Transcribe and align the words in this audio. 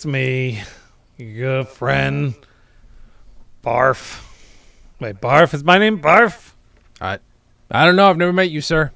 It's 0.00 0.06
me, 0.06 0.62
your 1.18 1.64
good 1.64 1.68
friend, 1.68 2.32
Barf. 3.62 4.24
Wait, 4.98 5.16
Barf 5.16 5.52
is 5.52 5.62
my 5.62 5.76
name. 5.76 6.00
Barf. 6.00 6.52
I, 7.02 7.18
I 7.70 7.84
don't 7.84 7.96
know. 7.96 8.08
I've 8.08 8.16
never 8.16 8.32
met 8.32 8.48
you, 8.50 8.62
sir. 8.62 8.92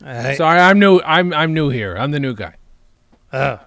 I, 0.00 0.36
Sorry, 0.36 0.60
I'm 0.60 0.78
new. 0.78 1.00
I'm 1.00 1.34
I'm 1.34 1.54
new 1.54 1.70
here. 1.70 1.96
I'm 1.96 2.12
the 2.12 2.20
new 2.20 2.36
guy. 2.36 2.54
Oh. 3.32 3.58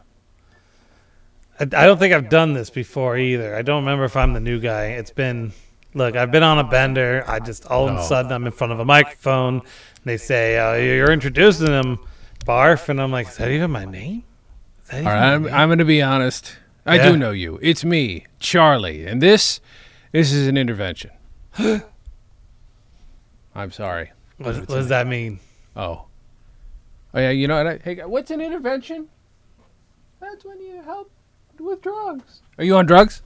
I, 1.60 1.64
I 1.64 1.66
don't 1.66 1.98
think 1.98 2.14
I've 2.14 2.30
done 2.30 2.54
this 2.54 2.70
before 2.70 3.18
either. 3.18 3.54
I 3.54 3.62
don't 3.62 3.84
remember 3.84 4.06
if 4.06 4.16
I'm 4.16 4.32
the 4.32 4.40
new 4.40 4.62
guy. 4.62 4.92
It's 4.92 5.12
been, 5.12 5.52
look, 5.94 6.16
I've 6.16 6.32
been 6.32 6.42
on 6.44 6.58
a 6.58 6.64
bender. 6.64 7.26
I 7.28 7.40
just 7.40 7.66
all 7.66 7.90
of 7.90 7.96
a 7.96 8.00
Oh. 8.00 8.04
sudden 8.04 8.32
I'm 8.32 8.46
in 8.46 8.54
front 8.54 8.72
of 8.72 8.80
a 8.80 8.86
microphone. 8.86 9.56
And 9.56 9.64
they 10.06 10.16
say 10.16 10.58
uh, 10.58 10.76
you're 10.76 11.12
introducing 11.12 11.66
them, 11.66 12.00
Barf, 12.46 12.88
and 12.88 13.02
I'm 13.02 13.12
like, 13.12 13.28
is 13.28 13.36
that 13.36 13.50
even 13.52 13.72
my 13.72 13.84
name? 13.84 14.24
All 14.94 15.02
right, 15.04 15.34
I'm. 15.34 15.48
I'm 15.48 15.70
going 15.70 15.80
to 15.80 15.86
be 15.86 16.02
honest. 16.02 16.58
I 16.86 16.96
Yeah. 16.96 17.10
do 17.10 17.18
know 17.18 17.32
you. 17.32 17.60
It's 17.62 17.86
me, 17.86 18.26
Charlie, 18.40 19.06
and 19.06 19.22
this, 19.22 19.62
this 20.12 20.32
is 20.34 20.48
an 20.48 20.58
intervention. 20.58 21.12
I'm 23.56 23.72
sorry. 23.72 24.12
what, 24.38 24.56
what 24.58 24.68
does 24.68 24.90
that 24.90 25.08
mean? 25.08 25.40
Oh, 25.76 26.06
oh 27.14 27.20
yeah. 27.20 27.30
You 27.30 27.48
know 27.48 27.58
what? 27.64 27.68
I, 27.68 27.78
hey, 27.84 27.96
what's 28.06 28.32
an 28.32 28.42
intervention? 28.42 29.08
That's 30.20 30.44
when 30.46 30.60
you 30.60 30.82
help 30.82 31.12
with 31.60 31.82
drugs. 31.82 32.42
Are 32.58 32.64
you 32.64 32.76
on 32.76 32.86
drugs? 32.86 33.22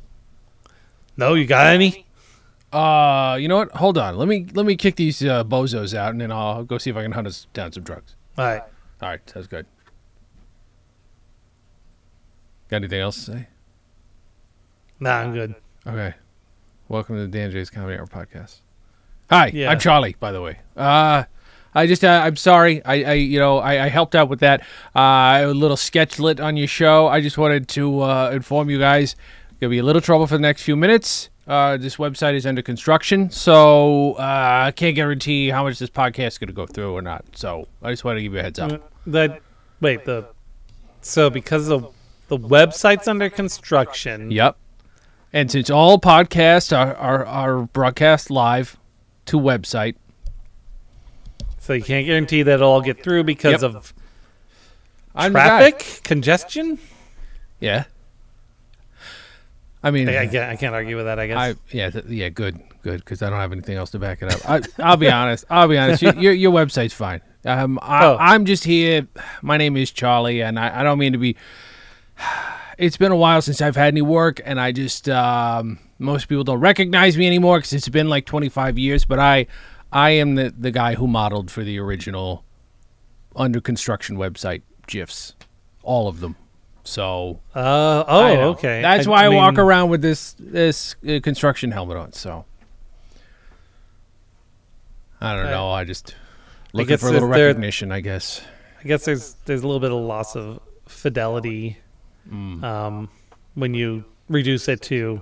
No, 1.17 1.33
you 1.33 1.45
got 1.45 1.67
any? 1.67 2.05
Uh, 2.73 3.37
you 3.39 3.47
know 3.47 3.57
what? 3.57 3.71
Hold 3.73 3.97
on. 3.97 4.17
Let 4.17 4.27
me 4.27 4.47
let 4.53 4.65
me 4.65 4.75
kick 4.75 4.97
these 4.97 5.23
uh, 5.23 5.43
bozos 5.43 5.93
out, 5.95 6.11
and 6.11 6.19
then 6.21 6.31
I'll 6.31 6.63
go 6.63 6.77
see 6.77 6.89
if 6.89 6.97
I 6.97 7.03
can 7.03 7.13
hunt 7.13 7.27
us 7.27 7.47
down 7.53 7.71
some 7.71 7.83
drugs. 7.83 8.15
All 8.37 8.45
right. 8.45 8.61
All 9.01 9.09
right, 9.09 9.29
sounds 9.29 9.47
good. 9.47 9.65
Got 12.69 12.77
anything 12.77 13.01
else 13.01 13.15
to 13.25 13.31
say? 13.33 13.47
Nah, 14.99 15.17
I'm 15.19 15.33
good. 15.33 15.55
Okay. 15.85 16.13
Welcome 16.87 17.15
to 17.15 17.21
the 17.21 17.27
Dan 17.27 17.51
J's 17.51 17.69
Comedy 17.69 17.97
Hour 17.97 18.07
podcast. 18.07 18.57
Hi, 19.29 19.47
Yeah. 19.47 19.71
I'm 19.71 19.79
Charlie, 19.79 20.15
by 20.19 20.31
the 20.31 20.41
way. 20.41 20.59
Uh, 20.75 21.23
I 21.73 21.87
just, 21.87 22.03
uh, 22.03 22.21
I'm 22.23 22.35
sorry. 22.35 22.83
I, 22.85 23.03
I 23.03 23.13
you 23.13 23.39
know, 23.39 23.57
I, 23.57 23.85
I 23.85 23.87
helped 23.89 24.15
out 24.15 24.29
with 24.29 24.39
that. 24.39 24.61
Uh, 24.95 25.41
a 25.43 25.47
little 25.47 25.77
sketchlet 25.77 26.39
on 26.39 26.57
your 26.57 26.67
show. 26.67 27.07
I 27.07 27.21
just 27.21 27.37
wanted 27.37 27.67
to 27.69 28.01
uh, 28.01 28.29
inform 28.33 28.69
you 28.69 28.79
guys. 28.79 29.15
Gonna 29.59 29.71
be 29.71 29.79
a 29.79 29.83
little 29.83 30.01
trouble 30.01 30.27
for 30.27 30.35
the 30.35 30.41
next 30.41 30.63
few 30.63 30.75
minutes. 30.75 31.29
Uh, 31.47 31.77
this 31.77 31.97
website 31.97 32.33
is 32.33 32.45
under 32.45 32.61
construction, 32.63 33.29
so 33.29 34.13
uh, 34.13 34.63
I 34.67 34.73
can't 34.75 34.95
guarantee 34.95 35.49
how 35.49 35.63
much 35.63 35.77
this 35.79 35.89
podcast 35.91 36.27
is 36.27 36.37
gonna 36.39 36.51
go 36.51 36.65
through 36.65 36.93
or 36.93 37.01
not. 37.01 37.23
So 37.35 37.67
I 37.83 37.91
just 37.91 38.03
wanted 38.03 38.17
to 38.19 38.23
give 38.23 38.33
you 38.33 38.39
a 38.39 38.43
heads 38.43 38.57
up. 38.59 38.91
That 39.07 39.41
wait 39.79 40.05
the 40.05 40.27
so 41.01 41.29
because 41.29 41.67
the 41.67 41.87
the 42.27 42.37
website's 42.37 43.07
under 43.07 43.29
construction. 43.29 44.31
Yep. 44.31 44.57
And 45.33 45.51
since 45.51 45.69
all 45.69 45.99
podcasts 45.99 46.75
are, 46.75 46.95
are, 46.95 47.25
are 47.25 47.61
broadcast 47.63 48.31
live 48.31 48.77
to 49.25 49.37
website, 49.39 49.95
So 51.59 51.73
you 51.73 51.83
can't 51.83 52.05
guarantee 52.05 52.43
that 52.43 52.53
it'll 52.55 52.71
all 52.71 52.81
get 52.81 53.03
through 53.03 53.23
because 53.25 53.61
Yep. 53.61 53.75
of 53.75 53.93
I'm 55.13 55.33
the 55.33 55.39
guy. 55.39 55.71
traffic 55.71 56.03
congestion. 56.03 56.79
Yeah. 57.59 57.85
I 59.83 59.91
mean, 59.91 60.09
I, 60.09 60.21
I 60.23 60.27
can't. 60.27 60.49
I 60.51 60.55
can't 60.55 60.73
argue 60.73 60.95
with 60.95 61.05
that. 61.05 61.19
I 61.19 61.27
guess. 61.27 61.37
I 61.37 61.55
yeah 61.71 61.89
th- 61.91 62.05
yeah 62.05 62.29
good 62.29 62.59
good 62.81 63.01
because 63.01 63.21
I 63.21 63.29
don't 63.29 63.39
have 63.39 63.51
anything 63.51 63.77
else 63.77 63.91
to 63.91 63.99
back 63.99 64.23
it 64.23 64.31
up. 64.33 64.49
I, 64.49 64.61
I'll 64.83 64.97
be 64.97 65.09
honest. 65.11 65.45
I'll 65.49 65.67
be 65.67 65.77
honest. 65.77 66.01
Your 66.01 66.13
your, 66.17 66.33
your 66.33 66.51
website's 66.51 66.93
fine. 66.93 67.21
Um, 67.45 67.77
I, 67.83 68.05
Oh. 68.05 68.17
I'm 68.19 68.45
just 68.45 68.63
here. 68.63 69.07
My 69.43 69.57
name 69.57 69.77
is 69.77 69.91
Charlie, 69.91 70.41
and 70.41 70.57
I, 70.59 70.79
I 70.79 70.83
don't 70.83 70.97
mean 70.97 71.11
to 71.13 71.19
be. 71.19 71.35
It's 72.77 72.97
been 72.97 73.13
a 73.13 73.15
while 73.15 73.41
since 73.41 73.61
I've 73.61 73.77
had 73.77 73.87
any 73.87 74.01
work, 74.01 74.41
and 74.43 74.59
I 74.59 74.73
just 74.73 75.07
um, 75.07 75.79
most 75.97 76.27
people 76.27 76.43
don't 76.43 76.59
recognize 76.59 77.15
me 77.17 77.25
anymore 77.25 77.59
because 77.59 77.71
it's 77.71 77.87
been 77.87 78.09
like 78.09 78.25
25 78.25 78.77
years. 78.77 79.05
But 79.05 79.17
I, 79.17 79.47
I 79.93 80.09
am 80.09 80.35
the 80.35 80.53
the 80.57 80.71
guy 80.71 80.95
who 80.95 81.07
modeled 81.07 81.49
for 81.49 81.63
the 81.63 81.79
original 81.79 82.43
under 83.33 83.61
construction 83.61 84.17
website 84.17 84.61
gifs, 84.87 85.35
all 85.83 86.09
of 86.09 86.19
them. 86.19 86.35
So 86.83 87.39
uh, 87.55 88.03
oh, 88.07 88.41
okay. 88.49 88.81
That's 88.81 89.07
why 89.07 89.23
I, 89.23 89.29
walk 89.29 89.57
around 89.57 89.89
with 89.89 90.01
this 90.01 90.35
this 90.37 90.97
uh, 91.07 91.21
construction 91.23 91.71
helmet 91.71 91.95
on. 91.95 92.11
So 92.11 92.43
I 95.21 95.33
don't 95.35 95.47
I- 95.47 95.51
know. 95.51 95.71
I 95.71 95.85
just 95.85 96.13
looking 96.73 96.89
guess 96.89 97.01
for 97.01 97.07
a 97.07 97.11
little 97.11 97.29
recognition, 97.29 97.91
I 97.91 98.01
guess. 98.01 98.41
I 98.83 98.87
guess 98.87 99.05
there's 99.05 99.35
there's 99.45 99.63
a 99.63 99.65
little 99.67 99.79
bit 99.79 99.91
of 99.91 99.99
loss 99.99 100.35
of 100.35 100.59
fidelity 100.87 101.77
Mm. 102.31 102.63
um, 102.63 103.09
when 103.53 103.73
you 103.73 104.03
reduce 104.29 104.67
it 104.67 104.81
to 104.83 105.21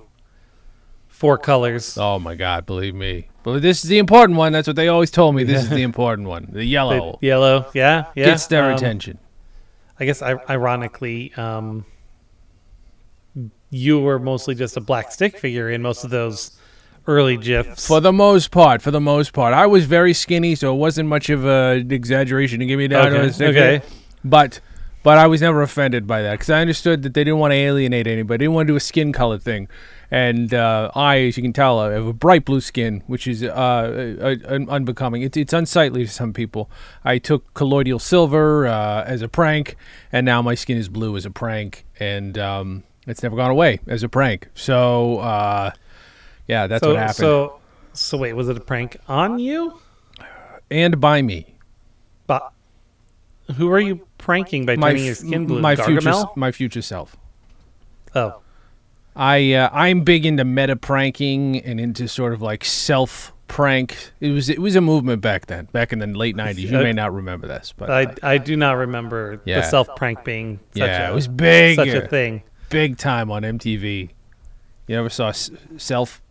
four 1.07 1.37
colors. 1.37 1.97
Oh 1.97 2.19
my 2.19 2.35
God! 2.35 2.65
Believe 2.65 2.95
me, 2.95 3.29
but 3.43 3.61
this 3.61 3.83
is 3.83 3.89
the 3.89 3.99
important 3.99 4.37
one. 4.37 4.51
That's 4.51 4.67
what 4.67 4.75
they 4.75 4.87
always 4.87 5.11
told 5.11 5.35
me. 5.35 5.43
This 5.43 5.63
is 5.63 5.69
the 5.69 5.81
important 5.89 6.27
one. 6.27 6.45
The 6.45 6.59
The 6.59 6.65
yellow 6.65 7.19
yellow, 7.21 7.69
yeah, 7.73 8.05
yeah. 8.15 8.25
gets 8.25 8.47
their 8.47 8.65
um, 8.65 8.75
attention. 8.75 9.19
I 9.99 10.05
guess 10.05 10.21
ironically, 10.21 11.33
um, 11.35 11.85
you 13.69 13.99
were 13.99 14.19
mostly 14.19 14.55
just 14.55 14.75
a 14.77 14.81
black 14.81 15.11
stick 15.11 15.37
figure 15.37 15.69
in 15.69 15.81
most 15.81 16.03
of 16.03 16.09
those 16.09 16.57
early 17.07 17.37
gifs. 17.37 17.87
For 17.87 17.99
the 17.99 18.13
most 18.13 18.51
part, 18.51 18.81
for 18.81 18.91
the 18.91 19.01
most 19.01 19.33
part, 19.33 19.53
I 19.53 19.65
was 19.67 19.85
very 19.85 20.13
skinny, 20.13 20.55
so 20.55 20.73
it 20.73 20.77
wasn't 20.77 21.09
much 21.09 21.29
of 21.29 21.45
an 21.45 21.91
exaggeration 21.91 22.59
to 22.59 22.65
give 22.65 22.79
me 22.79 22.87
down 22.87 23.11
to 23.11 23.21
a 23.21 23.33
stick 23.33 23.55
okay. 23.55 23.81
But 24.23 24.59
but 25.03 25.17
I 25.17 25.27
was 25.27 25.41
never 25.41 25.61
offended 25.61 26.07
by 26.07 26.21
that 26.21 26.31
because 26.31 26.49
I 26.49 26.61
understood 26.61 27.03
that 27.03 27.13
they 27.13 27.23
didn't 27.23 27.39
want 27.39 27.51
to 27.51 27.57
alienate 27.57 28.07
anybody. 28.07 28.37
They 28.37 28.45
didn't 28.45 28.55
want 28.55 28.67
to 28.67 28.73
do 28.73 28.77
a 28.77 28.81
skin 28.81 29.11
color 29.11 29.37
thing. 29.37 29.67
And 30.09 30.53
uh, 30.53 30.91
I, 30.93 31.21
as 31.21 31.37
you 31.37 31.43
can 31.43 31.53
tell, 31.53 31.79
I 31.79 31.91
have 31.91 32.05
a 32.05 32.13
bright 32.13 32.45
blue 32.45 32.61
skin, 32.61 33.03
which 33.07 33.27
is 33.27 33.43
uh, 33.43 34.35
unbecoming. 34.47 35.23
It's, 35.23 35.35
it's 35.35 35.53
unsightly 35.53 36.05
to 36.05 36.11
some 36.11 36.33
people. 36.33 36.69
I 37.03 37.17
took 37.17 37.53
colloidal 37.53 37.99
silver 37.99 38.67
uh, 38.67 39.03
as 39.05 39.21
a 39.21 39.27
prank, 39.27 39.75
and 40.11 40.25
now 40.25 40.41
my 40.41 40.55
skin 40.55 40.77
is 40.77 40.87
blue 40.87 41.17
as 41.17 41.25
a 41.25 41.31
prank, 41.31 41.85
and 41.99 42.37
um, 42.37 42.83
it's 43.07 43.23
never 43.23 43.35
gone 43.35 43.49
away 43.49 43.79
as 43.87 44.03
a 44.03 44.09
prank. 44.09 44.49
So, 44.53 45.17
uh, 45.17 45.71
yeah, 46.47 46.67
that's 46.67 46.83
so, 46.83 46.89
what 46.89 46.99
happened. 46.99 47.15
So, 47.15 47.59
so 47.93 48.17
wait, 48.17 48.33
was 48.33 48.49
it 48.49 48.57
a 48.57 48.61
prank 48.61 48.97
on 49.07 49.39
you? 49.39 49.79
and 50.69 50.99
by 50.99 51.21
me, 51.21 51.55
But 52.27 52.51
who 53.55 53.71
are 53.71 53.79
you 53.79 54.07
pranking 54.23 54.65
by 54.65 54.75
my 54.77 54.89
turning 54.91 55.03
your 55.05 55.11
f- 55.11 55.17
skin 55.17 55.45
blue? 55.45 55.59
my 55.61 55.75
future, 55.75 56.23
my 56.35 56.51
future 56.51 56.81
self. 56.81 57.17
Oh, 58.15 58.39
I 59.15 59.53
uh, 59.53 59.69
I'm 59.73 60.01
big 60.03 60.25
into 60.25 60.43
meta 60.45 60.75
pranking 60.75 61.57
and 61.63 61.79
into 61.79 62.07
sort 62.07 62.33
of 62.33 62.41
like 62.41 62.63
self 62.63 63.33
prank. 63.47 64.11
It 64.21 64.29
was 64.31 64.49
it 64.49 64.59
was 64.59 64.75
a 64.75 64.81
movement 64.81 65.21
back 65.21 65.47
then, 65.47 65.65
back 65.71 65.91
in 65.93 65.99
the 65.99 66.07
late 66.07 66.35
'90s. 66.35 66.57
You 66.59 66.71
may 66.79 66.93
not 66.93 67.13
remember 67.13 67.47
this, 67.47 67.73
but 67.75 67.89
I 67.91 68.15
I 68.23 68.37
do 68.37 68.55
not 68.55 68.73
remember 68.77 69.41
Yeah. 69.45 69.59
the 69.61 69.63
self 69.67 69.87
prank 69.95 70.23
being 70.23 70.59
such 70.71 70.77
yeah, 70.87 71.09
a, 71.09 71.11
it 71.11 71.15
was 71.15 71.27
big, 71.27 71.75
such 71.75 71.89
a 71.89 72.07
thing. 72.07 72.43
big 72.69 72.97
time 72.97 73.29
on 73.29 73.43
MTV. 73.43 74.09
You 74.87 74.97
ever 74.99 75.09
saw 75.09 75.29
s- 75.29 75.51
self 75.77 76.21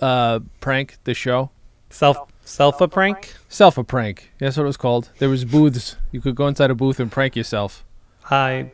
uh, 0.00 0.40
prank 0.60 0.98
the 1.04 1.14
show? 1.14 1.50
Self 1.90 2.16
self 2.44 2.80
a 2.80 2.88
prank. 2.88 3.34
Self 3.48 3.78
a 3.78 3.84
prank. 3.84 4.30
That's 4.38 4.56
what 4.56 4.64
it 4.64 4.66
was 4.66 4.76
called. 4.76 5.10
There 5.18 5.28
was 5.28 5.44
booths. 5.44 5.96
You 6.10 6.20
could 6.20 6.34
go 6.34 6.46
inside 6.48 6.70
a 6.70 6.74
booth 6.74 7.00
and 7.00 7.10
prank 7.10 7.36
yourself. 7.36 7.84
I 8.30 8.70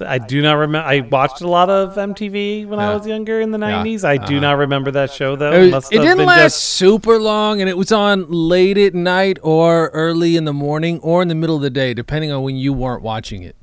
I 0.00 0.18
do 0.18 0.40
not 0.40 0.52
remember. 0.54 0.86
I 0.86 1.00
watched 1.00 1.40
a 1.40 1.48
lot 1.48 1.68
of 1.70 1.96
MTV 1.96 2.66
when 2.66 2.78
I 2.78 2.94
was 2.94 3.04
younger 3.06 3.40
in 3.40 3.50
the 3.50 3.58
Yeah. 3.58 3.82
'90s. 3.82 4.04
I 4.04 4.16
do 4.16 4.36
Uh-huh. 4.36 4.40
not 4.40 4.58
remember 4.58 4.92
that 4.92 5.10
show 5.12 5.34
though. 5.34 5.52
It, 5.52 5.72
was- 5.72 5.90
it 5.90 5.98
didn't 5.98 6.24
last 6.24 6.52
just- 6.54 6.62
super 6.64 7.18
long, 7.18 7.60
and 7.60 7.68
it 7.68 7.76
was 7.76 7.90
on 7.90 8.26
late 8.30 8.78
at 8.78 8.94
night 8.94 9.38
or 9.42 9.88
early 9.88 10.36
in 10.36 10.44
the 10.44 10.52
morning 10.52 11.00
or 11.00 11.20
in 11.20 11.26
the 11.28 11.34
middle 11.34 11.56
of 11.56 11.62
the 11.62 11.70
day, 11.70 11.94
depending 11.94 12.30
on 12.30 12.42
when 12.42 12.54
you 12.56 12.72
weren't 12.72 13.02
watching 13.02 13.42
it. 13.42 13.56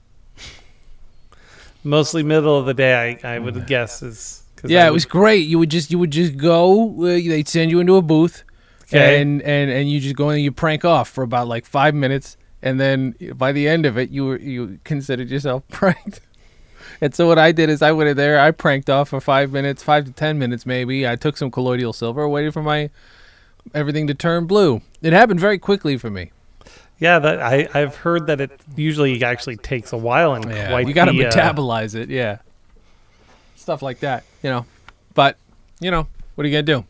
mostly 1.84 2.24
middle 2.24 2.58
of 2.58 2.66
the 2.66 2.74
day. 2.74 3.18
I, 3.24 3.36
I 3.36 3.40
would 3.40 3.68
guess 3.68 4.02
is 4.02 4.44
Yeah, 4.66 4.86
I 4.86 4.88
it 4.88 4.92
was 4.92 5.06
great. 5.06 5.48
You 5.48 5.60
would 5.60 5.70
just 5.72 5.92
you 5.92 6.00
would 6.00 6.12
just 6.12 6.36
go. 6.38 6.96
Uh, 7.02 7.06
they'd 7.06 7.48
send 7.48 7.72
you 7.72 7.80
into 7.80 7.96
a 7.96 8.02
booth, 8.02 8.44
Okay. 8.88 9.22
and 9.22 9.42
and 9.42 9.72
and 9.72 9.90
you 9.90 10.00
just 10.00 10.16
go 10.16 10.30
in 10.30 10.36
and 10.36 10.44
you 10.44 10.52
prank 10.52 10.86
off 10.86 11.10
for 11.10 11.24
about 11.24 11.48
like 11.48 11.66
five 11.66 11.96
minutes, 11.96 12.38
and 12.62 12.80
then 12.80 13.16
by 13.36 13.52
the 13.52 13.68
end 13.68 13.86
of 13.86 13.98
it, 13.98 14.10
you 14.10 14.26
were 14.26 14.38
you 14.40 14.80
considered 14.84 15.30
yourself 15.30 15.68
pranked. 15.70 16.22
And 17.02 17.14
so 17.14 17.28
what 17.28 17.38
I 17.38 17.52
did 17.52 17.70
is 17.70 17.82
I 17.82 17.92
went 17.92 18.10
in 18.10 18.18
there, 18.18 18.40
I 18.40 18.52
pranked 18.52 18.90
off 18.90 19.10
for 19.10 19.20
five 19.20 19.52
minutes, 19.52 19.84
five 19.84 20.06
to 20.06 20.12
ten 20.12 20.40
minutes 20.40 20.66
maybe. 20.66 21.08
I 21.08 21.16
took 21.16 21.36
some 21.36 21.52
colloidal 21.52 21.94
silver, 21.94 22.28
waited 22.30 22.54
for 22.54 22.64
my 22.64 22.90
everything 23.74 24.08
to 24.08 24.14
turn 24.14 24.46
blue. 24.46 24.82
It 25.02 25.14
happened 25.14 25.40
very 25.40 25.58
quickly 25.58 25.98
for 25.98 26.10
me. 26.10 26.32
Yeah, 27.00 27.20
that 27.20 27.42
I 27.42 27.68
I've 27.74 27.96
heard 27.96 28.28
that 28.28 28.40
it 28.40 28.52
usually 28.76 29.22
actually 29.24 29.58
takes 29.58 29.92
a 29.92 29.98
while 29.98 30.34
and 30.34 30.46
Yeah, 30.46 30.70
quite 30.70 30.88
you 30.88 30.94
got 30.94 31.06
to 31.06 31.12
uh, 31.12 31.32
metabolize 31.32 31.96
it. 31.96 32.10
Yeah, 32.10 32.38
stuff 33.56 33.82
like 33.82 34.00
that. 34.00 34.24
You 34.42 34.50
know, 34.50 34.66
but 35.14 35.38
you 35.80 35.92
know, 35.92 36.08
what 36.36 36.46
are 36.46 36.48
you 36.48 36.54
gonna 36.54 36.64
do? 36.82 36.86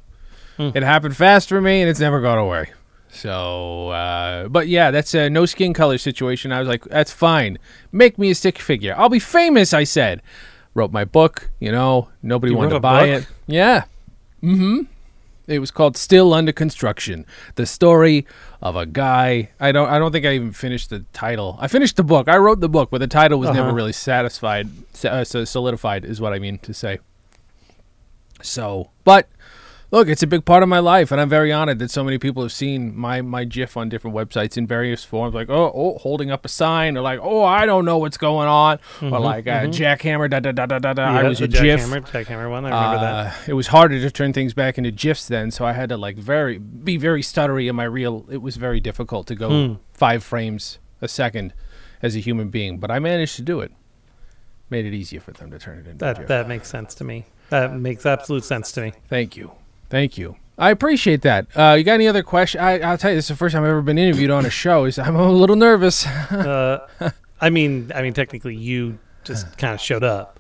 Hmm. 0.58 0.70
It 0.74 0.84
happened 0.84 1.16
fast 1.18 1.50
for 1.50 1.60
me, 1.62 1.82
and 1.82 1.90
it's 1.90 2.00
never 2.00 2.22
gone 2.22 2.38
away. 2.38 2.72
So, 3.10 3.90
uh, 3.90 4.48
but 4.50 4.68
yeah, 4.68 4.92
that's 4.92 5.14
a 5.14 5.30
no 5.30 5.46
skin 5.46 5.74
color 5.74 5.98
situation. 5.98 6.52
I 6.52 6.60
was 6.60 6.68
like, 6.68 6.84
that's 6.86 7.12
fine. 7.12 7.58
Make 7.92 8.18
me 8.18 8.32
a 8.32 8.36
stick 8.36 8.60
figure. 8.60 8.94
I'll 8.98 9.10
be 9.10 9.20
famous. 9.20 9.74
I 9.74 9.84
said. 9.86 10.22
Wrote 10.74 10.92
my 10.92 11.06
book. 11.06 11.50
You 11.62 11.72
know, 11.72 12.10
nobody 12.22 12.52
You 12.52 12.58
wanted 12.58 12.72
to 12.72 12.80
buy 12.82 13.06
book? 13.12 13.22
it. 13.24 13.28
Yeah. 13.48 13.86
Mm-hmm. 14.44 14.82
It 15.48 15.60
was 15.60 15.72
called 15.72 15.96
Still 15.96 16.34
Under 16.34 16.52
Construction. 16.52 17.26
The 17.56 17.66
story 17.66 18.26
of 18.62 18.76
a 18.76 18.86
guy. 18.86 19.52
I 19.60 19.72
don't. 19.72 19.88
I 19.88 19.98
don't 20.00 20.12
think 20.12 20.26
I 20.26 20.34
even 20.34 20.52
finished 20.52 20.90
the 20.90 21.06
title. 21.14 21.58
I 21.62 21.68
finished 21.70 21.96
the 21.96 22.04
book. 22.04 22.28
I 22.28 22.36
wrote 22.38 22.60
the 22.60 22.68
book, 22.68 22.90
but 22.92 22.98
the 22.98 23.08
title 23.08 23.40
was 23.40 23.52
never 23.52 23.68
Uh-huh. 23.68 23.76
really 23.76 23.94
satisfied. 23.94 24.68
Uh, 25.06 25.24
solidified 25.24 26.04
is 26.04 26.20
what 26.20 26.34
I 26.34 26.40
mean 26.40 26.58
to 26.60 26.74
say. 26.74 27.00
So, 28.42 28.90
but 29.06 29.30
look, 29.96 30.08
it's 30.10 30.22
a 30.24 30.28
big 30.28 30.44
part 30.46 30.62
of 30.64 30.70
my 30.70 30.80
life, 30.80 31.12
and 31.12 31.22
I'm 31.22 31.30
very 31.30 31.52
honored 31.52 31.80
that 31.80 31.90
so 31.90 32.04
many 32.04 32.18
people 32.18 32.44
have 32.44 32.52
seen 32.52 32.96
my 32.96 33.22
my 33.22 33.46
GIF 33.46 33.78
on 33.78 33.90
different 33.90 34.16
websites 34.16 34.58
in 34.58 34.68
various 34.68 35.04
forms, 35.04 35.34
like 35.34 35.50
oh, 35.50 35.72
oh 35.74 35.98
holding 36.00 36.30
up 36.32 36.44
a 36.46 36.50
sign, 36.50 36.98
or 36.98 37.02
like 37.02 37.20
oh, 37.22 37.44
I 37.44 37.66
don't 37.66 37.86
know 37.86 37.98
what's 37.98 38.18
going 38.18 38.48
on, 38.48 38.80
or 39.02 39.20
like 39.20 39.48
uh, 39.48 39.64
jackhammer, 39.68 40.30
da 40.30 40.40
da 40.40 40.52
da 40.52 40.66
da 40.66 40.80
da 40.80 40.94
da. 40.94 41.04
I 41.04 41.24
was 41.24 41.42
a 41.42 41.48
GIF. 41.48 41.80
jackhammer, 41.80 42.02
jackhammer 42.08 42.50
one. 42.50 42.66
I 42.66 42.70
remember 42.70 43.00
that. 43.06 43.26
Uh, 43.28 43.32
It 43.48 43.54
was 43.54 43.68
harder 43.68 44.00
to 44.00 44.12
turn 44.12 44.34
things 44.34 44.54
back 44.54 44.78
into 44.78 44.92
GIFs 44.92 45.28
then, 45.28 45.50
so 45.52 45.66
I 45.66 45.74
had 45.74 45.90
to 45.90 45.98
like 45.98 46.18
very 46.18 46.58
be 46.58 46.98
very 46.98 47.22
stuttery 47.22 47.70
in 47.70 47.76
my 47.76 47.86
reel. 47.86 48.26
It 48.30 48.42
was 48.42 48.58
very 48.58 48.80
difficult 48.80 49.28
to 49.28 49.36
go 49.36 49.50
Hmm. 49.50 49.74
five 49.94 50.24
frames 50.24 50.80
a 51.02 51.08
second 51.08 51.54
as 52.02 52.16
a 52.16 52.20
human 52.20 52.50
being, 52.50 52.78
but 52.80 52.92
I 52.92 53.00
managed 53.00 53.36
to 53.38 53.42
do 53.42 53.62
it. 53.62 53.72
Made 54.70 54.86
it 54.86 54.94
easier 54.94 55.20
for 55.22 55.32
them 55.32 55.52
to 55.52 55.60
turn 55.60 55.78
it 55.80 55.88
into 55.88 56.04
That 56.04 56.18
GIF. 56.18 56.28
that 56.28 56.48
makes 56.48 56.68
sense 56.68 56.96
to 56.96 57.04
me. 57.04 57.26
That 57.50 57.74
makes 57.76 58.06
absolute 58.06 58.44
sense 58.44 58.72
to 58.74 58.82
me. 58.82 58.94
Thank 59.08 59.38
you. 59.38 59.52
Thank 59.96 60.18
you. 60.18 60.36
I 60.58 60.72
appreciate 60.72 61.22
that. 61.22 61.48
Uh, 61.56 61.76
you 61.78 61.86
got 61.86 61.94
any 61.94 62.06
other 62.10 62.22
question? 62.22 62.60
I, 62.60 62.80
I'll 62.82 62.98
tell 62.98 63.12
you, 63.12 63.16
this 63.16 63.26
is 63.26 63.30
the 63.30 63.36
first 63.38 63.54
time 63.54 63.64
I've 63.64 63.70
ever 63.70 63.82
been 63.82 63.98
interviewed 63.98 64.30
on 64.30 64.46
a 64.46 64.50
show. 64.50 64.84
Is 64.84 65.00
I'm 65.00 65.16
a 65.16 65.32
little 65.32 65.56
nervous. 65.56 66.06
Uh, 66.32 66.86
I 67.40 67.50
mean, 67.50 67.94
I 67.96 68.02
mean, 68.02 68.12
technically, 68.14 68.56
you 68.58 69.00
just 69.24 69.58
kind 69.58 69.74
of 69.74 69.80
showed 69.80 70.04
up. 70.04 70.38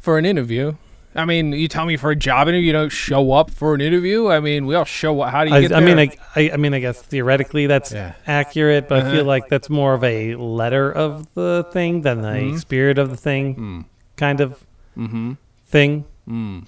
for 0.00 0.18
an 0.18 0.26
interview. 0.26 0.74
I 1.14 1.24
mean, 1.24 1.52
you 1.54 1.66
tell 1.66 1.86
me 1.86 1.96
for 1.96 2.10
a 2.10 2.16
job 2.16 2.46
interview, 2.46 2.66
you 2.66 2.72
don't 2.74 2.90
show 2.92 3.32
up 3.32 3.50
for 3.50 3.74
an 3.74 3.80
interview. 3.80 4.28
I 4.28 4.40
mean, 4.40 4.66
we 4.66 4.74
all 4.74 4.84
show 4.84 5.18
up. 5.22 5.32
How 5.32 5.44
do 5.44 5.50
you 5.50 5.56
I, 5.56 5.60
get 5.62 5.72
I 5.72 5.80
mean, 5.80 5.98
I, 5.98 6.10
I, 6.36 6.50
I 6.52 6.56
mean, 6.58 6.74
I 6.74 6.80
guess 6.80 7.00
theoretically 7.00 7.66
that's 7.68 7.90
Yeah. 7.90 8.12
accurate, 8.26 8.86
but 8.86 8.98
I 8.98 9.00
Uh-huh. 9.00 9.10
feel 9.12 9.24
like 9.24 9.48
that's 9.48 9.70
more 9.70 9.94
of 9.94 10.04
a 10.04 10.34
letter 10.36 10.92
of 10.92 11.26
the 11.32 11.66
thing 11.72 12.02
than 12.02 12.20
the 12.20 12.28
Mhm. 12.52 12.60
spirit 12.60 12.98
of 12.98 13.08
the 13.08 13.16
thing, 13.16 13.54
Mm. 13.56 13.84
kind 14.16 14.40
of 14.42 14.62
Mm-hmm. 14.94 15.32
thing. 15.66 16.04
Mm. 16.28 16.66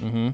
Mm-hmm. 0.00 0.28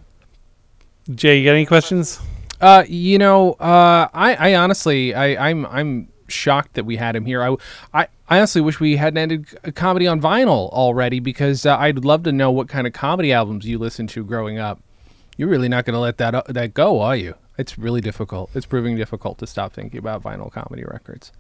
Jay, 1.15 1.39
you 1.39 1.45
got 1.45 1.53
any 1.53 1.67
questions? 1.67 2.21
Uh, 2.61 2.85
you 2.89 3.19
know, 3.19 3.53
uh, 3.55 4.09
I, 4.13 4.35
I 4.35 4.55
honestly, 4.57 5.15
I, 5.15 5.51
I'm, 5.51 5.67
I'm 5.67 6.09
shocked 6.29 6.75
that 6.75 6.85
we 6.85 6.97
had 6.97 7.15
him 7.15 7.25
here. 7.25 7.43
I, 7.43 7.55
I, 7.95 8.09
I 8.29 8.39
honestly 8.39 8.61
wish 8.61 8.81
we 8.81 8.97
hadn't 8.97 9.19
ended 9.19 9.49
c- 9.49 9.73
comedy 9.73 10.07
on 10.07 10.21
vinyl 10.21 10.71
already 10.73 11.21
because 11.21 11.65
uh, 11.65 11.77
I'd 11.77 12.05
love 12.05 12.25
to 12.25 12.33
know 12.33 12.51
what 12.51 12.69
kind 12.69 12.87
of 12.87 12.93
comedy 12.93 13.33
albums 13.33 13.67
you 13.67 13.79
listened 13.79 14.09
to 14.11 14.25
growing 14.25 14.59
up. 14.59 14.81
You're 15.37 15.49
really 15.49 15.69
not 15.69 15.85
going 15.85 15.95
to 15.95 16.01
let 16.01 16.19
that 16.19 16.35
uh, 16.35 16.43
that 16.49 16.75
go, 16.75 17.01
are 17.01 17.15
you? 17.15 17.35
It's 17.59 17.79
really 17.79 18.01
difficult. 18.01 18.51
It's 18.55 18.67
proving 18.67 18.97
difficult 18.97 19.39
to 19.39 19.47
stop 19.47 19.75
thinking 19.75 19.99
about 19.99 20.23
vinyl 20.23 20.51
comedy 20.51 20.85
records. 20.85 21.31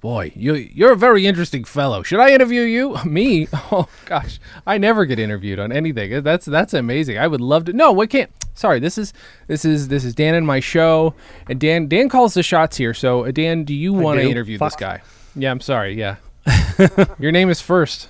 Boy, 0.00 0.32
you 0.34 0.54
you're 0.54 0.92
a 0.92 0.96
very 0.96 1.26
interesting 1.26 1.64
fellow. 1.64 2.02
Should 2.02 2.20
I 2.20 2.30
interview 2.32 2.62
you? 2.62 2.96
Me? 3.04 3.48
Oh 3.72 3.88
gosh, 4.06 4.40
I 4.66 4.78
never 4.78 5.04
get 5.04 5.18
interviewed 5.18 5.58
on 5.58 5.70
anything. 5.70 6.22
That's 6.22 6.46
that's 6.46 6.74
amazing. 6.74 7.18
I 7.18 7.26
would 7.26 7.40
love 7.40 7.66
to. 7.66 7.72
No, 7.72 7.92
we 7.92 8.06
can't. 8.06 8.30
Sorry, 8.54 8.80
this 8.80 8.98
is 8.98 9.12
this 9.46 9.64
is 9.64 9.88
this 9.88 10.04
is 10.04 10.14
Dan 10.14 10.34
and 10.34 10.46
my 10.46 10.58
show, 10.60 11.14
and 11.48 11.60
Dan 11.60 11.86
Dan 11.86 12.08
calls 12.08 12.34
the 12.34 12.42
shots 12.42 12.76
here. 12.76 12.94
So 12.94 13.26
uh, 13.26 13.30
Dan, 13.30 13.64
do 13.64 13.74
you 13.74 13.92
want 13.92 14.18
to 14.20 14.28
interview 14.28 14.58
this 14.58 14.74
guy? 14.76 15.02
Yeah, 15.36 15.50
I'm 15.50 15.60
sorry. 15.60 15.94
Yeah, 15.94 16.16
your 17.18 17.30
name 17.32 17.48
is 17.50 17.60
first. 17.60 18.08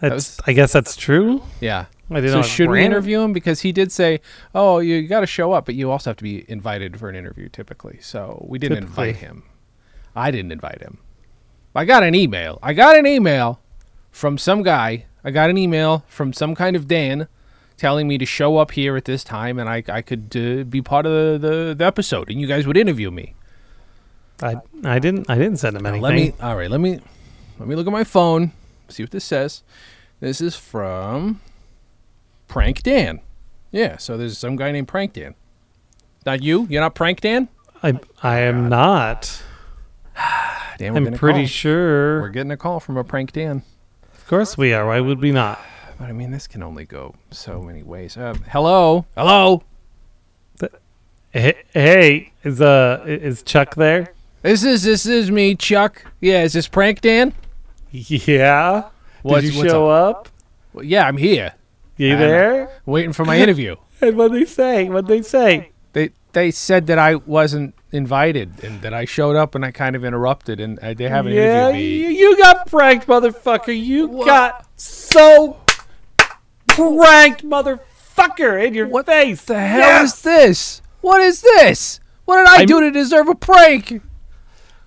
That's, 0.00 0.38
I 0.46 0.52
guess 0.52 0.72
that's 0.72 0.96
true. 0.96 1.42
Yeah. 1.60 1.86
So 2.10 2.42
should 2.42 2.68
we 2.68 2.84
interview 2.84 3.20
him 3.20 3.32
because 3.32 3.60
he 3.62 3.72
did 3.72 3.90
say, 3.90 4.20
"Oh, 4.54 4.78
you 4.80 5.06
got 5.08 5.20
to 5.20 5.26
show 5.26 5.52
up, 5.52 5.64
but 5.64 5.74
you 5.74 5.90
also 5.90 6.10
have 6.10 6.18
to 6.18 6.24
be 6.24 6.44
invited 6.50 6.98
for 6.98 7.08
an 7.08 7.16
interview." 7.16 7.48
Typically, 7.48 7.98
so 8.02 8.44
we 8.46 8.58
didn't 8.58 8.80
Typically. 8.80 9.08
invite 9.08 9.22
him. 9.22 9.44
I 10.16 10.30
didn't 10.30 10.52
invite 10.52 10.80
him. 10.80 10.98
I 11.74 11.84
got 11.84 12.02
an 12.02 12.14
email. 12.14 12.58
I 12.62 12.72
got 12.72 12.96
an 12.96 13.06
email 13.06 13.60
from 14.10 14.38
some 14.38 14.62
guy. 14.62 15.06
I 15.24 15.30
got 15.30 15.50
an 15.50 15.58
email 15.58 16.04
from 16.08 16.32
some 16.32 16.54
kind 16.54 16.76
of 16.76 16.86
Dan 16.86 17.26
telling 17.76 18.06
me 18.06 18.16
to 18.18 18.24
show 18.26 18.58
up 18.58 18.70
here 18.72 18.96
at 18.96 19.04
this 19.06 19.24
time 19.24 19.58
and 19.58 19.68
I, 19.68 19.82
I 19.88 20.00
could 20.02 20.34
uh, 20.36 20.62
be 20.64 20.80
part 20.80 21.06
of 21.06 21.12
the, 21.40 21.48
the, 21.48 21.74
the 21.74 21.84
episode 21.84 22.30
and 22.30 22.40
you 22.40 22.46
guys 22.46 22.66
would 22.66 22.76
interview 22.76 23.10
me. 23.10 23.34
I 24.42 24.56
I 24.84 24.98
didn't 24.98 25.28
I 25.30 25.36
didn't 25.36 25.56
send 25.58 25.76
him 25.76 25.82
Now, 25.82 25.90
anything. 25.90 26.02
let 26.02 26.14
me 26.14 26.32
all 26.40 26.56
right, 26.56 26.70
let 26.70 26.80
me 26.80 27.00
let 27.58 27.68
me 27.68 27.74
look 27.76 27.86
at 27.86 27.92
my 27.92 28.04
phone, 28.04 28.52
see 28.88 29.02
what 29.02 29.10
this 29.12 29.24
says. 29.24 29.62
This 30.20 30.40
is 30.40 30.54
from 30.56 31.40
Prank 32.48 32.82
Dan. 32.82 33.20
Yeah, 33.72 33.96
so 33.96 34.16
there's 34.16 34.38
some 34.38 34.56
guy 34.56 34.70
named 34.72 34.88
Prank 34.88 35.12
Dan. 35.12 35.34
Not 36.26 36.42
you? 36.42 36.66
You're 36.70 36.80
not 36.82 36.94
Prank 36.94 37.20
Dan? 37.20 37.48
I 37.82 37.98
I 38.22 38.40
am 38.40 38.68
not. 38.68 39.42
Dan, 40.78 40.94
we're 40.94 41.08
I'm 41.08 41.14
pretty 41.14 41.40
call. 41.40 41.46
sure. 41.46 42.20
We're 42.20 42.28
getting 42.28 42.50
a 42.50 42.56
call 42.56 42.80
from 42.80 42.96
a 42.96 43.04
Prank 43.04 43.32
Dan. 43.32 43.62
Of 44.14 44.26
course 44.26 44.56
we 44.56 44.72
are. 44.72 44.86
Why 44.86 45.00
would 45.00 45.20
we 45.20 45.32
not? 45.32 45.60
But 45.96 46.08
I 46.08 46.12
mean, 46.12 46.32
this 46.32 46.48
can 46.48 46.60
only 46.64 46.84
go 46.84 47.14
so 47.30 47.62
many 47.62 47.84
ways. 47.84 48.16
Uh, 48.16 48.34
hello, 48.50 49.06
hello. 49.16 49.62
Hey, 51.30 51.54
hey, 51.72 52.32
is 52.44 52.60
uh 52.60 53.02
is 53.06 53.42
Chuck 53.44 53.74
there? 53.76 54.12
This 54.42 54.64
is 54.64 54.82
this 54.82 55.06
is 55.06 55.30
me, 55.30 55.54
Chuck. 55.54 56.04
Yeah, 56.20 56.42
is 56.42 56.52
this 56.52 56.66
Prank 56.68 57.00
Dan? 57.00 57.32
Yeah. 57.92 58.88
What's- 59.22 59.44
Did 59.46 59.54
you 59.54 59.68
show 59.68 59.88
up? 59.88 60.28
Well, 60.72 60.84
yeah, 60.84 61.06
I'm 61.06 61.16
here, 61.16 61.52
You 61.96 62.10
I'm- 62.10 62.18
there? 62.18 62.80
waiting 62.86 63.12
for 63.12 63.24
my 63.24 63.38
interview. 63.38 63.76
And 64.00 64.16
what 64.16 64.32
they 64.32 64.44
say? 64.44 64.88
What 64.88 65.06
they 65.06 65.22
say? 65.22 65.70
They 66.34 66.50
said 66.50 66.86
that 66.88 66.98
I 66.98 67.14
wasn't 67.14 67.74
invited 67.92 68.62
and 68.62 68.82
that 68.82 68.92
I 68.92 69.04
showed 69.06 69.36
up 69.36 69.54
and 69.54 69.64
I 69.64 69.70
kind 69.70 69.96
of 69.96 70.04
interrupted 70.04 70.60
and 70.60 70.78
uh, 70.80 70.92
they 70.94 71.08
haven't 71.08 71.32
yeah, 71.32 71.68
interviewed 71.68 71.74
me. 71.74 71.96
you, 72.18 72.28
you 72.30 72.36
got 72.36 72.66
pranked, 72.66 73.06
motherfucker. 73.06 73.76
You 73.76 74.24
got 74.24 74.66
so 74.76 75.56
pranked, 76.66 77.44
motherfucker, 77.44 78.66
in 78.66 78.74
your 78.74 78.88
What 78.88 79.06
face. 79.06 79.44
the 79.44 79.58
hell 79.58 79.78
Yes! 79.80 80.14
is 80.16 80.22
this? 80.22 80.82
What 81.00 81.20
is 81.20 81.40
this? 81.40 82.00
What 82.24 82.38
did 82.38 82.48
I 82.48 82.56
I'm- 82.58 82.66
do 82.66 82.80
to 82.80 82.90
deserve 82.90 83.28
a 83.28 83.34
prank? 83.34 84.02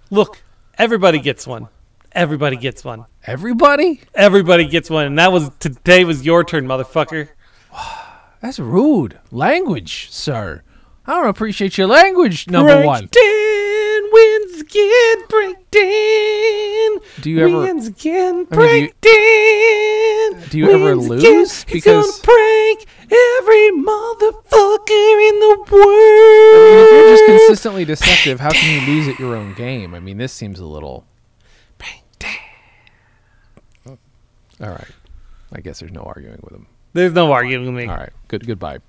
Look, 0.09 0.41
everybody 0.77 1.19
gets 1.19 1.45
one. 1.47 1.67
Everybody 2.11 2.55
gets 2.57 2.83
one. 2.83 3.05
Everybody? 3.25 4.01
Everybody 4.15 4.65
gets 4.65 4.89
one, 4.89 5.05
and 5.05 5.19
that 5.19 5.31
was 5.31 5.51
today 5.59 6.03
was 6.03 6.25
your 6.25 6.43
turn, 6.43 6.65
motherfucker. 6.65 7.29
That's 8.41 8.59
rude. 8.59 9.19
Language, 9.31 10.09
sir. 10.09 10.63
I 11.07 11.13
don't 11.13 11.27
appreciate 11.29 11.77
your 11.77 11.87
language, 11.87 12.49
number 12.49 12.85
one. 12.85 13.07
Breakdown 13.11 14.11
wins 14.11 14.61
again. 14.61 15.17
Breakdown. 15.29 16.99
Do 17.21 17.29
you 17.31 17.39
ever- 17.47 17.59
wins 17.59 17.87
again? 17.87 18.33
I 18.51 18.55
mean, 18.55 18.91
Breakdown. 18.91 20.49
do 20.49 20.57
you 20.57 20.69
ever 20.69 20.95
lose? 20.95 21.21
again. 21.23 21.39
He's 21.39 21.63
Because- 21.65 22.19
gonna 22.19 22.23
prank 22.23 22.85
every 23.03 23.71
motherfucker 23.71 25.29
in 25.29 25.39
the 25.39 25.65
world. 25.71 26.55
I 26.55 26.57
mean, 26.59 26.77
if 26.83 26.91
you're 26.91 27.09
just 27.15 27.25
consistently 27.25 27.85
deceptive, 27.85 28.39
how 28.41 28.49
can 28.51 28.81
you 28.81 28.93
lose 28.93 29.07
at 29.07 29.17
your 29.17 29.35
own 29.35 29.53
game? 29.53 29.93
I 29.93 29.99
mean, 30.01 30.17
this 30.17 30.33
seems 30.33 30.59
a 30.59 30.65
little. 30.65 31.05
Break 31.77 32.03
down. 32.19 32.31
All 34.61 34.69
right. 34.71 34.91
I 35.53 35.61
guess 35.61 35.79
there's 35.79 35.93
no 35.93 36.01
arguing 36.01 36.39
with 36.41 36.51
him. 36.53 36.67
There's 36.93 37.13
no 37.13 37.31
arguing 37.31 37.65
with 37.65 37.75
me. 37.75 37.85
All 37.89 37.95
right. 37.97 38.11
Good. 38.27 38.45
Goodbye. 38.45 38.79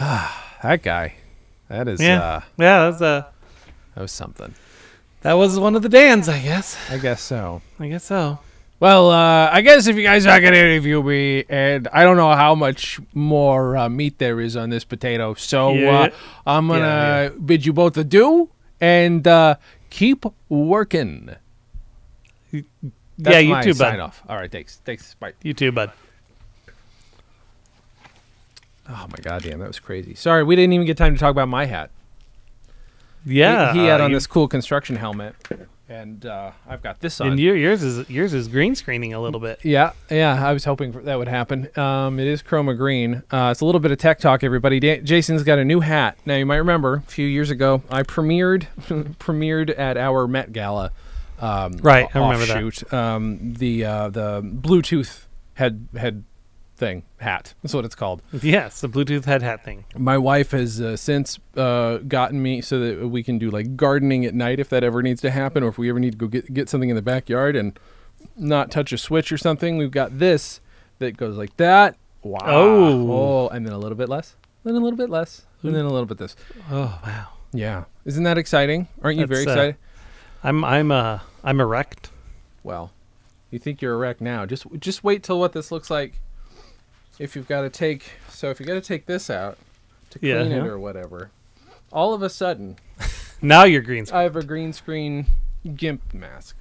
Ah, 0.00 0.58
That 0.62 0.82
guy. 0.82 1.14
That 1.68 1.86
is. 1.88 2.00
yeah, 2.00 2.20
Uh, 2.20 2.40
yeah. 2.58 2.90
That's 2.90 3.02
uh, 3.02 3.24
that 3.94 4.00
was 4.02 4.12
something. 4.12 4.54
that 5.22 5.34
was 5.34 5.58
one 5.58 5.76
of 5.76 5.82
the 5.82 5.88
Dans, 5.88 6.28
I 6.28 6.40
guess. 6.40 6.76
I 6.90 6.98
guess 6.98 7.22
so. 7.22 7.62
I 7.78 7.88
guess 7.88 8.04
so. 8.04 8.38
Well, 8.80 9.10
uh, 9.10 9.50
I 9.52 9.60
guess 9.60 9.86
if 9.86 9.96
you 9.96 10.02
guys 10.02 10.24
are 10.26 10.40
going 10.40 10.54
to 10.54 10.58
interview 10.58 11.02
me, 11.02 11.44
and 11.50 11.86
I 11.92 12.02
don't 12.04 12.16
know 12.16 12.32
how 12.34 12.54
much 12.54 12.98
more 13.12 13.76
uh, 13.76 13.88
meat 13.90 14.18
there 14.18 14.40
is 14.40 14.56
on 14.56 14.70
this 14.70 14.84
potato, 14.84 15.34
so 15.34 15.74
Yeah. 15.74 15.90
uh, 16.00 16.08
I'm 16.46 16.66
going 16.66 16.80
to 16.80 16.86
Yeah, 16.86 17.28
bid 17.44 17.66
you 17.66 17.74
both 17.74 17.96
adieu 17.98 18.48
and 18.80 19.26
uh, 19.28 19.56
keep 19.90 20.24
working. 20.48 21.36
That's 22.52 22.64
yeah, 23.18 23.38
you 23.38 23.62
too, 23.62 23.74
sign 23.74 23.98
bud. 23.98 24.00
off. 24.00 24.22
All 24.28 24.36
right, 24.36 24.50
thanks. 24.50 24.80
Thanks. 24.84 25.14
Bye. 25.20 25.34
You 25.42 25.52
too, 25.52 25.72
bud. 25.72 25.92
Oh, 28.92 29.06
my 29.08 29.16
God, 29.22 29.42
damn, 29.42 29.60
that 29.60 29.68
was 29.68 29.78
crazy. 29.78 30.14
Sorry, 30.16 30.42
we 30.42 30.56
didn't 30.56 30.72
even 30.72 30.84
get 30.86 30.96
time 30.96 31.14
to 31.14 31.20
talk 31.20 31.30
about 31.30 31.48
my 31.48 31.66
hat. 31.66 31.90
Yeah, 33.24 33.72
He, 33.72 33.80
he 33.80 33.86
had 33.86 34.00
uh, 34.00 34.04
on 34.04 34.10
you- 34.10 34.16
this 34.16 34.26
cool 34.26 34.48
construction 34.48 34.96
helmet, 34.96 35.34
and 35.88 36.24
uh, 36.24 36.52
I've 36.68 36.82
got 36.82 37.00
this 37.00 37.20
on. 37.20 37.28
And 37.32 37.38
your, 37.40 37.54
yours 37.54 37.82
is 37.82 38.08
yours 38.08 38.32
is 38.32 38.48
green 38.48 38.74
screening 38.74 39.12
a 39.12 39.20
little 39.20 39.40
bit. 39.40 39.60
Yeah, 39.62 39.92
yeah. 40.10 40.44
I 40.44 40.52
was 40.54 40.64
hoping 40.64 40.90
for, 40.92 41.02
that 41.02 41.18
would 41.18 41.28
happen. 41.28 41.68
Um, 41.78 42.18
it 42.18 42.26
is 42.26 42.42
chroma 42.42 42.76
green. 42.76 43.22
Uh, 43.30 43.50
it's 43.52 43.60
a 43.60 43.64
little 43.66 43.80
bit 43.80 43.90
of 43.92 43.98
tech 43.98 44.20
talk, 44.20 44.42
everybody. 44.42 44.80
Da- 44.80 45.02
Jason's 45.02 45.42
got 45.42 45.58
a 45.58 45.64
new 45.64 45.80
hat. 45.80 46.16
Now 46.24 46.36
you 46.36 46.46
might 46.46 46.56
remember 46.56 46.94
a 47.06 47.10
few 47.10 47.26
years 47.26 47.50
ago 47.50 47.82
I 47.90 48.02
premiered 48.04 48.66
premiered 49.18 49.78
at 49.78 49.96
our 49.98 50.26
Met 50.26 50.52
Gala. 50.52 50.90
Um, 51.40 51.74
Right, 51.82 52.06
I 52.14 52.18
remember 52.20 52.46
that. 52.46 52.56
offshoot, 52.64 52.92
Um, 52.92 53.52
the 53.54 53.84
uh, 53.84 54.08
the 54.08 54.40
Bluetooth 54.42 55.24
head 55.54 55.88
head 55.96 56.24
thing 56.80 57.04
hat. 57.18 57.54
That's 57.62 57.74
what 57.74 57.84
it's 57.84 57.94
called. 57.94 58.22
Yes, 58.32 58.80
the 58.80 58.88
Bluetooth 58.88 59.26
head 59.26 59.42
hat 59.42 59.62
thing. 59.64 59.84
My 59.96 60.18
wife 60.18 60.50
has 60.50 60.80
uh, 60.80 60.96
since 60.96 61.38
uh, 61.56 61.98
gotten 61.98 62.42
me 62.42 62.60
so 62.60 62.80
that 62.80 63.08
we 63.08 63.22
can 63.22 63.38
do 63.38 63.50
like 63.50 63.76
gardening 63.76 64.24
at 64.24 64.34
night 64.34 64.58
if 64.58 64.68
that 64.70 64.82
ever 64.82 65.02
needs 65.02 65.20
to 65.20 65.30
happen, 65.30 65.62
or 65.62 65.68
if 65.68 65.78
we 65.78 65.88
ever 65.88 66.00
need 66.00 66.12
to 66.12 66.18
go 66.18 66.26
get 66.26 66.52
get 66.52 66.68
something 66.68 66.88
in 66.88 66.96
the 66.96 67.02
backyard 67.02 67.54
and 67.54 67.78
not 68.36 68.70
touch 68.72 68.92
a 68.92 68.98
switch 68.98 69.30
or 69.30 69.38
something. 69.38 69.76
We've 69.76 69.90
got 69.90 70.18
this 70.18 70.60
that 70.98 71.16
goes 71.16 71.36
like 71.36 71.56
that. 71.58 71.96
Wow. 72.22 72.38
Oh. 72.44 73.12
Oh, 73.12 73.48
and 73.48 73.64
then 73.64 73.72
a 73.72 73.78
little 73.78 73.96
bit 73.96 74.08
less, 74.08 74.34
then 74.64 74.74
a 74.74 74.80
little 74.80 74.96
bit 74.96 75.10
less, 75.10 75.46
and 75.62 75.74
then 75.74 75.84
a 75.84 75.90
little 75.90 76.06
bit 76.06 76.18
this. 76.18 76.34
Oh 76.70 76.98
wow. 77.06 77.28
Yeah. 77.52 77.84
Isn't 78.04 78.24
that 78.24 78.38
exciting? 78.38 78.88
Aren't 79.02 79.18
you 79.18 79.26
very 79.26 79.44
That's, 79.44 79.56
uh, 79.56 79.60
excited? 79.60 79.76
I'm 80.42 80.64
I'm 80.64 80.90
uh 80.90 81.18
I'm 81.44 81.60
erect. 81.60 82.10
Well, 82.62 82.92
you 83.50 83.58
think 83.58 83.82
you're 83.82 83.94
erect 83.94 84.20
now. 84.20 84.46
Just 84.46 84.66
just 84.78 85.04
wait 85.04 85.22
till 85.22 85.38
what 85.38 85.52
this 85.52 85.70
looks 85.70 85.90
like. 85.90 86.20
If 87.20 87.36
you've 87.36 87.46
got 87.48 87.60
to 87.60 87.70
take 87.70 88.12
so 88.30 88.48
if 88.50 88.58
you 88.58 88.66
got 88.66 88.74
to 88.74 88.80
take 88.80 89.04
this 89.06 89.28
out 89.30 89.58
to 90.10 90.18
clean 90.18 90.30
Yeah, 90.32 90.40
it 90.42 90.48
yeah. 90.50 90.64
or 90.64 90.78
whatever, 90.78 91.30
all 91.92 92.14
of 92.14 92.22
a 92.22 92.30
sudden 92.30 92.76
Now 93.42 93.64
you're 93.64 93.82
green. 93.82 94.06
screen. 94.06 94.18
I 94.18 94.22
have 94.24 94.36
a 94.36 94.42
green 94.42 94.72
screen 94.72 95.26
gimp 95.76 96.14
mask. 96.14 96.56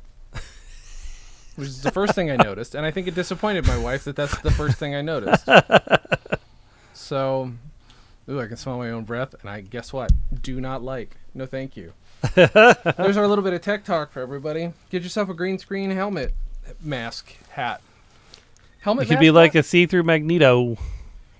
Which 1.55 1.67
is 1.67 1.81
the 1.81 1.91
first 1.91 2.13
thing 2.15 2.31
I 2.31 2.37
noticed, 2.37 2.73
and 2.73 2.85
I 2.85 2.91
think 2.91 3.07
it 3.07 3.15
disappointed 3.15 3.67
my 3.67 3.77
wife 3.77 4.05
that 4.05 4.15
that's 4.15 4.37
the 4.39 4.51
first 4.51 4.77
thing 4.77 4.95
I 4.95 5.01
noticed. 5.01 5.47
So, 6.93 7.51
ooh, 8.29 8.39
I 8.39 8.45
can 8.45 8.55
smell 8.57 8.77
my 8.77 8.91
own 8.91 9.03
breath, 9.03 9.33
and 9.41 9.49
I 9.49 9.61
guess 9.61 9.91
what? 9.91 10.11
Do 10.43 10.61
not 10.61 10.83
like. 10.83 11.17
No, 11.33 11.45
thank 11.47 11.75
you. 11.75 11.93
There's 12.35 13.17
our 13.17 13.27
little 13.27 13.43
bit 13.43 13.53
of 13.53 13.61
tech 13.61 13.83
talk 13.83 14.11
for 14.11 14.21
everybody. 14.21 14.73
Get 14.91 15.01
yourself 15.03 15.27
a 15.29 15.33
green 15.33 15.57
screen 15.57 15.89
helmet, 15.89 16.33
mask, 16.81 17.33
hat. 17.49 17.81
Helmet. 18.79 19.05
It 19.05 19.09
could 19.09 19.19
be 19.19 19.31
like 19.31 19.55
a 19.55 19.63
see-through 19.63 20.03
Magneto. 20.03 20.77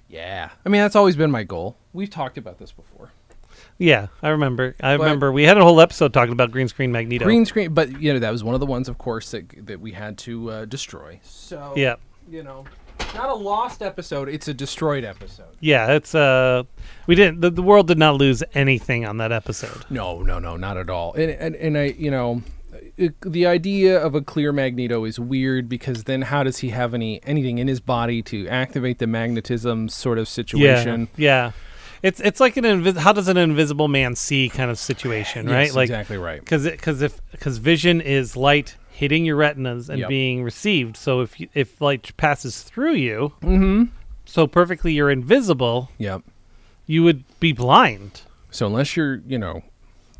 Yeah. 0.08 0.50
I 0.66 0.70
mean, 0.70 0.82
that's 0.82 0.96
always 0.96 1.16
been 1.16 1.32
my 1.32 1.44
goal. 1.44 1.78
We've 1.94 2.10
talked 2.10 2.38
about 2.38 2.58
this 2.60 2.72
before. 2.72 3.12
Yeah, 3.78 4.08
I 4.22 4.30
remember. 4.30 4.76
I 4.82 4.98
But- 4.98 5.04
remember 5.04 5.32
we 5.32 5.44
had 5.44 5.58
a 5.58 5.64
whole 5.64 5.80
episode 5.80 6.14
talking 6.14 6.34
about 6.34 6.52
green 6.52 6.68
screen 6.68 6.92
Magneto. 6.92 7.24
Green 7.26 7.46
screen, 7.46 7.74
but 7.74 8.02
you 8.02 8.12
know 8.14 8.20
that 8.20 8.30
was 8.32 8.44
one 8.44 8.54
of 8.54 8.60
the 8.60 8.66
ones, 8.66 8.90
of 8.90 8.98
course, 8.98 9.32
that 9.32 9.66
that 9.68 9.80
we 9.80 9.94
had 9.94 10.18
to 10.20 10.52
uh, 10.52 10.66
destroy. 10.66 11.20
So 11.24 11.74
Yeah. 11.78 11.96
you 12.30 12.44
know, 12.44 12.66
not 13.16 13.30
a 13.30 13.34
lost 13.34 13.82
episode; 13.82 14.28
it's 14.28 14.50
a 14.50 14.54
destroyed 14.54 15.06
episode. 15.06 15.56
Yeah, 15.62 15.94
it's 15.94 16.14
uh 16.14 16.64
we 17.08 17.16
didn't 17.16 17.40
the, 17.40 17.50
the 17.52 17.62
world 17.64 17.88
did 17.88 17.98
not 17.98 18.16
lose 18.16 18.44
anything 18.54 19.06
on 19.06 19.18
that 19.18 19.32
episode. 19.32 19.86
No, 19.90 20.22
no, 20.22 20.40
no, 20.40 20.58
not 20.58 20.76
at 20.76 20.90
all. 20.90 21.14
And 21.14 21.32
and, 21.32 21.56
and 21.56 21.78
I, 21.78 21.86
you 21.98 22.12
know, 22.12 22.42
it, 22.42 22.44
the 23.22 23.46
idea 23.46 23.98
of 24.00 24.16
a 24.16 24.22
clear 24.22 24.52
Magneto 24.52 25.06
is 25.06 25.20
weird 25.20 25.70
because 25.70 26.04
then 26.06 26.24
how 26.24 26.44
does 26.44 26.58
he 26.60 26.70
have 26.70 26.94
any 26.94 27.22
anything 27.24 27.58
in 27.58 27.68
his 27.68 27.80
body 27.80 28.22
to 28.24 28.48
activate 28.48 29.00
the 29.00 29.08
magnetism 29.08 29.90
sort 29.90 30.18
of 30.18 30.28
situation? 30.28 31.08
Yeah. 31.16 31.46
Yeah. 31.46 31.52
It's 32.02 32.20
it's 32.22 32.40
like 32.40 32.56
an 32.58 32.64
invis- 32.64 32.98
how 32.98 33.12
does 33.14 33.28
an 33.28 33.38
invisible 33.38 33.88
man 33.88 34.16
see 34.16 34.50
kind 34.50 34.72
of 34.72 34.80
situation, 34.80 35.48
right? 35.48 35.66
Yes, 35.68 35.76
like 35.76 35.86
exactly 35.90 36.18
right. 36.18 36.46
cuz 36.46 36.68
cuz 36.82 37.02
if 37.02 37.22
cuz 37.40 37.58
vision 37.58 38.00
is 38.02 38.36
light 38.38 38.76
hitting 38.90 39.26
your 39.26 39.36
retinas 39.38 39.90
and 39.90 40.00
Yep. 40.00 40.10
being 40.10 40.44
received. 40.44 40.98
So 40.98 41.22
if 41.22 41.40
you, 41.40 41.48
if 41.54 41.80
light 41.82 42.12
passes 42.18 42.64
through 42.64 42.96
you, 42.96 43.34
Mm-hmm. 43.42 43.84
so 44.26 44.46
perfectly 44.48 44.94
you're 44.94 45.10
invisible, 45.12 45.90
Yep. 45.98 46.22
you 46.86 47.04
would 47.04 47.24
be 47.40 47.52
blind. 47.54 48.22
So 48.52 48.66
unless 48.68 48.96
you're, 48.98 49.22
you 49.28 49.38
know, 49.38 49.64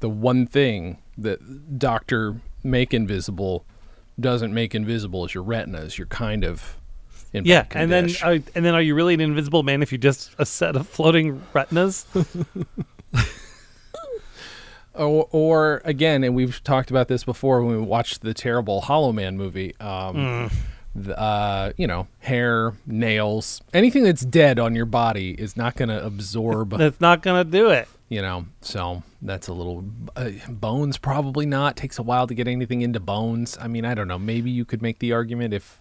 the 0.02 0.10
one 0.10 0.46
thing 0.48 0.98
that 1.18 1.78
Doctor 1.80 2.36
Make 2.70 2.94
Invisible 2.94 3.66
doesn't 4.20 4.54
make 4.54 4.76
invisible 4.76 5.26
is 5.26 5.34
your 5.34 5.44
retinas, 5.44 5.98
you're 5.98 6.08
kind 6.08 6.44
of 6.44 6.78
in 7.34 7.46
Yeah, 7.46 7.66
and 7.72 7.92
then 7.92 8.10
uh, 8.24 8.40
and 8.56 8.66
then 8.66 8.74
are 8.74 8.82
you 8.82 8.96
really 8.96 9.14
an 9.14 9.22
invisible 9.22 9.64
man 9.64 9.82
if 9.82 9.92
you're 9.92 10.00
just 10.00 10.32
a 10.38 10.46
set 10.46 10.76
of 10.76 10.88
floating 10.88 11.42
retinas? 11.54 12.06
or, 14.94 15.28
or 15.32 15.82
again, 15.86 16.24
and 16.24 16.36
we've 16.36 16.64
talked 16.64 16.90
about 16.90 17.08
this 17.08 17.24
before 17.24 17.64
when 17.64 17.78
we 17.78 17.82
watched 17.82 18.22
the 18.22 18.34
terrible 18.34 18.82
Hollow 18.82 19.12
Man 19.12 19.38
movie. 19.38 19.76
Um, 19.80 20.50
the, 20.96 21.18
uh, 21.18 21.72
you 21.78 21.86
know, 21.86 22.08
hair, 22.18 22.74
nails, 22.88 23.62
anything 23.74 24.04
that's 24.04 24.26
dead 24.26 24.58
on 24.58 24.76
your 24.76 24.88
body 24.88 25.32
is 25.32 25.56
not 25.56 25.76
going 25.76 25.90
to 25.90 26.04
absorb. 26.04 26.78
That's 26.78 27.00
not 27.00 27.22
gonna 27.22 27.44
do 27.44 27.70
it. 27.70 27.88
You 28.10 28.24
know, 28.24 28.48
so 28.62 29.04
that's 29.22 29.48
a 29.48 29.54
little 29.54 29.86
uh, 30.16 30.32
bones. 30.50 30.98
Probably 30.98 31.46
not. 31.46 31.78
Takes 31.78 32.00
a 32.00 32.04
while 32.04 32.26
to 32.26 32.34
get 32.34 32.48
anything 32.48 32.82
into 32.82 33.00
bones. 33.00 33.58
I 33.62 33.68
mean, 33.68 33.86
I 33.86 33.94
don't 33.94 34.08
know. 34.08 34.18
Maybe 34.20 34.50
you 34.50 34.66
could 34.66 34.82
make 34.82 35.00
the 35.00 35.14
argument 35.14 35.54
if. 35.54 35.80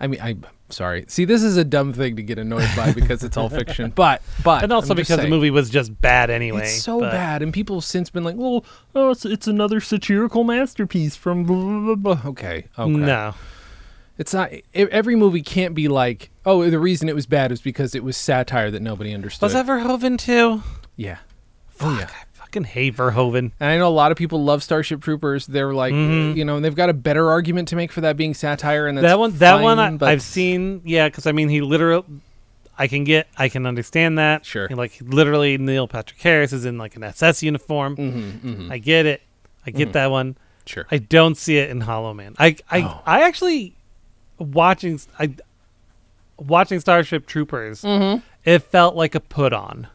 I 0.00 0.08
mean, 0.08 0.20
I'm 0.20 0.44
sorry. 0.70 1.04
See, 1.06 1.24
this 1.26 1.44
is 1.44 1.56
a 1.56 1.64
dumb 1.64 1.92
thing 1.92 2.16
to 2.16 2.22
get 2.22 2.36
annoyed 2.38 2.68
by 2.74 2.92
because 2.92 3.22
it's 3.22 3.36
all 3.36 3.48
fiction, 3.48 3.90
but 3.94 4.22
but 4.42 4.64
And 4.64 4.72
also 4.72 4.94
I'm 4.94 4.96
because 4.96 5.20
the 5.20 5.28
movie 5.28 5.50
was 5.50 5.70
just 5.70 6.00
bad 6.00 6.28
anyway. 6.30 6.62
It's 6.62 6.82
so 6.82 6.98
but- 6.98 7.12
bad, 7.12 7.42
and 7.42 7.52
people 7.52 7.76
have 7.76 7.84
since 7.84 8.10
been 8.10 8.24
like, 8.24 8.36
"Well, 8.36 8.64
oh, 8.94 9.10
it's, 9.10 9.24
it's 9.24 9.46
another 9.46 9.80
satirical 9.80 10.42
masterpiece 10.42 11.14
from." 11.14 11.44
Blah, 11.44 11.56
blah, 11.56 11.94
blah, 11.94 12.14
blah." 12.14 12.30
Okay, 12.30 12.64
okay. 12.78 12.90
No. 12.90 13.34
it's 14.18 14.32
not. 14.32 14.50
Every 14.74 15.14
movie 15.14 15.42
can't 15.42 15.74
be 15.74 15.86
like, 15.86 16.30
"Oh, 16.46 16.68
the 16.68 16.80
reason 16.80 17.08
it 17.08 17.14
was 17.14 17.26
bad 17.26 17.52
is 17.52 17.60
because 17.60 17.94
it 17.94 18.02
was 18.02 18.16
satire 18.16 18.70
that 18.72 18.82
nobody 18.82 19.12
understood." 19.14 19.42
Was 19.42 19.52
that 19.52 19.66
Verhoeven 19.66 20.18
too? 20.18 20.62
yeah. 20.96 21.18
Oh 21.82 21.96
yeah. 21.98 22.08
I 22.10 22.24
fucking 22.34 22.64
hate 22.64 22.96
Verhoeven. 22.96 23.52
And 23.60 23.70
I 23.70 23.78
know 23.78 23.88
a 23.88 23.90
lot 23.90 24.12
of 24.12 24.18
people 24.18 24.42
love 24.44 24.62
Starship 24.62 25.00
Troopers. 25.02 25.46
They're 25.46 25.72
like, 25.74 25.92
Mhm. 25.94 26.36
you 26.36 26.44
know, 26.44 26.60
they've 26.60 26.74
got 26.74 26.88
a 26.90 26.94
better 26.94 27.30
argument 27.30 27.68
to 27.68 27.76
make 27.76 27.90
for 27.92 28.02
that 28.02 28.16
being 28.16 28.34
satire, 28.34 28.86
and 28.86 28.96
that's 28.98 29.06
that 29.06 29.18
one, 29.18 29.32
that 29.38 29.62
one, 29.62 29.78
I, 29.78 29.90
but... 29.96 30.08
I've 30.08 30.22
seen. 30.22 30.82
Yeah, 30.84 31.08
because 31.08 31.26
I 31.26 31.32
mean, 31.32 31.48
he 31.48 31.60
literally. 31.60 32.04
I 32.78 32.88
can 32.88 33.04
get, 33.04 33.28
I 33.36 33.48
can 33.50 33.66
understand 33.66 34.18
that. 34.18 34.46
Sure. 34.46 34.66
He, 34.66 34.74
like 34.74 34.98
literally, 35.02 35.58
Neil 35.58 35.86
Patrick 35.86 36.20
Harris 36.20 36.52
is 36.54 36.64
in 36.64 36.78
like 36.78 36.96
an 36.96 37.04
SS 37.04 37.42
uniform. 37.42 37.96
Mhm, 37.96 38.40
mhm. 38.40 38.70
I 38.72 38.78
get 38.78 39.04
it. 39.06 39.20
I 39.66 39.70
get 39.70 39.90
Mhm. 39.90 39.92
that 39.92 40.10
one. 40.10 40.36
Sure. 40.64 40.86
I 40.90 40.98
don't 40.98 41.36
see 41.36 41.58
it 41.58 41.70
in 41.70 41.82
Hollow 41.82 42.14
Man. 42.14 42.34
I, 42.38 42.56
I, 42.70 42.82
Oh. 42.82 43.02
I 43.04 43.22
actually 43.22 43.74
watching, 44.38 44.98
I 45.18 45.34
watching 46.38 46.80
Starship 46.80 47.26
Troopers. 47.26 47.82
Mhm. 47.82 48.22
It 48.44 48.60
felt 48.60 48.96
like 48.96 49.14
a 49.14 49.20
put 49.20 49.52
on. 49.52 49.86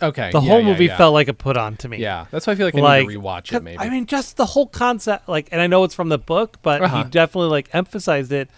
Okay. 0.00 0.30
The 0.32 0.40
yeah, 0.40 0.48
whole 0.48 0.60
yeah, 0.60 0.66
movie 0.66 0.86
yeah. 0.86 0.96
felt 0.96 1.14
like 1.14 1.28
a 1.28 1.34
put 1.34 1.56
on 1.56 1.76
to 1.78 1.88
me. 1.88 1.98
Yeah, 1.98 2.26
that's 2.30 2.46
why 2.46 2.52
I 2.52 2.56
feel 2.56 2.66
like 2.66 2.74
I 2.76 2.80
Like, 2.80 3.06
need 3.08 3.14
to 3.14 3.20
rewatch 3.20 3.52
it. 3.52 3.62
Maybe. 3.62 3.78
I 3.78 3.88
mean, 3.90 4.06
just 4.06 4.36
the 4.36 4.46
whole 4.46 4.66
concept, 4.66 5.28
like, 5.28 5.48
and 5.52 5.60
I 5.60 5.66
know 5.66 5.84
it's 5.84 5.94
from 5.94 6.08
the 6.08 6.18
book, 6.18 6.58
but 6.62 6.82
Uh-huh. 6.82 7.04
he 7.04 7.10
definitely 7.10 7.50
like 7.50 7.68
emphasized 7.72 8.30
it, 8.32 8.48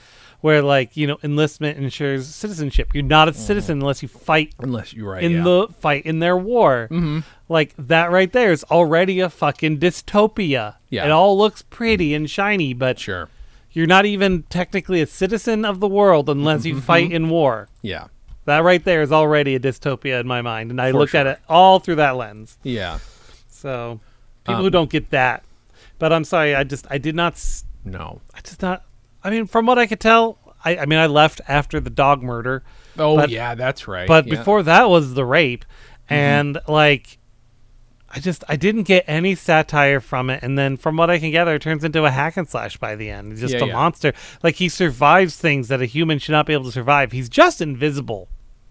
where 0.43 0.63
like 0.63 0.97
you 0.97 1.07
know, 1.07 1.19
enlistment 1.23 1.79
ensures 1.79 2.27
citizenship. 2.27 2.91
You're 2.95 3.03
not 3.05 3.29
a 3.29 3.33
citizen 3.35 3.81
unless 3.81 4.03
you 4.03 4.09
fight 4.09 4.53
Unless 4.59 4.93
you're 4.95 5.13
right. 5.13 5.23
in 5.23 5.43
the 5.45 5.69
fight 5.81 6.05
in 6.07 6.19
their 6.19 6.37
war. 6.37 6.89
Mhm. 6.91 7.25
Like 7.49 7.75
that 7.79 8.11
right 8.11 8.33
there 8.33 8.53
is 8.53 8.65
already 8.65 9.21
a 9.21 9.29
fucking 9.31 9.79
dystopia. 9.79 10.75
Yeah. 10.89 11.05
it 11.07 11.11
all 11.11 11.39
looks 11.39 11.63
pretty 11.63 12.15
and 12.15 12.29
shiny, 12.29 12.75
but 12.75 12.99
Sure. 12.99 13.29
you're 13.73 13.87
not 13.87 14.05
even 14.07 14.43
technically 14.51 15.01
a 15.01 15.07
citizen 15.07 15.65
of 15.65 15.79
the 15.81 15.89
world 15.89 16.29
unless 16.29 16.61
Mm-hmm. 16.61 16.69
you 16.77 16.81
fight 16.81 17.13
in 17.13 17.29
war. 17.29 17.69
Yeah. 17.83 18.07
That 18.51 18.65
right 18.65 18.83
there 18.85 19.01
is 19.03 19.13
already 19.13 19.55
a 19.55 19.61
dystopia 19.61 20.21
in 20.21 20.27
my 20.27 20.43
mind, 20.43 20.71
and 20.71 20.81
I 20.81 20.91
For 20.91 20.99
looked 20.99 21.15
at 21.15 21.27
it 21.27 21.39
all 21.49 21.79
through 21.79 21.97
that 21.97 22.17
lens. 22.17 22.59
Yeah. 22.63 22.99
So 23.49 24.01
people 24.45 24.57
Um, 24.59 24.63
who 24.65 24.71
don't 24.71 24.91
get 24.91 25.11
that, 25.11 25.43
but 25.99 26.13
I'm 26.13 26.25
sorry, 26.25 26.55
I 26.55 26.65
just 26.65 26.87
I 26.91 26.99
did 26.99 27.15
not. 27.15 27.35
s- 27.35 27.65
No. 27.85 28.21
I 28.35 28.41
just 28.41 28.61
not. 28.63 28.85
I 29.23 29.31
mean, 29.31 29.47
from 29.47 29.67
what 29.67 29.79
I 29.79 29.87
could 29.87 30.01
tell, 30.01 30.39
I, 30.65 30.79
I 30.79 30.87
mean, 30.87 30.99
I 30.99 31.07
left 31.07 31.41
after 31.49 31.79
the 31.81 31.91
dog 31.91 32.23
murder, 32.23 32.63
Oh 32.99 33.17
But- 33.17 33.31
yeah, 33.31 33.55
that's 33.55 33.87
right. 33.89 34.09
but 34.09 34.27
yeah. 34.27 34.37
before 34.37 34.63
that 34.65 34.89
was 34.91 35.15
the 35.15 35.25
rape, 35.25 35.65
Mm-hmm. 36.11 36.15
and 36.15 36.59
like, 36.67 37.19
I 38.13 38.19
just 38.19 38.43
I 38.49 38.57
didn't 38.57 38.83
get 38.83 39.05
any 39.07 39.37
satire 39.37 40.01
from 40.01 40.29
it. 40.31 40.43
And 40.43 40.59
then 40.59 40.77
from 40.77 40.97
what 40.97 41.09
I 41.09 41.21
can 41.21 41.31
gather, 41.31 41.55
it 41.55 41.63
turns 41.63 41.85
into 41.85 42.05
a 42.05 42.11
hack 42.11 42.37
and 42.37 42.49
slash 42.49 42.77
by 42.79 42.97
the 42.97 43.09
end. 43.11 43.31
He's 43.31 43.41
just 43.41 43.55
Yeah, 43.55 43.63
a 43.63 43.67
yeah. 43.69 43.73
monster. 43.75 44.13
Like 44.43 44.57
he 44.57 44.69
survives 44.69 45.37
things 45.37 45.69
that 45.69 45.81
a 45.81 45.87
human 45.87 46.19
should 46.19 46.33
not 46.33 46.47
be 46.47 46.53
able 46.53 46.65
to 46.65 46.73
survive. 46.73 47.13
He's 47.13 47.29
just 47.29 47.61
invisible. 47.61 48.29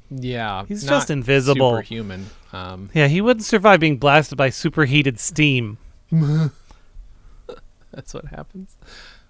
Yeah, 0.10 0.66
He's 0.68 0.84
just 0.86 1.10
invisible. 1.10 1.78
Superhuman. 1.78 2.26
Um, 2.54 2.90
Yeah, 2.94 3.08
he 3.08 3.22
wouldn't 3.22 3.46
survive 3.46 3.80
being 3.80 3.98
blasted 3.98 4.38
by 4.38 4.50
superheated 4.50 5.20
steam. 5.20 5.78
that's 7.92 8.14
what 8.14 8.26
happens. 8.26 8.76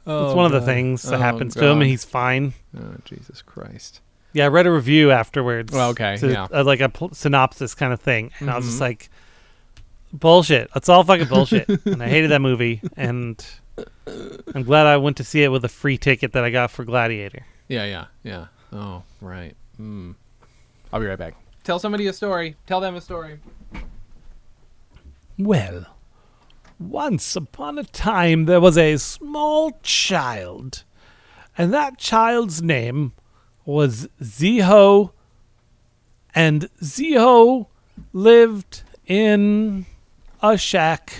It's 0.07 0.33
one 0.35 0.45
of 0.45 0.51
the 0.51 0.61
things 0.61 1.03
that 1.03 1.15
Oh, 1.15 1.19
happens 1.19 1.53
to 1.55 1.65
him, 1.65 1.81
and 1.81 1.89
he's 1.89 2.05
fine. 2.05 2.53
Oh 2.77 2.95
Jesus 3.05 3.41
Christ. 3.41 4.01
Yeah, 4.33 4.45
I 4.45 4.47
read 4.47 4.65
a 4.67 4.71
review 4.71 5.11
afterwards. 5.11 5.71
Well, 5.73 5.89
okay, 5.91 6.17
to- 6.17 6.31
yeah. 6.31 6.47
uh, 6.51 6.63
like 6.63 6.79
a 6.81 6.89
pl- 6.89 7.13
synopsis 7.13 7.75
kind 7.75 7.93
of 7.93 7.99
thing, 8.01 8.31
and 8.39 8.49
I 8.49 8.55
was 8.55 8.65
just 8.65 8.77
Mhm. 8.77 8.81
like, 8.81 9.09
"Bullshit! 10.13 10.69
That's 10.73 10.89
all 10.89 11.03
fucking 11.03 11.27
bullshit." 11.27 11.67
and 11.85 12.01
I 12.01 12.07
hated 12.07 12.31
that 12.31 12.41
movie, 12.41 12.81
and 12.97 13.43
I'm 14.55 14.63
glad 14.63 14.87
I 14.87 14.97
went 14.97 15.17
to 15.17 15.23
see 15.23 15.43
it 15.43 15.49
with 15.49 15.63
a 15.65 15.69
free 15.69 15.97
ticket 15.97 16.31
that 16.33 16.43
I 16.43 16.49
got 16.49 16.71
for 16.71 16.85
Gladiator. 16.85 17.43
Yeah, 17.67 17.85
yeah, 17.85 18.05
yeah. 18.23 18.45
Oh, 18.73 19.03
right. 19.21 19.55
Mm. 19.79 20.15
I'll 20.91 20.99
be 20.99 21.05
right 21.05 21.17
back. 21.17 21.35
Tell 21.63 21.79
somebody 21.79 22.07
a 22.07 22.13
story. 22.13 22.55
Tell 22.65 22.79
them 22.79 22.95
a 22.95 23.01
story. 23.01 23.39
Well, 25.37 25.85
once 26.79 27.35
upon 27.35 27.77
a 27.77 27.83
time 27.83 28.45
there 28.45 28.61
was 28.61 28.77
a 28.77 28.97
small 28.97 29.79
child, 29.83 30.83
and 31.57 31.73
that 31.73 31.97
child's 31.97 32.61
name 32.61 33.13
was 33.65 34.07
Ziho, 34.21 35.11
and 36.33 36.69
Ziho 36.81 37.67
lived 38.13 38.83
in 39.05 39.85
a 40.41 40.57
shack. 40.57 41.13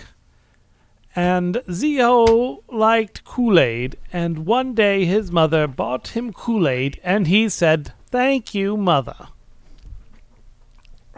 And 1.16 1.56
Ziho 1.68 2.64
liked 2.70 3.26
Kool 3.26 3.60
Aid, 3.60 3.98
and 4.14 4.46
one 4.46 4.74
day 4.74 5.06
his 5.06 5.32
mother 5.32 5.68
bought 5.68 6.10
him 6.10 6.32
Kool 6.32 6.68
Aid, 6.68 7.00
and 7.04 7.28
he 7.28 7.50
said, 7.50 7.94
Thank 8.08 8.54
you, 8.54 8.78
mother. 8.78 9.28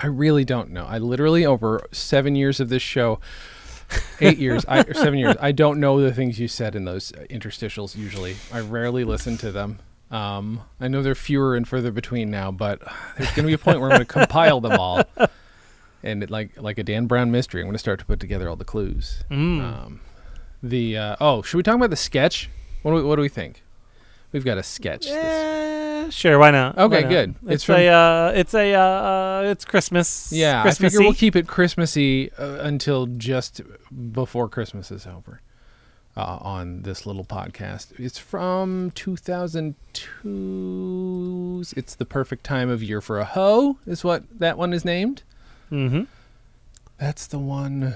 I 0.01 0.07
really 0.07 0.45
don't 0.45 0.71
know. 0.71 0.85
I 0.85 0.97
literally 0.97 1.45
over 1.45 1.87
seven 1.91 2.35
years 2.35 2.59
of 2.59 2.69
this 2.69 2.81
show, 2.81 3.19
eight 4.19 4.37
years, 4.37 4.65
I, 4.67 4.81
or 4.81 4.93
seven 4.93 5.19
years. 5.19 5.35
I 5.39 5.51
don't 5.51 5.79
know 5.79 6.01
the 6.01 6.13
things 6.13 6.39
you 6.39 6.47
said 6.47 6.75
in 6.75 6.85
those 6.85 7.11
interstitials. 7.29 7.95
Usually, 7.95 8.35
I 8.51 8.61
rarely 8.61 9.03
listen 9.03 9.37
to 9.37 9.51
them. 9.51 9.79
Um, 10.09 10.61
I 10.79 10.87
know 10.87 11.01
they're 11.01 11.15
fewer 11.15 11.55
and 11.55 11.67
further 11.67 11.91
between 11.91 12.31
now, 12.31 12.51
but 12.51 12.81
there's 13.17 13.29
going 13.29 13.43
to 13.43 13.47
be 13.47 13.53
a 13.53 13.57
point 13.57 13.79
where 13.79 13.89
I'm 13.89 13.97
going 13.97 14.05
to 14.05 14.13
compile 14.13 14.59
them 14.59 14.79
all, 14.79 15.03
and 16.03 16.23
it, 16.23 16.29
like 16.29 16.61
like 16.61 16.77
a 16.77 16.83
Dan 16.83 17.05
Brown 17.05 17.31
mystery, 17.31 17.61
I'm 17.61 17.67
going 17.67 17.75
to 17.75 17.79
start 17.79 17.99
to 17.99 18.05
put 18.05 18.19
together 18.19 18.49
all 18.49 18.55
the 18.57 18.65
clues. 18.65 19.23
Mm. 19.29 19.61
Um, 19.61 20.01
the 20.61 20.97
uh, 20.97 21.15
oh, 21.21 21.41
should 21.41 21.57
we 21.57 21.63
talk 21.63 21.75
about 21.75 21.91
the 21.91 21.95
sketch? 21.95 22.49
What 22.81 22.91
do 22.91 22.95
we, 22.97 23.03
what 23.03 23.15
do 23.15 23.21
we 23.21 23.29
think? 23.29 23.63
We've 24.31 24.45
got 24.45 24.57
a 24.57 24.63
sketch. 24.63 25.01
this- 25.05 25.11
Yeah, 25.11 26.09
sure. 26.09 26.39
Why 26.39 26.51
not? 26.51 26.77
Okay, 26.77 26.95
Why 26.97 27.01
not? 27.01 27.09
good. 27.09 27.35
It's, 27.43 27.51
It's 27.53 27.63
from- 27.65 27.75
a 27.75 27.87
uh, 27.89 28.31
it's 28.35 28.53
a 28.53 28.73
uh, 28.75 28.79
uh, 28.79 29.41
it's 29.51 29.65
Christmas. 29.65 30.31
Yeah, 30.31 30.59
I 30.59 30.63
Christmassy. 30.63 30.95
figure 30.97 31.05
we'll 31.07 31.15
keep 31.15 31.35
it 31.35 31.47
Christmassy 31.47 32.31
uh, 32.33 32.59
until 32.61 33.05
just 33.07 33.61
before 34.13 34.47
Christmas 34.49 34.89
is 34.91 35.05
over 35.05 35.41
uh, 36.17 36.37
on 36.41 36.81
this 36.83 37.05
little 37.05 37.25
podcast. 37.25 37.87
It's 37.99 38.17
from 38.17 38.91
2002. 40.31 41.63
It's 41.75 41.95
the 41.95 42.05
perfect 42.05 42.43
time 42.43 42.69
of 42.69 42.81
year 42.83 43.01
for 43.01 43.19
a 43.19 43.25
hoe, 43.25 43.77
is 43.85 44.03
what 44.03 44.23
that 44.39 44.57
one 44.57 44.73
is 44.73 44.83
named. 44.85 45.23
Mm-hmm. 45.71 46.03
That's 46.97 47.27
the 47.27 47.39
one. 47.39 47.95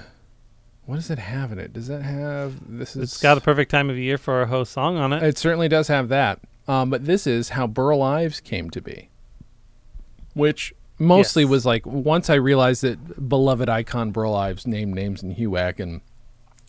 What 0.86 0.96
does 0.96 1.10
it 1.10 1.18
have 1.18 1.50
in 1.52 1.58
it? 1.58 1.72
Does 1.72 1.88
that 1.88 2.02
have 2.02 2.54
this? 2.78 2.94
Is 2.96 3.02
It's 3.14 3.20
got 3.22 3.36
a 3.36 3.40
perfect 3.40 3.70
time 3.70 3.90
of 3.90 3.98
year 3.98 4.16
for 4.18 4.42
a 4.42 4.46
host 4.46 4.72
song 4.72 4.96
on 4.96 5.12
it. 5.12 5.22
It 5.22 5.36
certainly 5.36 5.68
does 5.68 5.88
have 5.88 6.08
that. 6.08 6.38
Um, 6.68 6.90
but 6.90 7.04
this 7.06 7.26
is 7.26 7.50
how 7.50 7.66
Burl 7.66 8.02
Ives 8.02 8.40
came 8.40 8.70
to 8.70 8.80
be, 8.80 9.08
which 10.34 10.74
mostly 10.98 11.42
Yes. 11.42 11.50
was 11.50 11.66
like 11.66 11.84
once 11.86 12.30
I 12.30 12.34
realized 12.34 12.82
that 12.82 13.28
beloved 13.28 13.68
icon 13.68 14.10
Burl 14.12 14.34
Ives 14.34 14.66
named 14.66 14.94
names 14.94 15.22
in 15.22 15.34
HUAC 15.34 15.80
and 15.80 16.00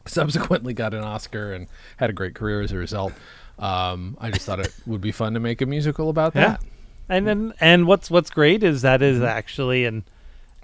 subsequently 0.06 0.74
got 0.74 0.94
an 0.94 1.04
Oscar 1.04 1.54
and 1.54 1.68
had 1.98 2.10
a 2.10 2.14
great 2.14 2.34
career 2.36 2.62
as 2.62 2.72
a 2.72 2.78
result. 2.78 3.14
Um, 3.60 4.18
I 4.22 4.32
just 4.32 4.46
thought 4.46 4.60
it 4.60 4.74
would 4.86 5.02
be 5.02 5.12
fun 5.12 5.34
to 5.34 5.40
make 5.40 5.62
a 5.62 5.66
musical 5.66 6.10
about 6.10 6.36
Yeah. 6.36 6.50
that. 6.50 6.64
And 7.10 7.26
then 7.26 7.54
and 7.60 7.88
what's 7.88 8.12
what's 8.12 8.30
great 8.30 8.64
is 8.64 8.82
that 8.82 9.02
is 9.02 9.22
actually 9.22 9.86
an 9.86 10.04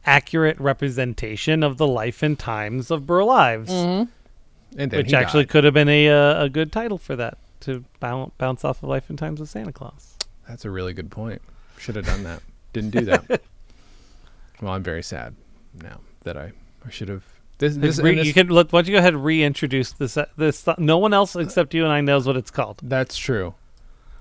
accurate 0.06 0.60
representation 0.60 1.64
of 1.64 1.78
the 1.78 1.88
life 1.88 2.24
and 2.24 2.38
times 2.38 2.92
of 2.92 3.06
Burl 3.08 3.30
Ives, 3.30 3.70
then 3.70 4.10
which 4.90 5.14
actually 5.14 5.44
died. 5.44 5.50
could 5.50 5.64
have 5.64 5.74
been 5.74 5.90
a 5.90 6.10
uh, 6.10 6.44
a 6.44 6.50
good 6.50 6.72
title 6.72 6.98
for 6.98 7.16
that 7.16 7.38
to 7.62 7.84
bounce 8.00 8.32
bounce 8.38 8.66
off 8.66 8.84
of 8.84 8.90
Life 8.90 9.10
and 9.10 9.18
Times 9.18 9.40
of 9.40 9.50
Santa 9.50 9.72
Claus. 9.72 10.16
that's 10.48 10.66
a 10.66 10.70
really 10.72 10.94
good 10.94 11.10
point. 11.12 11.42
Should 11.78 11.96
have 11.96 12.06
done 12.06 12.24
that. 12.24 12.42
Didn't 12.74 12.92
do 12.92 13.02
that. 13.06 13.28
well, 14.62 14.74
I'm 14.74 14.84
very 14.84 15.04
sad 15.04 15.36
now 15.82 16.00
that 16.24 16.38
I, 16.38 16.52
I 16.86 16.90
should 16.90 17.10
have. 17.10 17.24
This, 17.60 17.76
this, 17.78 18.00
Re- 18.00 18.16
this- 18.16 18.28
you 18.28 18.34
can 18.34 18.48
let 18.50 18.72
why 18.74 18.82
don't 18.82 18.88
you 18.88 18.94
go 18.94 19.00
ahead 19.00 19.14
and 19.14 19.24
reintroduce 19.24 19.92
this 19.94 20.18
uh, 20.18 20.26
this 20.38 20.66
no 20.78 20.98
one 20.98 21.14
else 21.14 21.36
except 21.36 21.74
you 21.74 21.84
and 21.84 21.94
I 21.94 22.02
knows 22.02 22.26
what 22.28 22.36
it's 22.36 22.52
called. 22.52 22.80
That's 22.84 23.16
true. 23.18 23.54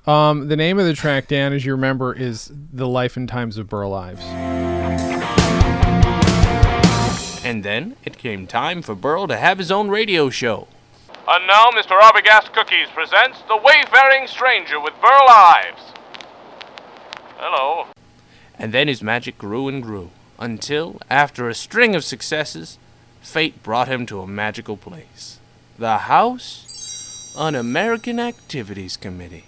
Um, 0.06 0.48
the 0.48 0.56
name 0.56 0.78
of 0.80 0.86
the 0.86 0.94
track, 0.94 1.28
Dan, 1.28 1.52
as 1.52 1.64
you 1.64 1.72
remember, 1.72 2.12
is 2.12 2.50
"The 2.72 2.88
Life 2.88 3.16
and 3.16 3.28
Times 3.28 3.56
of 3.56 3.68
Burl 3.68 3.94
Ives." 3.94 4.20
And 7.52 7.62
then 7.62 7.96
it 8.02 8.16
came 8.16 8.46
time 8.46 8.80
for 8.80 8.94
Burl 8.94 9.28
to 9.28 9.36
have 9.36 9.58
his 9.58 9.70
own 9.70 9.90
radio 9.90 10.30
show. 10.30 10.68
And 11.28 11.46
now 11.46 11.66
Mr. 11.72 12.00
Arbogast 12.00 12.50
Cookies 12.54 12.88
presents 12.94 13.42
The 13.46 13.58
Wayfaring 13.62 14.26
Stranger 14.26 14.80
with 14.80 14.94
Burl 15.02 15.28
Ives. 15.28 15.92
Hello. 17.36 17.88
And 18.58 18.72
then 18.72 18.88
his 18.88 19.02
magic 19.02 19.36
grew 19.36 19.68
and 19.68 19.82
grew, 19.82 20.08
until, 20.38 20.98
after 21.10 21.46
a 21.46 21.54
string 21.54 21.94
of 21.94 22.04
successes, 22.04 22.78
fate 23.20 23.62
brought 23.62 23.86
him 23.86 24.06
to 24.06 24.22
a 24.22 24.26
magical 24.26 24.78
place. 24.78 25.38
The 25.78 25.98
House 25.98 27.34
Un 27.36 27.54
American 27.54 28.18
Activities 28.18 28.96
Committee. 28.96 29.44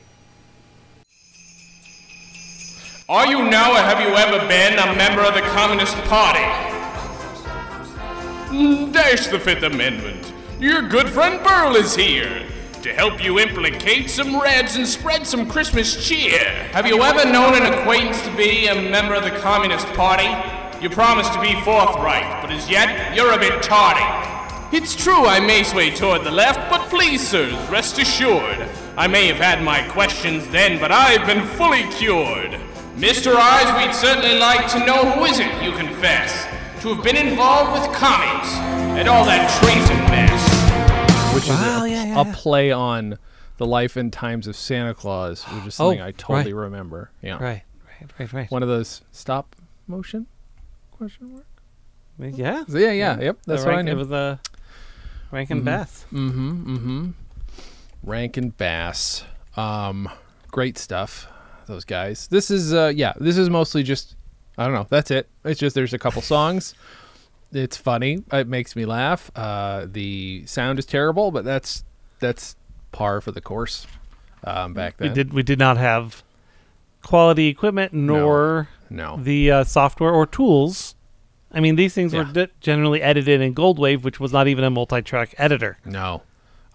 Are 3.08 3.26
you 3.26 3.48
now 3.48 3.72
or 3.72 3.80
have 3.80 4.02
you 4.02 4.14
ever 4.14 4.46
been 4.46 4.78
a 4.78 4.94
member 4.94 5.22
of 5.22 5.32
the 5.32 5.40
Communist 5.40 5.96
Party? 6.04 6.83
Dash 8.54 9.26
the 9.26 9.40
Fifth 9.40 9.64
Amendment. 9.64 10.32
Your 10.60 10.80
good 10.80 11.08
friend 11.08 11.42
Burl 11.42 11.74
is 11.74 11.96
here 11.96 12.46
to 12.82 12.92
help 12.92 13.22
you 13.22 13.40
implicate 13.40 14.08
some 14.08 14.40
Reds 14.40 14.76
and 14.76 14.86
spread 14.86 15.26
some 15.26 15.50
Christmas 15.50 16.06
cheer. 16.06 16.38
Have 16.70 16.86
you 16.86 17.02
ever 17.02 17.28
known 17.28 17.54
an 17.54 17.72
acquaintance 17.72 18.22
to 18.22 18.36
be 18.36 18.68
a 18.68 18.74
member 18.76 19.14
of 19.14 19.24
the 19.24 19.32
Communist 19.40 19.88
Party? 19.94 20.28
You 20.80 20.88
promised 20.88 21.32
to 21.32 21.40
be 21.40 21.60
forthright, 21.62 22.40
but 22.40 22.52
as 22.52 22.70
yet, 22.70 23.16
you're 23.16 23.32
a 23.32 23.38
bit 23.40 23.60
tardy. 23.60 24.04
It's 24.70 24.94
true 24.94 25.26
I 25.26 25.40
may 25.40 25.64
sway 25.64 25.90
toward 25.90 26.22
the 26.22 26.30
left, 26.30 26.70
but 26.70 26.88
please, 26.88 27.26
sirs, 27.26 27.54
rest 27.68 27.98
assured. 27.98 28.68
I 28.96 29.08
may 29.08 29.26
have 29.26 29.38
had 29.38 29.64
my 29.64 29.82
questions 29.88 30.46
then, 30.50 30.78
but 30.78 30.92
I've 30.92 31.26
been 31.26 31.44
fully 31.56 31.82
cured. 31.94 32.52
Mr. 32.94 33.34
Ives, 33.34 33.84
we'd 33.84 33.94
certainly 33.96 34.38
like 34.38 34.70
to 34.70 34.86
know 34.86 35.10
who 35.10 35.24
is 35.24 35.40
it 35.40 35.60
you 35.60 35.72
confess 35.72 36.53
to 36.84 36.92
have 36.94 37.02
been 37.02 37.16
involved 37.16 37.72
with 37.72 37.96
commies 37.96 38.52
and 38.98 39.08
all 39.08 39.24
that 39.24 39.48
treason 39.58 39.96
mess. 40.10 41.34
which 41.34 41.44
is 41.44 41.50
a, 41.50 41.88
yeah, 41.88 42.04
yeah, 42.04 42.20
a 42.20 42.32
play 42.34 42.70
on 42.72 43.18
the 43.56 43.64
life 43.64 43.96
and 43.96 44.12
times 44.12 44.46
of 44.46 44.54
Santa 44.54 44.92
Claus, 44.92 45.44
which 45.44 45.66
is 45.68 45.74
something 45.76 46.02
Oh, 46.02 46.06
I 46.06 46.10
totally 46.12 46.52
right. 46.52 46.64
remember. 46.64 47.10
Yeah, 47.22 47.42
Right, 47.42 47.62
right, 48.00 48.10
right, 48.18 48.32
right. 48.34 48.50
one 48.50 48.62
of 48.62 48.68
those 48.68 49.00
stop 49.12 49.56
motion 49.86 50.26
question 50.90 51.32
mark. 51.32 52.36
Yeah, 52.36 52.64
So, 52.68 52.76
yeah, 52.76 52.92
yeah, 52.92 53.18
yep. 53.18 53.38
The 53.44 53.52
That's 53.54 53.64
what 53.64 53.72
I 53.72 53.76
rank- 53.76 53.86
knew. 53.86 53.92
It 53.92 53.96
was 53.96 54.12
uh, 54.12 54.36
Rankin 55.30 55.62
Bass. 55.64 56.04
Mm-hmm. 56.12 56.76
Mm-hmm. 56.76 57.10
Rankin 58.02 58.50
Bass. 58.50 59.24
Um, 59.56 60.08
great 60.50 60.76
stuff. 60.76 61.28
Those 61.66 61.84
guys. 61.84 62.28
This 62.28 62.50
is 62.50 62.74
uh, 62.74 62.92
yeah. 62.94 63.14
This 63.18 63.38
is 63.38 63.48
mostly 63.48 63.82
just. 63.82 64.16
I 64.56 64.64
don't 64.64 64.74
know. 64.74 64.86
That's 64.88 65.10
it. 65.10 65.28
It's 65.44 65.58
just 65.60 65.74
there's 65.74 65.92
a 65.92 65.98
couple 65.98 66.22
songs. 66.22 66.74
It's 67.52 67.76
funny. 67.76 68.22
It 68.32 68.48
makes 68.48 68.74
me 68.76 68.84
laugh. 68.84 69.30
Uh, 69.36 69.86
the 69.90 70.44
sound 70.46 70.78
is 70.78 70.86
terrible, 70.86 71.30
but 71.30 71.44
that's 71.44 71.84
that's 72.20 72.56
par 72.92 73.20
for 73.20 73.32
the 73.32 73.40
course. 73.40 73.86
Um, 74.44 74.74
back 74.74 74.94
We 75.00 75.06
then. 75.08 75.14
did 75.16 75.32
we 75.32 75.42
did 75.42 75.58
not 75.58 75.76
have 75.76 76.22
quality 77.02 77.48
equipment 77.48 77.92
nor 77.92 78.68
No. 78.90 79.18
the 79.20 79.50
uh, 79.50 79.64
software 79.64 80.10
or 80.12 80.26
tools. 80.26 80.94
I 81.52 81.60
mean, 81.60 81.76
these 81.76 81.94
things 81.94 82.12
were 82.12 82.24
d- 82.24 82.48
generally 82.60 83.00
edited 83.00 83.40
in 83.40 83.54
Goldwave, 83.54 84.02
which 84.02 84.18
was 84.18 84.32
not 84.32 84.48
even 84.48 84.64
a 84.64 84.70
multi-track 84.70 85.34
editor. 85.38 85.78
No. 85.84 86.22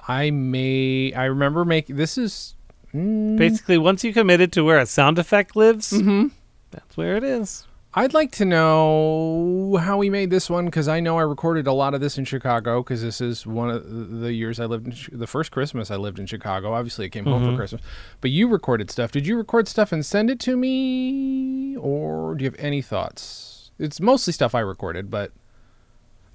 I 0.08 0.32
may. 0.32 1.12
I 1.14 1.26
remember 1.26 1.66
making. 1.66 1.98
This 1.98 2.18
is. 2.18 2.56
mm, 2.94 3.38
Basically, 3.38 3.78
once 3.78 4.04
you 4.06 4.14
committed 4.14 4.52
to 4.54 4.64
where 4.64 4.80
a 4.80 4.86
sound 4.86 5.20
effect 5.20 5.56
lives, 5.58 5.92
Mm-hmm. 5.92 6.28
that's 6.72 6.96
where 6.96 7.18
it 7.18 7.24
is. 7.26 7.68
I'd 7.96 8.14
like 8.14 8.32
to 8.34 8.46
know 8.46 9.80
how 9.82 9.98
we 9.98 10.12
made 10.12 10.30
this 10.30 10.48
one 10.48 10.66
because 10.66 10.88
I 10.88 11.00
know 11.00 11.18
I 11.18 11.24
recorded 11.24 11.66
a 11.66 11.74
lot 11.74 11.96
of 11.96 12.02
this 12.02 12.20
in 12.20 12.26
Chicago 12.26 12.84
because 12.84 13.02
this 13.02 13.20
is 13.20 13.48
one 13.48 13.72
of 13.72 14.20
the 14.20 14.32
years 14.32 14.60
I 14.60 14.66
lived 14.66 15.10
in 15.12 15.18
the 15.18 15.26
first 15.26 15.52
Christmas 15.52 15.90
I 15.90 15.96
lived 15.96 16.20
in 16.20 16.28
Chicago. 16.28 16.74
Obviously, 16.74 17.06
I 17.06 17.10
came 17.10 17.26
home 17.26 17.42
for 17.42 17.48
mm-hmm. 17.48 17.58
Christmas, 17.58 17.82
but 18.22 18.30
you 18.30 18.48
recorded 18.48 18.92
stuff. 18.92 19.12
Did 19.12 19.26
you 19.26 19.38
record 19.38 19.68
stuff 19.68 19.92
and 19.92 20.06
send 20.06 20.30
it 20.30 20.40
to 20.42 20.56
me, 20.56 21.76
or 21.78 22.36
do 22.36 22.44
you 22.44 22.52
have 22.52 22.60
any 22.60 22.84
thoughts? 22.84 23.72
It's 23.80 24.00
mostly 24.00 24.34
stuff 24.34 24.54
I 24.54 24.60
recorded, 24.60 25.10
but 25.10 25.32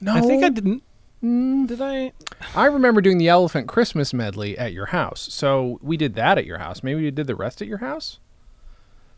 no, 0.01 0.13
I 0.13 0.23
think 0.23 0.43
I 0.43 0.49
didn't. 0.49 0.83
Mm. 1.23 1.69
Did 1.69 1.81
I? 1.81 2.13
I 2.57 2.67
remember 2.67 3.01
doing 3.01 3.19
the 3.19 3.29
Elephant 3.29 3.69
Christmas 3.69 4.13
medley 4.13 4.59
at 4.59 4.73
your 4.73 4.87
house, 4.87 5.29
so 5.33 5.79
we 5.83 5.97
did 5.97 6.17
that 6.17 6.37
at 6.37 6.47
your 6.47 6.59
house. 6.59 6.83
Maybe 6.83 7.05
we 7.05 7.11
did 7.13 7.29
the 7.29 7.37
rest 7.37 7.63
at 7.63 7.69
your 7.69 7.79
house. 7.79 8.19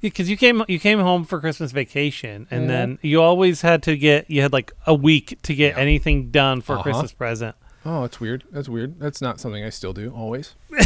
Because 0.00 0.28
you 0.30 0.36
came 0.36 0.62
you 0.68 0.78
came 0.78 0.98
home 1.00 1.24
for 1.24 1.40
Christmas 1.40 1.72
vacation, 1.72 2.46
and 2.50 2.64
Mhm. 2.64 2.68
then 2.68 2.98
you 3.02 3.20
always 3.22 3.62
had 3.62 3.82
to 3.84 3.96
get 3.96 4.30
you 4.30 4.42
had 4.42 4.52
like 4.52 4.72
a 4.86 4.94
week 4.94 5.38
to 5.42 5.54
get 5.54 5.76
anything 5.78 6.30
done 6.30 6.60
for 6.60 6.74
Uh-huh. 6.74 6.82
Christmas 6.82 7.12
present. 7.12 7.56
Oh, 7.84 8.02
that's 8.02 8.20
weird. 8.20 8.44
That's 8.52 8.68
weird. 8.68 8.98
That's 9.00 9.22
not 9.22 9.40
something 9.40 9.64
I 9.64 9.70
still 9.70 9.92
do 9.92 10.10
always. 10.10 10.54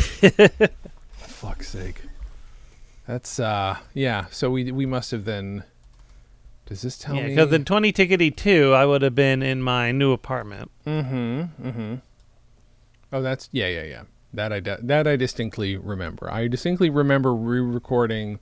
Fuck's 1.19 1.69
sake. 1.69 2.03
That's 3.07 3.41
uh 3.41 3.79
yeah. 3.95 4.27
So 4.31 4.51
we 4.51 4.71
we 4.71 4.87
must 4.87 5.11
have 5.11 5.25
then. 5.25 5.65
Does 6.67 6.83
this 6.83 6.97
tell 6.97 7.17
Yeah, 7.17 7.25
me? 7.25 7.29
because 7.31 7.53
in 7.53 7.65
20 7.65 7.93
Tickety 7.93 8.35
2, 8.35 8.73
I 8.75 8.87
would 8.87 9.03
have 9.03 9.17
been 9.17 9.43
in 9.43 9.61
my 9.61 9.91
new 9.91 10.13
apartment. 10.13 10.71
Mm-hmm. 10.87 11.67
Mm-hmm. 11.69 11.95
Oh, 13.13 13.21
that's 13.23 13.49
yeah, 13.51 13.67
yeah, 13.67 13.83
yeah. 13.83 14.03
That 14.33 14.53
I 14.53 14.61
that 14.61 15.09
I 15.09 15.17
distinctly 15.17 15.77
remember. 15.77 16.31
I 16.31 16.47
distinctly 16.47 16.89
remember 16.89 17.35
re-recording 17.35 18.39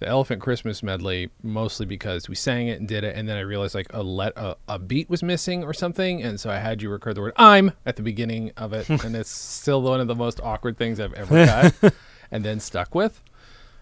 the 0.00 0.08
Elephant 0.08 0.40
Christmas 0.42 0.82
medley 0.82 1.30
mostly 1.42 1.86
because 1.86 2.28
we 2.28 2.34
sang 2.34 2.68
it 2.68 2.78
and 2.80 2.88
did 2.88 3.04
it, 3.04 3.14
and 3.16 3.28
then 3.28 3.36
I 3.36 3.40
realized 3.40 3.74
like 3.74 3.86
a 3.90 4.02
let 4.02 4.32
a, 4.36 4.56
a 4.68 4.78
beat 4.78 5.08
was 5.08 5.22
missing 5.22 5.62
or 5.62 5.72
something, 5.72 6.22
and 6.22 6.40
so 6.40 6.50
I 6.50 6.56
had 6.58 6.82
you 6.82 6.90
record 6.90 7.16
the 7.16 7.20
word 7.20 7.34
"I'm" 7.36 7.72
at 7.86 7.96
the 7.96 8.02
beginning 8.02 8.50
of 8.56 8.72
it, 8.72 8.88
and 8.88 9.14
it's 9.14 9.30
still 9.60 9.82
one 9.82 10.00
of 10.00 10.08
the 10.08 10.14
most 10.14 10.40
awkward 10.42 10.76
things 10.76 10.98
I've 11.00 11.12
ever 11.14 11.46
cut, 11.46 11.94
and 12.32 12.44
then 12.44 12.58
stuck 12.60 12.94
with. 12.94 13.22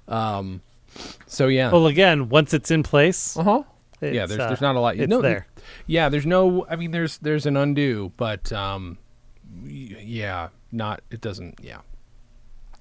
Um. 0.08 0.60
So 1.26 1.46
yeah. 1.48 1.70
Well, 1.70 1.86
again, 1.86 2.28
once 2.28 2.52
it's 2.52 2.70
in 2.70 2.82
place, 2.82 3.36
Uh 3.36 3.42
huh. 3.44 3.62
it's, 4.00 4.14
Yeah. 4.14 4.26
There's 4.26 4.40
uh, 4.40 4.46
there's 4.48 4.60
not 4.60 4.74
a 4.76 4.80
lot. 4.80 4.96
You 4.96 5.04
it's 5.04 5.10
know, 5.10 5.22
there. 5.22 5.46
Yeah, 5.86 6.08
there's 6.08 6.26
no. 6.26 6.66
I 6.68 6.76
mean, 6.76 6.90
there's 6.90 7.18
there's 7.18 7.46
an 7.46 7.56
undo, 7.56 8.10
but 8.16 8.52
um, 8.52 8.98
yeah, 9.64 10.48
not. 10.72 11.02
It 11.10 11.20
doesn't. 11.20 11.60
Yeah, 11.62 11.80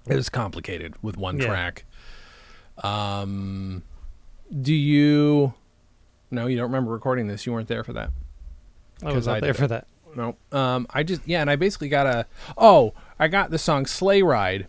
it 0.08 0.16
was 0.16 0.30
complicated 0.30 0.96
with 1.04 1.18
one 1.18 1.38
Yeah. 1.38 1.48
track. 1.48 1.84
Um, 2.84 3.84
do 4.62 4.74
you? 4.74 5.54
No, 6.32 6.48
you 6.48 6.56
don't 6.58 6.66
remember 6.66 6.92
recording 6.92 7.28
this. 7.28 7.46
You 7.46 7.54
weren't 7.54 7.68
there 7.68 7.84
for 7.84 7.94
that. 7.94 8.12
I 9.04 9.12
was 9.14 9.28
not 9.28 9.38
I 9.38 9.40
there 9.42 9.54
for 9.54 9.66
it. 9.66 9.68
that. 9.70 9.88
No. 10.16 10.36
Um, 10.52 10.88
I 10.90 11.04
just 11.04 11.22
yeah, 11.26 11.42
and 11.42 11.50
I 11.50 11.56
basically 11.56 11.90
got 11.90 12.06
a. 12.08 12.26
Oh, 12.58 12.94
I 13.20 13.28
got 13.28 13.52
the 13.52 13.58
song 13.58 13.86
"Sleigh 13.86 14.22
Ride," 14.24 14.68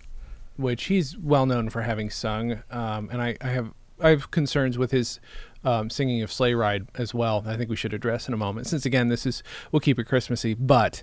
which 0.56 0.84
he's 0.84 1.16
well 1.16 1.46
known 1.46 1.70
for 1.70 1.82
having 1.82 2.10
sung. 2.10 2.62
Um, 2.70 3.08
and 3.10 3.22
I, 3.22 3.36
I 3.40 3.48
have 3.48 3.72
I 4.00 4.10
have 4.10 4.30
concerns 4.30 4.76
with 4.78 4.90
his 4.90 5.20
um, 5.64 5.90
singing 5.90 6.22
of 6.22 6.30
"Sleigh 6.32 6.54
Ride" 6.54 6.86
as 6.96 7.14
well. 7.14 7.44
I 7.46 7.56
think 7.56 7.70
we 7.70 7.76
should 7.76 7.94
address 7.94 8.28
in 8.28 8.34
a 8.34 8.36
moment. 8.36 8.66
Since 8.66 8.84
again, 8.84 9.08
this 9.08 9.24
is 9.26 9.42
we'll 9.72 9.80
keep 9.80 9.98
it 9.98 10.04
Christmassy, 10.04 10.54
but 10.54 11.02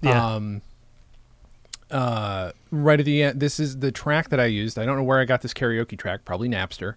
Yeah. 0.00 0.34
um, 0.34 0.62
uh, 1.92 2.52
right 2.70 2.98
at 2.98 3.06
the 3.06 3.22
end, 3.22 3.40
this 3.40 3.60
is 3.60 3.78
the 3.78 3.92
track 3.92 4.30
that 4.30 4.40
I 4.40 4.46
used. 4.46 4.78
I 4.78 4.84
don't 4.86 4.96
know 4.96 5.02
where 5.04 5.20
I 5.20 5.24
got 5.24 5.42
this 5.42 5.54
karaoke 5.54 5.98
track. 5.98 6.24
Probably 6.24 6.48
Napster. 6.48 6.94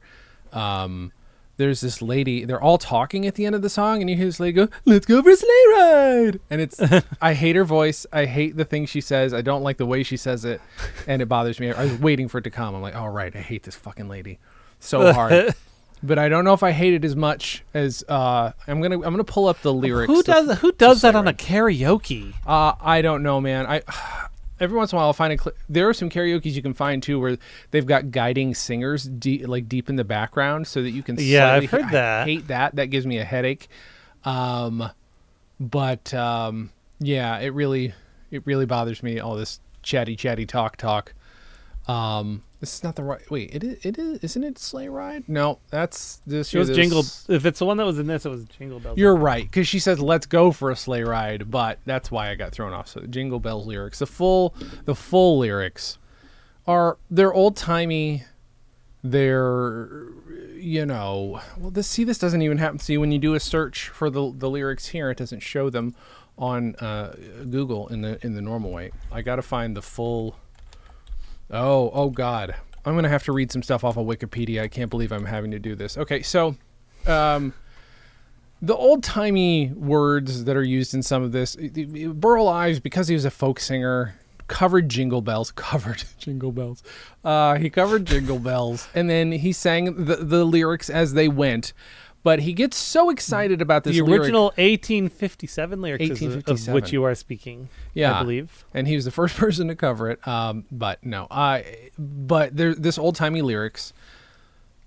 Um, 0.53 1.11
there's 1.57 1.81
this 1.81 2.01
lady. 2.01 2.43
They're 2.45 2.61
all 2.61 2.77
talking 2.77 3.25
at 3.25 3.35
the 3.35 3.45
end 3.45 3.55
of 3.55 3.61
the 3.61 3.69
song, 3.69 4.01
and 4.01 4.09
you 4.09 4.15
hear 4.17 4.25
this 4.25 4.39
lady 4.39 4.53
go, 4.53 4.67
"Let's 4.83 5.05
go 5.05 5.21
for 5.23 5.29
a 5.29 5.35
sleigh 5.35 5.65
ride!" 5.71 6.39
And 6.49 6.61
it's 6.61 6.79
I 7.21 7.33
hate 7.33 7.55
her 7.55 7.63
voice. 7.63 8.05
I 8.11 8.25
hate 8.25 8.57
the 8.57 8.65
things 8.65 8.89
she 8.89 9.01
says. 9.01 9.33
I 9.33 9.41
don't 9.41 9.63
like 9.63 9.77
the 9.77 9.85
way 9.85 10.03
she 10.03 10.17
says 10.17 10.43
it, 10.43 10.59
and 11.07 11.21
it 11.21 11.27
bothers 11.27 11.59
me. 11.59 11.71
I 11.71 11.83
was 11.85 11.99
waiting 11.99 12.27
for 12.27 12.39
it 12.39 12.43
to 12.43 12.49
come. 12.49 12.75
I'm 12.75 12.81
like, 12.81 12.95
"All 12.95 13.09
right, 13.09 13.33
I 13.35 13.39
hate 13.39 13.63
this 13.63 13.75
fucking 13.75 14.09
lady 14.09 14.39
so 14.79 15.13
hard." 15.13 15.53
but 16.03 16.19
I 16.19 16.27
don't 16.27 16.43
know 16.43 16.53
if 16.53 16.61
I 16.61 16.71
hate 16.71 16.93
it 16.93 17.05
as 17.05 17.15
much 17.15 17.63
as 17.73 18.03
uh, 18.09 18.51
I'm 18.67 18.81
gonna. 18.81 18.95
I'm 18.95 19.01
gonna 19.13 19.23
pull 19.23 19.47
up 19.47 19.61
the 19.61 19.73
lyrics. 19.73 20.11
Who 20.11 20.23
does 20.23 20.59
who 20.59 20.73
does 20.73 21.01
that 21.01 21.15
on 21.15 21.27
a 21.27 21.33
karaoke? 21.33 22.33
uh, 22.45 22.73
I 22.81 23.01
don't 23.01 23.23
know, 23.23 23.39
man. 23.39 23.65
I 23.65 23.81
every 24.59 24.77
once 24.77 24.91
in 24.91 24.95
a 24.95 24.99
while 24.99 25.07
I'll 25.07 25.13
find 25.13 25.33
a. 25.33 25.37
Cl- 25.37 25.55
there 25.69 25.87
are 25.89 25.93
some 25.93 26.09
karaoke's 26.09 26.55
you 26.55 26.61
can 26.61 26.73
find 26.73 27.01
too 27.01 27.19
where 27.19 27.37
they've 27.71 27.85
got 27.85 28.11
guiding 28.11 28.53
singers 28.53 29.03
deep, 29.05 29.47
like 29.47 29.67
deep 29.67 29.89
in 29.89 29.95
the 29.95 30.03
background, 30.03 30.67
so 30.67 30.81
that 30.81 30.91
you 30.91 31.03
can. 31.03 31.17
Yeah, 31.19 31.51
I've 31.53 31.69
heard 31.69 31.85
I 31.85 31.91
that. 31.91 32.27
hate 32.27 32.47
that. 32.47 32.75
That 32.75 32.87
gives 32.87 33.05
me 33.05 33.17
a 33.17 33.25
headache. 33.25 33.67
Um, 34.23 34.89
but 35.59 36.13
um, 36.13 36.71
yeah, 36.99 37.37
it 37.39 37.49
really, 37.49 37.93
it 38.31 38.45
really 38.45 38.65
bothers 38.65 39.03
me. 39.03 39.19
All 39.19 39.35
this 39.35 39.59
chatty, 39.83 40.15
chatty 40.15 40.45
talk, 40.45 40.77
talk. 40.77 41.13
Um, 41.87 42.41
this 42.59 42.73
is 42.77 42.83
not 42.83 42.95
the 42.95 43.03
right. 43.03 43.21
Wait, 43.29 43.53
it 43.53 43.63
is. 43.63 43.85
It 43.85 43.99
is. 43.99 44.19
Isn't 44.23 44.43
it 44.43 44.57
Sleigh 44.57 44.89
Ride? 44.89 45.29
No, 45.29 45.59
that's 45.69 46.19
this. 46.25 46.51
It 46.53 46.57
was 46.57 46.69
this- 46.69 46.77
Jingle. 46.77 47.03
If 47.27 47.45
it's 47.45 47.59
the 47.59 47.65
one 47.65 47.77
that 47.77 47.85
was 47.85 47.99
in 47.99 48.07
this, 48.07 48.25
it 48.25 48.29
was 48.29 48.45
Jingle 48.45 48.79
Bells. 48.79 48.97
you're 48.97 49.15
right, 49.15 49.43
because 49.43 49.67
she 49.67 49.77
says 49.77 49.99
"Let's 49.99 50.25
go 50.25 50.51
for 50.51 50.71
a 50.71 50.75
sleigh 50.75 51.03
ride," 51.03 51.51
but 51.51 51.77
that's 51.85 52.09
why 52.09 52.29
I 52.31 52.35
got 52.35 52.51
thrown 52.53 52.73
off. 52.73 52.87
So 52.87 53.01
Jingle 53.01 53.39
Bells 53.39 53.67
lyrics, 53.67 53.99
the 53.99 54.07
full, 54.07 54.55
the 54.85 54.95
full 54.95 55.37
lyrics, 55.37 55.99
are 56.65 56.97
they're 57.11 57.33
old 57.33 57.55
timey. 57.55 58.23
They're, 59.03 60.07
you 60.55 60.83
know, 60.87 61.39
well, 61.59 61.69
this 61.69 61.87
see 61.87 62.03
this 62.03 62.17
doesn't 62.17 62.41
even 62.41 62.57
happen. 62.57 62.79
See 62.79 62.97
when 62.97 63.11
you 63.11 63.19
do 63.19 63.35
a 63.35 63.39
search 63.39 63.89
for 63.89 64.09
the 64.09 64.33
the 64.35 64.49
lyrics 64.49 64.87
here, 64.87 65.11
it 65.11 65.17
doesn't 65.17 65.41
show 65.41 65.69
them 65.69 65.93
on 66.39 66.73
uh, 66.77 67.13
Google 67.47 67.87
in 67.89 68.01
the 68.01 68.17
in 68.25 68.33
the 68.33 68.41
normal 68.41 68.71
way. 68.71 68.91
I 69.11 69.21
got 69.21 69.35
to 69.35 69.43
find 69.43 69.77
the 69.77 69.83
full. 69.83 70.37
Oh, 71.51 71.91
oh 71.93 72.09
God. 72.09 72.55
I'm 72.85 72.93
going 72.93 73.03
to 73.03 73.09
have 73.09 73.23
to 73.23 73.31
read 73.31 73.51
some 73.51 73.63
stuff 73.63 73.83
off 73.83 73.97
of 73.97 74.05
Wikipedia. 74.05 74.61
I 74.61 74.67
can't 74.67 74.89
believe 74.89 75.11
I'm 75.11 75.25
having 75.25 75.51
to 75.51 75.59
do 75.59 75.75
this. 75.75 75.97
Okay, 75.97 76.21
so 76.21 76.55
um 77.07 77.53
the 78.61 78.75
old 78.75 79.03
timey 79.03 79.71
words 79.75 80.45
that 80.45 80.55
are 80.55 80.63
used 80.63 80.93
in 80.93 81.03
some 81.03 81.21
of 81.21 81.31
this, 81.31 81.55
Burl 81.55 82.47
Ives, 82.47 82.79
because 82.79 83.07
he 83.07 83.13
was 83.13 83.25
a 83.25 83.29
folk 83.29 83.59
singer, 83.59 84.15
covered 84.47 84.89
jingle 84.89 85.21
bells, 85.21 85.51
covered 85.55 86.03
jingle 86.17 86.51
bells. 86.51 86.81
Uh, 87.23 87.55
he 87.55 87.69
covered 87.69 88.05
jingle 88.05 88.39
bells, 88.39 88.87
and 88.95 89.09
then 89.09 89.31
he 89.31 89.51
sang 89.51 90.05
the, 90.05 90.15
the 90.17 90.45
lyrics 90.45 90.89
as 90.89 91.13
they 91.13 91.27
went. 91.27 91.73
But 92.25 92.39
he 92.39 92.53
gets 92.53 92.75
so 92.75 93.11
excited 93.11 93.61
about 93.61 93.83
this 93.83 93.95
the 93.95 94.01
lyric- 94.01 94.21
original 94.21 94.45
1857 94.57 95.79
lyrics 95.79 96.03
is- 96.05 96.09
of 96.09 96.21
1857. 96.21 96.73
which 96.73 96.91
you 96.91 97.03
are 97.03 97.13
speaking. 97.13 97.69
Yeah. 97.93 98.19
I 98.19 98.23
believe. 98.23 98.65
and 98.73 98.87
he 98.87 98.95
was 98.95 99.05
the 99.05 99.11
first 99.11 99.37
person 99.43 99.67
to 99.67 99.75
cover 99.75 100.09
it. 100.09 100.27
Um, 100.27 100.65
but 100.71 101.05
no, 101.05 101.27
I. 101.29 101.89
But 101.99 102.57
there, 102.57 102.73
this 102.73 102.97
old 102.97 103.15
timey 103.15 103.43
lyrics. 103.43 103.93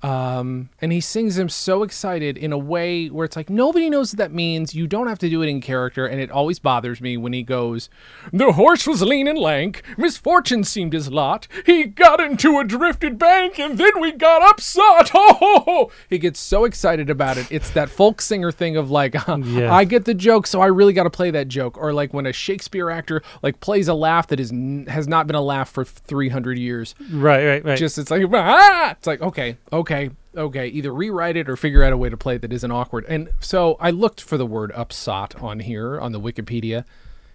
Um, 0.02 0.68
and 0.80 0.92
he 0.92 1.00
sings 1.00 1.34
them 1.36 1.48
so 1.48 1.82
excited 1.82 2.38
in 2.38 2.52
a 2.52 2.58
way 2.58 3.08
where 3.08 3.24
it's 3.24 3.34
like 3.36 3.50
nobody 3.50 3.90
knows 3.90 4.12
what 4.12 4.18
that 4.18 4.32
means. 4.32 4.74
You 4.74 4.86
don't 4.86 5.08
have 5.08 5.18
to 5.18 5.28
do 5.28 5.42
it 5.42 5.48
in 5.48 5.60
character, 5.60 6.06
and 6.06 6.20
it 6.20 6.30
always 6.30 6.58
bothers 6.60 7.00
me 7.00 7.16
when 7.16 7.32
he 7.32 7.42
goes, 7.42 7.90
"The 8.32 8.52
horse 8.52 8.86
was 8.86 9.02
lean 9.02 9.26
and 9.26 9.38
lank, 9.38 9.82
misfortune 9.96 10.62
seemed 10.62 10.92
his 10.92 11.10
lot. 11.10 11.48
He 11.66 11.84
got 11.84 12.20
into 12.20 12.58
a 12.58 12.64
drifted 12.64 13.18
bank, 13.18 13.58
and 13.58 13.76
then 13.76 14.00
we 14.00 14.12
got 14.12 14.42
upset." 14.42 15.08
Ho 15.18 15.34
ho 15.34 15.60
ho! 15.66 15.90
He 16.08 16.18
gets 16.18 16.38
so 16.38 16.64
excited 16.64 17.10
about 17.10 17.36
it. 17.36 17.50
It's 17.50 17.70
that 17.70 17.88
folk 17.88 18.20
singer 18.20 18.52
thing 18.52 18.76
of 18.76 18.90
like, 18.90 19.14
Yeah. 19.38 19.72
I 19.74 19.84
get 19.84 20.04
the 20.04 20.14
joke, 20.14 20.46
so 20.46 20.60
I 20.60 20.66
really 20.66 20.92
got 20.92 21.04
to 21.04 21.10
play 21.10 21.30
that 21.32 21.48
joke. 21.48 21.76
Or 21.76 21.92
like 21.92 22.12
when 22.14 22.26
a 22.26 22.32
Shakespeare 22.32 22.90
actor 22.90 23.22
like 23.42 23.60
plays 23.60 23.88
a 23.88 23.94
laugh 23.94 24.28
that 24.28 24.38
is 24.38 24.52
n- 24.52 24.86
has 24.88 25.08
not 25.08 25.26
been 25.26 25.36
a 25.36 25.40
laugh 25.42 25.70
for 25.70 25.84
300 25.84 26.58
years. 26.58 26.94
Right, 27.10 27.44
right, 27.46 27.64
right. 27.64 27.78
Just 27.78 27.98
it's 27.98 28.10
like 28.10 28.22
ah! 28.32 28.92
it's 28.92 29.06
like 29.06 29.20
okay, 29.20 29.56
okay, 29.72 29.87
okay. 29.90 30.10
okay, 30.36 30.66
Either 30.68 30.92
rewrite 30.92 31.36
it 31.36 31.48
or 31.48 31.56
figure 31.56 31.82
out 31.82 31.92
a 31.92 31.96
way 31.96 32.08
to 32.10 32.16
play 32.16 32.34
it 32.36 32.42
that 32.42 32.52
isn't 32.52 32.70
awkward. 32.70 33.04
And 33.08 33.30
so 33.40 33.76
I 33.80 33.90
looked 33.90 34.20
for 34.20 34.36
the 34.36 34.46
word 34.46 34.70
upsot 34.74 35.34
on 35.42 35.60
here 35.60 35.98
on 36.00 36.12
the 36.12 36.20
Wikipedia, 36.20 36.84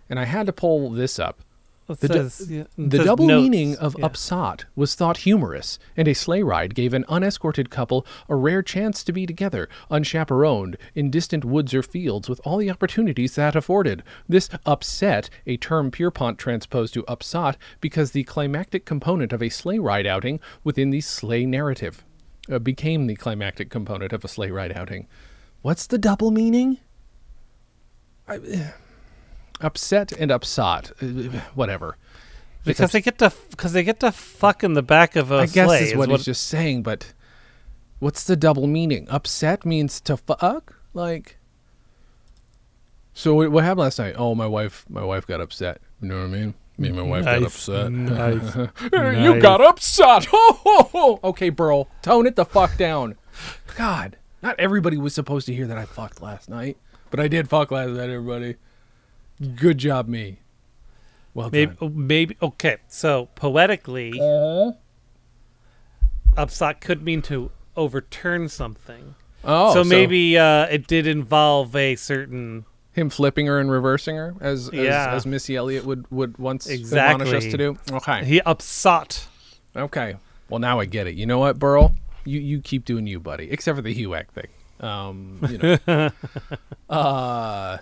and 0.09 0.19
I 0.19 0.25
had 0.25 0.45
to 0.45 0.53
pull 0.53 0.89
this 0.91 1.17
up. 1.19 1.39
It 1.89 1.99
The, 1.99 2.07
du- 2.07 2.45
yeah, 2.53 2.63
the 2.77 2.97
says 2.97 3.05
double 3.05 3.27
notes. 3.27 3.43
meaning 3.43 3.75
of 3.75 3.97
Yeah. 3.99 4.05
upsot 4.05 4.63
was 4.73 4.95
thought 4.95 5.17
humorous, 5.17 5.79
and 5.97 6.07
a 6.07 6.13
sleigh 6.13 6.41
ride 6.41 6.75
gave 6.75 6.93
an 6.93 7.03
unescorted 7.09 7.69
couple 7.69 8.05
a 8.29 8.35
rare 8.35 8.61
chance 8.63 9.03
to 9.03 9.11
be 9.11 9.25
together, 9.25 9.67
unchaperoned, 9.91 10.77
in 10.95 11.09
distant 11.11 11.43
woods 11.43 11.73
or 11.73 11.83
fields, 11.83 12.29
with 12.29 12.39
all 12.45 12.55
the 12.57 12.71
opportunities 12.71 13.35
that 13.35 13.53
afforded. 13.55 14.01
This 14.29 14.49
upset, 14.65 15.29
a 15.45 15.57
term 15.57 15.91
Pierpont 15.91 16.39
transposed 16.39 16.93
to 16.93 17.03
upsot, 17.05 17.57
because 17.81 18.11
the 18.11 18.23
climactic 18.23 18.85
component 18.85 19.33
of 19.33 19.43
a 19.43 19.49
sleigh 19.49 19.79
ride 19.79 20.07
outing 20.07 20.39
within 20.63 20.89
the 20.89 21.01
sleigh 21.01 21.45
narrative 21.45 22.05
uh, 22.51 22.59
became 22.59 23.07
the 23.07 23.15
climactic 23.15 23.69
component 23.69 24.13
of 24.13 24.23
a 24.23 24.27
sleigh 24.27 24.51
ride 24.51 24.71
outing. 24.71 25.07
What's 25.61 25.87
the 25.87 25.97
double 25.97 26.31
meaning? 26.31 26.79
I, 28.27 28.71
upset 29.61 30.11
and 30.11 30.31
upsot, 30.31 30.91
uh, 31.01 31.05
whatever. 31.55 31.97
because 32.65 32.91
they 32.91 33.01
get 33.01 33.17
to 33.19 33.31
because 33.51 33.73
they 33.73 33.83
get 33.83 33.99
to 34.01 34.11
fuck 34.11 34.63
in 34.63 34.73
the 34.73 34.83
back 34.83 35.15
of 35.15 35.31
a 35.31 35.39
I 35.39 35.45
guess 35.45 35.67
sleigh. 35.67 35.91
is 35.91 35.95
what 35.95 36.09
he's 36.09 36.25
just 36.25 36.47
saying, 36.47 36.83
but 36.83 37.13
what's 37.99 38.23
the 38.23 38.35
double 38.35 38.67
meaning? 38.67 39.07
Upset 39.09 39.65
means 39.65 39.99
to 40.01 40.17
fuck, 40.17 40.75
like. 40.93 41.37
So 43.13 43.35
what, 43.35 43.51
what 43.51 43.63
happened 43.63 43.81
last 43.81 43.99
night? 43.99 44.15
Oh, 44.17 44.33
my 44.33 44.47
wife, 44.47 44.85
my 44.89 45.03
wife 45.03 45.27
got 45.27 45.39
upset. 45.39 45.81
You 46.01 46.07
know 46.07 46.17
what 46.17 46.25
I 46.25 46.27
mean? 46.27 46.53
Me 46.77 46.87
and 46.87 46.97
my 46.97 47.03
wife 47.03 47.23
got 47.25 47.43
upset. 47.43 47.91
nice, 47.91 48.55
You 48.91 49.39
got 49.39 49.61
upset. 49.61 50.25
Ho, 50.25 50.53
ho, 50.53 50.83
ho. 50.91 51.19
Okay, 51.23 51.49
Burl, 51.49 51.87
tone 52.01 52.25
it 52.25 52.35
the 52.35 52.45
fuck 52.45 52.77
down. 52.77 53.15
God, 53.75 54.17
not 54.41 54.59
everybody 54.59 54.97
was 54.97 55.13
supposed 55.13 55.45
to 55.47 55.53
hear 55.53 55.67
that 55.67 55.77
I 55.77 55.85
fucked 55.85 56.21
last 56.21 56.49
night, 56.49 56.77
but 57.11 57.19
I 57.19 57.27
did 57.27 57.47
fuck 57.47 57.69
last 57.71 57.89
night. 57.91 58.09
Everybody, 58.09 58.55
good 59.55 59.77
job, 59.77 60.07
me. 60.07 60.39
Well 61.35 61.49
Maybe, 61.51 61.75
done. 61.75 62.07
maybe 62.07 62.37
okay. 62.41 62.77
So 62.87 63.29
poetically, 63.35 64.19
Uh-huh. 64.19 64.73
upsot 66.37 66.81
could 66.81 67.03
mean 67.03 67.21
to 67.23 67.51
overturn 67.75 68.49
something. 68.49 69.15
Oh, 69.43 69.73
so, 69.73 69.83
maybe 69.83 70.37
uh, 70.37 70.65
it 70.67 70.87
did 70.87 71.05
involve 71.05 71.75
a 71.75 71.95
certain 71.95 72.65
Him 72.93 73.09
flipping 73.09 73.47
her 73.47 73.59
and 73.59 73.69
reversing 73.71 74.15
her, 74.15 74.35
as 74.39 74.67
as, 74.69 74.73
Yeah. 74.73 75.13
as 75.13 75.25
Missy 75.25 75.55
Elliott 75.55 75.83
would 75.85 76.09
would 76.11 76.37
once 76.37 76.69
admonish 76.69 77.29
us 77.29 77.43
Exactly. 77.45 77.51
to 77.51 77.57
do. 77.57 77.77
Okay, 77.91 78.23
He 78.25 78.39
upsot. 78.41 79.27
okay. 79.75 80.15
Well, 80.49 80.59
now 80.59 80.79
I 80.79 80.85
get 80.85 81.07
it. 81.07 81.15
You 81.15 81.25
know 81.25 81.39
what, 81.39 81.57
Burl? 81.57 81.95
You 82.25 82.39
you 82.39 82.61
keep 82.61 82.85
doing 82.85 83.07
you, 83.07 83.19
buddy. 83.19 83.49
Except 83.51 83.75
for 83.75 83.81
the 83.81 83.93
HUAC 83.95 84.27
thing. 84.29 84.47
Um, 84.79 85.39
you 85.49 85.57
know. 85.57 86.09
uh, 86.89 87.77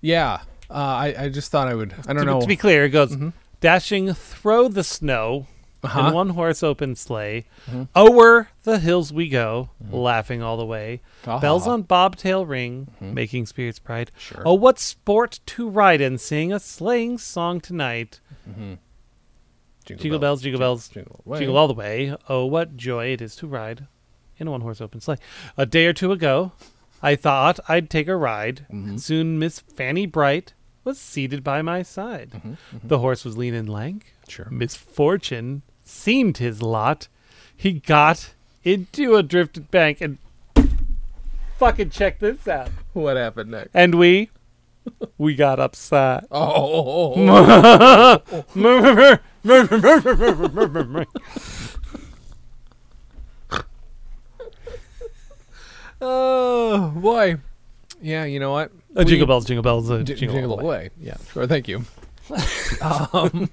yeah. 0.00 0.40
Uh, 0.70 0.74
I 0.74 1.14
I 1.18 1.28
just 1.30 1.50
thought 1.50 1.66
I 1.68 1.74
would. 1.74 1.92
I 2.06 2.12
don't 2.12 2.18
To, 2.18 2.24
know. 2.24 2.40
to 2.40 2.46
be 2.46 2.56
clear, 2.56 2.84
it 2.84 2.90
goes 2.90 3.16
dashing 3.60 4.12
through 4.14 4.68
the 4.70 4.84
snow 4.84 5.46
Uh-huh. 5.82 6.08
in 6.08 6.14
one 6.14 6.28
horse 6.30 6.62
open 6.62 6.96
sleigh. 6.96 7.44
O'er 7.94 8.48
the 8.64 8.78
hills 8.80 9.12
we 9.12 9.28
go, 9.28 9.70
laughing 9.90 10.42
all 10.42 10.56
the 10.56 10.64
way. 10.66 11.00
Bells 11.24 11.66
Ah. 11.68 11.72
on 11.72 11.82
bobtail 11.82 12.44
ring, 12.46 12.88
making 13.00 13.46
spirits 13.46 13.78
bright. 13.78 14.10
Sure. 14.18 14.42
Oh, 14.44 14.54
what 14.54 14.78
sport 14.80 15.38
to 15.46 15.68
ride 15.70 16.00
and 16.00 16.20
sing 16.20 16.52
a 16.52 16.58
sleighing 16.58 17.16
song 17.18 17.60
tonight. 17.60 18.20
Jingle 19.86 20.18
bells, 20.18 20.42
jingle 20.42 20.58
bells, 20.58 20.88
jingle 20.88 21.22
away. 21.24 21.38
jingle 21.38 21.56
all 21.56 21.68
the 21.68 21.74
way. 21.74 22.14
Oh, 22.28 22.44
what 22.44 22.76
joy 22.76 23.06
it 23.06 23.22
is 23.22 23.34
to 23.36 23.46
ride 23.46 23.86
in 24.38 24.46
a 24.46 24.50
one 24.50 24.60
horse 24.60 24.80
open 24.80 25.00
sleigh. 25.00 25.16
A 25.56 25.64
day 25.64 25.86
or 25.86 25.92
two 25.94 26.12
ago, 26.12 26.52
I 27.02 27.16
thought 27.16 27.58
I'd 27.68 27.88
take 27.88 28.06
a 28.08 28.16
ride. 28.16 28.66
Mm-hmm. 28.70 28.88
And 28.90 29.00
soon 29.00 29.38
Miss 29.38 29.60
Fanny 29.60 30.04
Bright 30.06 30.52
was 30.84 30.98
seated 30.98 31.42
by 31.42 31.62
my 31.62 31.82
side. 31.82 32.58
The 32.84 32.98
horse 32.98 33.24
was 33.24 33.38
lean 33.38 33.54
and 33.54 33.68
lank. 33.68 34.14
Sure. 34.30 34.48
Misfortune 34.50 35.62
seemed 35.84 36.38
his 36.38 36.62
lot. 36.62 37.08
He 37.56 37.72
got 37.72 38.34
into 38.64 39.16
a 39.16 39.22
drifted 39.22 39.70
bank 39.70 40.00
and 40.00 40.18
fucking 41.58 41.90
check 41.90 42.18
this 42.20 42.46
out. 42.46 42.68
What 42.92 43.16
happened 43.16 43.50
next? 43.50 43.70
And 43.74 43.96
we 43.96 44.30
we 45.16 45.34
got 45.34 45.58
upset. 45.60 46.26
Oh, 46.30 47.14
oh 56.00 56.92
boy. 56.96 57.36
Yeah, 58.00 58.24
you 58.24 58.38
know 58.38 58.52
what? 58.52 58.70
Uh, 58.96 59.04
jingle 59.04 59.26
bells, 59.26 59.44
jingle 59.44 59.62
bells, 59.62 59.90
uh, 59.90 59.98
J- 59.98 60.14
jingle, 60.14 60.34
jingle, 60.36 60.52
all 60.52 60.58
the 60.58 60.64
way. 60.64 60.76
away. 60.76 60.90
Yeah, 61.00 61.16
sure. 61.32 61.46
Thank 61.46 61.68
you. 61.68 61.84
um, 63.12 63.50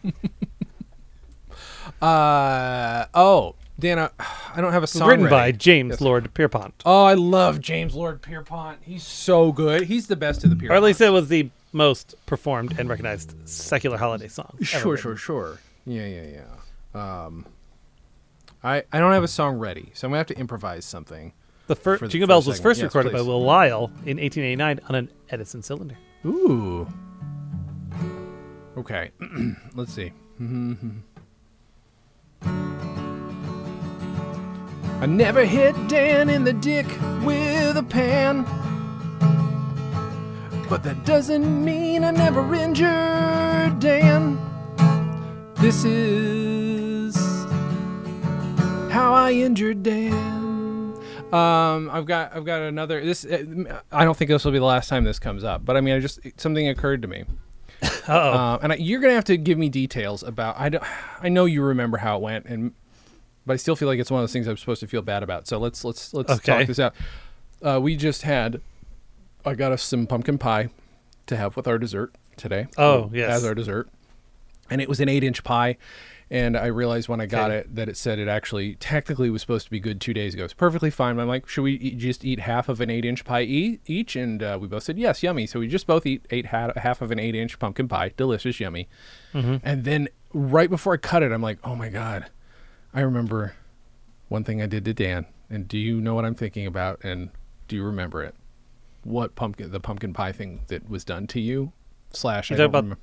uh, 2.01 3.05
oh, 3.13 3.55
Dan, 3.79 3.99
I, 3.99 4.09
I 4.55 4.61
don't 4.61 4.71
have 4.73 4.83
a 4.83 4.87
song 4.87 5.09
Written 5.09 5.29
by. 5.29 5.51
James 5.51 5.91
Yes. 5.91 6.01
Lord 6.01 6.33
Pierpont. 6.33 6.73
Oh, 6.85 7.03
I 7.03 7.13
love 7.13 7.59
James 7.61 7.95
Lord 7.95 8.21
Pierpont. 8.21 8.79
He's 8.81 9.03
so 9.03 9.51
good. 9.51 9.83
He's 9.83 10.07
the 10.07 10.15
best 10.15 10.43
of 10.43 10.49
the 10.49 10.55
Pierpont. 10.55 10.71
Or 10.71 10.75
at 10.77 10.83
least 10.83 11.01
it 11.01 11.09
was 11.09 11.27
the 11.27 11.49
most 11.73 12.15
performed 12.25 12.79
and 12.79 12.87
recognized 12.89 13.35
secular 13.47 13.97
holiday 13.97 14.27
song. 14.29 14.57
Sure, 14.61 14.91
written. 14.93 14.97
sure, 15.03 15.17
sure. 15.17 15.59
Yeah, 15.85 16.05
yeah, 16.05 16.41
yeah. 16.95 17.25
Um, 17.25 17.45
I 18.63 18.83
I 18.91 18.99
don't 18.99 19.11
have 19.11 19.23
a 19.23 19.27
song 19.27 19.57
ready, 19.59 19.91
so 19.93 20.07
I'm 20.07 20.11
gonna 20.11 20.19
have 20.19 20.27
to 20.27 20.37
improvise 20.39 20.85
something. 20.85 21.33
The 21.67 21.75
first 21.75 22.01
the- 22.01 22.07
Jingle 22.07 22.27
for 22.27 22.31
a 22.31 22.33
Bells 22.35 22.47
was 22.47 22.59
first 22.59 22.79
Yes, 22.79 22.85
recorded 22.85 23.11
by. 23.11 23.21
Will 23.21 23.43
Lyle 23.43 23.91
in 24.05 24.17
1889 24.17 24.79
on 24.87 24.95
an 24.95 25.09
Edison 25.29 25.61
cylinder. 25.61 25.97
Ooh. 26.25 26.87
Okay. 28.77 29.11
Let's 29.75 29.93
see. 29.93 30.11
I 35.01 35.07
never 35.07 35.45
hit 35.45 35.75
Dan 35.87 36.29
in 36.29 36.43
the 36.43 36.53
dick 36.53 36.87
with 37.23 37.77
a 37.77 37.83
pan. 37.83 38.43
But 40.67 40.81
that 40.83 41.05
doesn't 41.05 41.63
mean 41.63 42.03
I 42.03 42.11
never 42.11 42.55
injured 42.55 43.79
Dan. 43.79 44.39
This 45.57 45.85
is 45.85 47.15
how 48.91 49.13
I 49.13 49.31
injured 49.33 49.83
Dan. 49.83 50.13
Um, 51.31 51.89
I've 51.91 52.05
got 52.05 52.35
I've 52.35 52.45
got 52.45 52.61
another. 52.61 53.03
This 53.03 53.25
I 53.91 54.05
don't 54.05 54.17
think 54.17 54.29
this 54.29 54.45
will 54.45 54.53
be 54.53 54.59
the 54.59 54.65
last 54.65 54.89
time 54.89 55.03
this 55.03 55.19
comes 55.19 55.43
up, 55.43 55.65
but 55.65 55.77
I 55.77 55.81
mean, 55.81 55.95
I 55.95 55.99
just 55.99 56.19
something 56.37 56.67
occurred 56.67 57.01
to 57.01 57.07
me. 57.07 57.25
Uh, 58.07 58.59
and 58.61 58.71
I, 58.71 58.75
you're 58.75 58.99
gonna 58.99 59.15
have 59.15 59.23
to 59.25 59.35
give 59.37 59.57
me 59.57 59.67
details 59.67 60.21
about. 60.21 60.59
I 60.59 60.69
don't. 60.69 60.83
I 61.23 61.27
know 61.29 61.45
you 61.45 61.63
remember 61.63 61.97
how 61.97 62.17
it 62.17 62.21
went, 62.21 62.45
and 62.45 62.73
but 63.47 63.53
I 63.53 63.57
still 63.57 63.75
feel 63.75 63.87
like 63.87 63.99
it's 63.99 64.11
one 64.11 64.19
of 64.21 64.23
those 64.23 64.31
things 64.33 64.45
I'm 64.47 64.57
supposed 64.57 64.79
to 64.81 64.87
feel 64.87 65.01
bad 65.01 65.23
about. 65.23 65.47
So 65.47 65.57
let's 65.57 65.83
let's 65.83 66.13
let's 66.13 66.31
Okay. 66.33 66.59
talk 66.59 66.67
this 66.67 66.77
out. 66.79 66.93
Uh, 67.63 67.79
we 67.81 67.95
just 67.95 68.21
had. 68.21 68.61
I 69.43 69.55
got 69.55 69.71
us 69.71 69.81
some 69.81 70.05
pumpkin 70.05 70.37
pie 70.37 70.69
to 71.25 71.35
have 71.35 71.55
with 71.57 71.67
our 71.67 71.79
dessert 71.79 72.13
today. 72.37 72.67
Oh, 72.77 73.09
yes. 73.11 73.31
as 73.31 73.43
our 73.45 73.55
dessert, 73.55 73.89
and 74.69 74.81
it 74.81 74.87
was 74.89 74.99
an 74.99 75.09
eight-inch 75.09 75.43
pie. 75.43 75.77
And 76.31 76.57
I 76.57 76.65
realized 76.65 77.07
when 77.07 77.21
I 77.21 77.27
got 77.27 77.51
Okay. 77.51 77.59
it 77.59 77.75
that 77.75 77.87
it 77.87 77.95
said 77.97 78.17
it 78.17 78.27
actually 78.27 78.75
technically 78.75 79.29
was 79.29 79.41
supposed 79.41 79.65
to 79.65 79.71
be 79.71 79.79
good 79.79 80.01
two 80.01 80.13
days 80.13 80.33
ago. 80.33 80.43
It's 80.43 80.53
perfectly 80.55 80.89
fine. 80.89 81.19
I'm 81.19 81.27
like, 81.27 81.47
should 81.47 81.61
we 81.61 81.73
eat, 81.73 81.97
just 81.99 82.25
eat 82.25 82.39
half 82.39 82.67
of 82.67 82.81
an 82.81 82.89
eight-inch 82.89 83.23
pie 83.25 83.43
e- 83.43 83.79
each? 83.85 84.15
And 84.15 84.41
uh, 84.41 84.57
we 84.59 84.67
both 84.67 84.81
said 84.83 84.97
yes, 84.97 85.21
yummy. 85.21 85.45
So 85.45 85.59
we 85.59 85.67
just 85.67 85.85
both 85.85 86.03
eat 86.05 86.25
ate 86.31 86.47
ha- 86.47 86.71
half 86.77 87.01
of 87.03 87.11
an 87.11 87.19
eight-inch 87.19 87.59
pumpkin 87.59 87.87
pie, 87.87 88.11
delicious, 88.17 88.59
yummy. 88.59 88.87
And 89.33 89.83
then 89.83 90.07
right 90.33 90.69
before 90.69 90.93
I 90.93 90.97
cut 90.97 91.21
it, 91.21 91.31
I'm 91.31 91.41
like, 91.43 91.59
oh 91.63 91.75
my 91.75 91.89
god, 91.89 92.25
I 92.93 93.01
remember 93.01 93.53
one 94.27 94.43
thing 94.43 94.61
I 94.61 94.65
did 94.65 94.83
to 94.85 94.93
Dan. 94.95 95.27
And 95.49 95.67
do 95.67 95.77
you 95.77 96.01
know 96.01 96.15
what 96.15 96.25
I'm 96.25 96.33
thinking 96.35 96.65
about? 96.65 97.03
And 97.03 97.29
do 97.67 97.75
you 97.75 97.83
remember 97.83 98.23
it? 98.23 98.33
What 99.03 99.35
pumpkin, 99.35 99.71
the 99.71 99.79
pumpkin 99.79 100.11
pie 100.13 100.31
thing 100.31 100.61
that 100.69 100.89
was 100.89 101.03
done 101.05 101.27
to 101.27 101.39
you? 101.39 101.71
Slash, 102.11 102.51
I 102.51 102.55
don't 102.55 102.65
about- 102.65 102.83
remember. 102.85 103.01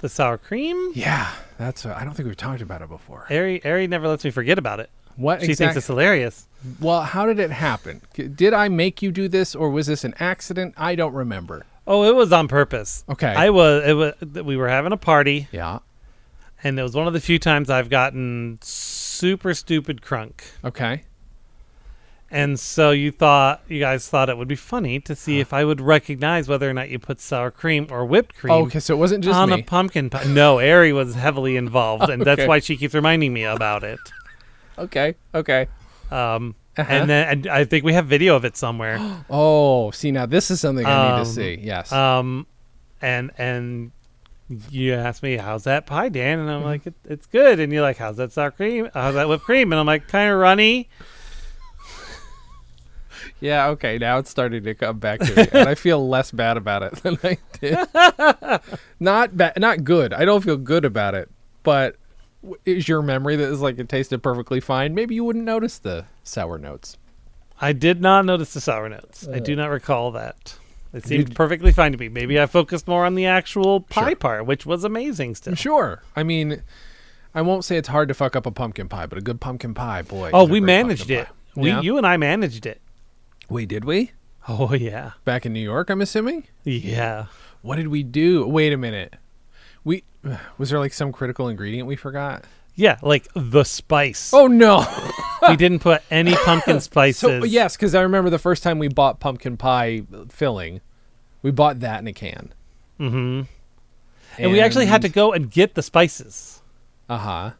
The 0.00 0.08
sour 0.08 0.38
cream. 0.38 0.92
Yeah, 0.94 1.30
that's. 1.58 1.84
I 1.86 2.04
don't 2.04 2.14
think 2.14 2.26
we've 2.26 2.36
talked 2.36 2.60
about 2.62 2.82
it 2.82 2.88
before. 2.88 3.26
Ari, 3.30 3.64
Ari 3.64 3.86
never 3.86 4.08
lets 4.08 4.24
me 4.24 4.30
forget 4.30 4.58
about 4.58 4.80
it. 4.80 4.90
What 5.16 5.40
She 5.40 5.46
exactly? 5.50 5.66
thinks 5.66 5.76
it's 5.78 5.86
hilarious. 5.88 6.46
well, 6.80 7.02
how 7.02 7.26
did 7.26 7.38
it 7.40 7.50
happen? 7.50 8.02
Did 8.14 8.54
I 8.54 8.68
make 8.68 9.02
you 9.02 9.10
do 9.10 9.26
this, 9.28 9.54
or 9.54 9.68
was 9.70 9.86
this 9.88 10.04
an 10.04 10.14
accident? 10.20 10.74
I 10.76 10.94
don't 10.94 11.12
remember. 11.12 11.66
Oh, 11.86 12.04
it 12.04 12.14
was 12.14 12.32
on 12.32 12.46
purpose. 12.48 13.04
Okay. 13.08 13.26
I 13.34 13.50
was. 13.50 13.82
It 13.86 13.92
was. 13.94 14.14
We 14.44 14.56
were 14.56 14.68
having 14.68 14.92
a 14.92 14.96
party, 14.96 15.48
Yeah. 15.50 15.78
and 16.62 16.78
it 16.78 16.82
was 16.82 16.94
one 16.94 17.06
of 17.08 17.12
the 17.14 17.20
few 17.20 17.38
times 17.38 17.68
I've 17.70 17.88
gotten 17.90 18.58
super 18.62 19.54
stupid 19.54 20.02
crunk. 20.02 20.42
Okay. 20.64 21.02
And 22.30 22.60
so 22.60 22.90
you 22.90 23.10
thought, 23.10 23.62
you 23.68 23.80
guys 23.80 24.06
thought 24.08 24.28
it 24.28 24.36
would 24.36 24.48
be 24.48 24.54
funny 24.56 25.00
to 25.00 25.16
see 25.16 25.40
if 25.40 25.54
I 25.54 25.64
would 25.64 25.80
recognize 25.80 26.46
whether 26.46 26.68
or 26.68 26.74
not 26.74 26.90
you 26.90 26.98
put 26.98 27.20
sour 27.20 27.50
cream 27.50 27.86
or 27.90 28.04
whipped 28.04 28.36
cream 28.36 28.52
Oh, 28.52 28.62
okay, 28.66 28.80
so 28.80 28.92
it 28.94 28.98
wasn't 28.98 29.24
just 29.24 29.34
on 29.38 29.48
me. 29.48 29.60
a 29.60 29.64
pumpkin 29.64 30.10
pie. 30.10 30.24
No, 30.24 30.58
Ari 30.60 30.92
was 30.92 31.14
heavily 31.14 31.56
involved, 31.56 32.10
and 32.10 32.20
that's 32.22 32.40
Okay. 32.40 32.46
why 32.48 32.58
she 32.58 32.76
keeps 32.76 32.94
reminding 32.94 33.32
me 33.32 33.44
about 33.44 33.82
it. 33.82 33.98
okay. 34.76 35.14
Okay. 35.34 35.68
Um, 36.10 36.54
Uh-huh. 36.76 36.86
And 36.92 37.10
then 37.10 37.28
and 37.28 37.46
I 37.48 37.64
think 37.64 37.84
we 37.84 37.92
have 37.94 38.06
video 38.06 38.36
of 38.36 38.44
it 38.44 38.56
somewhere. 38.56 38.98
Oh, 39.30 39.90
see 39.90 40.10
now 40.12 40.26
this 40.26 40.50
is 40.50 40.60
something 40.60 40.84
I 40.86 41.08
need 41.08 41.14
Um, 41.20 41.24
to 41.24 41.30
see. 41.30 41.58
Yes. 41.60 41.90
Um, 41.92 42.46
and 43.02 43.30
and 43.38 43.90
you 44.70 44.94
asked 44.94 45.22
me, 45.22 45.36
"How's 45.38 45.64
that 45.64 45.86
pie, 45.86 46.08
Dan?" 46.08 46.38
Mm-hmm. 46.38 46.48
And 46.48 46.56
I'm 46.56 46.62
like, 46.64 46.86
it, 46.86 46.94
"It's 47.04 47.26
good." 47.26 47.58
And 47.58 47.72
you're 47.72 47.82
like, 47.82 47.96
"How's 47.98 48.16
that 48.18 48.32
sour 48.32 48.50
cream? 48.52 48.88
How's 48.94 49.14
that 49.14 49.28
whipped 49.28 49.44
cream?" 49.44 49.72
And 49.72 49.80
I'm 49.80 49.86
like, 49.86 50.06
"Kind 50.08 50.30
of 50.30 50.38
runny." 50.38 50.88
Yeah. 53.40 53.68
Okay. 53.68 53.98
Now 53.98 54.18
it's 54.18 54.30
starting 54.30 54.62
to 54.64 54.74
come 54.74 54.98
back 54.98 55.20
to 55.20 55.34
me, 55.36 55.46
and 55.52 55.68
I 55.68 55.74
feel 55.74 56.06
less 56.08 56.30
bad 56.30 56.56
about 56.56 56.82
it 56.82 56.92
than 57.02 57.18
I 57.22 57.38
did. 57.60 58.60
not 59.00 59.36
bad. 59.36 59.58
Not 59.58 59.84
good. 59.84 60.12
I 60.12 60.24
don't 60.24 60.42
feel 60.42 60.56
good 60.56 60.84
about 60.84 61.14
it. 61.14 61.30
But 61.62 61.96
is 62.64 62.88
your 62.88 63.02
memory 63.02 63.36
that 63.36 63.48
is 63.48 63.60
like 63.60 63.78
it 63.78 63.88
tasted 63.88 64.22
perfectly 64.22 64.60
fine? 64.60 64.94
Maybe 64.94 65.14
you 65.14 65.24
wouldn't 65.24 65.44
notice 65.44 65.78
the 65.78 66.04
sour 66.24 66.58
notes. 66.58 66.96
I 67.60 67.72
did 67.72 68.00
not 68.00 68.24
notice 68.24 68.54
the 68.54 68.60
sour 68.60 68.88
notes. 68.88 69.26
I 69.26 69.40
do 69.40 69.56
not 69.56 69.70
recall 69.70 70.12
that. 70.12 70.56
It 70.94 71.04
seemed 71.06 71.32
Uh. 71.32 71.34
Perfectly 71.34 71.72
fine 71.72 71.92
to 71.92 71.98
me. 71.98 72.08
Maybe 72.08 72.40
I 72.40 72.46
focused 72.46 72.86
more 72.86 73.04
on 73.04 73.14
the 73.16 73.26
actual 73.26 73.80
pie 73.82 74.10
Sure. 74.10 74.16
part, 74.16 74.46
which 74.46 74.64
was 74.64 74.84
amazing 74.84 75.34
still. 75.34 75.54
Sure. 75.56 76.02
I 76.16 76.22
mean, 76.22 76.62
I 77.34 77.42
won't 77.42 77.64
say 77.64 77.76
it's 77.76 77.88
hard 77.88 78.08
to 78.08 78.14
fuck 78.14 78.36
up 78.36 78.46
a 78.46 78.50
pumpkin 78.52 78.88
pie, 78.88 79.06
but 79.06 79.18
a 79.18 79.20
good 79.20 79.40
pumpkin 79.40 79.74
pie, 79.74 80.02
boy. 80.02 80.30
Oh, 80.32 80.44
we 80.44 80.60
managed 80.60 81.10
it. 81.10 81.28
We, 81.56 81.68
Yeah? 81.70 81.80
you 81.82 81.98
and 81.98 82.06
I 82.06 82.16
managed 82.16 82.64
it. 82.64 82.80
Wait, 83.48 83.68
did 83.68 83.84
we? 83.84 84.12
Oh 84.48 84.72
yeah, 84.74 85.12
Back 85.24 85.44
in 85.46 85.52
New 85.52 85.60
York, 85.60 85.90
I'm 85.90 86.00
assuming. 86.00 86.44
yeah. 86.64 87.26
What 87.60 87.76
did 87.76 87.88
we 87.88 88.02
do? 88.02 88.46
Wait 88.46 88.72
a 88.72 88.76
minute. 88.76 89.14
We 89.84 90.04
was 90.58 90.70
there 90.70 90.78
like 90.78 90.92
some 90.92 91.12
critical 91.12 91.48
ingredient 91.48 91.86
we 91.88 91.96
forgot? 91.96 92.44
Yeah, 92.74 92.98
like 93.02 93.26
the 93.34 93.64
spice. 93.64 94.32
Oh 94.32 94.46
no. 94.46 94.86
we 95.48 95.56
didn't 95.56 95.80
put 95.80 96.02
any 96.10 96.34
pumpkin 96.36 96.80
spices. 96.82 97.20
so 97.20 97.44
yes, 97.44 97.76
because 97.76 97.94
I 97.94 98.02
remember 98.02 98.30
the 98.30 98.38
first 98.38 98.62
time 98.62 98.78
we 98.78 98.88
bought 98.88 99.18
pumpkin 99.20 99.56
pie 99.56 100.02
filling, 100.30 100.80
we 101.42 101.50
bought 101.50 101.80
that 101.80 102.00
in 102.00 102.06
a 102.06 102.12
can. 102.12 102.54
hmm 102.98 103.42
And 104.38 104.52
we 104.52 104.60
actually 104.60 104.86
had 104.86 105.02
to 105.02 105.08
go 105.08 105.32
and 105.32 105.50
get 105.50 105.74
the 105.74 105.82
spices. 105.82 106.62
Uh 107.08 107.18
huh. 107.18 107.50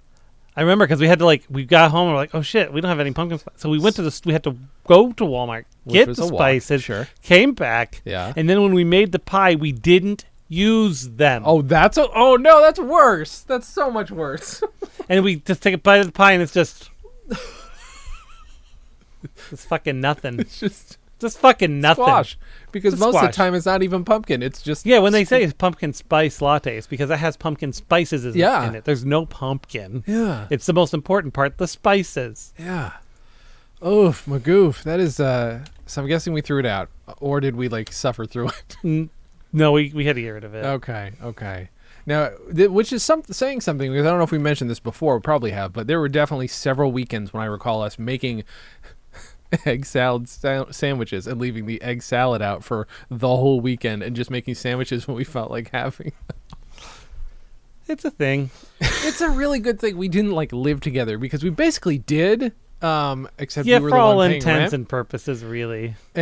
I 0.56 0.60
remember 0.62 0.86
because 0.86 1.00
we 1.00 1.06
had 1.08 1.18
to 1.20 1.24
like 1.24 1.44
we 1.50 1.64
got 1.64 1.90
home 1.90 2.06
and 2.08 2.10
we're 2.14 2.20
like, 2.20 2.34
oh 2.34 2.42
shit, 2.42 2.72
we 2.72 2.80
don't 2.80 2.88
have 2.88 3.00
any 3.00 3.12
pumpkin 3.12 3.38
spice. 3.38 3.54
So 3.58 3.68
we 3.68 3.78
went 3.78 3.96
to 3.96 4.02
the 4.02 4.20
we 4.24 4.32
had 4.32 4.44
to 4.44 4.56
go 4.86 5.12
to 5.12 5.24
Walmart, 5.24 5.64
get 5.92 6.06
the 6.14 6.26
spices, 6.26 6.82
sure. 6.84 7.08
came 7.22 7.52
back, 7.52 8.02
Yeah. 8.04 8.32
and 8.36 8.48
then 8.48 8.62
when 8.62 8.74
we 8.74 8.84
made 8.84 9.12
the 9.12 9.18
pie, 9.18 9.54
we 9.54 9.72
didn't 9.72 10.24
use 10.48 11.08
them. 11.10 11.42
Oh, 11.44 11.62
that's 11.62 11.98
a. 11.98 12.08
Oh 12.14 12.36
no, 12.36 12.60
that's 12.60 12.80
worse. 12.80 13.40
That's 13.40 13.66
so 13.68 13.90
much 13.90 14.10
worse. 14.10 14.62
and 15.08 15.22
we 15.24 15.36
just 15.36 15.62
take 15.62 15.74
a 15.74 15.78
bite 15.78 15.98
of 16.00 16.06
the 16.06 16.12
pie, 16.12 16.32
and 16.32 16.42
it's 16.42 16.52
just. 16.54 16.90
it's 19.50 19.64
fucking 19.64 20.00
nothing. 20.00 20.38
it's 20.40 20.60
just 20.60 20.98
Just 21.18 21.38
fucking 21.38 21.80
nothing. 21.80 22.04
squash. 22.04 22.38
Because 22.70 22.94
a 22.94 22.96
most 22.98 23.16
of 23.16 23.22
the 23.22 23.28
time 23.28 23.54
it's 23.54 23.66
not 23.66 23.82
even 23.82 24.04
pumpkin. 24.04 24.42
It's 24.42 24.62
just 24.62 24.86
Yeah, 24.86 24.98
when 25.00 25.12
they 25.12 25.24
say 25.24 25.42
it's 25.42 25.52
pumpkin 25.52 25.92
spice 25.92 26.38
lattes, 26.40 26.88
because 26.88 27.10
it 27.10 27.18
has 27.18 27.36
pumpkin 27.36 27.72
spices 27.72 28.24
in 28.24 28.34
Yeah. 28.34 28.66
in 28.68 28.74
it. 28.76 28.84
There's 28.84 29.04
no 29.04 29.26
pumpkin. 29.26 30.04
Yeah. 30.06 30.46
It's 30.50 30.66
the 30.66 30.72
most 30.74 30.94
important 30.94 31.34
part, 31.34 31.58
the 31.58 31.66
spices. 31.66 32.52
Yeah. 32.58 32.92
Oof, 33.84 34.26
magoof. 34.26 34.82
That 34.84 35.00
is. 35.00 35.18
uh 35.20 35.64
So 35.88 36.02
I'm 36.02 36.08
guessing 36.08 36.32
we 36.32 36.42
threw 36.42 36.60
it 36.60 36.66
out, 36.66 36.90
or 37.20 37.40
did 37.40 37.56
we 37.56 37.68
like 37.68 37.92
suffer 37.92 38.26
through 38.26 38.50
it? 38.82 39.08
No, 39.50 39.72
we, 39.72 39.90
we 39.94 40.04
had 40.04 40.16
to 40.16 40.20
get 40.20 40.28
rid 40.28 40.44
of 40.44 40.54
it. 40.54 40.62
Okay, 40.62 41.12
okay. 41.22 41.70
Now, 42.04 42.32
th- 42.54 42.68
which 42.68 42.92
is 42.92 43.02
some, 43.02 43.22
saying 43.30 43.62
something 43.62 43.90
because 43.90 44.06
I 44.06 44.10
don't 44.10 44.18
know 44.18 44.24
if 44.24 44.30
we 44.30 44.36
mentioned 44.36 44.68
this 44.68 44.78
before. 44.78 45.16
We 45.16 45.22
probably 45.22 45.52
have, 45.52 45.72
but 45.72 45.86
there 45.86 45.98
were 45.98 46.08
definitely 46.08 46.48
several 46.48 46.92
weekends 46.92 47.32
when 47.32 47.42
I 47.42 47.46
recall 47.46 47.82
us 47.82 47.98
making 47.98 48.44
egg 49.64 49.86
salad 49.86 50.28
sa- 50.28 50.70
sandwiches 50.70 51.26
and 51.26 51.40
leaving 51.40 51.64
the 51.64 51.80
egg 51.80 52.02
salad 52.02 52.42
out 52.42 52.62
for 52.62 52.86
the 53.10 53.28
whole 53.28 53.60
weekend 53.62 54.02
and 54.02 54.14
just 54.14 54.30
making 54.30 54.54
sandwiches 54.54 55.08
when 55.08 55.16
we 55.16 55.24
felt 55.24 55.50
like 55.50 55.70
having. 55.70 56.12
It's 57.86 58.04
a 58.04 58.10
thing. 58.10 58.50
it's 58.80 59.22
a 59.22 59.30
really 59.30 59.60
good 59.60 59.80
thing 59.80 59.96
we 59.96 60.08
didn't 60.08 60.32
like 60.32 60.52
live 60.52 60.80
together 60.80 61.16
because 61.16 61.42
we 61.42 61.48
basically 61.48 61.96
did. 61.98 62.52
Um, 62.80 63.28
except 63.38 63.66
yeah, 63.66 63.80
for 63.80 63.90
the 63.90 63.96
all 63.96 64.20
intents 64.22 64.46
rent. 64.46 64.72
and 64.72 64.88
purposes, 64.88 65.44
really. 65.44 65.96
Uh, 66.16 66.20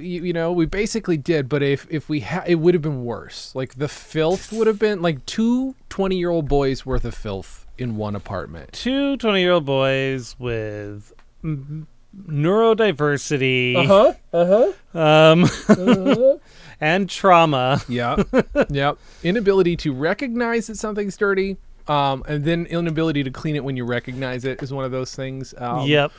you, 0.00 0.24
you 0.24 0.32
know, 0.32 0.50
we 0.50 0.66
basically 0.66 1.16
did, 1.16 1.48
but 1.48 1.62
if 1.62 1.86
if 1.88 2.08
we 2.08 2.20
had, 2.20 2.48
it 2.48 2.56
would 2.56 2.74
have 2.74 2.82
been 2.82 3.04
worse. 3.04 3.54
Like 3.54 3.76
the 3.76 3.86
filth 3.88 4.52
would 4.52 4.66
have 4.66 4.78
been 4.80 5.02
like 5.02 5.24
two 5.26 5.76
20 5.90 6.16
year 6.16 6.30
old 6.30 6.48
boys 6.48 6.84
worth 6.84 7.04
of 7.04 7.14
filth 7.14 7.64
in 7.78 7.96
one 7.96 8.16
apartment. 8.16 8.72
Two 8.72 9.16
20 9.18 9.40
year 9.40 9.52
old 9.52 9.66
boys 9.66 10.34
with 10.38 11.12
mm, 11.44 11.86
neurodiversity 12.28 13.76
Uh 13.76 13.84
huh. 13.84 14.14
Uh 14.32 14.72
huh. 14.92 14.98
um, 14.98 16.38
and 16.80 17.08
trauma. 17.08 17.80
Yeah. 17.88 18.22
yep. 18.68 18.98
Inability 19.22 19.76
to 19.76 19.92
recognize 19.92 20.66
that 20.66 20.76
something's 20.76 21.16
dirty. 21.16 21.56
Um, 21.86 22.24
and 22.26 22.44
then 22.44 22.66
inability 22.66 23.24
to 23.24 23.30
clean 23.30 23.56
it 23.56 23.64
when 23.64 23.76
you 23.76 23.84
recognize 23.84 24.44
it 24.44 24.62
is 24.62 24.72
one 24.72 24.84
of 24.84 24.90
those 24.90 25.14
things. 25.14 25.54
Um, 25.58 25.86
yep. 25.86 26.12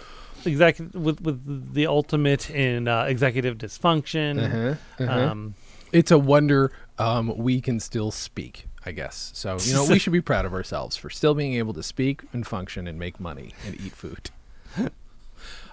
Exactly. 0.46 0.88
With, 0.94 1.22
with 1.22 1.74
the 1.74 1.88
ultimate 1.88 2.50
in 2.50 2.88
uh, 2.88 3.04
executive 3.04 3.58
dysfunction. 3.58 4.44
Uh-huh, 4.44 5.04
uh-huh. 5.04 5.32
Um, 5.32 5.56
it's 5.92 6.12
a 6.12 6.20
wonder 6.20 6.72
um, 7.00 7.36
we 7.38 7.62
can 7.62 7.80
still 7.80 8.12
speak, 8.12 8.68
I 8.86 8.92
guess. 8.92 9.32
So, 9.34 9.58
you 9.60 9.74
know, 9.74 9.86
we 9.86 9.98
should 10.00 10.14
be 10.14 10.22
proud 10.22 10.46
of 10.46 10.54
ourselves 10.54 10.96
for 10.96 11.10
still 11.10 11.34
being 11.34 11.54
able 11.56 11.74
to 11.74 11.84
speak 11.84 12.24
and 12.32 12.46
function 12.46 12.88
and 12.88 13.00
make 13.00 13.20
money 13.20 13.54
and 13.66 13.80
eat 13.82 13.94
food. 13.96 14.30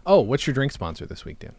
oh, 0.07 0.20
what's 0.20 0.46
your 0.46 0.55
drink 0.55 0.72
sponsor 0.72 1.05
this 1.07 1.24
week, 1.24 1.40
Dan? 1.40 1.55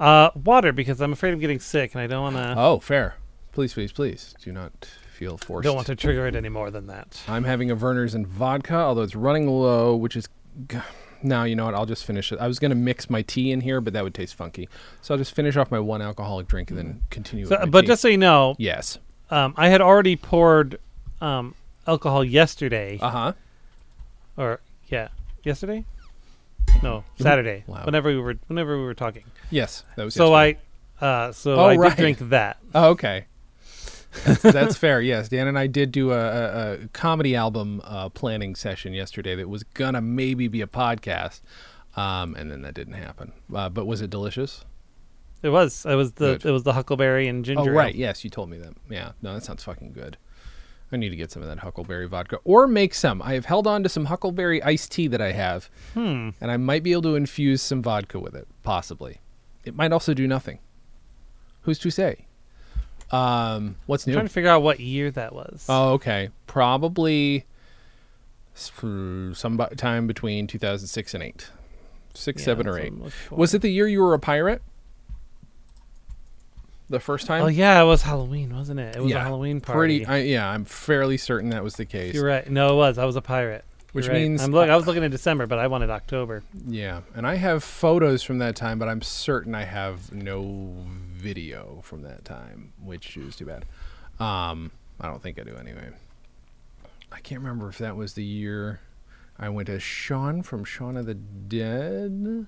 uh, 0.00 0.30
water, 0.34 0.72
because 0.72 1.00
I'm 1.00 1.12
afraid 1.12 1.34
of 1.34 1.40
getting 1.40 1.60
sick 1.60 1.94
and 1.94 2.00
I 2.00 2.06
don't 2.06 2.22
want 2.22 2.36
to. 2.36 2.54
Oh, 2.56 2.80
fair. 2.80 3.16
Please, 3.52 3.74
please, 3.74 3.92
please 3.92 4.34
do 4.42 4.50
not 4.52 4.88
feel 5.20 5.36
forced. 5.36 5.64
don't 5.64 5.74
want 5.76 5.86
to 5.86 5.94
trigger 5.94 6.26
it 6.26 6.34
any 6.34 6.48
more 6.48 6.70
than 6.70 6.86
that. 6.86 7.20
I'm 7.28 7.44
having 7.44 7.70
a 7.70 7.76
Vernors 7.76 8.14
and 8.14 8.26
vodka, 8.26 8.74
although 8.74 9.02
it's 9.02 9.14
running 9.14 9.46
low, 9.46 9.94
which 9.94 10.16
is. 10.16 10.28
g- 10.66 10.78
Now, 11.22 11.44
you 11.44 11.54
know 11.54 11.66
what? 11.66 11.74
I'll 11.74 11.84
just 11.84 12.04
finish 12.06 12.32
it. 12.32 12.38
I 12.40 12.48
was 12.48 12.58
going 12.58 12.70
to 12.70 12.74
mix 12.74 13.10
my 13.10 13.20
tea 13.20 13.52
in 13.52 13.60
here, 13.60 13.82
but 13.82 13.92
that 13.92 14.02
would 14.02 14.14
taste 14.14 14.34
funky. 14.34 14.66
So 15.02 15.12
I'll 15.12 15.18
just 15.18 15.34
finish 15.34 15.54
off 15.58 15.70
my 15.70 15.78
one 15.78 16.00
alcoholic 16.00 16.48
drink 16.48 16.70
and 16.70 16.78
then 16.78 17.02
continue 17.10 17.44
So, 17.44 17.50
with 17.50 17.60
my 17.60 17.66
but 17.66 17.80
tea. 17.82 17.86
just 17.88 18.00
so 18.00 18.08
you 18.08 18.16
know, 18.16 18.54
Yes. 18.58 18.96
um, 19.30 19.52
I 19.58 19.68
had 19.68 19.82
already 19.82 20.16
poured 20.16 20.80
um, 21.20 21.54
alcohol 21.86 22.24
yesterday, 22.24 22.98
Uh 23.02 23.10
huh. 23.10 23.32
or 24.38 24.60
yeah, 24.88 25.08
yesterday. 25.44 25.84
No, 26.82 27.04
Saturday. 27.18 27.64
Wow. 27.66 27.84
Whenever 27.84 28.08
we 28.08 28.16
were, 28.18 28.36
whenever 28.46 28.78
we 28.78 28.84
were 28.84 28.94
talking. 28.94 29.24
Yes. 29.50 29.84
That 29.96 30.04
was 30.04 30.14
So 30.14 30.30
yesterday. 30.34 30.60
I, 31.02 31.04
uh, 31.04 31.32
so 31.32 31.54
Oh, 31.56 31.64
I 31.66 31.76
right. 31.76 31.90
did 31.94 32.00
drink 32.02 32.18
that. 32.30 32.56
Oh, 32.74 32.90
okay. 32.92 33.26
That's, 34.24 34.42
that's 34.42 34.76
fair. 34.76 35.00
Yes, 35.00 35.28
Dan 35.28 35.46
and 35.46 35.58
I 35.58 35.66
did 35.66 35.92
do 35.92 36.12
a, 36.12 36.18
a, 36.18 36.72
a 36.72 36.88
comedy 36.92 37.36
album 37.36 37.80
uh, 37.84 38.08
planning 38.08 38.54
session 38.54 38.92
yesterday 38.92 39.34
that 39.36 39.48
was 39.48 39.62
gonna 39.62 40.00
maybe 40.00 40.48
be 40.48 40.60
a 40.62 40.66
podcast, 40.66 41.40
um, 41.96 42.34
and 42.34 42.50
then 42.50 42.62
that 42.62 42.74
didn't 42.74 42.94
happen. 42.94 43.32
Uh, 43.54 43.68
but 43.68 43.86
was 43.86 44.00
it 44.02 44.10
delicious? 44.10 44.64
It 45.42 45.50
was. 45.50 45.86
It 45.86 45.94
was 45.94 46.12
the. 46.12 46.32
Good. 46.38 46.46
It 46.46 46.50
was 46.52 46.64
the 46.64 46.72
huckleberry 46.72 47.28
and 47.28 47.44
ginger. 47.44 47.62
Oh, 47.62 47.66
ale. 47.66 47.72
right. 47.72 47.94
Yes, 47.94 48.24
you 48.24 48.30
told 48.30 48.50
me 48.50 48.58
that. 48.58 48.74
Yeah. 48.90 49.12
No, 49.22 49.32
that 49.34 49.44
sounds 49.44 49.64
fucking 49.64 49.92
good. 49.92 50.16
I 50.92 50.96
need 50.96 51.10
to 51.10 51.16
get 51.16 51.30
some 51.30 51.40
of 51.40 51.48
that 51.48 51.60
huckleberry 51.60 52.08
vodka 52.08 52.40
or 52.42 52.66
make 52.66 52.94
some. 52.94 53.22
I 53.22 53.34
have 53.34 53.44
held 53.44 53.68
on 53.68 53.84
to 53.84 53.88
some 53.88 54.06
huckleberry 54.06 54.60
iced 54.64 54.90
tea 54.90 55.06
that 55.06 55.20
I 55.20 55.30
have, 55.30 55.70
Hmm. 55.94 56.30
and 56.40 56.50
I 56.50 56.56
might 56.56 56.82
be 56.82 56.90
able 56.90 57.02
to 57.02 57.14
infuse 57.14 57.62
some 57.62 57.80
vodka 57.80 58.18
with 58.18 58.34
it, 58.34 58.48
possibly. 58.64 59.20
It 59.64 59.76
might 59.76 59.92
also 59.92 60.14
do 60.14 60.26
nothing. 60.26 60.58
Who's 61.62 61.78
to 61.78 61.90
say? 61.90 62.26
Um, 63.10 63.76
what's 63.86 64.06
new? 64.06 64.12
I'm 64.12 64.16
trying 64.16 64.26
to 64.26 64.32
figure 64.32 64.50
out 64.50 64.62
what 64.62 64.78
year 64.80 65.10
that 65.10 65.34
was. 65.34 65.66
Oh, 65.68 65.92
okay. 65.94 66.30
Probably 66.46 67.44
s- 68.54 68.70
some 68.80 69.58
time 69.76 70.06
between 70.06 70.46
2006 70.46 71.14
and 71.14 71.22
8. 71.22 71.50
6, 72.14 72.40
Yeah, 72.42 72.44
7, 72.44 72.66
or 72.68 72.78
8. 72.78 72.86
I'm 72.88 72.94
looking 72.98 73.10
for. 73.10 73.34
Was 73.36 73.54
it 73.54 73.62
the 73.62 73.68
year 73.70 73.86
you 73.88 74.00
were 74.02 74.14
a 74.14 74.18
pirate? 74.18 74.62
The 76.88 76.98
first 77.00 77.26
time? 77.28 77.42
Oh 77.44 77.46
yeah, 77.46 77.80
it 77.80 77.84
was 77.84 78.02
Halloween, 78.02 78.52
wasn't 78.54 78.80
it? 78.80 78.96
It 78.96 79.02
was 79.02 79.12
Yeah, 79.12 79.18
a 79.18 79.22
Halloween 79.22 79.60
party. 79.60 80.04
Pretty, 80.04 80.06
I, 80.06 80.18
yeah, 80.24 80.50
I'm 80.50 80.64
fairly 80.64 81.16
certain 81.16 81.50
that 81.50 81.62
was 81.62 81.74
the 81.76 81.84
case. 81.84 82.14
You're 82.14 82.26
right. 82.26 82.50
No, 82.50 82.72
it 82.72 82.76
was. 82.76 82.98
I 82.98 83.04
was 83.04 83.14
a 83.14 83.22
pirate. 83.22 83.64
Which 83.92 84.06
right. 84.06 84.14
means 84.14 84.42
I'm 84.42 84.52
look, 84.52 84.68
I 84.68 84.76
was 84.76 84.86
looking 84.86 85.02
at 85.02 85.10
December, 85.10 85.46
but 85.46 85.58
I 85.58 85.66
wanted 85.66 85.90
October. 85.90 86.42
Yeah, 86.66 87.00
and 87.14 87.26
I 87.26 87.34
have 87.34 87.64
photos 87.64 88.22
from 88.22 88.38
that 88.38 88.54
time, 88.54 88.78
but 88.78 88.88
I'm 88.88 89.02
certain 89.02 89.54
I 89.54 89.64
have 89.64 90.12
no 90.12 90.74
video 91.12 91.80
from 91.82 92.02
that 92.02 92.24
time, 92.24 92.72
which 92.82 93.16
is 93.16 93.34
too 93.34 93.46
bad. 93.46 93.64
Um, 94.20 94.70
I 95.00 95.08
don't 95.08 95.20
think 95.20 95.40
I 95.40 95.42
do 95.42 95.56
anyway. 95.56 95.90
I 97.10 97.18
can't 97.20 97.40
remember 97.40 97.68
if 97.68 97.78
that 97.78 97.96
was 97.96 98.14
the 98.14 98.22
year 98.22 98.80
I 99.38 99.48
went 99.48 99.68
as 99.68 99.82
Shaun 99.82 100.42
from 100.42 100.64
Shaun 100.64 100.96
of 100.96 101.06
the 101.06 101.14
Dead. 101.14 102.46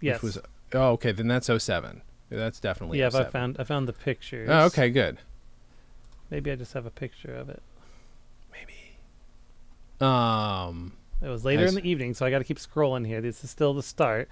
Yes. 0.00 0.16
Which 0.16 0.22
was 0.22 0.38
oh 0.74 0.90
okay, 0.92 1.12
then 1.12 1.28
that's 1.28 1.46
07. 1.46 2.02
That's 2.28 2.60
definitely 2.60 2.98
yeah, 2.98 3.10
but 3.10 3.26
I 3.26 3.30
found 3.30 3.56
I 3.58 3.64
found 3.64 3.88
the 3.88 3.92
pictures. 3.92 4.48
Oh, 4.50 4.66
okay, 4.66 4.90
good. 4.90 5.18
Maybe 6.30 6.50
I 6.50 6.56
just 6.56 6.72
have 6.72 6.84
a 6.84 6.90
picture 6.90 7.34
of 7.34 7.48
it. 7.48 7.62
Um, 10.00 10.92
It 11.22 11.28
was 11.28 11.44
later 11.44 11.64
in 11.66 11.74
the 11.74 11.88
evening, 11.88 12.14
so 12.14 12.26
I 12.26 12.30
got 12.30 12.38
to 12.38 12.44
keep 12.44 12.58
scrolling 12.58 13.06
here. 13.06 13.20
This 13.20 13.42
is 13.44 13.50
still 13.50 13.72
the 13.74 13.82
start. 13.82 14.28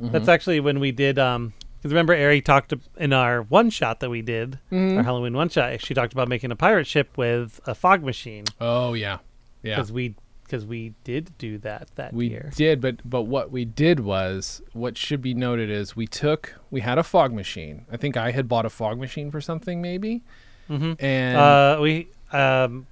mhm. 0.00 0.12
That's 0.12 0.28
actually 0.28 0.60
when 0.60 0.78
we 0.80 0.92
did. 0.92 1.18
Um, 1.18 1.52
because 1.78 1.92
remember, 1.92 2.12
Ari 2.14 2.40
talked 2.40 2.72
in 2.96 3.12
our 3.12 3.42
one 3.42 3.70
shot 3.70 4.00
that 4.00 4.10
we 4.10 4.20
did, 4.22 4.58
Mhm. 4.70 4.96
our 4.98 5.02
Halloween 5.02 5.34
one 5.34 5.48
shot. 5.48 5.80
She 5.80 5.94
talked 5.94 6.12
about 6.12 6.28
making 6.28 6.50
a 6.52 6.56
pirate 6.56 6.86
ship 6.86 7.16
with 7.16 7.60
a 7.66 7.74
fog 7.74 8.02
machine. 8.04 8.44
Oh 8.60 8.94
yeah, 8.94 9.18
yeah. 9.62 9.76
Because 9.76 9.92
we 9.92 10.14
because 10.44 10.64
we 10.64 10.94
did 11.04 11.36
do 11.36 11.58
that 11.58 11.88
that 11.96 12.14
We 12.14 12.28
year. 12.28 12.50
did, 12.56 12.80
but 12.80 12.96
but 13.08 13.22
what 13.24 13.50
we 13.52 13.64
did 13.66 14.00
was 14.00 14.62
what 14.72 14.96
should 14.96 15.20
be 15.20 15.34
noted 15.34 15.68
is 15.70 15.94
we 15.94 16.06
took 16.06 16.54
we 16.70 16.80
had 16.80 16.96
a 16.98 17.02
fog 17.04 17.32
machine. 17.32 17.84
I 17.92 17.96
think 17.96 18.16
I 18.16 18.30
had 18.32 18.48
bought 18.48 18.64
a 18.66 18.70
fog 18.70 18.98
machine 18.98 19.30
for 19.30 19.40
something 19.40 19.80
maybe, 19.82 20.22
Mm-hmm. 20.70 20.92
and 21.04 21.36
Uh, 21.36 21.78
we 21.82 22.08
um, 22.32 22.86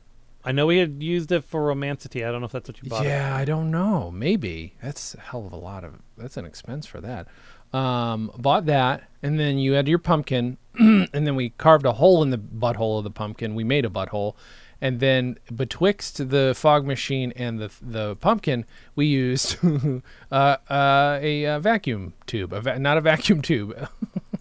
I 0.47 0.53
know 0.53 0.67
we 0.67 0.79
had 0.79 1.03
used 1.03 1.33
it 1.33 1.43
for 1.43 1.61
Romancity. 1.61 2.27
I 2.27 2.31
don't 2.31 2.41
know 2.41 2.47
if 2.47 2.53
that's 2.53 2.69
what 2.69 2.81
you 2.81 2.89
bought. 2.89 3.05
yeah, 3.05 3.35
I 3.35 3.45
don't 3.45 3.71
know. 3.73 4.13
Maybe 4.13 4.75
that's 4.81 5.15
a 5.15 5.21
hell 5.21 5.45
of 5.45 5.53
a 5.53 5.57
lot 5.57 5.83
of 5.83 5.97
that's 6.17 6.37
an 6.37 6.45
expense 6.45 6.87
for 6.87 7.01
that. 7.01 7.27
Um, 7.73 8.31
bought 8.39 8.67
that, 8.67 9.03
and 9.25 9.41
then 9.41 9.59
you 9.59 9.73
had 9.73 9.89
your 9.89 9.99
pumpkin, 9.99 10.57
and 10.79 11.09
then 11.13 11.35
we 11.35 11.51
carved 11.51 11.85
a 11.85 11.93
hole 11.95 12.23
in 12.23 12.31
the 12.31 12.39
butthole 12.39 12.99
of 12.99 13.05
the 13.05 13.11
pumpkin. 13.11 13.57
We 13.57 13.65
made 13.65 13.85
a 13.85 13.91
butthole, 13.91 14.37
and 14.81 15.01
then 15.01 15.39
betwixt 15.55 16.31
the 16.31 16.55
fog 16.57 16.87
machine 16.87 17.33
and 17.35 17.59
the 17.59 17.73
the 17.83 18.15
pumpkin, 18.17 18.67
we 18.95 19.07
used 19.07 19.57
uh, 20.31 20.57
uh, 20.71 21.19
a, 21.21 21.47
uh 21.47 21.59
vacuum 21.59 22.15
tube, 22.27 22.53
a 22.53 22.61
va- 22.61 22.79
not 22.79 22.97
a 22.97 23.01
vacuum 23.01 23.43
tube, 23.43 23.89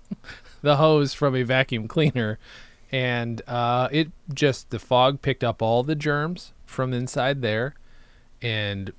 the 0.61 0.75
hose 0.77 1.15
from 1.15 1.35
a 1.35 1.41
vacuum 1.41 1.87
cleaner, 1.87 2.37
and 2.91 3.41
uh, 3.47 3.89
it 3.91 4.11
just 4.33 4.69
the 4.69 4.79
fog 4.79 5.21
picked 5.21 5.43
up 5.43 5.61
all 5.61 5.83
the 5.83 5.95
germs 5.95 6.53
from 6.65 6.93
inside 6.93 7.41
there, 7.41 7.75
and 8.41 8.91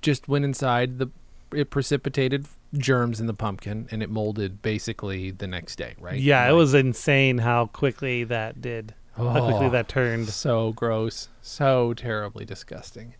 just 0.00 0.28
went 0.28 0.44
inside 0.44 0.98
the 0.98 1.08
it 1.54 1.70
precipitated 1.70 2.46
germs 2.74 3.20
in 3.20 3.26
the 3.26 3.34
pumpkin 3.34 3.86
and 3.90 4.02
it 4.02 4.08
molded 4.08 4.62
basically 4.62 5.30
the 5.30 5.46
next 5.46 5.76
day 5.76 5.94
right 6.00 6.18
Yeah, 6.18 6.48
it 6.48 6.52
was 6.54 6.72
insane 6.72 7.38
how 7.38 7.66
quickly 7.66 8.24
that 8.24 8.62
did. 8.62 8.94
How 9.16 9.30
quickly 9.32 9.66
Oh. 9.66 9.70
that 9.70 9.88
turned. 9.88 10.28
so 10.30 10.72
gross 10.72 11.28
so 11.42 11.92
terribly 11.92 12.46
disgusting 12.46 13.14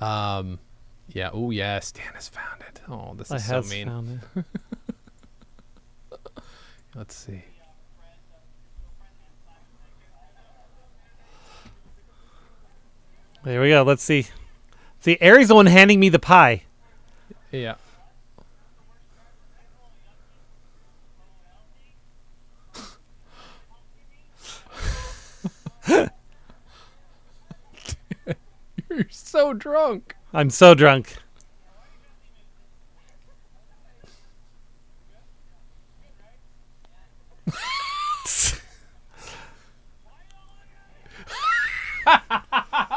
um 0.00 0.58
yeah 1.12 1.28
oh 1.34 1.50
yes 1.50 1.92
dan 1.92 2.06
has 2.14 2.28
found 2.30 2.62
it 2.66 2.80
oh 2.88 3.12
this 3.16 3.30
I 3.30 3.36
is 3.36 3.44
so 3.44 3.54
have 3.56 3.68
mean 3.70 3.86
found 3.86 4.20
it. 4.36 4.44
Let's 6.94 7.14
see. 7.14 7.44
There 13.42 13.62
we 13.62 13.70
go. 13.70 13.82
Let's 13.82 14.02
see. 14.02 14.26
See, 15.00 15.16
Ari's 15.22 15.48
the 15.48 15.54
one 15.54 15.64
handing 15.66 15.98
me 15.98 16.10
the 16.10 16.18
pie. 16.18 16.64
Yeah. 17.50 17.76
You're 28.90 29.06
so 29.10 29.54
drunk. 29.54 30.14
I'm 30.34 30.50
so 30.50 30.74
drunk. 30.74 31.16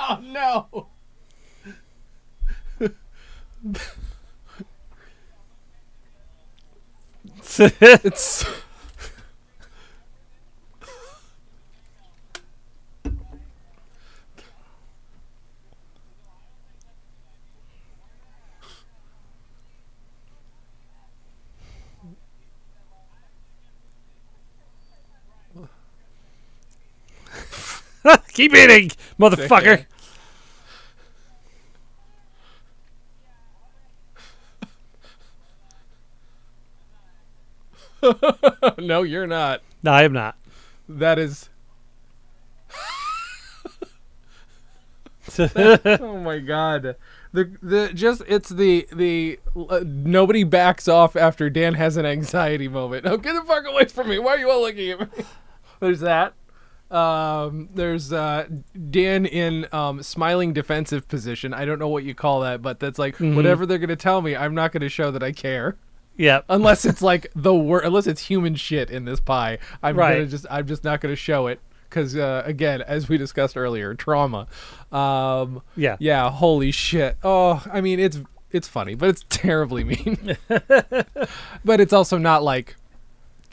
Oh 0.05 0.19
no. 0.21 0.87
It's 7.63 8.43
Keep 28.33 28.55
eating, 28.55 28.91
motherfucker. 29.17 29.85
no, 38.87 39.03
you're 39.03 39.27
not. 39.27 39.61
No, 39.81 39.91
I 39.91 40.03
am 40.03 40.13
not. 40.13 40.37
That 40.87 41.19
is. 41.19 41.49
oh 45.39 46.19
my 46.23 46.39
god. 46.39 46.95
The 47.31 47.51
the 47.61 47.91
just 47.93 48.21
it's 48.27 48.49
the 48.49 48.87
the 48.93 49.39
uh, 49.55 49.81
nobody 49.85 50.43
backs 50.43 50.87
off 50.87 51.15
after 51.15 51.49
Dan 51.49 51.73
has 51.73 51.97
an 51.97 52.05
anxiety 52.05 52.67
moment. 52.67 53.07
Oh, 53.07 53.17
get 53.17 53.33
the 53.33 53.41
fuck 53.43 53.65
away 53.65 53.85
from 53.85 54.09
me! 54.09 54.19
Why 54.19 54.35
are 54.35 54.37
you 54.37 54.51
all 54.51 54.61
looking 54.61 54.91
at 54.91 54.99
me? 54.99 55.07
There's 55.79 56.01
that. 56.01 56.33
Um, 56.91 57.69
there's 57.73 58.13
uh, 58.13 58.47
Dan 58.91 59.25
in 59.25 59.67
um, 59.71 60.03
smiling 60.03 60.53
defensive 60.53 61.07
position. 61.07 61.53
I 61.53 61.65
don't 61.65 61.79
know 61.79 61.87
what 61.87 62.03
you 62.03 62.13
call 62.13 62.41
that, 62.41 62.61
but 62.61 62.79
that's 62.79 62.99
like 62.99 63.17
whatever 63.17 63.65
they're 63.65 63.79
gonna 63.79 63.95
tell 63.95 64.21
me. 64.21 64.35
I'm 64.35 64.53
not 64.53 64.71
gonna 64.71 64.89
show 64.89 65.09
that 65.09 65.23
I 65.23 65.31
care 65.31 65.75
Yep. 66.17 66.45
unless 66.49 66.85
it's 66.85 67.01
like 67.01 67.27
the 67.35 67.53
word 67.55 67.85
unless 67.85 68.05
it's 68.07 68.21
human 68.21 68.55
shit 68.55 68.89
in 68.91 69.05
this 69.05 69.19
pie 69.19 69.57
i'm 69.81 69.95
Right. 69.97 70.15
gonna 70.15 70.25
just 70.27 70.45
i'm 70.49 70.67
just 70.67 70.83
not 70.83 71.01
gonna 71.01 71.15
show 71.15 71.47
it 71.47 71.59
because 71.89 72.15
uh, 72.15 72.43
again 72.45 72.81
as 72.83 73.09
we 73.09 73.17
discussed 73.17 73.57
earlier 73.57 73.93
trauma 73.95 74.47
um 74.91 75.61
Yeah. 75.75 75.97
yeah 75.99 76.29
holy 76.29 76.71
shit 76.71 77.17
oh 77.23 77.63
i 77.71 77.81
mean 77.81 77.99
it's 77.99 78.19
it's 78.51 78.67
funny 78.67 78.93
but 78.95 79.09
it's 79.09 79.25
terribly 79.29 79.83
mean 79.83 80.37
but 81.65 81.79
it's 81.79 81.93
also 81.93 82.17
not 82.17 82.43
like 82.43 82.75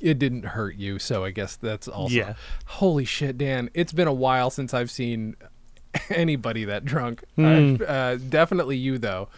it 0.01 0.19
didn't 0.19 0.45
hurt 0.45 0.77
you 0.77 0.99
so 0.99 1.25
i 1.25 1.31
guess 1.31 1.57
that's 1.57 1.89
also 1.89 2.15
Yeah. 2.15 2.35
holy 2.67 3.05
shit 3.05 3.37
dan 3.39 3.71
it's 3.75 3.93
been 3.93 4.09
a 4.09 4.13
while 4.13 4.51
since 4.51 4.73
i've 4.75 4.91
seen 4.91 5.37
anybody 6.11 6.65
that 6.67 6.85
drunk. 6.85 7.25
I've, 7.37 7.83
uh, 7.83 8.15
definitely 8.17 8.77
you 8.77 8.97
though 8.99 9.29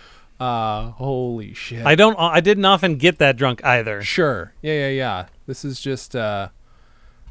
uh 0.43 0.91
holy 0.93 1.55
shit 1.55 1.85
I 1.87 1.95
don't. 1.95 2.17
I 2.19 2.41
didn't 2.41 2.65
often 2.65 2.97
get 2.97 3.19
that 3.19 3.37
drunk 3.37 3.65
either. 3.65 4.03
Sure. 4.03 4.53
Yeah, 4.63 4.73
yeah, 4.73 4.89
yeah. 4.89 5.27
This 5.47 5.65
is 5.65 5.81
just 5.81 6.17
uh 6.17 6.49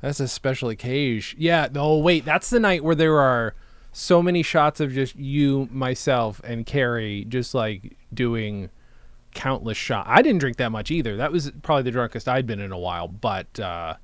that's 0.01 0.19
a 0.19 0.27
special 0.27 0.69
occasion. 0.69 1.37
Yeah, 1.39 1.67
Oh 1.75 1.97
wait, 1.99 2.25
that's 2.25 2.49
the 2.49 2.59
night 2.59 2.83
where 2.83 2.95
there 2.95 3.19
are 3.19 3.53
so 3.91 4.23
many 4.23 4.41
shots 4.43 4.79
of 4.79 4.93
just 4.93 5.15
you, 5.17 5.67
myself, 5.71 6.39
and 6.45 6.65
Carrie 6.65 7.25
just 7.27 7.53
like 7.53 7.97
doing 8.13 8.69
countless 9.33 9.77
shots. 9.77 10.07
I 10.09 10.21
didn't 10.21 10.39
drink 10.39 10.57
that 10.57 10.71
much 10.71 10.91
either. 10.91 11.17
That 11.17 11.31
was 11.31 11.51
probably 11.61 11.83
the 11.83 11.91
drunkest 11.91 12.27
I'd 12.29 12.47
been 12.47 12.59
in 12.61 12.71
a 12.71 12.79
while, 12.79 13.07
but 13.09 13.59
uh 13.59 13.95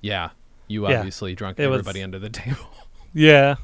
yeah, 0.00 0.30
you 0.68 0.88
Yeah. 0.88 0.98
obviously 0.98 1.34
drunk 1.34 1.58
It 1.58 1.66
was- 1.66 1.80
everybody 1.80 2.02
under 2.02 2.18
the 2.20 2.30
table. 2.42 2.68
Yeah. 3.12 3.56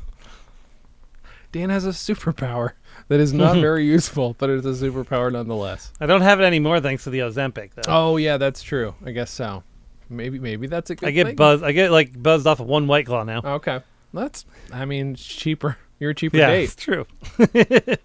Dan 1.52 1.68
has 1.70 1.84
a 1.84 1.90
superpower 1.90 2.72
that 3.08 3.20
is 3.20 3.32
not 3.32 3.56
very 3.60 3.84
useful, 3.84 4.34
but 4.38 4.50
it's 4.50 4.66
a 4.66 4.70
superpower 4.70 5.30
nonetheless. 5.32 5.92
I 6.00 6.06
don't 6.06 6.20
have 6.22 6.40
it 6.40 6.44
anymore 6.44 6.80
thanks 6.80 7.04
to 7.04 7.10
the 7.10 7.20
Ozempic 7.20 7.70
though. 7.74 7.82
Oh 7.88 8.16
yeah, 8.16 8.36
that's 8.36 8.62
true. 8.62 8.94
I 9.04 9.10
guess 9.12 9.30
so. 9.30 9.62
Maybe 10.08 10.38
maybe 10.38 10.66
that's 10.66 10.90
a 10.90 10.94
good 10.94 11.08
I 11.08 11.12
get 11.12 11.26
thing. 11.28 11.36
buzzed. 11.36 11.64
I 11.64 11.72
get 11.72 11.90
like 11.90 12.20
buzzed 12.22 12.46
off 12.46 12.60
of 12.60 12.66
one 12.66 12.86
white 12.86 13.06
claw 13.06 13.24
now. 13.24 13.40
Okay. 13.44 13.80
That's 14.14 14.44
I 14.72 14.84
mean, 14.84 15.12
it's 15.12 15.24
cheaper. 15.24 15.78
You're 15.98 16.10
a 16.10 16.14
cheaper 16.14 16.36
yeah, 16.36 16.48
date. 16.50 16.64
it's 16.64 16.76
true. 16.76 17.06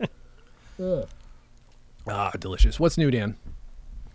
Ah, 2.09 2.31
delicious. 2.39 2.79
What's 2.79 2.97
new, 2.97 3.11
Dan? 3.11 3.35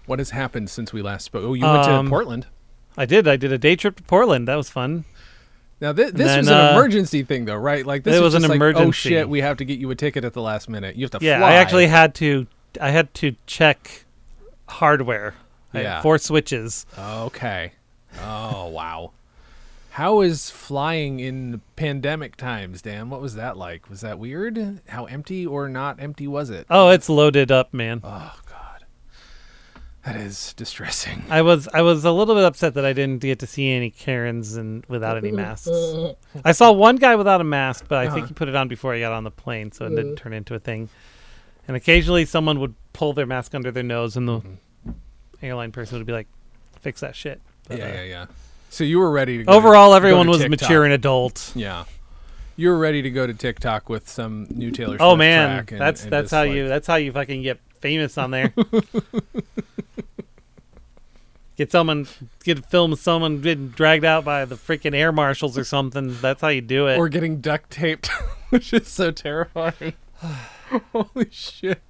What 0.06 0.18
has 0.18 0.30
happened 0.30 0.70
since 0.70 0.92
we 0.92 1.02
last 1.02 1.24
spoke? 1.24 1.44
Oh, 1.44 1.54
you 1.54 1.64
went 1.64 1.84
to 1.84 1.92
Um, 1.92 2.08
Portland. 2.08 2.46
I 2.96 3.04
did. 3.06 3.28
I 3.28 3.36
did 3.36 3.52
a 3.52 3.58
day 3.58 3.76
trip 3.76 3.96
to 3.96 4.02
Portland. 4.02 4.48
That 4.48 4.56
was 4.56 4.70
fun. 4.70 5.04
Now 5.82 5.92
thi- 5.92 6.10
this 6.10 6.28
then, 6.28 6.38
was 6.38 6.48
an 6.48 6.54
uh, 6.54 6.70
emergency 6.70 7.24
thing, 7.24 7.44
though, 7.44 7.56
right? 7.56 7.84
Like 7.84 8.04
this 8.04 8.14
it 8.14 8.22
was 8.22 8.34
was 8.34 8.44
an 8.44 8.56
like, 8.56 8.76
Oh 8.76 8.92
shit, 8.92 9.28
we 9.28 9.40
have 9.40 9.56
to 9.56 9.64
get 9.64 9.80
you 9.80 9.90
a 9.90 9.96
ticket 9.96 10.24
at 10.24 10.32
the 10.32 10.40
last 10.40 10.68
minute. 10.68 10.94
You 10.94 11.04
have 11.04 11.10
to 11.10 11.18
Yeah, 11.20 11.40
fly. 11.40 11.50
I 11.50 11.54
actually 11.54 11.88
had 11.88 12.14
to. 12.16 12.46
I 12.80 12.90
had 12.90 13.12
to 13.14 13.34
check 13.46 14.04
hardware. 14.68 15.34
Yeah. 15.74 16.00
four 16.00 16.18
switches. 16.18 16.86
Okay. 16.96 17.72
Oh 18.20 18.68
wow. 18.68 19.10
How 19.90 20.20
is 20.20 20.50
flying 20.50 21.18
in 21.18 21.60
pandemic 21.74 22.36
times, 22.36 22.80
Dan? 22.80 23.10
What 23.10 23.20
was 23.20 23.34
that 23.34 23.56
like? 23.56 23.90
Was 23.90 24.02
that 24.02 24.20
weird? 24.20 24.80
How 24.86 25.06
empty 25.06 25.44
or 25.44 25.68
not 25.68 26.00
empty 26.00 26.28
was 26.28 26.48
it? 26.48 26.64
Oh, 26.70 26.90
it's 26.90 27.08
loaded 27.08 27.50
up, 27.50 27.74
man. 27.74 28.02
Oh. 28.04 28.32
That 30.04 30.16
is 30.16 30.52
distressing. 30.54 31.24
I 31.30 31.42
was 31.42 31.68
I 31.72 31.82
was 31.82 32.04
a 32.04 32.10
little 32.10 32.34
bit 32.34 32.42
upset 32.44 32.74
that 32.74 32.84
I 32.84 32.92
didn't 32.92 33.20
get 33.20 33.38
to 33.38 33.46
see 33.46 33.70
any 33.70 33.90
Karens 33.90 34.56
and 34.56 34.84
without 34.86 35.16
any 35.16 35.30
masks. 35.30 35.68
I 36.44 36.50
saw 36.52 36.72
one 36.72 36.96
guy 36.96 37.14
without 37.14 37.40
a 37.40 37.44
mask, 37.44 37.84
but 37.88 37.98
I 37.98 38.06
think 38.06 38.18
Uh-huh. 38.18 38.26
he 38.28 38.34
put 38.34 38.48
it 38.48 38.56
on 38.56 38.66
before 38.66 38.94
he 38.94 39.00
got 39.00 39.12
on 39.12 39.22
the 39.22 39.30
plane, 39.30 39.70
so 39.70 39.86
it 39.86 39.90
didn't 39.90 40.16
turn 40.16 40.32
into 40.32 40.54
a 40.54 40.58
thing. 40.58 40.88
And 41.68 41.76
occasionally, 41.76 42.24
someone 42.24 42.58
would 42.58 42.74
pull 42.92 43.12
their 43.12 43.26
mask 43.26 43.54
under 43.54 43.70
their 43.70 43.84
nose, 43.84 44.16
and 44.16 44.26
the 44.28 44.42
airline 45.40 45.70
person 45.70 45.98
would 45.98 46.06
be 46.06 46.12
like, 46.12 46.26
"Fix 46.80 47.00
that 47.00 47.14
shit." 47.14 47.40
But, 47.68 47.78
yeah, 47.78 47.84
uh, 47.84 47.88
yeah, 47.88 48.02
yeah. 48.02 48.26
So 48.70 48.82
you 48.82 48.98
were 48.98 49.10
ready 49.12 49.38
to 49.38 49.44
go 49.44 49.52
to- 49.52 49.58
Overall, 49.58 49.90
go 49.90 49.92
to 49.92 49.96
everyone 49.98 50.28
was 50.28 50.38
TikTok. 50.38 50.60
mature 50.62 50.84
and 50.84 50.92
adult. 50.92 51.52
Yeah. 51.54 51.84
You 52.56 52.68
were 52.70 52.78
ready 52.78 53.02
to 53.02 53.10
go 53.10 53.26
to 53.26 53.34
TikTok 53.34 53.88
with 53.88 54.08
some 54.08 54.46
new 54.50 54.70
Taylor 54.72 54.90
Swift 54.98 55.02
Oh 55.02 55.14
man, 55.16 55.58
track 55.58 55.70
and- 55.72 55.80
that's 55.80 56.02
and 56.02 56.12
that's 56.12 56.30
how 56.32 56.40
like- 56.40 56.52
you 56.52 56.66
that's 56.68 56.86
how 56.88 56.96
you 56.96 57.12
fucking 57.12 57.42
get 57.42 57.60
famous 57.82 58.16
on 58.16 58.30
there. 58.30 58.54
get 61.56 61.70
someone 61.70 62.06
get 62.44 62.64
film 62.66 62.96
someone 62.96 63.40
getting 63.40 63.68
dragged 63.68 64.04
out 64.04 64.24
by 64.24 64.44
the 64.44 64.54
freaking 64.54 64.94
air 64.94 65.12
marshals 65.12 65.58
or 65.58 65.64
something. 65.64 66.16
That's 66.20 66.40
how 66.40 66.48
you 66.48 66.60
do 66.60 66.86
it. 66.88 66.96
or 66.98 67.08
getting 67.08 67.40
duct 67.40 67.70
taped, 67.70 68.06
which 68.50 68.72
is 68.72 68.88
so 68.88 69.10
terrifying. 69.10 69.92
Holy 70.92 71.28
shit! 71.30 71.82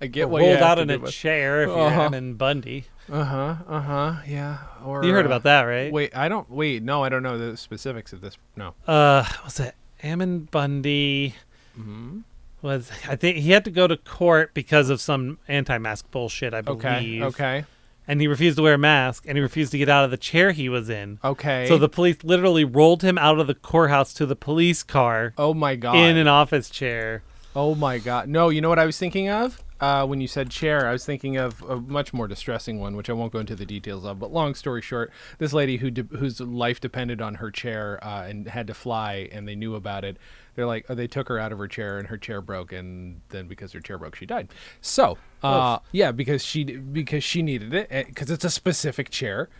I 0.00 0.08
get 0.08 0.28
what 0.28 0.42
you 0.42 0.48
rolled 0.48 0.58
have 0.58 0.78
out 0.78 0.78
in 0.78 0.90
a 0.90 0.98
chair 1.10 1.62
if 1.62 1.68
you're 1.68 1.78
Uh-huh. 1.78 2.00
Ammon 2.02 2.34
Bundy. 2.34 2.84
Uh-huh, 3.10 3.54
uh-huh, 3.68 4.16
yeah. 4.26 4.58
Or 4.84 5.04
You 5.04 5.12
heard 5.12 5.24
uh, 5.26 5.28
about 5.28 5.44
that, 5.44 5.62
right? 5.62 5.92
Wait, 5.92 6.14
I 6.16 6.28
don't. 6.28 6.50
Wait, 6.50 6.82
no, 6.82 7.04
I 7.04 7.08
don't 7.08 7.22
know 7.22 7.38
the 7.38 7.56
specifics 7.56 8.12
of 8.12 8.20
this. 8.20 8.36
No. 8.56 8.74
Uh, 8.86 9.24
was 9.44 9.60
it 9.60 9.74
Ammon 10.02 10.48
Bundy? 10.50 11.36
Mm-hmm. 11.78 12.18
Was 12.62 12.90
I 13.08 13.16
think 13.16 13.36
he 13.38 13.50
had 13.52 13.64
to 13.66 13.70
go 13.70 13.86
to 13.86 13.96
court 13.96 14.54
because 14.54 14.90
of 14.90 15.00
some 15.00 15.38
anti-mask 15.46 16.10
bullshit, 16.10 16.54
I 16.54 16.62
believe. 16.62 16.82
Okay. 16.82 17.22
Okay. 17.22 17.64
And 18.08 18.20
he 18.20 18.28
refused 18.28 18.56
to 18.56 18.62
wear 18.62 18.74
a 18.74 18.78
mask, 18.78 19.24
and 19.26 19.36
he 19.36 19.42
refused 19.42 19.72
to 19.72 19.78
get 19.78 19.88
out 19.88 20.04
of 20.04 20.10
the 20.12 20.16
chair 20.16 20.52
he 20.52 20.68
was 20.68 20.88
in. 20.88 21.18
Okay. 21.24 21.66
So 21.66 21.76
the 21.76 21.88
police 21.88 22.22
literally 22.22 22.64
rolled 22.64 23.02
him 23.02 23.18
out 23.18 23.40
of 23.40 23.46
the 23.48 23.54
courthouse 23.54 24.12
to 24.14 24.26
the 24.26 24.36
police 24.36 24.84
car 24.84 25.34
Oh 25.36 25.52
my 25.54 25.74
god. 25.74 25.96
in 25.96 26.16
an 26.16 26.28
office 26.28 26.70
chair. 26.70 27.22
Oh 27.54 27.74
my 27.74 27.98
god. 27.98 28.28
No, 28.28 28.48
you 28.48 28.60
know 28.60 28.68
what 28.68 28.78
I 28.78 28.86
was 28.86 28.96
thinking 28.98 29.28
of? 29.28 29.60
Uh, 29.78 30.06
when 30.06 30.20
you 30.20 30.26
said 30.26 30.50
chair, 30.50 30.86
I 30.86 30.92
was 30.92 31.04
thinking 31.04 31.36
of 31.36 31.62
a 31.62 31.76
much 31.76 32.14
more 32.14 32.26
distressing 32.26 32.80
one, 32.80 32.96
which 32.96 33.10
I 33.10 33.12
won't 33.12 33.32
go 33.32 33.38
into 33.38 33.54
the 33.54 33.66
details 33.66 34.06
of. 34.06 34.18
But 34.18 34.32
long 34.32 34.54
story 34.54 34.80
short, 34.80 35.12
this 35.38 35.52
lady 35.52 35.76
who 35.76 35.90
de- 35.90 36.16
whose 36.16 36.40
life 36.40 36.80
depended 36.80 37.20
on 37.20 37.36
her 37.36 37.50
chair 37.50 38.02
uh, 38.02 38.24
and 38.26 38.48
had 38.48 38.66
to 38.68 38.74
fly, 38.74 39.28
and 39.32 39.46
they 39.46 39.54
knew 39.54 39.74
about 39.74 40.04
it. 40.04 40.16
They're 40.54 40.66
like, 40.66 40.86
oh, 40.88 40.94
they 40.94 41.06
took 41.06 41.28
her 41.28 41.38
out 41.38 41.52
of 41.52 41.58
her 41.58 41.68
chair, 41.68 41.98
and 41.98 42.08
her 42.08 42.16
chair 42.16 42.40
broke, 42.40 42.72
and 42.72 43.20
then 43.28 43.48
because 43.48 43.72
her 43.72 43.80
chair 43.80 43.98
broke, 43.98 44.16
she 44.16 44.24
died. 44.24 44.48
So, 44.80 45.18
uh, 45.42 45.80
yeah, 45.92 46.10
because 46.10 46.42
she 46.42 46.64
because 46.64 47.22
she 47.22 47.42
needed 47.42 47.74
it, 47.74 47.90
because 48.06 48.30
it's 48.30 48.44
a 48.44 48.50
specific 48.50 49.10
chair. 49.10 49.50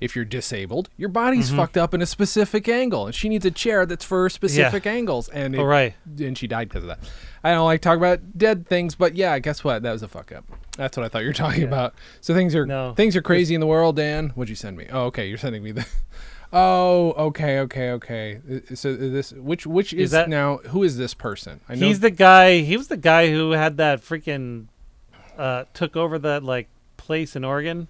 If 0.00 0.16
you're 0.16 0.24
disabled, 0.24 0.88
your 0.96 1.08
body's 1.10 1.48
Mm-hmm. 1.48 1.56
fucked 1.58 1.76
up 1.76 1.92
in 1.94 2.00
a 2.02 2.06
specific 2.06 2.68
angle, 2.68 3.06
and 3.06 3.14
she 3.14 3.28
needs 3.28 3.44
a 3.44 3.50
chair 3.50 3.84
that's 3.86 4.04
for 4.04 4.28
specific 4.30 4.86
angles. 4.86 5.28
And 5.28 5.54
it, 5.54 5.58
Oh, 5.58 5.64
right. 5.64 5.94
and 6.18 6.36
she 6.38 6.46
died 6.46 6.68
because 6.68 6.84
of 6.84 6.88
that. 6.88 6.98
I 7.44 7.52
don't 7.52 7.64
like 7.66 7.80
talk 7.80 7.96
about 7.96 8.36
dead 8.38 8.66
things, 8.66 8.94
but 8.94 9.14
yeah, 9.14 9.38
guess 9.38 9.62
what? 9.64 9.82
That 9.82 9.92
was 9.92 10.02
a 10.02 10.08
fuck 10.08 10.32
up. 10.32 10.44
That's 10.76 10.96
what 10.96 11.04
I 11.04 11.08
thought 11.08 11.22
you 11.22 11.28
were 11.28 11.32
talking 11.34 11.62
about. 11.64 11.94
So 12.20 12.34
things 12.34 12.54
are 12.54 12.64
No. 12.66 12.94
things 12.94 13.14
are 13.16 13.22
crazy 13.22 13.54
in 13.54 13.60
the 13.60 13.66
world. 13.66 13.96
Dan, 13.96 14.30
what'd 14.30 14.48
you 14.48 14.56
send 14.56 14.76
me? 14.76 14.86
Oh, 14.90 15.04
okay, 15.06 15.26
you're 15.28 15.38
sending 15.38 15.62
me 15.62 15.72
the. 15.72 15.86
Oh, 16.52 17.12
okay, 17.28 17.60
okay, 17.60 17.90
okay. 17.92 18.40
So 18.74 18.96
this 18.96 19.30
which 19.32 19.66
which 19.68 19.92
is, 19.92 20.10
that- 20.10 20.28
now 20.28 20.56
who 20.58 20.82
is 20.82 20.96
this 20.96 21.14
person? 21.14 21.60
I 21.68 21.76
know 21.76 21.86
He's 21.86 22.00
the 22.00 22.10
guy. 22.10 22.58
He 22.62 22.76
was 22.76 22.88
the 22.88 22.96
guy 22.96 23.30
who 23.30 23.52
had 23.52 23.76
that 23.76 24.00
freaking 24.02 24.66
uh, 25.38 25.64
took 25.74 25.94
over 25.96 26.18
that 26.18 26.42
like 26.42 26.66
place 26.96 27.36
in 27.36 27.44
Oregon. 27.44 27.86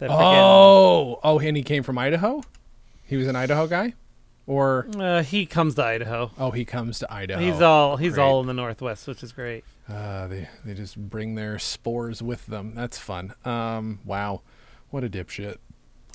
Oh, 0.00 1.20
oh, 1.22 1.38
and 1.38 1.56
he 1.56 1.62
came 1.62 1.82
from 1.82 1.98
Idaho. 1.98 2.42
He 3.04 3.16
was 3.16 3.26
an 3.28 3.36
Idaho 3.36 3.66
guy, 3.66 3.94
or 4.46 4.88
uh, 4.98 5.22
he 5.22 5.46
comes 5.46 5.74
to 5.76 5.84
Idaho. 5.84 6.30
oh, 6.38 6.50
he 6.50 6.64
comes 6.64 6.98
to 7.00 7.12
Idaho. 7.12 7.40
He's 7.40 7.60
all 7.60 7.96
he's 7.96 8.14
Great. 8.14 8.22
all 8.22 8.40
in 8.40 8.46
the 8.46 8.54
Northwest, 8.54 9.06
which 9.06 9.22
is 9.22 9.32
great. 9.32 9.64
Uh, 9.88 10.26
they 10.26 10.48
they 10.64 10.74
just 10.74 10.96
bring 10.96 11.34
their 11.36 11.58
spores 11.58 12.20
with 12.22 12.46
them. 12.46 12.74
That's 12.74 12.98
fun. 12.98 13.34
Um, 13.44 14.00
wow, 14.04 14.42
what 14.90 15.04
a 15.04 15.08
dipshit. 15.08 15.56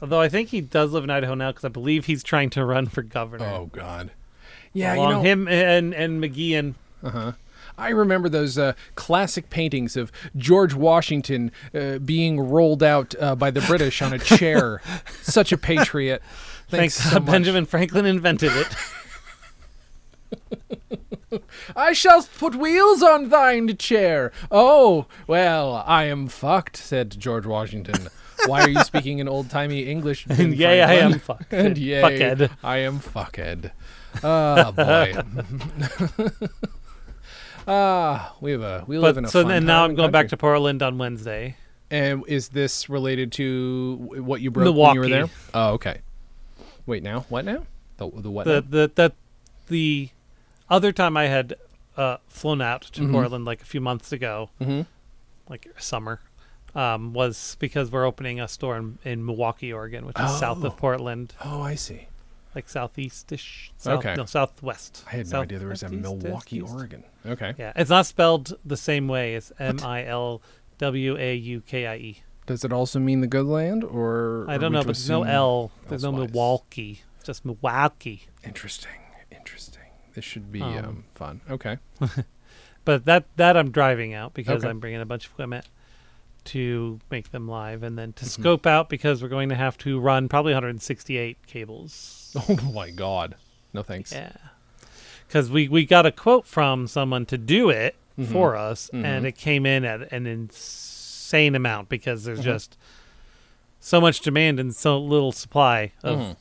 Although 0.02 0.20
I 0.20 0.30
think 0.30 0.50
he 0.50 0.62
does 0.62 0.92
live 0.92 1.04
in 1.04 1.10
Idaho 1.10 1.34
now 1.36 1.52
because 1.52 1.64
I 1.66 1.70
believe 1.70 2.06
he's 2.06 2.24
trying 2.24 2.50
to 2.52 2.66
run 2.66 2.88
for 2.88 3.02
governor. 3.04 3.46
Oh 3.46 3.70
God. 3.72 4.12
Yeah, 4.74 4.96
along 4.96 5.08
you 5.10 5.14
know, 5.16 5.22
him 5.22 5.48
and 5.48 5.94
and 5.94 6.24
McGeachin. 6.24 6.76
I 7.78 7.90
remember 7.90 8.30
those 8.30 8.58
uh, 8.58 8.74
classic 8.96 9.50
paintings 9.50 9.96
of 9.98 10.12
George 10.36 10.74
Washington 10.74 11.52
uh, 11.74 12.00
being 12.00 12.40
rolled 12.40 12.84
out 12.84 13.14
uh, 13.20 13.36
by 13.36 13.52
the 13.52 13.62
British 13.62 14.02
on 14.02 14.14
a 14.14 14.20
chair. 14.20 14.82
Such 15.22 15.52
a 15.52 15.58
patriot. 15.58 16.22
Thanks, 16.70 17.00
Thanks 17.00 17.14
so. 17.14 17.20
Benjamin 17.20 17.66
Franklin 17.66 18.06
invented 18.06 18.52
it. 18.56 18.68
I 21.76 21.94
shall 21.94 22.24
put 22.24 22.56
wheels 22.56 23.02
on 23.02 23.30
thine 23.30 23.76
chair. 23.78 24.32
Oh, 24.52 25.06
well, 25.28 25.84
I 25.86 26.06
am 26.06 26.28
fucked, 26.28 26.76
said 26.78 27.18
George 27.20 27.46
Washington. 27.46 28.10
Why 28.48 28.62
are 28.62 28.70
you 28.70 28.84
speaking 28.84 29.20
in 29.20 29.28
old 29.30 29.50
timey 29.50 29.84
English? 29.84 30.26
And 30.30 30.56
yay, 30.56 30.82
I 30.82 30.94
am 30.94 31.20
fucked. 31.20 31.54
And 31.54 31.78
yay, 31.78 32.02
Fuckhead. 32.02 32.52
I 32.64 32.78
am 32.78 33.00
fuckhead. 33.00 33.72
Oh 34.24 34.72
boy. 34.72 35.14
Ah, 37.68 38.36
we 38.42 38.52
have 38.52 38.62
a 38.62 38.84
we 38.88 38.98
live 38.98 39.18
in 39.18 39.26
a 39.26 39.28
But 39.28 39.32
so 39.32 39.44
then 39.44 39.66
now 39.66 39.84
I'm 39.86 39.96
going 39.96 40.12
back 40.12 40.30
to 40.30 40.38
Portland 40.38 40.82
on 40.82 40.98
Wednesday. 40.98 41.56
And 41.90 42.24
is 42.28 42.50
this 42.50 42.90
related 42.90 43.32
to 43.34 43.98
what 44.24 44.42
you 44.42 44.50
broke 44.52 44.76
when 44.76 44.94
you 44.96 45.00
were 45.02 45.10
there? 45.10 45.28
Oh, 45.54 45.74
okay. 45.74 46.02
Wait, 46.86 47.04
now 47.04 47.26
what 47.30 47.46
now? 47.46 47.64
The 47.98 48.10
the 48.10 48.32
what? 48.32 48.46
The 48.46 48.62
now? 48.62 48.68
the 48.70 48.92
the 48.96 49.14
the 49.68 50.10
other 50.70 50.92
time 50.92 51.18
I 51.18 51.26
had 51.28 51.56
uh, 51.98 52.18
flown 52.28 52.62
out 52.62 52.84
to 52.84 53.02
Mhm. 53.02 53.12
Portland 53.12 53.46
like 53.46 53.62
a 53.62 53.66
few 53.66 53.82
months 53.82 54.12
ago, 54.14 54.50
Mhm. 54.62 54.86
like 55.50 55.68
summer, 55.78 56.22
um, 56.74 57.12
was 57.14 57.58
because 57.60 57.92
we're 57.92 58.06
opening 58.06 58.40
a 58.40 58.48
store 58.48 58.78
in, 58.78 58.98
in 59.04 59.24
Milwaukie, 59.26 59.76
Oregon, 59.76 60.06
which 60.06 60.18
is 60.20 60.32
south 60.40 60.60
Oh. 60.64 60.68
of 60.68 60.78
Portland, 60.78 61.36
Oh, 61.44 61.62
I 61.62 61.76
see. 61.76 62.08
Like 62.56 62.68
southeastish. 62.68 63.72
South, 63.78 64.00
Okay. 64.00 64.16
No, 64.16 64.26
southwest. 64.26 65.04
I 65.08 65.12
had 65.12 65.26
no 65.28 65.30
South- 65.32 65.44
idea 65.44 65.60
there 65.60 65.68
was 65.70 65.84
a 65.84 65.90
Milwaukie, 65.90 66.64
east. 66.64 66.74
Oregon. 66.74 67.04
Okay. 67.26 67.54
Yeah, 67.58 67.72
it's 67.76 67.90
not 67.90 68.06
spelled 68.06 68.58
the 68.66 68.78
same 68.78 69.08
way. 69.08 69.36
It's 69.36 69.52
M 69.60 69.80
I 69.84 70.06
L 70.06 70.42
W 70.80 71.18
A 71.18 71.34
U 71.36 71.62
K 71.62 71.88
I 71.88 71.96
E. 71.96 72.24
Does 72.48 72.66
it 72.66 72.74
also 72.74 73.00
mean 73.00 73.22
the 73.22 73.28
good 73.28 73.46
land, 73.46 73.84
or 73.84 74.46
I 74.50 74.58
don't 74.58 74.72
know, 74.74 74.80
but 74.80 74.88
there's 74.88 75.10
no 75.10 75.24
L. 75.24 75.72
There's 75.88 76.04
no? 76.04 76.12
Milwaukee. 76.12 77.02
It's 77.18 77.26
just 77.28 77.46
Milwaukee. 77.46 78.24
Interesting. 78.44 78.92
Interesting. 79.32 79.84
This 80.14 80.26
should 80.26 80.52
be 80.52 80.62
Um, 80.62 80.78
um, 80.86 81.04
fun. 81.16 81.42
Okay. 81.50 81.78
But 82.84 83.06
that 83.06 83.26
that 83.36 83.56
I'm 83.56 83.70
driving 83.72 84.14
out 84.16 84.34
because 84.34 84.62
Okay. 84.64 84.70
I'm 84.70 84.80
bringing 84.80 85.02
a 85.02 85.06
bunch 85.06 85.28
of 85.28 85.34
equipment 85.34 85.68
to 86.46 87.00
make 87.10 87.32
them 87.32 87.48
live, 87.48 87.84
and 87.84 87.98
then 87.98 88.14
to 88.14 88.26
Mm-hmm. 88.26 88.42
scope 88.42 88.66
out 88.66 88.90
because 88.90 89.22
we're 89.22 89.30
going 89.30 89.50
to 89.50 89.56
have 89.56 89.78
to 89.80 90.00
run 90.00 90.28
probably 90.30 90.54
168 90.54 91.46
cables. 91.48 92.18
Oh 92.50 92.56
my 92.74 92.90
God. 92.92 93.36
No 93.74 93.84
thanks. 93.84 94.12
Yeah, 94.14 94.32
because 95.28 95.50
we 95.52 95.68
we 95.68 95.86
got 95.86 96.06
a 96.06 96.12
quote 96.12 96.46
from 96.46 96.88
someone 96.88 97.26
to 97.28 97.38
do 97.38 97.70
it 97.70 97.96
Mm-hmm. 98.20 98.32
for 98.34 98.56
us, 98.58 98.90
and 98.94 99.26
it 99.26 99.38
came 99.38 99.66
in 99.66 99.86
at 99.86 100.12
an 100.12 100.28
insane 100.28 101.56
amount 101.56 101.88
because 101.90 102.22
Mm-hmm. 102.22 102.34
there's 102.36 102.44
just 102.46 102.78
so 103.80 104.00
much 104.02 104.20
demand 104.22 104.60
and 104.60 104.76
so 104.76 105.00
little 105.00 105.32
supply 105.32 105.92
of 106.04 106.20
Mhm. 106.20 106.36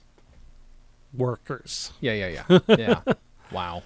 workers. 1.15 1.93
Yeah, 2.01 2.13
yeah, 2.13 2.45
yeah, 2.49 2.59
yeah. 3.07 3.15
wow. 3.53 3.83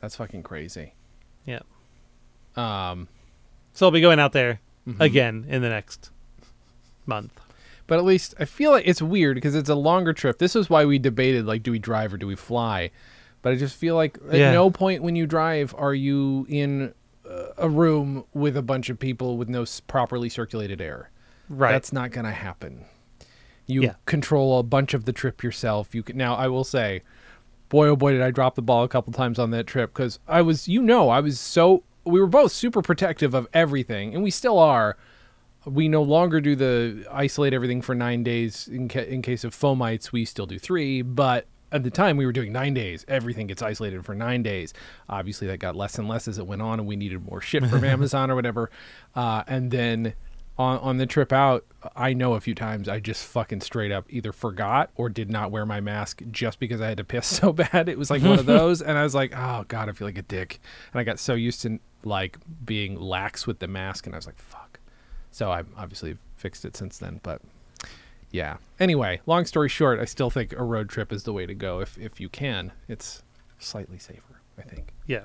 That's 0.00 0.16
fucking 0.16 0.42
crazy. 0.44 0.94
Yeah. 1.46 1.60
Um, 2.56 3.08
So 3.72 3.86
I'll 3.86 3.92
be 3.92 4.00
going 4.00 4.18
out 4.20 4.32
there 4.32 4.60
mhm. 4.88 5.00
again 5.00 5.44
in 5.48 5.62
the 5.62 5.68
next 5.68 6.10
month. 7.06 7.38
But 7.86 7.98
at 7.98 8.04
least 8.04 8.34
I 8.38 8.44
feel 8.44 8.70
like 8.72 8.86
it's 8.86 9.00
weird 9.00 9.36
because 9.36 9.54
it's 9.54 9.68
a 9.70 9.74
longer 9.74 10.12
trip. 10.12 10.38
This 10.38 10.54
is 10.54 10.68
why 10.68 10.84
we 10.84 10.98
debated 10.98 11.46
like, 11.46 11.62
do 11.62 11.70
we 11.72 11.78
drive 11.78 12.12
or 12.12 12.16
do 12.18 12.26
we 12.26 12.36
fly? 12.36 12.90
But 13.40 13.52
I 13.52 13.56
just 13.56 13.76
feel 13.76 13.94
like 13.94 14.18
at 14.30 14.36
Yeah. 14.38 14.52
no 14.52 14.70
point 14.70 15.02
when 15.02 15.16
you 15.16 15.26
drive 15.26 15.74
are 15.78 15.94
you 15.94 16.46
in 16.48 16.92
uh, 17.28 17.52
a 17.56 17.68
room 17.68 18.24
with 18.34 18.56
a 18.56 18.62
bunch 18.62 18.88
of 18.90 18.98
people 18.98 19.36
with 19.36 19.48
no 19.48 19.64
properly 19.86 20.28
circulated 20.28 20.80
air. 20.80 21.10
Right. 21.48 21.72
That's 21.72 21.92
not 21.92 22.10
going 22.10 22.24
to 22.26 22.32
happen. 22.32 22.84
You 23.66 23.82
Yeah. 23.82 23.94
control 24.06 24.58
a 24.58 24.62
bunch 24.62 24.92
of 24.94 25.04
the 25.04 25.12
trip 25.12 25.42
yourself. 25.42 25.94
You 25.94 26.02
can 26.02 26.16
now. 26.16 26.34
I 26.34 26.48
will 26.48 26.64
say, 26.64 27.02
boy, 27.68 27.88
oh 27.88 27.96
boy, 27.96 28.12
did 28.12 28.22
I 28.22 28.30
drop 28.30 28.54
the 28.54 28.62
ball 28.62 28.82
a 28.84 28.88
couple 28.88 29.12
times 29.12 29.38
on 29.38 29.50
that 29.50 29.66
trip 29.66 29.92
because 29.92 30.18
I 30.26 30.40
was, 30.42 30.68
you 30.68 30.82
know, 30.82 31.08
I 31.10 31.20
was 31.20 31.38
so. 31.38 31.84
We 32.08 32.20
were 32.20 32.26
both 32.26 32.52
super 32.52 32.82
protective 32.82 33.34
of 33.34 33.46
everything, 33.52 34.14
and 34.14 34.22
we 34.22 34.30
still 34.30 34.58
are. 34.58 34.96
We 35.64 35.88
no 35.88 36.02
longer 36.02 36.40
do 36.40 36.56
the 36.56 37.06
isolate 37.10 37.52
everything 37.52 37.82
for 37.82 37.94
nine 37.94 38.22
days 38.22 38.68
in 38.68 38.88
ca- 38.88 39.00
in 39.06 39.22
case 39.22 39.44
of 39.44 39.54
fomites. 39.54 40.12
We 40.12 40.24
still 40.24 40.46
do 40.46 40.58
three, 40.58 41.02
but 41.02 41.46
at 41.70 41.82
the 41.82 41.90
time 41.90 42.16
we 42.16 42.24
were 42.24 42.32
doing 42.32 42.52
nine 42.52 42.72
days. 42.74 43.04
Everything 43.08 43.46
gets 43.46 43.60
isolated 43.60 44.04
for 44.04 44.14
nine 44.14 44.42
days. 44.42 44.72
Obviously, 45.08 45.46
that 45.48 45.58
got 45.58 45.76
less 45.76 45.98
and 45.98 46.08
less 46.08 46.26
as 46.28 46.38
it 46.38 46.46
went 46.46 46.62
on, 46.62 46.78
and 46.78 46.88
we 46.88 46.96
needed 46.96 47.28
more 47.28 47.40
shit 47.40 47.66
from 47.66 47.84
Amazon 47.94 48.30
or 48.30 48.34
whatever. 48.34 48.70
Uh, 49.14 49.42
and 49.46 49.70
then 49.70 50.14
on 50.56 50.78
on 50.78 50.96
the 50.96 51.06
trip 51.06 51.32
out, 51.32 51.64
I 51.94 52.14
know 52.14 52.34
a 52.34 52.40
few 52.40 52.54
times 52.54 52.88
I 52.88 53.00
just 53.00 53.24
fucking 53.26 53.60
straight 53.60 53.92
up 53.92 54.06
either 54.08 54.32
forgot 54.32 54.90
or 54.96 55.08
did 55.08 55.30
not 55.30 55.50
wear 55.50 55.66
my 55.66 55.80
mask 55.80 56.22
just 56.30 56.58
because 56.58 56.80
I 56.80 56.88
had 56.88 56.96
to 56.98 57.04
piss 57.04 57.26
so 57.40 57.52
bad. 57.52 57.88
It 57.88 57.98
was 57.98 58.10
like 58.10 58.22
one 58.22 58.38
of 58.38 58.46
those, 58.58 58.80
and 58.80 58.96
I 58.96 59.02
was 59.02 59.14
like, 59.14 59.32
oh 59.36 59.64
god, 59.68 59.88
I 59.88 59.92
feel 59.92 60.08
like 60.08 60.18
a 60.18 60.22
dick. 60.22 60.60
And 60.92 61.00
I 61.00 61.04
got 61.04 61.18
so 61.18 61.34
used 61.34 61.62
to 61.62 61.78
like 62.08 62.38
being 62.64 62.98
lax 62.98 63.46
with 63.46 63.58
the 63.60 63.68
mask, 63.68 64.06
and 64.06 64.14
I 64.14 64.18
was 64.18 64.26
like, 64.26 64.38
fuck. 64.38 64.80
So 65.30 65.50
I 65.52 65.62
obviously 65.76 66.16
fixed 66.36 66.64
it 66.64 66.76
since 66.76 66.98
then, 66.98 67.20
but 67.22 67.40
yeah. 68.30 68.56
Anyway, 68.80 69.20
long 69.26 69.44
story 69.44 69.68
short, 69.68 70.00
I 70.00 70.04
still 70.04 70.30
think 70.30 70.52
a 70.52 70.62
road 70.64 70.88
trip 70.88 71.12
is 71.12 71.22
the 71.24 71.32
way 71.32 71.46
to 71.46 71.54
go 71.54 71.80
if 71.80 71.96
if 71.98 72.20
you 72.20 72.28
can. 72.28 72.72
It's 72.88 73.22
slightly 73.58 73.98
safer, 73.98 74.40
I 74.58 74.62
think. 74.62 74.92
Yeah. 75.06 75.22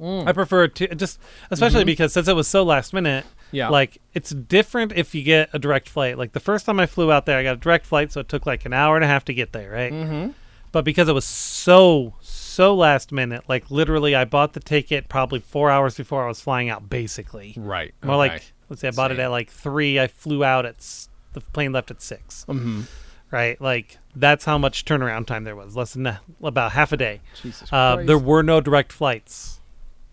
Mm. 0.00 0.26
I 0.26 0.32
prefer 0.32 0.66
to 0.68 0.94
just 0.94 1.20
especially 1.50 1.84
because 1.84 2.12
since 2.12 2.26
it 2.26 2.34
was 2.34 2.48
so 2.48 2.62
last 2.62 2.92
minute, 2.92 3.24
Mm-hmm. 3.24 3.56
Yeah. 3.58 3.68
like 3.68 3.98
it's 4.14 4.30
different 4.30 4.92
if 4.92 5.14
you 5.14 5.22
get 5.22 5.50
a 5.52 5.58
direct 5.58 5.86
flight. 5.86 6.16
Like 6.16 6.32
the 6.32 6.40
first 6.40 6.64
time 6.64 6.80
I 6.80 6.86
flew 6.86 7.12
out 7.12 7.26
there, 7.26 7.36
I 7.38 7.42
got 7.42 7.52
a 7.52 7.60
direct 7.60 7.84
flight, 7.84 8.10
so 8.10 8.20
it 8.20 8.28
took 8.30 8.46
like 8.46 8.64
an 8.64 8.72
hour 8.72 8.96
and 8.96 9.04
a 9.04 9.06
half 9.06 9.26
to 9.26 9.34
get 9.34 9.52
there, 9.52 9.70
right? 9.70 9.92
Mm-hmm. 9.92 10.30
But 10.72 10.84
because 10.84 11.08
it 11.08 11.12
was 11.14 11.24
so 11.24 12.14
so 12.20 12.74
last 12.74 13.12
minute, 13.12 13.44
like 13.48 13.70
literally 13.70 14.14
I 14.14 14.24
bought 14.24 14.52
the 14.54 14.60
ticket 14.60 15.08
probably 15.08 15.40
4 15.40 15.70
hours 15.70 15.96
before 15.96 16.24
I 16.24 16.28
was 16.28 16.40
flying 16.40 16.68
out 16.70 16.88
basically. 16.90 17.54
Right. 17.56 17.94
More 18.02 18.16
like 18.16 18.52
let's 18.68 18.80
say 18.80 18.88
I 18.88 18.90
bought 18.92 19.10
it 19.12 19.18
at 19.18 19.30
like 19.30 19.50
3, 19.50 20.00
I 20.00 20.06
flew 20.06 20.42
out 20.44 20.66
at 20.66 20.76
s- 20.76 21.08
the 21.34 21.40
plane 21.40 21.72
left 21.72 21.90
at 21.90 22.02
6, 22.02 22.44
Mm-hmm. 22.48 22.82
right? 23.30 23.60
Like 23.60 23.98
that's 24.16 24.44
how 24.44 24.58
much 24.58 24.84
turnaround 24.84 25.26
time 25.26 25.44
there 25.44 25.56
was. 25.56 25.74
Less 25.76 25.92
than 25.94 26.06
a, 26.06 26.20
about 26.42 26.72
half 26.72 26.92
a 26.92 26.96
day. 26.96 27.20
Jesus 27.42 27.70
Uh, 27.72 27.94
Christ. 27.94 28.06
there 28.06 28.18
were 28.18 28.42
no 28.42 28.60
direct 28.60 28.92
flights. 28.92 29.60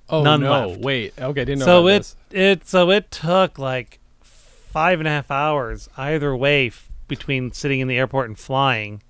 oh 0.09 0.23
none 0.23 0.41
no! 0.41 0.67
left. 0.69 0.81
Wait. 0.81 1.13
Okay, 1.19 1.45
didn't 1.45 1.59
know. 1.59 1.65
so 1.65 1.87
it 1.87 1.97
this. 1.99 2.15
it 2.31 2.67
so 2.67 2.89
it 2.89 3.11
took 3.11 3.57
like 3.59 3.99
five 4.21 4.99
and 4.99 5.07
a 5.07 5.11
half 5.11 5.29
hours 5.31 5.89
either 5.97 6.35
way 6.35 6.67
f- 6.67 6.89
between 7.07 7.51
sitting 7.51 7.79
in 7.79 7.87
the 7.87 7.97
airport 7.97 8.27
and 8.29 8.37
flying, 8.39 9.01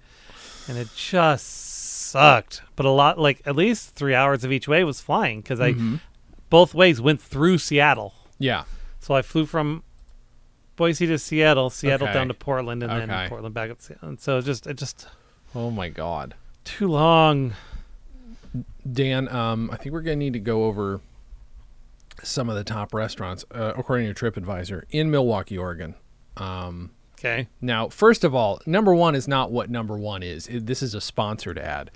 and 0.70 0.78
it 0.78 0.88
just 0.96 1.46
sucked. 2.10 2.62
But 2.78 2.86
a 2.86 2.90
lot 2.92 3.20
like 3.20 3.42
at 3.46 3.56
least 3.56 3.96
three 3.96 4.16
hours 4.16 4.44
of 4.46 4.52
each 4.52 4.68
way 4.68 4.84
was 4.86 5.02
flying 5.02 5.42
because 5.42 5.60
I 5.60 5.74
Mm-hmm. 5.74 5.96
both 6.50 6.74
ways 6.74 7.02
went 7.02 7.22
through 7.22 7.58
Seattle. 7.58 8.14
Yeah. 8.38 8.64
So 9.00 9.14
I 9.16 9.22
flew 9.22 9.46
from 9.46 9.84
Boise 10.76 11.08
to 11.08 11.18
Seattle, 11.20 11.70
Seattle 11.70 12.08
Okay. 12.08 12.14
down 12.14 12.28
to 12.30 12.34
Portland, 12.34 12.84
and 12.84 12.92
Okay. 12.92 13.06
then 13.06 13.30
Portland 13.30 13.54
back 13.54 13.70
up. 13.72 13.80
to 13.80 13.84
Seattle. 13.84 14.10
And 14.10 14.20
so 14.22 14.38
it 14.38 14.46
just 14.46 14.66
it 14.68 14.78
just 14.78 15.08
Oh 15.54 15.70
my 15.72 15.90
God. 15.90 16.36
too 16.64 16.88
long. 16.88 17.54
Dan, 18.92 19.28
um, 19.30 19.70
I 19.72 19.76
think 19.78 19.94
we're 19.94 20.02
gonna 20.02 20.16
need 20.16 20.34
to 20.34 20.40
go 20.40 20.66
over 20.66 21.02
some 22.24 22.50
of 22.50 22.56
the 22.56 22.64
top 22.64 22.94
restaurants, 22.94 23.46
uh, 23.52 23.74
according 23.78 24.12
to 24.12 24.14
TripAdvisor, 24.14 24.84
in 24.90 25.10
Milwaukie, 25.12 25.60
Oregon. 25.60 25.96
Um, 26.38 26.92
Okay. 27.20 27.48
Now, 27.62 27.90
first 27.90 28.24
of 28.24 28.34
all, 28.34 28.62
number 28.66 28.96
one 28.96 29.14
is 29.14 29.28
not 29.28 29.52
what 29.52 29.70
number 29.70 29.98
one 29.98 30.24
is. 30.24 30.48
It- 30.48 30.66
this 30.66 30.82
is 30.82 30.96
a 30.96 31.02
sponsored 31.02 31.60
ad. 31.60 31.92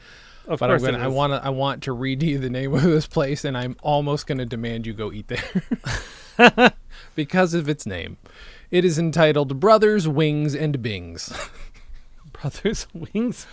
Of 0.46 0.60
But 0.60 0.70
I'm 0.70 0.80
course, 0.80 0.92
gonna, 0.92 1.04
I 1.04 1.08
want 1.08 1.32
to 1.32 1.42
I 1.46 1.50
want 1.50 1.84
to 1.84 1.94
read 1.94 2.22
you 2.22 2.38
the 2.38 2.50
name 2.50 2.74
of 2.74 2.84
this 2.84 3.08
place, 3.08 3.46
and 3.46 3.58
I'm 3.58 3.78
almost 3.82 4.28
going 4.28 4.40
to 4.40 4.46
demand 4.46 4.86
you 4.86 4.92
go 4.92 5.10
eat 5.14 5.30
there 5.30 6.74
because 7.16 7.54
of 7.54 7.70
its 7.70 7.86
name. 7.86 8.18
It 8.70 8.84
is 8.84 9.00
entitled 9.00 9.62
Brothers 9.62 10.06
Wings 10.06 10.54
and 10.54 10.82
Bings, 10.82 11.32
Brothers 12.34 12.88
Wings 12.94 13.48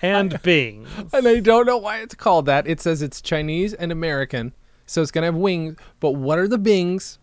and 0.00 0.40
Bings. 0.42 0.88
and 1.12 1.28
I 1.28 1.40
don't 1.40 1.66
know 1.66 1.76
why 1.76 1.98
it's 1.98 2.14
called 2.14 2.46
that. 2.46 2.66
It 2.66 2.80
says 2.80 3.02
it's 3.02 3.20
Chinese 3.20 3.74
and 3.74 3.92
American, 3.92 4.54
so 4.86 5.02
it's 5.02 5.10
going 5.10 5.22
to 5.22 5.26
have 5.26 5.34
wings. 5.36 5.76
But 6.00 6.12
what 6.12 6.38
are 6.38 6.48
the 6.48 6.56
Bings? 6.58 7.18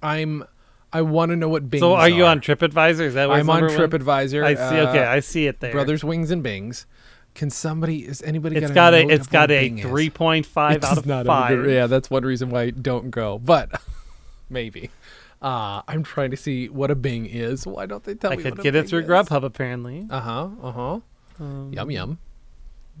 I'm 0.00 0.44
I 0.92 1.02
want 1.02 1.30
to 1.30 1.36
know 1.36 1.48
what 1.48 1.68
Bings. 1.68 1.80
So 1.80 1.94
are 1.94 2.08
you 2.08 2.24
on 2.24 2.40
TripAdvisor? 2.40 3.00
Is 3.00 3.14
that 3.14 3.28
what 3.28 3.38
I'm 3.38 3.50
on 3.50 3.62
TripAdvisor. 3.62 4.44
I 4.44 4.54
see. 4.54 4.76
Okay, 4.88 5.04
uh, 5.04 5.10
I 5.12 5.20
see 5.20 5.46
it 5.46 5.60
there. 5.60 5.72
Brothers 5.72 6.02
Wings 6.02 6.30
and 6.30 6.42
Bings. 6.42 6.86
Can 7.34 7.50
somebody? 7.50 8.04
Is 8.06 8.22
anybody? 8.22 8.56
it's 8.56 8.70
got 8.70 8.94
a 8.94 9.06
It's 9.06 9.26
got 9.26 9.50
a 9.50 9.60
Bing 9.60 9.82
three 9.82 10.10
point 10.10 10.46
five 10.46 10.82
out 10.82 10.98
of 10.98 11.26
five. 11.26 11.56
good- 11.56 11.70
yeah, 11.70 11.86
that's 11.86 12.10
one 12.10 12.24
reason 12.24 12.50
why 12.50 12.62
I 12.62 12.70
don't 12.70 13.10
go. 13.10 13.38
But 13.38 13.80
maybe. 14.50 14.90
Uh, 15.40 15.82
I'm 15.86 16.02
trying 16.02 16.32
to 16.32 16.36
see 16.36 16.68
what 16.68 16.90
a 16.90 16.96
Bing 16.96 17.26
is. 17.26 17.64
Why 17.64 17.86
don't 17.86 18.02
they 18.02 18.14
tell 18.14 18.32
I 18.32 18.36
me? 18.36 18.44
I 18.44 18.50
could 18.50 18.60
get 18.60 18.74
it 18.74 18.88
through 18.88 19.02
is? 19.02 19.08
Grubhub 19.08 19.44
apparently. 19.44 20.06
Uh 20.10 20.20
huh. 20.20 20.48
Uh 20.60 20.72
huh. 20.72 21.00
Um, 21.38 21.70
Yum 21.72 21.90
yum. 21.90 22.18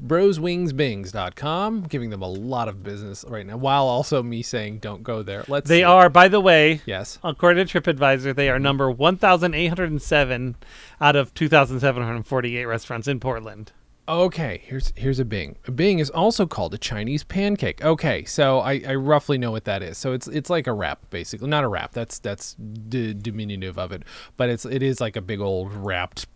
Broswingsbings.com, 0.04 1.82
giving 1.84 2.10
them 2.10 2.22
a 2.22 2.28
lot 2.28 2.68
of 2.68 2.82
business 2.82 3.24
right 3.28 3.46
now, 3.46 3.56
while 3.56 3.86
also 3.86 4.22
me 4.22 4.42
saying 4.42 4.78
don't 4.78 5.02
go 5.02 5.22
there. 5.22 5.44
Let's. 5.48 5.68
They 5.68 5.80
see. 5.80 5.84
are, 5.84 6.08
by 6.08 6.28
the 6.28 6.40
way, 6.40 6.80
Yes. 6.86 7.18
according 7.24 7.66
to 7.66 7.80
TripAdvisor, 7.80 8.34
they 8.34 8.48
are 8.48 8.58
number 8.58 8.90
one 8.90 9.16
thousand 9.16 9.54
eight 9.54 9.66
hundred 9.68 9.90
and 9.90 10.00
seven 10.02 10.56
out 11.00 11.16
of 11.16 11.34
two 11.34 11.48
thousand 11.48 11.80
seven 11.80 12.02
hundred 12.02 12.26
forty-eight 12.26 12.64
restaurants 12.66 13.08
in 13.08 13.20
Portland. 13.20 13.72
Okay, 14.08 14.62
here's 14.64 14.92
here's 14.96 15.18
a 15.18 15.24
Bing. 15.24 15.56
A 15.66 15.70
Bing 15.70 15.98
is 15.98 16.08
also 16.08 16.46
called 16.46 16.72
a 16.72 16.78
Chinese 16.78 17.24
pancake. 17.24 17.84
Okay, 17.84 18.24
so 18.24 18.60
I, 18.60 18.80
I 18.88 18.94
roughly 18.94 19.36
know 19.36 19.50
what 19.50 19.64
that 19.66 19.82
is. 19.82 19.98
So 19.98 20.12
it's 20.14 20.26
it's 20.28 20.48
like 20.48 20.66
a 20.66 20.72
wrap, 20.72 21.10
basically. 21.10 21.48
Not 21.48 21.62
a 21.64 21.68
wrap. 21.68 21.92
That's 21.92 22.18
that's 22.18 22.54
d- 22.54 23.12
diminutive 23.12 23.78
of 23.78 23.92
it, 23.92 24.04
but 24.38 24.48
it's 24.48 24.64
it 24.64 24.82
is 24.82 25.00
like 25.00 25.16
a 25.16 25.20
big 25.20 25.40
old 25.40 25.74
wrapped 25.74 26.26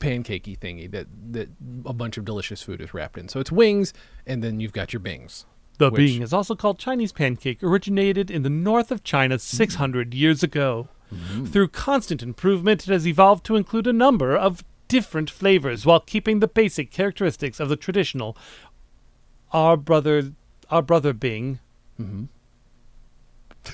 pancakey 0.00 0.58
thingy 0.58 0.90
that 0.90 1.06
that 1.32 1.48
a 1.84 1.92
bunch 1.92 2.16
of 2.16 2.24
delicious 2.24 2.62
food 2.62 2.80
is 2.80 2.94
wrapped 2.94 3.18
in. 3.18 3.28
So 3.28 3.40
it's 3.40 3.52
wings, 3.52 3.92
and 4.26 4.42
then 4.42 4.60
you've 4.60 4.72
got 4.72 4.92
your 4.92 5.00
Bings. 5.00 5.46
The 5.78 5.90
Which- 5.90 5.98
Bing 5.98 6.22
is 6.22 6.32
also 6.32 6.54
called 6.56 6.78
Chinese 6.78 7.12
pancake, 7.12 7.62
originated 7.62 8.30
in 8.30 8.42
the 8.42 8.50
north 8.50 8.90
of 8.90 9.04
China 9.04 9.38
600 9.38 10.12
years 10.14 10.42
ago. 10.42 10.88
Through 11.46 11.68
constant 11.68 12.22
improvement, 12.22 12.86
it 12.86 12.92
has 12.92 13.06
evolved 13.06 13.44
to 13.46 13.56
include 13.56 13.86
a 13.86 13.94
number 13.94 14.36
of 14.36 14.62
different 14.88 15.30
flavors 15.30 15.86
while 15.86 16.00
keeping 16.00 16.40
the 16.40 16.48
basic 16.48 16.90
characteristics 16.90 17.60
of 17.60 17.68
the 17.70 17.76
traditional 17.76 18.36
our 19.52 19.76
brother 19.76 20.32
our 20.70 20.82
brother 20.82 21.12
Bing. 21.14 21.60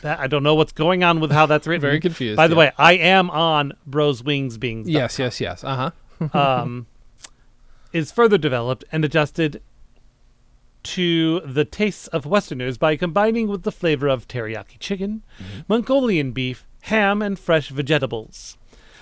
That, 0.02 0.18
I 0.18 0.26
don't 0.26 0.42
know 0.42 0.54
what's 0.54 0.72
going 0.72 1.04
on 1.04 1.20
with 1.20 1.30
how 1.30 1.46
that's 1.46 1.66
written. 1.68 1.80
Very 1.82 2.00
confused, 2.00 2.36
By 2.36 2.48
the 2.48 2.54
yeah. 2.54 2.58
way, 2.58 2.72
I 2.78 2.92
am 2.94 3.30
on 3.30 3.72
Bros 3.86 4.22
Wings 4.24 4.58
Bings. 4.58 4.88
Yes, 4.88 5.18
yes, 5.18 5.40
yes. 5.40 5.62
Uh 5.64 5.76
huh. 5.76 5.90
um, 6.34 6.86
is 7.92 8.12
further 8.12 8.38
developed 8.38 8.84
and 8.90 9.04
adjusted 9.04 9.62
to 10.82 11.40
the 11.40 11.64
tastes 11.64 12.06
of 12.08 12.26
Westerners 12.26 12.76
by 12.76 12.96
combining 12.96 13.48
with 13.48 13.62
the 13.62 13.72
flavor 13.72 14.06
of 14.06 14.28
teriyaki 14.28 14.78
chicken, 14.78 15.22
mm-hmm. 15.38 15.60
Mongolian 15.66 16.32
beef, 16.32 16.66
ham, 16.82 17.22
and 17.22 17.38
fresh 17.38 17.70
vegetables. 17.70 18.58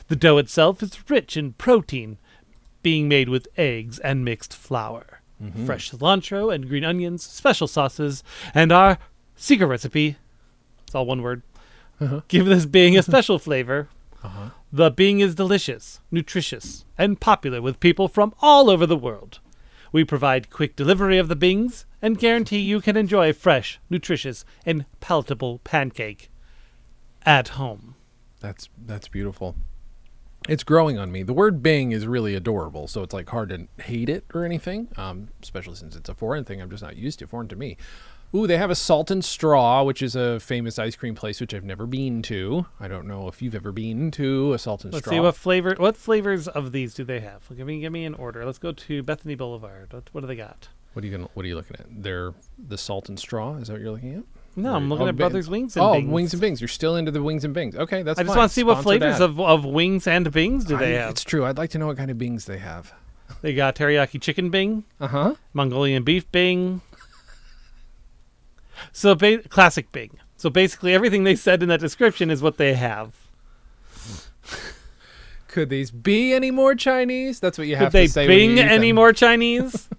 The 0.08 0.16
dough 0.16 0.38
itself 0.38 0.82
is 0.82 1.10
rich 1.10 1.36
in 1.36 1.54
protein, 1.54 2.18
being 2.82 3.08
made 3.08 3.28
with 3.28 3.48
eggs 3.56 3.98
and 3.98 4.24
mixed 4.24 4.54
flour, 4.54 5.20
mm-hmm. 5.42 5.66
fresh 5.66 5.90
cilantro 5.90 6.54
and 6.54 6.68
green 6.68 6.84
onions, 6.84 7.22
special 7.22 7.66
sauces, 7.66 8.22
and 8.54 8.70
our 8.70 8.98
secret 9.34 9.66
recipe. 9.66 10.16
It's 10.86 10.94
all 10.94 11.06
one 11.06 11.22
word. 11.22 11.42
Uh-huh. 12.00 12.20
Give 12.28 12.46
this 12.46 12.66
being 12.66 12.96
a 12.96 13.02
special 13.02 13.38
flavor. 13.38 13.88
The 14.72 14.90
being 14.90 15.20
is 15.20 15.34
delicious, 15.34 16.00
nutritious, 16.10 16.84
and 16.96 17.20
popular 17.20 17.60
with 17.60 17.80
people 17.80 18.08
from 18.08 18.34
all 18.40 18.70
over 18.70 18.86
the 18.86 18.96
world. 18.96 19.40
We 19.92 20.04
provide 20.04 20.50
quick 20.50 20.74
delivery 20.76 21.18
of 21.18 21.28
the 21.28 21.36
bings 21.36 21.84
and 22.00 22.18
guarantee 22.18 22.58
you 22.58 22.80
can 22.80 22.96
enjoy 22.96 23.28
a 23.28 23.34
fresh, 23.34 23.78
nutritious, 23.90 24.44
and 24.64 24.86
palatable 25.00 25.58
pancake 25.58 26.30
at 27.26 27.48
home. 27.48 27.94
That's 28.40 28.68
that's 28.86 29.08
beautiful. 29.08 29.54
It's 30.48 30.64
growing 30.64 30.98
on 30.98 31.12
me. 31.12 31.22
The 31.22 31.32
word 31.32 31.62
Bing 31.62 31.92
is 31.92 32.06
really 32.06 32.34
adorable, 32.34 32.88
so 32.88 33.02
it's 33.02 33.14
like 33.14 33.28
hard 33.28 33.50
to 33.50 33.68
hate 33.82 34.08
it 34.08 34.24
or 34.34 34.44
anything. 34.44 34.88
Um, 34.96 35.28
especially 35.40 35.76
since 35.76 35.94
it's 35.94 36.08
a 36.08 36.14
foreign 36.14 36.44
thing, 36.44 36.60
I'm 36.60 36.70
just 36.70 36.82
not 36.82 36.96
used 36.96 37.20
to. 37.20 37.28
Foreign 37.28 37.46
to 37.48 37.56
me. 37.56 37.76
Ooh, 38.34 38.46
they 38.46 38.56
have 38.56 38.70
a 38.70 38.74
Salt 38.74 39.10
and 39.10 39.22
Straw, 39.22 39.82
which 39.82 40.02
is 40.02 40.16
a 40.16 40.40
famous 40.40 40.78
ice 40.78 40.96
cream 40.96 41.14
place 41.14 41.40
which 41.40 41.52
I've 41.52 41.64
never 41.64 41.86
been 41.86 42.22
to. 42.22 42.66
I 42.80 42.88
don't 42.88 43.06
know 43.06 43.28
if 43.28 43.42
you've 43.42 43.54
ever 43.54 43.72
been 43.72 44.10
to 44.12 44.54
a 44.54 44.58
Salt 44.58 44.84
and 44.84 44.92
Let's 44.92 45.04
Straw. 45.04 45.12
see 45.12 45.20
what 45.20 45.36
flavor. 45.36 45.74
What 45.76 45.96
flavors 45.96 46.48
of 46.48 46.72
these 46.72 46.94
do 46.94 47.04
they 47.04 47.20
have? 47.20 47.42
Give 47.54 47.66
me, 47.66 47.80
give 47.80 47.92
me 47.92 48.06
an 48.06 48.14
order. 48.14 48.46
Let's 48.46 48.58
go 48.58 48.72
to 48.72 49.02
Bethany 49.02 49.34
Boulevard. 49.34 49.92
What, 49.92 50.08
what 50.12 50.20
do 50.22 50.26
they 50.26 50.36
got? 50.36 50.68
What 50.94 51.04
are 51.04 51.06
you 51.06 51.16
gonna? 51.16 51.28
What 51.34 51.44
are 51.44 51.48
you 51.48 51.54
looking 51.54 51.76
at? 51.78 51.86
They're 52.02 52.34
the 52.58 52.78
Salt 52.78 53.08
and 53.08 53.18
Straw. 53.18 53.56
Is 53.56 53.68
that 53.68 53.74
what 53.74 53.82
you're 53.82 53.92
looking 53.92 54.14
at? 54.14 54.24
No, 54.56 54.74
I'm 54.74 54.88
looking 54.90 55.06
oh, 55.06 55.08
at 55.08 55.12
Bing- 55.16 55.18
Brothers 55.18 55.48
Wings 55.48 55.76
and 55.76 55.84
oh, 55.84 55.92
Bings. 55.94 56.10
wings 56.10 56.32
and 56.34 56.40
Bings. 56.40 56.60
You're 56.60 56.68
still 56.68 56.96
into 56.96 57.10
the 57.10 57.22
wings 57.22 57.44
and 57.44 57.54
Bings. 57.54 57.76
Okay, 57.76 58.02
that's. 58.02 58.18
Fine. 58.18 58.26
I 58.26 58.28
just 58.28 58.36
want 58.36 58.50
to 58.50 58.54
see 58.54 58.64
what 58.64 58.82
flavors 58.82 59.16
ad. 59.16 59.22
of, 59.22 59.40
of 59.40 59.64
wings 59.64 60.06
and 60.06 60.30
bings 60.30 60.64
do 60.66 60.76
they 60.76 60.96
I- 60.96 61.00
have. 61.02 61.10
It's 61.10 61.24
true. 61.24 61.44
I'd 61.46 61.56
like 61.58 61.70
to 61.70 61.78
know 61.78 61.86
what 61.86 61.96
kind 61.96 62.10
of 62.10 62.18
Bings 62.18 62.44
they 62.44 62.58
have. 62.58 62.92
They 63.40 63.54
got 63.54 63.74
teriyaki 63.74 64.20
chicken 64.20 64.50
bing, 64.50 64.84
Uh 65.00 65.06
huh. 65.08 65.34
Mongolian 65.54 66.02
beef 66.02 66.30
bing. 66.30 66.82
So 68.92 69.14
ba- 69.14 69.42
classic 69.48 69.92
bing. 69.92 70.18
So 70.36 70.50
basically, 70.50 70.94
everything 70.94 71.24
they 71.24 71.36
said 71.36 71.62
in 71.62 71.68
that 71.68 71.80
description 71.80 72.30
is 72.30 72.42
what 72.42 72.56
they 72.56 72.74
have. 72.74 73.14
Could 75.48 75.68
these 75.68 75.90
be 75.90 76.32
any 76.32 76.50
more 76.50 76.74
Chinese? 76.74 77.38
That's 77.38 77.58
what 77.58 77.66
you 77.66 77.76
have 77.76 77.92
Could 77.92 77.92
they 77.92 78.06
to 78.06 78.12
say. 78.12 78.22
you 78.22 78.28
bing 78.28 78.58
any 78.58 78.88
them. 78.88 78.96
more 78.96 79.12
Chinese? 79.12 79.88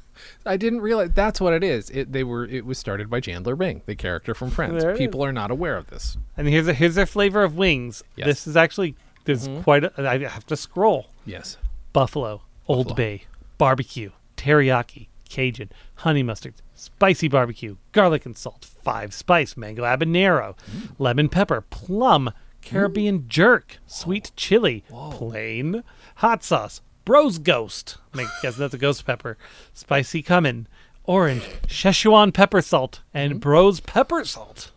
I 0.46 0.56
didn't 0.56 0.80
realize 0.80 1.10
that's 1.14 1.40
what 1.40 1.52
it 1.52 1.64
is. 1.64 1.90
It 1.90 2.12
they 2.12 2.24
were 2.24 2.46
it 2.46 2.64
was 2.64 2.78
started 2.78 3.10
by 3.10 3.20
Chandler 3.20 3.56
Bing, 3.56 3.82
the 3.86 3.94
character 3.94 4.34
from 4.34 4.50
Friends. 4.50 4.84
People 4.98 5.24
are 5.24 5.32
not 5.32 5.50
aware 5.50 5.76
of 5.76 5.88
this. 5.88 6.16
and 6.36 6.46
here's 6.46 6.68
a, 6.68 6.74
here's 6.74 6.94
their 6.94 7.06
flavor 7.06 7.42
of 7.42 7.56
wings. 7.56 8.02
Yes. 8.16 8.26
This 8.26 8.46
is 8.46 8.56
actually 8.56 8.94
there's 9.24 9.48
mm-hmm. 9.48 9.62
quite. 9.62 9.84
A, 9.84 9.92
I 9.98 10.18
have 10.18 10.46
to 10.46 10.56
scroll. 10.56 11.08
Yes. 11.26 11.56
Buffalo, 11.92 12.42
Old 12.68 12.94
Bay, 12.94 13.24
barbecue, 13.58 14.10
teriyaki, 14.36 15.08
Cajun, 15.28 15.70
honey 15.96 16.22
mustard, 16.22 16.54
spicy 16.80 17.28
barbecue, 17.28 17.76
garlic 17.92 18.24
and 18.24 18.36
salt, 18.36 18.64
five 18.64 19.12
spice, 19.12 19.56
mango 19.56 19.82
habanero, 19.82 20.56
mm. 20.56 20.90
lemon 20.98 21.28
pepper, 21.28 21.60
plum, 21.60 22.32
Caribbean 22.62 23.20
mm. 23.20 23.28
jerk, 23.28 23.78
sweet 23.86 24.32
chili, 24.34 24.84
plain, 25.10 25.84
hot 26.16 26.42
sauce, 26.42 26.80
bros 27.04 27.38
ghost, 27.38 27.98
I 28.14 28.26
guess 28.42 28.56
that's 28.56 28.72
a 28.72 28.78
ghost 28.78 29.04
pepper, 29.04 29.36
spicy 29.74 30.22
cumin, 30.22 30.68
orange, 31.04 31.42
Szechuan 31.66 32.32
pepper 32.32 32.62
salt, 32.62 33.02
and 33.12 33.34
mm. 33.34 33.40
bros 33.40 33.80
pepper 33.80 34.24
salt. 34.24 34.72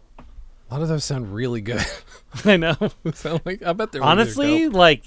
A 0.69 0.73
lot 0.73 0.81
of 0.81 0.89
those 0.89 1.05
sound 1.05 1.33
really 1.33 1.61
good. 1.61 1.85
I 2.45 2.57
know. 2.57 2.75
sound 3.13 3.41
like 3.45 3.63
I 3.63 3.71
bet 3.73 3.91
they're 3.91 4.03
Honestly, 4.03 4.67
like, 4.67 5.05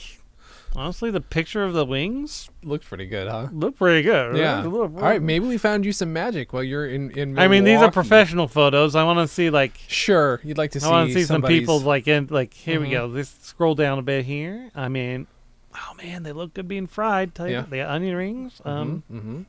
honestly, 0.77 1.11
the 1.11 1.21
picture 1.21 1.65
of 1.65 1.73
the 1.73 1.85
wings 1.85 2.51
looks 2.63 2.87
pretty 2.87 3.07
good, 3.07 3.29
huh? 3.29 3.49
look 3.53 3.77
pretty 3.77 4.03
good. 4.03 4.37
Yeah. 4.37 4.61
They 4.61 4.69
All 4.69 4.87
right, 4.89 5.21
maybe 5.23 5.47
we 5.47 5.59
found 5.59 5.85
you 5.85 5.93
some 5.93 6.13
magic 6.13 6.53
while 6.53 6.63
you're 6.63 6.87
in 6.87 7.11
in. 7.13 7.39
I 7.39 7.49
mean, 7.49 7.65
these 7.65 7.81
are 7.81 7.91
professional 7.91 8.47
photos. 8.49 8.95
I 8.95 9.05
want 9.05 9.19
to 9.19 9.29
see 9.29 9.51
like 9.51 9.73
Sure, 9.89 10.41
you'd 10.45 10.59
like 10.59 10.73
to 10.73 10.81
see. 10.81 10.87
I 10.87 10.91
want 10.91 11.09
to 11.09 11.15
see 11.15 11.23
some 11.23 11.35
somebody's- 11.37 11.61
people 11.61 11.81
like 11.81 12.07
in 12.07 12.29
like 12.31 12.55
here 12.55 12.81
we 12.81 12.89
Mhm. 12.89 12.93
go. 12.93 13.07
Let's 13.07 13.31
scroll 13.43 13.75
down 13.75 13.99
a 13.99 14.03
bit 14.03 14.25
here. 14.25 14.71
I 14.75 14.89
mean, 14.89 15.27
oh 15.75 15.95
man, 16.03 16.23
they 16.23 16.33
look 16.33 16.55
good 16.55 16.69
being 16.69 16.87
fried. 16.87 17.35
Tell 17.35 17.47
you, 17.49 17.55
Yeah. 17.55 17.65
they 17.69 17.79
got 17.79 17.91
onion 17.91 18.15
rings. 18.15 18.61
Um, 18.65 19.03
Mm-hmm. 19.13 19.43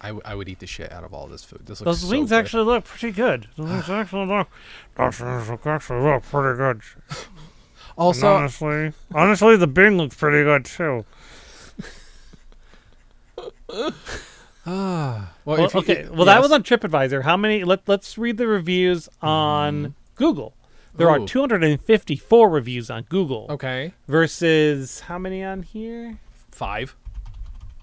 I, 0.00 0.08
w- 0.10 0.22
I 0.24 0.36
would 0.36 0.48
eat 0.48 0.60
the 0.60 0.66
shit 0.68 0.92
out 0.92 1.02
of 1.02 1.12
all 1.12 1.26
this 1.26 1.42
food. 1.42 1.62
This 1.66 1.80
looks 1.80 2.02
those 2.02 2.08
wings 2.08 2.30
actually 2.30 2.62
look 2.66 2.84
pretty 2.84 3.10
good. 3.10 3.48
Those 3.56 3.68
wings 3.68 3.88
actually 3.90 4.26
look. 4.26 4.48
Those 4.96 5.18
wings 5.20 5.66
actually 5.66 6.02
look 6.02 6.22
pretty 6.22 6.56
good. 6.56 6.80
And 7.98 8.04
Also, 8.06 8.32
honestly, 8.32 8.92
honestly, 9.12 9.56
the 9.56 9.66
Bing 9.66 9.96
looks 9.98 10.14
pretty 10.14 10.44
good 10.44 10.64
too. 10.64 11.04
ah, 13.36 13.42
well, 14.64 15.32
Well, 15.44 15.64
if 15.64 15.74
you- 15.74 15.80
okay, 15.80 15.92
it- 16.02 16.14
well 16.14 16.26
that 16.26 16.40
was 16.40 16.52
on 16.52 16.62
TripAdvisor. 16.62 17.22
How 17.24 17.36
many? 17.36 17.64
Let 17.64 17.88
Let's 17.88 18.16
read 18.16 18.36
the 18.38 18.46
reviews 18.46 19.08
on 19.20 19.94
Google. 20.14 20.54
There 20.94 21.08
are 21.10 21.20
254 21.20 22.48
reviews 22.48 22.90
on 22.90 23.04
Google 23.08 23.46
okay. 23.50 23.92
versus 24.08 25.00
how 25.00 25.16
many 25.18 25.44
on 25.44 25.62
here? 25.62 26.18
Five. 26.50 26.96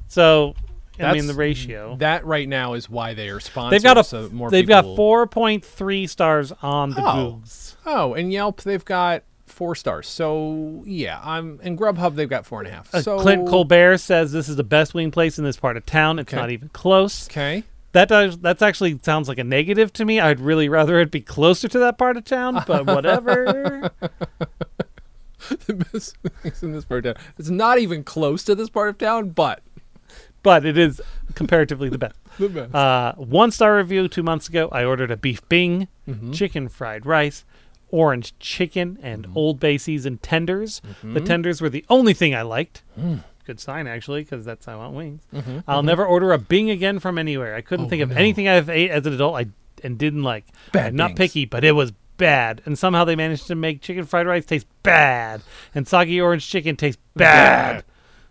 So, 0.09 0.53
I 0.99 1.13
mean 1.13 1.28
the 1.28 1.34
ratio. 1.34 1.95
That 1.97 2.26
right 2.26 2.47
now 2.47 2.74
is 2.74 2.89
why 2.89 3.13
they 3.13 3.30
are 3.30 3.39
sponsored. 3.39 3.74
They've 3.80 3.84
got 3.84 3.97
a 3.97 4.03
so 4.03 4.30
more 4.34 4.49
they've 4.49 4.68
got 4.68 4.84
4.3 4.86 6.09
stars 6.09 6.51
on 6.61 6.89
the 6.91 7.01
Oh. 7.01 7.41
Googs. 7.41 7.76
Oh, 7.86 8.13
and 8.16 8.34
Yelp 8.34 8.61
they've 8.63 8.84
got 8.84 9.24
four 9.56 9.74
stars. 9.76 10.08
So 10.08 10.84
yeah, 10.86 11.20
I'm 11.24 11.60
in 11.64 11.78
Grubhub. 11.78 12.16
They've 12.16 12.30
got 12.30 12.45
four 12.45 12.60
and 12.60 12.68
a 12.68 12.72
half. 12.72 12.93
Uh, 12.93 13.01
So 13.01 13.20
Clint 13.20 13.47
Colbert 13.47 13.97
says 13.97 14.32
this 14.32 14.49
is 14.49 14.56
the 14.58 14.64
best 14.64 14.93
wing 14.93 15.10
place 15.12 15.39
in 15.39 15.45
this 15.45 15.58
part 15.58 15.78
of 15.78 15.86
town. 15.86 16.20
It's 16.20 16.32
Okay. 16.34 16.39
not 16.41 16.49
even 16.51 16.70
close. 16.70 17.28
Okay. 17.30 17.64
That 17.93 18.10
does 18.10 18.38
that's 18.39 18.62
actually 18.62 18.99
sounds 19.03 19.30
like 19.30 19.38
a 19.39 19.43
negative 19.45 19.93
to 19.93 20.03
me. 20.06 20.20
I'd 20.20 20.39
really 20.41 20.68
rather 20.68 20.99
it 20.99 21.12
be 21.12 21.22
closer 21.22 21.68
to 21.70 21.80
that 21.80 21.97
part 21.97 22.18
of 22.18 22.26
town, 22.26 22.62
but 22.68 22.86
whatever. 22.93 23.89
the 25.68 25.74
best 25.91 26.18
things 26.41 26.64
in 26.64 26.72
this 26.74 26.86
part 26.86 27.06
of 27.06 27.16
town. 27.16 27.24
It's 27.38 27.49
not 27.49 27.80
even 27.80 28.03
close 28.03 28.43
to 28.45 28.56
this 28.56 28.70
part 28.70 28.89
of 28.89 28.97
town, 28.97 29.30
but 29.30 29.62
but 30.43 30.66
it 30.66 30.78
is 30.78 31.01
comparatively 31.36 31.89
the 31.89 31.97
best. 31.97 32.16
the 32.39 32.49
best. 32.49 32.76
Uh, 32.76 33.14
one 33.16 33.51
star 33.51 33.78
review 33.78 34.08
two 34.08 34.24
months 34.24 34.47
ago. 34.49 34.70
I 34.72 34.84
ordered 34.84 35.12
a 35.12 35.18
beef 35.18 35.47
bing, 35.49 35.88
Mm-hmm. 36.08 36.34
chicken 36.34 36.68
fried 36.70 37.03
rice, 37.06 37.45
orange 37.92 38.38
chicken, 38.40 38.98
and 39.02 39.28
Old 39.36 39.60
Bay 39.60 39.78
seasoned 39.78 40.22
tenders. 40.24 40.82
The 41.02 41.08
Mm-hmm. 41.08 41.26
tenders 41.26 41.62
were 41.62 41.70
the 41.70 41.86
only 41.90 42.14
thing 42.14 42.34
I 42.36 42.42
liked. 42.42 42.84
Mm. 43.00 43.24
Good 43.46 43.60
sign, 43.60 43.86
actually, 43.88 44.24
because 44.24 44.44
that's 44.44 44.66
how 44.66 44.74
I 44.74 44.76
want 44.78 44.94
wings. 44.96 45.22
Mm-hmm. 45.34 45.60
I'll 45.68 45.84
never 45.84 46.04
order 46.06 46.32
a 46.34 46.38
bing 46.40 46.70
again 46.72 47.00
from 47.00 47.18
anywhere. 47.20 47.56
I 47.56 47.62
couldn't 47.62 47.86
Oh, 47.86 47.90
think 47.90 48.02
of 48.02 48.10
no. 48.10 48.16
anything 48.16 48.48
I've 48.48 48.70
ate 48.70 48.90
as 48.90 49.06
an 49.06 49.14
adult 49.14 49.36
I 49.36 49.46
and 49.84 49.98
didn't 50.00 50.24
like. 50.24 50.46
Bad 50.72 50.88
I'm 50.88 50.96
not 50.96 51.10
bings. 51.10 51.18
picky, 51.18 51.46
but 51.46 51.64
it 51.64 51.74
was 51.74 51.92
bad. 52.18 52.62
And 52.66 52.78
somehow 52.80 53.04
they 53.04 53.16
managed 53.16 53.46
to 53.48 53.56
make 53.56 53.82
chicken 53.82 54.04
fried 54.06 54.26
rice 54.26 54.46
taste 54.46 54.66
bad, 54.82 55.42
and 55.76 55.88
soggy 55.88 56.20
orange 56.20 56.48
chicken 56.50 56.76
taste 56.76 56.98
bad. 57.16 57.84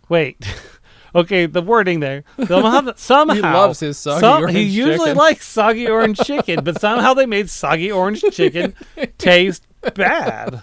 Wait. 0.09 0.37
Okay, 1.15 1.47
the 1.47 1.63
wording 1.63 2.01
there. 2.01 2.25
Somehow, 2.47 2.93
somehow 2.97 3.53
loves 3.55 3.81
his 3.81 3.97
soggy 3.99 4.21
some- 4.21 4.43
orange 4.43 4.57
He 4.57 4.63
usually 4.65 4.97
chicken. 4.99 5.17
likes 5.17 5.47
soggy 5.47 5.89
orange 5.89 6.19
chicken, 6.19 6.65
but 6.65 6.81
somehow 6.81 7.15
they 7.15 7.27
made 7.27 7.49
soggy 7.51 7.93
orange 7.93 8.23
chicken 8.33 8.75
taste 9.19 9.65
bad. 9.95 10.61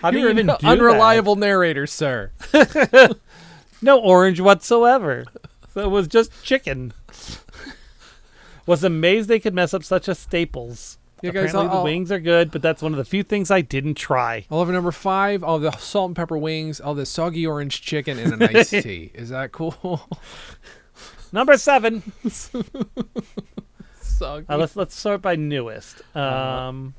How 0.00 0.10
do 0.12 0.18
you 0.18 0.22
You're 0.24 0.30
even 0.32 0.50
an 0.50 0.56
do 0.60 0.66
unreliable 0.68 1.36
narrator, 1.36 1.86
sir. 1.86 2.30
No 3.80 4.00
orange 4.00 4.40
whatsoever. 4.40 5.24
So 5.72 5.80
it 5.82 5.88
was 5.90 6.08
just 6.08 6.30
chicken. 6.42 6.92
Was 8.66 8.82
amazed 8.82 9.28
they 9.28 9.38
could 9.38 9.54
mess 9.54 9.72
up 9.72 9.84
such 9.84 10.08
a 10.08 10.14
staples. 10.16 10.97
Yeah, 11.22 11.30
guys, 11.32 11.50
Apparently 11.50 11.70
I'll- 11.76 11.78
the 11.78 11.84
wings 11.84 12.12
are 12.12 12.20
good, 12.20 12.50
but 12.52 12.62
that's 12.62 12.80
one 12.82 12.92
of 12.92 12.98
the 12.98 13.04
few 13.04 13.22
things 13.22 13.50
I 13.50 13.60
didn't 13.60 13.94
try. 13.94 14.46
I'll 14.50 14.60
have 14.60 14.68
a 14.68 14.72
number 14.72 14.92
five. 14.92 15.42
I'll 15.42 15.58
have 15.60 15.72
the 15.72 15.78
salt 15.78 16.10
and 16.10 16.16
pepper 16.16 16.38
wings. 16.38 16.80
I'll 16.80 16.88
have 16.88 16.96
the 16.98 17.06
soggy 17.06 17.46
orange 17.46 17.82
chicken 17.82 18.18
and 18.18 18.34
an 18.40 18.56
iced 18.56 18.70
tea. 18.82 19.10
Is 19.14 19.30
that 19.30 19.50
cool? 19.52 20.00
Number 21.32 21.58
seven. 21.58 22.02
soggy. 24.00 24.46
Uh, 24.48 24.56
let's 24.56 24.76
let's 24.76 24.94
start 24.94 25.22
by 25.22 25.36
newest. 25.36 26.02
Um, 26.16 26.94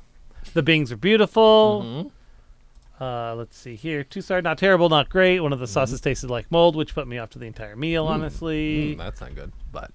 the 0.54 0.62
Bings 0.62 0.92
are 0.92 0.96
beautiful. 0.96 1.82
Mm-hmm. 1.84 3.02
Uh, 3.02 3.34
let's 3.34 3.56
see 3.56 3.76
here. 3.76 4.04
Two 4.04 4.20
star, 4.20 4.42
not 4.42 4.58
terrible, 4.58 4.88
not 4.88 5.08
great. 5.08 5.40
One 5.40 5.52
of 5.52 5.58
the 5.58 5.66
sauces 5.66 6.00
tasted 6.00 6.28
like 6.30 6.50
mold, 6.50 6.76
which 6.76 6.94
put 6.94 7.08
me 7.08 7.18
off 7.18 7.30
to 7.30 7.38
the 7.38 7.46
entire 7.46 7.74
meal. 7.74 8.06
Honestly, 8.06 8.94
Mm, 8.94 8.98
that's 8.98 9.20
not 9.22 9.34
good, 9.34 9.52
but 9.72 9.90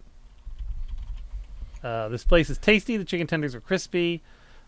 uh, 1.85 2.09
this 2.09 2.23
place 2.25 2.49
is 2.49 2.57
tasty. 2.57 2.97
The 2.97 3.05
chicken 3.05 3.27
tenders 3.27 3.53
are 3.55 3.61
crispy. 3.61 4.21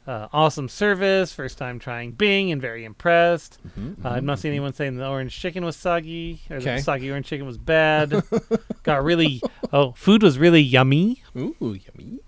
Uh, 0.05 0.29
awesome 0.31 0.69
service. 0.69 1.33
First 1.33 1.57
time 1.57 1.79
trying 1.79 2.11
Bing 2.11 2.49
and 2.51 2.61
very 2.61 2.85
impressed. 2.85 3.57
Uh, 3.77 4.09
I've 4.09 4.23
not 4.23 4.39
seen 4.39 4.51
anyone 4.51 4.71
saying 4.71 4.95
the 4.95 5.05
orange 5.05 5.37
chicken 5.37 5.65
was 5.65 5.75
soggy 5.75 6.39
or 6.49 6.57
Okay. 6.57 6.77
the 6.77 6.81
soggy 6.81 7.11
orange 7.11 7.25
chicken 7.25 7.45
was 7.45 7.57
bad. 7.57 8.23
Got 8.83 9.03
really. 9.03 9.41
Oh, 9.73 9.91
food 9.97 10.23
was 10.23 10.37
really 10.39 10.61
yummy. 10.61 11.23
ooh, 11.35 11.55
yummy. 11.61 12.19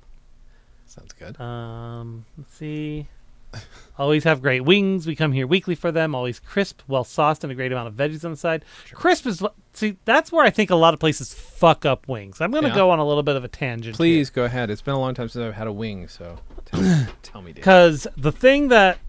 Sounds 0.88 1.14
good. 1.14 1.40
Um, 1.40 2.26
let's 2.38 2.54
see. 2.56 3.08
Always 4.00 4.24
have 4.24 4.42
great 4.42 4.62
wings. 4.62 5.06
We 5.06 5.16
come 5.16 5.34
here 5.34 5.46
weekly 5.46 5.76
for 5.76 5.92
them. 5.92 6.16
Always 6.16 6.40
crisp, 6.40 6.82
well 6.88 7.04
sauced, 7.04 7.44
and 7.44 7.52
a 7.52 7.56
great 7.56 7.72
amount 7.74 7.90
of 7.90 7.96
veggies 7.96 8.24
on 8.24 8.32
the 8.32 8.38
side. 8.38 8.64
Crisp 8.94 9.28
is 9.28 9.44
see. 9.74 9.98
That's 10.06 10.32
where 10.32 10.46
I 10.46 10.50
think 10.50 10.70
a 10.70 10.76
lot 10.76 10.94
of 10.94 11.02
places 11.02 11.34
fuck 11.34 11.86
up 11.86 12.08
wings. 12.08 12.40
I'm 12.40 12.50
gonna 12.52 12.70
Yeah. 12.70 12.76
go 12.76 12.90
on 12.92 13.00
a 13.00 13.06
little 13.06 13.24
bit 13.24 13.36
of 13.36 13.44
a 13.44 13.50
tangent. 13.50 13.98
Please 13.98 14.30
go 14.30 14.46
ahead. 14.46 14.70
It's 14.70 14.82
been 14.82 14.94
a 14.96 15.00
long 15.00 15.14
time 15.14 15.28
since 15.28 15.44
I've 15.44 15.54
had 15.54 15.68
a 15.68 15.74
wing, 15.74 16.08
so 16.08 16.38
tell, 16.66 17.08
tell 17.24 17.42
me, 17.42 17.52
because 17.52 18.08
the 18.16 18.32
thing 18.32 18.70
that 18.70 19.00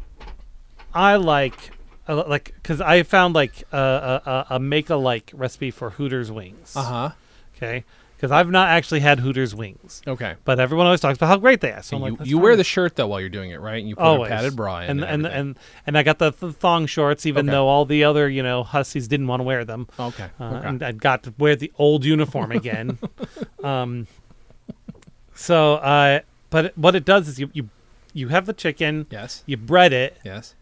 I 0.93 1.15
like, 1.17 1.71
uh, 2.09 2.25
like, 2.27 2.53
because 2.57 2.81
I 2.81 3.05
found 3.05 3.35
like 3.37 3.63
a, 3.73 3.77
a, 3.79 4.31
a- 4.31 4.47
a 4.57 4.59
make 4.59 4.91
a 4.91 4.97
like 4.97 5.31
recipe 5.35 5.71
for 5.71 5.91
Hooters 5.91 6.33
wings. 6.33 6.75
Uh 6.75 6.83
huh. 6.83 7.11
Okay, 7.57 7.85
because 8.21 8.31
I've 8.33 8.51
not 8.51 8.69
actually 8.69 9.01
had 9.01 9.19
Hooters 9.19 9.55
wings, 9.55 10.03
Okay. 10.07 10.35
but 10.45 10.61
everyone 10.61 10.85
always 10.85 11.01
talks 11.01 11.17
about 11.17 11.29
how 11.29 11.39
great 11.39 11.63
they 11.63 11.73
are. 11.73 11.83
So 11.83 11.97
I'm 11.97 12.03
you 12.05 12.17
like, 12.19 12.29
you 12.29 12.39
wear 12.39 12.55
the 12.55 12.65
shirt 12.65 12.95
though 12.97 13.07
while 13.07 13.19
you're 13.19 13.31
doing 13.31 13.51
it, 13.51 13.61
right? 13.61 13.79
And 13.79 13.89
you 13.89 13.97
put 13.97 14.03
always 14.05 14.31
a 14.31 14.35
padded 14.35 14.57
bra 14.57 14.81
in 14.81 14.91
and 14.91 15.01
and 15.05 15.25
everything. 15.27 15.41
and 15.41 15.59
and 15.87 15.97
I 15.99 16.03
got 16.03 16.19
the, 16.19 16.31
thong 16.31 16.85
shorts, 16.85 17.25
even 17.25 17.47
Okay. 17.49 17.53
though 17.57 17.67
all 17.67 17.87
the 17.87 18.05
other 18.05 18.29
you 18.29 18.43
know 18.43 18.63
hussies 18.63 19.09
didn't 19.09 19.27
want 19.27 19.41
to 19.41 19.45
wear 19.45 19.65
them. 19.65 19.89
okay. 19.99 20.27
Uh, 20.39 20.45
okay. 20.45 20.69
And 20.69 20.83
I 20.83 20.93
got 20.93 21.23
to 21.23 21.35
wear 21.39 21.57
the 21.57 21.73
old 21.79 22.05
uniform 22.05 22.53
again. 22.53 22.99
um, 23.65 24.07
so, 25.35 25.75
uh, 25.77 26.21
but 26.51 26.77
what 26.77 26.95
it 26.95 27.05
does 27.05 27.27
is 27.27 27.41
you 27.41 27.51
you 27.55 27.69
you 28.13 28.29
have 28.29 28.47
the 28.47 28.53
chicken, 28.53 29.07
yes. 29.11 29.43
you 29.47 29.57
bread 29.57 29.93
it, 29.93 30.19
Yes. 30.25 30.55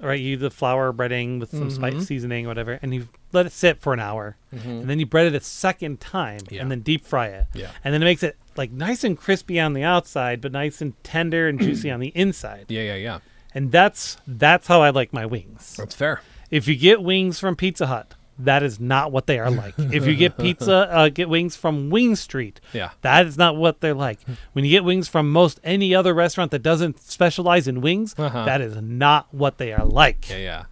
right? 0.00 0.18
You 0.18 0.36
the 0.36 0.50
flour 0.50 0.92
breading 0.92 1.38
with 1.40 1.50
some 1.50 1.68
Mhm. 1.68 1.72
spice 1.72 2.06
seasoning 2.06 2.46
or 2.46 2.48
whatever, 2.48 2.78
and 2.82 2.94
you 2.94 3.08
let 3.36 3.46
it 3.46 3.52
sit 3.52 3.80
for 3.80 3.92
an 3.92 4.00
hour, 4.00 4.36
and 4.50 4.88
then 4.88 4.98
you 4.98 5.06
bread 5.06 5.26
it 5.26 5.34
a 5.34 5.40
second 5.40 6.00
time, 6.00 6.40
Mm-hmm. 6.40 6.54
Yeah. 6.54 6.62
and 6.62 6.70
then 6.70 6.80
deep 6.80 7.04
fry 7.04 7.28
it, 7.28 7.46
Yeah. 7.54 7.70
and 7.84 7.92
then 7.94 8.02
it 8.02 8.06
makes 8.06 8.22
it 8.22 8.36
like 8.56 8.72
nice 8.72 9.04
and 9.04 9.16
crispy 9.16 9.60
on 9.60 9.72
the 9.74 9.82
outside, 9.84 10.40
but 10.40 10.50
nice 10.52 10.80
and 10.80 10.92
tender 11.04 11.46
and 11.48 11.60
juicy 11.60 11.90
on 11.90 12.00
the 12.00 12.08
inside. 12.14 12.66
Yeah. 12.68 12.82
Yeah. 12.82 12.94
Yeah. 12.96 13.18
And 13.54 13.70
that's 13.72 14.16
that's 14.26 14.66
how 14.66 14.82
I 14.82 14.90
like 14.90 15.12
my 15.12 15.24
wings. 15.26 15.76
That's 15.78 15.94
fair. 15.94 16.20
If 16.50 16.66
you 16.68 16.76
get 16.76 17.02
wings 17.02 17.38
from 17.40 17.56
Pizza 17.56 17.86
Hut, 17.86 18.14
that 18.38 18.62
is 18.62 18.78
not 18.78 19.12
what 19.12 19.26
they 19.26 19.38
are 19.38 19.50
like. 19.50 19.72
if 19.78 20.06
you 20.06 20.14
get 20.14 20.36
pizza, 20.36 20.74
uh, 20.92 21.08
get 21.08 21.28
wings 21.30 21.56
from 21.56 21.88
Wing 21.88 22.14
Street, 22.16 22.60
Yeah. 22.74 22.90
that 23.00 23.26
is 23.26 23.38
not 23.38 23.56
what 23.56 23.80
they're 23.80 23.94
like. 23.94 24.20
When 24.52 24.64
you 24.64 24.70
get 24.70 24.84
wings 24.84 25.08
from 25.08 25.30
most 25.32 25.58
any 25.64 25.94
other 25.94 26.12
restaurant 26.12 26.50
that 26.50 26.62
doesn't 26.62 27.00
specialize 27.00 27.66
in 27.66 27.80
wings, 27.80 28.14
Uh-huh. 28.18 28.44
that 28.44 28.60
is 28.60 28.76
not 28.82 29.32
what 29.32 29.56
they 29.58 29.72
are 29.72 29.86
like. 29.86 30.28
Yeah. 30.28 30.36
Yeah. 30.36 30.62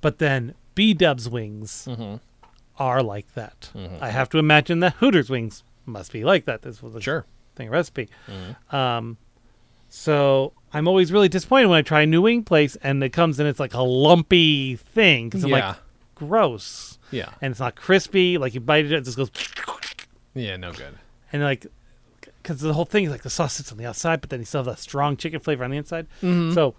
But 0.00 0.18
then 0.18 0.54
B 0.74 0.94
Dub's 0.94 1.28
wings 1.28 1.86
Mm-hmm. 1.88 2.16
are 2.78 3.02
like 3.02 3.32
that. 3.34 3.70
I 4.00 4.10
have 4.10 4.28
to 4.30 4.38
imagine 4.38 4.80
that 4.80 4.94
Hooters 4.94 5.30
wings 5.30 5.62
must 5.86 6.12
be 6.12 6.24
like 6.24 6.44
that. 6.46 6.62
This 6.62 6.82
was 6.82 6.94
a 6.94 7.00
Sure. 7.00 7.24
thing 7.56 7.70
recipe. 7.70 8.08
Um, 8.72 9.16
so 9.88 10.52
I'm 10.72 10.88
always 10.88 11.12
really 11.12 11.28
disappointed 11.28 11.66
when 11.68 11.78
I 11.78 11.82
try 11.82 12.02
a 12.02 12.06
new 12.06 12.22
wing 12.22 12.42
place 12.42 12.76
and 12.82 13.02
it 13.04 13.10
comes 13.10 13.38
and 13.38 13.48
it's 13.48 13.60
like 13.60 13.74
a 13.74 13.82
lumpy 13.82 14.76
thing 14.76 15.28
because 15.28 15.44
I'm 15.44 15.50
Yeah. 15.50 15.68
like, 15.68 15.76
gross, 16.16 16.98
Yeah. 17.10 17.28
and 17.40 17.50
it's 17.52 17.60
not 17.60 17.76
crispy. 17.76 18.38
Like 18.38 18.54
you 18.54 18.60
bite 18.60 18.84
it, 18.86 18.92
it 18.92 19.04
just 19.04 19.16
goes, 19.16 19.30
Yeah. 20.34 20.56
No 20.56 20.72
good. 20.72 20.98
and 21.32 21.42
like, 21.42 21.66
because 22.42 22.60
the 22.60 22.72
whole 22.74 22.84
thing 22.84 23.04
is 23.04 23.10
like 23.10 23.22
the 23.22 23.30
sauce 23.30 23.54
sits 23.54 23.70
on 23.72 23.78
the 23.78 23.86
outside, 23.86 24.20
but 24.20 24.30
then 24.30 24.40
you 24.40 24.44
still 24.46 24.60
have 24.60 24.66
that 24.66 24.78
strong 24.80 25.16
chicken 25.16 25.40
flavor 25.40 25.64
on 25.64 25.70
the 25.70 25.76
inside. 25.76 26.06
Mm-hmm. 26.22 26.52
So 26.54 26.74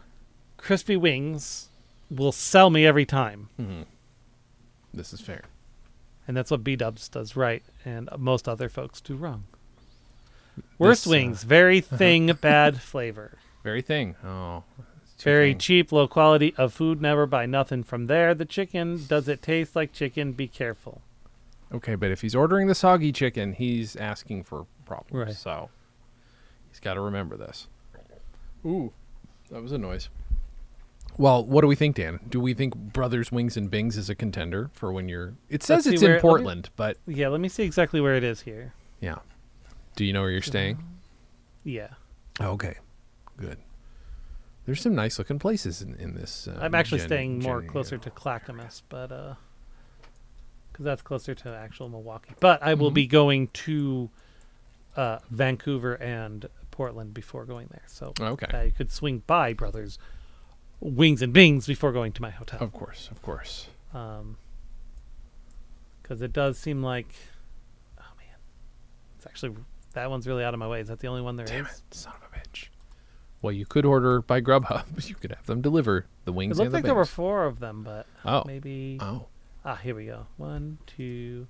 crispy 0.57 0.97
wings 0.97 1.69
will 2.09 2.31
sell 2.31 2.69
me 2.69 2.85
every 2.85 3.05
time, 3.05 3.49
This 4.93 5.13
is 5.13 5.21
fair. 5.21 5.43
and 6.27 6.35
that's 6.37 6.51
what 6.51 6.63
B 6.63 6.75
Dubs 6.75 7.09
does 7.09 7.35
right, 7.35 7.63
and 7.83 8.09
most 8.17 8.47
other 8.47 8.69
folks 8.69 9.01
do 9.01 9.15
wrong. 9.15 9.45
Worst 10.77 11.03
This, 11.03 11.07
uh, 11.07 11.11
wings, 11.11 11.43
very 11.43 11.81
thing, 11.81 12.31
bad 12.41 12.79
flavor. 12.81 13.37
Very 13.63 13.81
thing. 13.81 14.15
Oh. 14.23 14.63
Very 15.19 15.51
thing. 15.51 15.59
cheap, 15.59 15.91
low 15.91 16.07
quality 16.07 16.53
of 16.57 16.73
food. 16.73 17.01
Never 17.01 17.25
buy 17.25 17.45
nothing 17.45 17.83
from 17.83 18.07
there. 18.07 18.33
The 18.35 18.45
chicken, 18.45 19.05
does 19.07 19.27
it 19.27 19.41
taste 19.41 19.75
like 19.75 19.91
chicken? 19.91 20.33
Be 20.33 20.47
careful. 20.47 21.01
Okay, 21.73 21.95
but 21.95 22.11
if 22.11 22.21
he's 22.21 22.35
ordering 22.35 22.67
the 22.67 22.75
soggy 22.75 23.11
chicken, 23.11 23.53
he's 23.53 23.95
asking 23.95 24.43
for 24.43 24.65
problems. 24.85 25.25
Right. 25.27 25.35
So 25.35 25.69
he's 26.69 26.79
got 26.79 26.93
to 26.93 27.01
remember 27.01 27.35
this. 27.37 27.67
Ooh, 28.65 28.93
that 29.49 29.61
was 29.61 29.71
a 29.71 29.77
noise. 29.77 30.09
Well, 31.18 31.45
what 31.45 31.61
do 31.61 31.68
we 31.68 31.76
think, 31.76 31.95
Dan? 31.95 32.20
Do 32.28 32.39
we 32.39 32.53
think 32.53 32.76
Brothers 32.76 33.32
Wings 33.32 33.55
and 33.55 33.72
Bings 33.72 33.95
is 33.97 34.09
a 34.09 34.16
contender 34.16 34.70
for 34.74 34.91
when 34.91 35.07
you're? 35.07 35.36
It 35.49 35.63
says 35.63 35.88
it's 35.88 36.01
in 36.01 36.13
me- 36.13 36.20
Portland, 36.20 36.70
but 36.76 36.97
Yeah, 37.07 37.30
let 37.30 37.39
me 37.39 37.47
see 37.49 37.63
exactly 37.63 38.01
where 38.01 38.16
it 38.16 38.24
is 38.24 38.41
here. 38.41 38.74
yeah. 38.99 39.16
Do 39.95 40.03
you 40.03 40.11
know 40.11 40.22
where 40.22 40.32
you're 40.32 40.41
staying? 40.41 40.84
Yeah, 41.63 41.88
Okay, 42.41 42.76
good. 43.38 43.57
There's 44.66 44.82
some 44.82 44.93
nice 44.93 45.18
looking 45.18 45.39
places 45.39 45.82
in, 45.82 45.95
in 45.95 46.16
this. 46.16 46.47
Uh, 46.49 46.57
I'm 46.61 46.76
actually 46.76 46.97
Gen- 46.99 47.07
staying 47.07 47.39
more 47.39 47.61
Gen- 47.61 47.70
closer 47.70 47.97
to 47.97 48.09
Clackamas, 48.09 48.84
but 48.89 49.11
uh, 49.11 49.36
because 50.72 50.84
that's 50.84 51.01
closer 51.01 51.34
to 51.34 51.49
actual 51.55 51.89
Milwaukie. 51.89 52.36
But 52.41 52.61
I 52.61 52.74
will 52.74 52.91
be 52.91 53.07
going 53.07 53.47
to 53.53 54.09
uh, 54.97 55.20
Vancouver 55.32 55.93
and 55.93 56.47
Portland 56.72 57.13
before 57.13 57.45
going 57.45 57.68
there, 57.72 57.84
so 57.88 58.11
Okay. 58.20 58.47
I 58.66 58.72
could 58.72 58.91
swing 58.91 59.24
by 59.26 59.53
Brothers 59.53 59.97
Wings 60.80 61.21
and 61.21 61.34
Bings 61.34 61.65
before 61.67 61.91
going 61.91 62.11
to 62.13 62.21
my 62.21 62.30
hotel. 62.32 62.59
Of 62.61 62.71
course, 62.73 63.09
of 63.11 63.21
course. 63.21 63.67
Um 63.93 64.38
'cause 66.03 66.19
because 66.19 66.21
it 66.21 66.34
does 66.34 66.57
seem 66.59 66.84
like, 66.84 67.07
oh 67.99 68.03
man, 68.17 68.36
it's 69.17 69.26
actually 69.26 69.55
that 69.93 70.09
one's 70.09 70.28
really 70.28 70.43
out 70.43 70.53
of 70.53 70.59
my 70.59 70.67
way. 70.67 70.82
Is 70.82 70.89
that 70.89 70.99
the 70.99 71.07
only 71.07 71.21
one 71.21 71.36
there 71.36 71.45
Damn 71.47 71.65
it, 71.65 71.82
son 71.91 72.13
of 72.21 72.30
a 72.32 72.38
bitch. 72.39 72.67
Well, 73.41 73.51
you 73.53 73.65
could 73.65 73.86
order 73.86 74.21
by 74.21 74.41
Grubhub. 74.41 74.86
You 75.09 75.15
could 75.15 75.32
have 75.32 75.45
them 75.45 75.61
deliver 75.61 76.05
the 76.26 76.32
It 76.32 76.36
wings 76.36 76.57
looked 76.57 76.65
and 76.67 76.73
the 76.73 76.78
like 76.78 76.84
there 76.86 76.95
were 76.95 77.05
four 77.05 77.45
of 77.45 77.59
them, 77.59 77.84
but 77.84 78.05
Oh. 78.23 78.43
maybe. 78.45 78.97
Oh, 79.01 79.28
Ah, 79.63 79.76
here 79.78 79.95
we 79.95 80.05
go. 80.05 80.28
One, 80.38 80.78
two. 80.86 81.47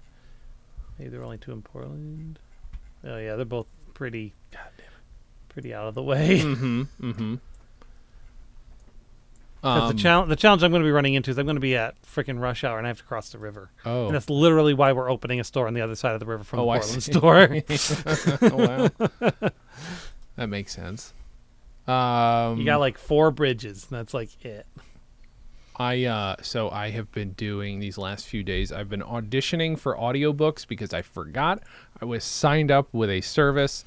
Maybe 0.98 1.10
there 1.10 1.20
were 1.20 1.26
only 1.26 1.38
two 1.38 1.52
in 1.52 1.62
Portland. 1.62 2.40
Oh 3.04 3.18
yeah, 3.18 3.36
they're 3.36 3.44
both 3.46 3.68
pretty, 3.94 4.34
pretty 5.50 5.74
out 5.74 5.88
of 5.88 5.96
the 5.96 6.02
way. 6.04 6.40
mm-hmm, 6.40 6.84
mm-hmm. 7.02 7.36
Um, 9.66 9.96
the 9.96 10.02
challenge, 10.02 10.30
the 10.30 10.36
challenge 10.36 10.64
I'm 10.64 10.72
going 10.72 10.84
to 10.84 10.88
be 10.88 10.92
running 10.92 11.14
into 11.16 11.32
is 11.32 11.38
I'm 11.40 11.46
going 11.46 11.56
to 11.56 11.60
be 11.62 11.76
at 11.76 11.96
freaking 12.04 12.40
rush 12.40 12.64
hour 12.64 12.78
and 12.78 12.86
I 12.86 12.90
have 12.90 13.00
to 13.00 13.04
cross 13.04 13.30
the 13.30 13.40
river. 13.40 13.72
Oh, 13.86 14.06
And 14.08 14.16
that's 14.16 14.30
literally 14.30 14.74
why 14.74 14.94
we're 14.94 15.10
opening 15.10 15.40
a 15.40 15.44
store 15.44 15.68
on 15.68 15.74
the 15.74 15.82
other 15.82 15.96
side 15.96 16.14
of 16.14 16.20
the 16.20 16.26
river 16.26 16.44
from 16.44 16.60
Oh, 16.60 16.66
the 16.74 16.80
Portland 16.80 17.04
store. 17.04 17.50
oh 18.42 18.90
wow, 19.40 19.50
that 20.36 20.48
makes 20.50 20.74
sense. 20.76 21.14
Um, 21.88 22.60
you 22.60 22.66
got 22.66 22.80
like 22.80 22.98
four 22.98 23.32
bridges, 23.32 23.88
and 23.90 24.00
that's 24.00 24.14
like 24.14 24.44
it. 24.46 24.66
I 25.78 26.06
uh 26.06 26.38
so 26.42 26.70
I 26.70 26.92
have 26.92 27.12
been 27.12 27.32
doing 27.32 27.80
these 27.80 27.98
last 27.98 28.28
few 28.28 28.44
days 28.44 28.72
I've 28.72 28.88
been 28.88 29.02
auditioning 29.02 29.78
for 29.78 29.94
audiobooks 29.98 30.66
because 30.66 30.94
I 30.94 31.02
forgot 31.02 31.62
I 32.02 32.06
was 32.06 32.24
signed 32.24 32.72
up 32.72 32.88
with 32.94 33.10
a 33.10 33.20
service 33.20 33.84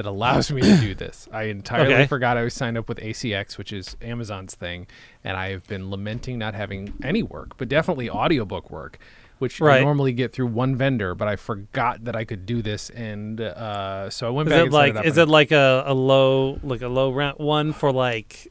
that 0.00 0.08
allows 0.08 0.50
me 0.50 0.62
to 0.62 0.76
do 0.78 0.94
this. 1.04 1.28
I 1.30 1.44
entirely 1.44 1.92
Okay. 1.94 2.06
forgot 2.06 2.38
I 2.38 2.42
was 2.44 2.54
signed 2.54 2.78
up 2.78 2.88
with 2.88 2.98
ACX, 2.98 3.58
which 3.58 3.70
is 3.72 3.96
Amazon's 4.00 4.54
thing, 4.54 4.86
and 5.22 5.36
I 5.36 5.50
have 5.50 5.66
been 5.66 5.90
lamenting 5.90 6.38
not 6.38 6.54
having 6.54 6.94
any 7.04 7.22
work, 7.22 7.58
but 7.58 7.68
definitely 7.68 8.08
audiobook 8.08 8.70
work, 8.70 8.98
which 9.38 9.60
I 9.60 9.80
normally 9.82 10.12
get 10.14 10.32
through 10.32 10.46
one 10.46 10.74
vendor, 10.76 11.14
but 11.14 11.28
I 11.28 11.36
forgot 11.36 12.04
that 12.04 12.16
I 12.16 12.24
could 12.24 12.46
do 12.46 12.62
this 12.62 12.88
and 12.90 13.40
uh 13.40 14.08
so 14.10 14.26
I 14.26 14.30
went 14.30 14.48
Is 14.48 14.52
back 14.54 14.66
it 14.66 14.72
like 14.72 14.94
it 14.96 15.04
is 15.06 15.18
it 15.18 15.28
like 15.28 15.50
a, 15.52 15.82
a 15.86 15.94
low 15.94 16.58
like 16.62 16.82
a 16.82 16.88
low 16.88 17.10
rent 17.10 17.38
one 17.40 17.72
for 17.74 17.92
like 17.92 18.48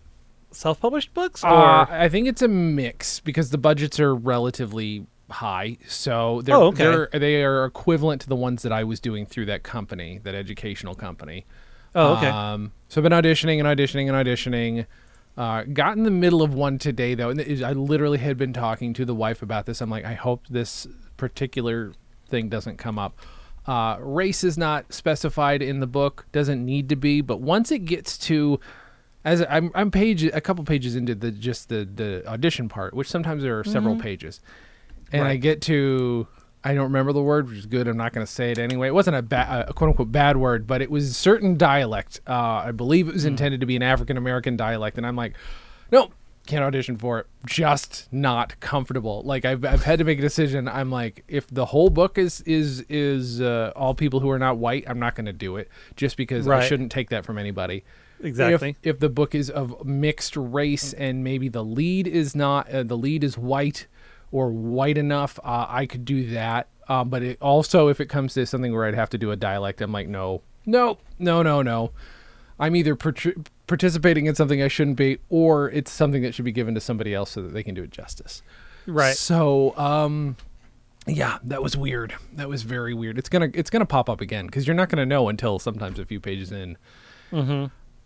self 0.52 0.80
published 0.80 1.14
books 1.14 1.44
or 1.44 1.48
Uh, 1.48 1.86
I 1.90 2.10
think 2.10 2.28
it's 2.28 2.42
a 2.42 2.48
mix 2.48 3.20
because 3.20 3.50
the 3.52 3.58
budgets 3.60 4.00
are 4.00 4.14
relatively 4.16 5.06
high, 5.32 5.78
so 5.88 6.42
they're, 6.44 6.56
Oh, 6.56 6.68
okay. 6.68 6.84
they're 6.84 7.10
they 7.14 7.44
are 7.44 7.66
equivalent 7.66 8.22
to 8.22 8.30
the 8.30 8.36
ones 8.36 8.62
that 8.64 8.72
I 8.72 8.84
was 8.84 9.00
doing 9.00 9.26
through 9.26 9.46
that 9.48 9.64
company, 9.64 10.20
that 10.24 10.36
educational 10.36 10.96
company. 10.96 11.46
oh 11.96 12.18
okay 12.18 12.28
Um, 12.28 12.72
so 12.88 13.00
I've 13.02 13.04
been 13.04 13.12
auditioning 13.14 13.60
and 13.60 13.68
auditioning 13.68 14.08
and 14.08 14.28
auditioning. 14.28 14.86
Uh, 15.38 15.64
got 15.64 15.96
in 15.96 16.04
the 16.04 16.12
middle 16.12 16.42
of 16.42 16.54
one 16.54 16.78
today 16.78 17.14
though, 17.16 17.30
and 17.30 17.40
I 17.64 17.72
literally 17.74 18.18
had 18.18 18.38
been 18.38 18.52
talking 18.54 18.94
to 18.94 19.06
the 19.06 19.16
wife 19.16 19.42
about 19.42 19.66
this. 19.66 19.80
I'm 19.82 19.90
like, 19.90 20.04
I 20.04 20.14
hope 20.14 20.46
this 20.50 20.86
particular 21.18 21.94
thing 22.28 22.50
doesn't 22.50 22.78
come 22.78 23.00
up. 23.00 23.18
Uh, 23.66 23.98
race 24.02 24.44
is 24.44 24.58
not 24.58 24.92
specified 24.94 25.62
in 25.62 25.80
the 25.80 25.88
book, 25.88 26.26
doesn't 26.32 26.66
need 26.66 26.90
to 26.90 26.96
be, 26.96 27.22
but 27.22 27.40
once 27.40 27.72
it 27.72 27.86
gets 27.86 28.18
to 28.18 28.60
as 29.24 29.46
I'm 29.50 29.70
I'm 29.76 29.92
page 29.92 30.24
a 30.24 30.42
couple 30.42 30.64
pages 30.64 30.96
into 30.96 31.14
the 31.14 31.30
just 31.32 31.70
the 31.70 31.86
the 31.86 32.24
audition 32.28 32.68
part, 32.70 32.94
which 32.94 33.08
sometimes 33.08 33.44
there 33.44 33.60
are 33.60 33.64
several 33.64 33.96
pages, 33.98 34.40
and 35.12 35.24
I 35.24 35.36
get 35.36 35.62
to 35.64 36.28
I 36.64 36.74
don't 36.74 36.84
remember 36.86 37.14
the 37.14 37.22
word, 37.22 37.48
which 37.48 37.58
is 37.60 37.66
good. 37.66 37.88
I'm 37.88 37.98
not 37.98 38.12
going 38.12 38.26
to 38.26 38.32
say 38.32 38.52
it 38.52 38.58
anyway. 38.58 38.90
It 38.90 38.94
wasn't 38.94 39.16
a, 39.16 39.22
ba- 39.22 39.66
a 39.70 39.74
quote 39.74 39.90
unquote 39.92 40.12
bad 40.12 40.36
word, 40.38 40.68
but 40.68 40.82
it 40.82 40.92
was 40.92 41.16
certain 41.16 41.58
dialect. 41.58 42.20
Uh, 42.28 42.64
I 42.66 42.72
believe 42.72 43.08
it 43.08 43.14
was 43.14 43.26
intended 43.26 43.62
to 43.62 43.66
be 43.66 43.76
an 43.76 43.84
African 43.84 44.18
American 44.18 44.58
dialect, 44.58 44.98
and 44.98 45.08
I'm 45.08 45.16
like, 45.16 45.36
nope, 45.90 46.14
can't 46.48 46.64
audition 46.64 46.98
for 46.98 47.20
it. 47.20 47.28
Just 47.46 48.10
not 48.12 48.60
comfortable. 48.60 49.22
Like 49.24 49.46
I've 49.46 49.64
I've 49.64 49.84
had 49.84 50.00
to 50.00 50.06
make 50.06 50.20
a 50.20 50.22
decision. 50.22 50.68
I'm 50.68 50.92
like, 50.92 51.24
if 51.30 51.48
the 51.48 51.66
whole 51.66 51.90
book 51.90 52.18
is 52.18 52.42
is 52.42 52.82
is 52.90 53.40
uh, 53.40 53.72
all 53.76 53.94
people 53.94 54.20
who 54.20 54.30
are 54.30 54.40
not 54.40 54.58
white, 54.58 54.84
I'm 54.88 55.00
not 55.00 55.16
going 55.16 55.28
to 55.28 55.34
do 55.34 55.56
it, 55.56 55.70
just 55.96 56.18
because 56.18 56.46
I 56.48 56.68
shouldn't 56.68 56.92
take 56.92 57.10
that 57.10 57.26
from 57.26 57.38
anybody 57.38 57.84
exactly 58.22 58.72
if, 58.84 58.96
if 58.96 59.00
the 59.00 59.08
book 59.08 59.34
is 59.34 59.50
of 59.50 59.86
mixed 59.86 60.36
race 60.36 60.92
and 60.92 61.24
maybe 61.24 61.48
the 61.48 61.64
lead 61.64 62.06
is 62.06 62.36
not 62.36 62.70
uh, 62.70 62.84
the 62.84 62.98
lead 62.98 63.24
is 63.24 63.38
white 63.38 63.88
or 64.32 64.52
white 64.52 64.98
enough 64.98 65.40
uh, 65.44 65.66
i 65.70 65.86
could 65.86 66.06
do 66.06 66.28
that 66.30 66.68
um, 66.88 67.10
but 67.10 67.22
it 67.22 67.38
also 67.42 67.88
if 67.88 68.00
it 68.00 68.08
comes 68.08 68.34
to 68.34 68.46
something 68.46 68.74
where 68.74 68.86
i'd 68.86 68.96
have 68.96 69.10
to 69.10 69.18
do 69.18 69.32
a 69.32 69.36
dialect 69.36 69.82
i'm 69.82 69.92
like 69.92 70.08
no 70.08 70.42
no 70.66 70.98
no 71.18 71.42
no 71.42 71.62
no 71.62 71.92
i'm 72.60 72.76
either 72.76 72.96
part- 72.96 73.26
participating 73.68 74.26
in 74.26 74.36
something 74.36 74.62
i 74.62 74.68
shouldn't 74.68 74.98
be 74.98 75.20
or 75.30 75.70
it's 75.72 75.92
something 75.92 76.22
that 76.22 76.34
should 76.34 76.46
be 76.46 76.52
given 76.52 76.74
to 76.74 76.82
somebody 76.82 77.14
else 77.14 77.32
so 77.32 77.42
that 77.42 77.54
they 77.54 77.64
can 77.64 77.76
do 77.76 77.84
it 77.84 77.92
justice 77.92 78.42
right 78.88 79.16
so, 79.16 79.78
um, 79.78 80.36
yeah, 81.08 81.38
that 81.44 81.64
was 81.64 81.76
weird. 81.76 82.14
That 82.34 82.50
was 82.50 82.64
very 82.64 82.94
weird. 82.94 83.18
It's 83.18 83.30
gonna 83.30 83.50
it's 83.54 83.70
gonna 83.70 83.86
pop 83.86 84.10
up 84.10 84.22
again 84.22 84.46
because 84.46 84.68
you're 84.68 84.76
not 84.76 84.90
gonna 84.90 85.06
know 85.06 85.30
until 85.30 85.58
sometimes 85.58 85.98
a 85.98 86.06
few 86.06 86.20
pages 86.20 86.52
in. 86.52 86.78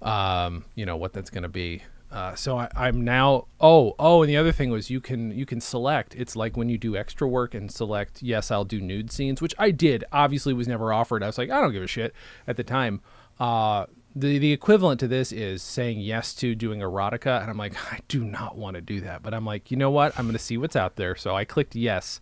Um, 0.01 0.65
you 0.75 0.85
know 0.85 0.95
what 0.95 1.11
that's 1.13 1.29
gonna 1.29 1.49
be. 1.49 1.81
Uh, 2.13 2.35
so 2.35 2.59
I, 2.59 2.69
I'm 2.75 3.03
now. 3.03 3.47
Oh, 3.59 3.95
oh, 3.97 4.21
and 4.21 4.29
the 4.29 4.37
other 4.37 4.51
thing 4.51 4.69
was 4.69 4.91
you 4.91 5.01
can 5.01 5.31
you 5.31 5.47
can 5.47 5.59
select. 5.59 6.13
It's 6.15 6.35
like 6.35 6.55
when 6.55 6.69
you 6.69 6.77
do 6.77 6.95
extra 6.95 7.27
work 7.27 7.55
and 7.55 7.71
select. 7.71 8.21
Yes, 8.21 8.51
I'll 8.51 8.65
do 8.65 8.79
nude 8.79 9.11
scenes, 9.11 9.41
which 9.41 9.55
I 9.57 9.71
did. 9.71 10.03
Obviously, 10.11 10.53
was 10.53 10.67
never 10.67 10.93
offered. 10.93 11.23
I 11.23 11.25
was 11.25 11.39
like, 11.39 11.49
I 11.49 11.59
don't 11.59 11.73
give 11.73 11.81
a 11.81 11.87
shit 11.87 12.13
at 12.45 12.55
the 12.55 12.63
time. 12.63 13.01
Uh, 13.39 13.87
the 14.15 14.37
the 14.37 14.51
equivalent 14.51 14.99
to 14.99 15.07
this 15.07 15.31
is 15.31 15.63
saying 15.63 16.01
yes 16.01 16.35
to 16.35 16.53
doing 16.53 16.81
erotica, 16.81 17.41
and 17.41 17.49
I'm 17.49 17.57
like, 17.57 17.75
I 17.91 17.99
do 18.07 18.23
not 18.23 18.57
want 18.57 18.75
to 18.75 18.81
do 18.81 19.01
that. 19.01 19.23
But 19.23 19.33
I'm 19.33 19.45
like, 19.45 19.71
you 19.71 19.77
know 19.77 19.89
what? 19.89 20.17
I'm 20.17 20.27
gonna 20.27 20.37
see 20.37 20.57
what's 20.57 20.75
out 20.75 20.97
there. 20.97 21.15
So 21.15 21.35
I 21.35 21.45
clicked 21.45 21.75
yes, 21.75 22.21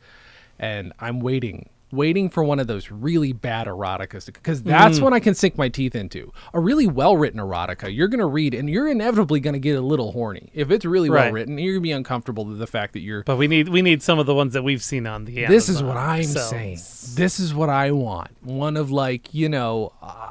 and 0.57 0.93
I'm 0.99 1.19
waiting. 1.19 1.69
Waiting 1.91 2.29
for 2.29 2.43
one 2.43 2.59
of 2.59 2.67
those 2.67 2.89
really 2.91 3.33
bad 3.33 3.67
eroticas 3.67 4.25
because 4.27 4.63
that's 4.63 4.99
when 4.99 5.13
I 5.13 5.19
can 5.19 5.33
sink 5.35 5.57
my 5.57 5.69
teeth 5.69 5.95
into 5.95 6.31
a 6.53 6.59
really 6.59 6.87
well 6.87 7.17
written 7.17 7.39
erotica. 7.39 7.93
You're 7.93 8.07
gonna 8.07 8.27
read 8.27 8.53
and 8.53 8.69
you're 8.69 8.87
inevitably 8.87 9.39
gonna 9.39 9.59
get 9.59 9.75
a 9.77 9.81
little 9.81 10.11
horny 10.11 10.49
if 10.53 10.71
it's 10.71 10.85
really 10.85 11.09
Right. 11.09 11.25
well 11.25 11.33
written. 11.33 11.57
You're 11.57 11.73
gonna 11.75 11.81
be 11.81 11.91
uncomfortable 11.91 12.45
with 12.45 12.59
the 12.59 12.67
fact 12.67 12.93
that 12.93 12.99
you're 13.01 13.23
but 13.23 13.37
we 13.37 13.47
need 13.47 13.69
we 13.69 13.81
need 13.81 14.01
some 14.01 14.19
of 14.19 14.25
the 14.25 14.35
ones 14.35 14.53
that 14.53 14.63
we've 14.63 14.83
seen 14.83 15.05
on 15.07 15.25
the 15.25 15.45
this 15.45 15.67
is 15.69 15.83
what 15.83 15.97
I'm 15.97 16.23
so- 16.23 16.39
saying. 16.39 16.77
This 17.15 17.39
is 17.39 17.53
what 17.53 17.69
I 17.69 17.91
want. 17.91 18.29
One 18.41 18.77
of 18.77 18.89
like, 18.91 19.33
you 19.33 19.49
know, 19.49 19.91
uh, 20.01 20.29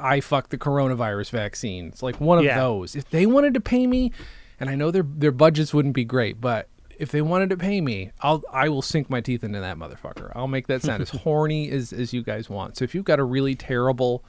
I 0.00 0.20
fuck 0.20 0.48
the 0.50 0.58
coronavirus 0.58 1.30
vaccines. 1.30 2.02
Like 2.02 2.20
one 2.20 2.38
of 2.38 2.44
Yeah. 2.44 2.58
those. 2.58 2.94
If 2.96 3.08
they 3.10 3.24
wanted 3.26 3.54
to 3.54 3.60
pay 3.60 3.86
me, 3.86 4.12
and 4.60 4.68
I 4.68 4.74
know 4.74 4.90
their 4.90 5.04
their 5.04 5.32
budgets 5.32 5.72
wouldn't 5.72 5.94
be 5.94 6.04
great, 6.04 6.40
but 6.40 6.68
if 6.98 7.10
they 7.10 7.22
wanted 7.22 7.50
to 7.50 7.56
pay 7.56 7.80
me, 7.80 8.10
I'll 8.20 8.42
I 8.52 8.68
will 8.68 8.82
sink 8.82 9.10
my 9.10 9.20
teeth 9.20 9.44
into 9.44 9.60
that 9.60 9.76
motherfucker. 9.76 10.32
I'll 10.34 10.48
make 10.48 10.66
that 10.68 10.82
sound 10.82 11.02
as 11.02 11.10
horny 11.10 11.70
as 11.70 11.92
as 11.92 12.12
you 12.12 12.22
guys 12.22 12.48
want. 12.48 12.76
So 12.76 12.84
if 12.84 12.94
you've 12.94 13.04
got 13.04 13.20
a 13.20 13.24
really 13.24 13.54
terrible 13.54 14.24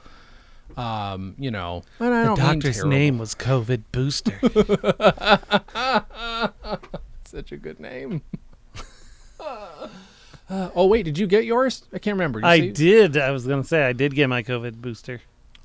um, 0.76 1.34
you 1.38 1.50
know, 1.50 1.84
The 1.98 2.34
doctor's 2.36 2.84
name 2.84 3.18
was 3.18 3.34
COVID 3.34 3.84
booster. 3.92 4.38
Such 7.24 7.52
a 7.52 7.56
good 7.56 7.80
name. 7.80 8.22
Uh, 9.40 9.88
oh 10.74 10.86
wait, 10.86 11.04
did 11.04 11.18
you 11.18 11.26
get 11.26 11.44
yours? 11.44 11.84
I 11.92 11.98
can't 11.98 12.14
remember. 12.14 12.40
Did 12.40 12.46
I 12.46 12.58
say- 12.60 12.70
did. 12.70 13.16
I 13.16 13.30
was 13.30 13.46
gonna 13.46 13.64
say 13.64 13.84
I 13.84 13.92
did 13.92 14.14
get 14.14 14.28
my 14.28 14.42
COVID 14.42 14.76
booster. 14.76 15.20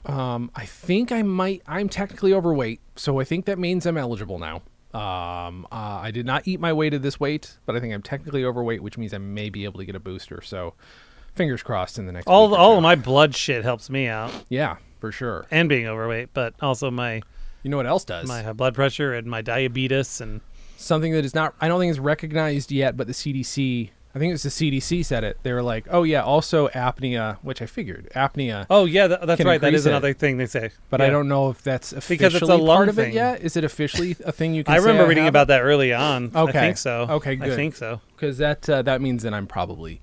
Um, 0.06 0.49
I 0.56 0.66
think 0.66 1.12
I 1.12 1.22
might. 1.22 1.62
I'm 1.68 1.89
technically 1.89 2.34
overweight, 2.34 2.80
so 2.95 3.20
I 3.20 3.24
think 3.24 3.45
that 3.45 3.60
means 3.60 3.86
I'm 3.86 3.97
eligible 3.97 4.39
now. 4.39 4.62
Um, 4.94 5.66
uh, 5.72 5.76
I 6.02 6.12
did 6.12 6.26
not 6.26 6.48
eat 6.48 6.60
my 6.60 6.74
way 6.74 6.89
to 6.89 7.00
this 7.00 7.20
weight, 7.20 7.58
but 7.66 7.76
I 7.76 7.80
think 7.80 7.94
I'm 7.94 8.02
technically 8.02 8.44
overweight, 8.44 8.84
which 8.84 8.98
means 8.98 9.14
I 9.14 9.18
may 9.20 9.50
be 9.50 9.64
able 9.64 9.80
to 9.80 9.86
get 9.86 9.96
a 9.96 10.00
booster. 10.00 10.42
So, 10.42 10.74
fingers 11.36 11.64
crossed 11.64 11.98
in 11.98 12.06
the 12.06 12.12
next. 12.12 12.28
All 12.28 12.54
all 12.56 12.78
of 12.78 12.84
my 12.84 12.96
blood 12.96 13.36
shit 13.36 13.64
helps 13.64 13.89
me 13.89 14.08
out, 14.08 14.32
yeah, 14.50 14.78
for 15.00 15.12
sure. 15.12 15.46
and 15.52 15.70
being 15.70 15.88
overweight, 15.88 16.30
but 16.34 16.54
also 16.62 16.92
my 16.92 17.22
You 17.64 17.70
know 17.72 17.78
what 17.78 17.88
else 17.88 18.04
does? 18.04 18.28
my 18.28 18.42
high 18.44 18.54
blood 18.54 18.76
pressure 18.76 19.14
and 19.14 19.28
my 19.28 19.42
diabetes 19.42 20.20
and 20.22 20.42
Something 20.78 21.14
that 21.14 21.24
is 21.24 21.36
not. 21.36 21.54
I 21.62 21.68
don't 21.68 21.80
think 21.80 21.92
is 21.92 22.00
recognized 22.00 22.72
yet, 22.72 22.98
but 22.98 23.06
the 23.06 23.14
CDC. 23.14 23.92
I 24.14 24.20
think 24.20 24.30
it 24.32 24.34
was 24.34 24.43
the 24.43 24.49
CDC 24.49 25.05
said 25.05 25.24
it. 25.24 25.38
They 25.43 25.53
were 25.53 25.62
like, 25.62 25.86
"Oh 25.89 26.03
yeah, 26.03 26.22
also 26.22 26.68
apnea," 26.70 27.38
which 27.41 27.62
I 27.62 27.66
figured 27.66 28.09
apnea. 28.16 28.66
oh 28.70 28.86
yeah, 28.86 29.07
th- 29.07 29.20
that's 29.24 29.43
right. 29.43 29.62
That 29.62 29.74
is 29.74 29.86
it. 29.86 29.89
another 29.89 30.14
thing 30.14 30.38
they 30.38 30.47
say. 30.47 30.72
But 30.89 30.99
Yeah. 30.99 31.07
I 31.07 31.09
don't 31.09 31.30
know 31.30 31.49
if 31.49 31.62
that's 31.62 31.93
officially 31.93 32.18
Because 32.18 32.36
it's 32.41 32.49
a 32.49 32.57
part 32.59 32.89
of 32.89 32.99
it 32.99 33.14
yet. 33.14 33.41
Is 33.41 33.55
it 33.55 33.64
officially 33.64 34.18
a 34.26 34.32
thing 34.34 34.53
you 34.53 34.64
can? 34.66 34.74
I 34.74 34.78
remember 34.78 35.05
reading 35.07 35.24
have 35.24 35.32
about 35.32 35.47
that 35.47 35.62
early 35.62 35.93
on. 35.93 36.32
Okay. 36.36 36.57
I 36.57 36.62
think 36.62 36.78
so. 36.78 37.07
Okay, 37.09 37.39
I 37.41 37.55
think 37.55 37.76
so. 37.76 38.01
because 38.16 38.38
that 38.39 38.70
uh, 38.70 38.82
that 38.82 39.01
means 39.01 39.24
that 39.24 39.34
I'm 39.34 39.47
probably 39.47 40.01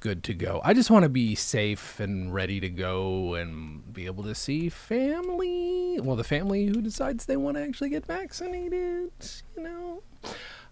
good 0.00 0.24
to 0.24 0.34
go. 0.34 0.60
I 0.64 0.74
just 0.74 0.90
want 0.90 1.04
to 1.04 1.08
be 1.08 1.34
safe 1.36 2.00
and 2.00 2.34
ready 2.34 2.58
to 2.60 2.68
go 2.68 3.34
and 3.34 3.92
be 3.92 4.06
able 4.06 4.24
to 4.24 4.34
see 4.34 4.68
family. 4.68 5.98
Well, 6.00 6.16
the 6.16 6.24
family 6.24 6.66
who 6.66 6.80
decides 6.80 7.26
they 7.26 7.36
want 7.36 7.56
to 7.56 7.62
actually 7.62 7.90
get 7.90 8.06
vaccinated, 8.06 9.10
you 9.56 9.62
know. 9.62 10.02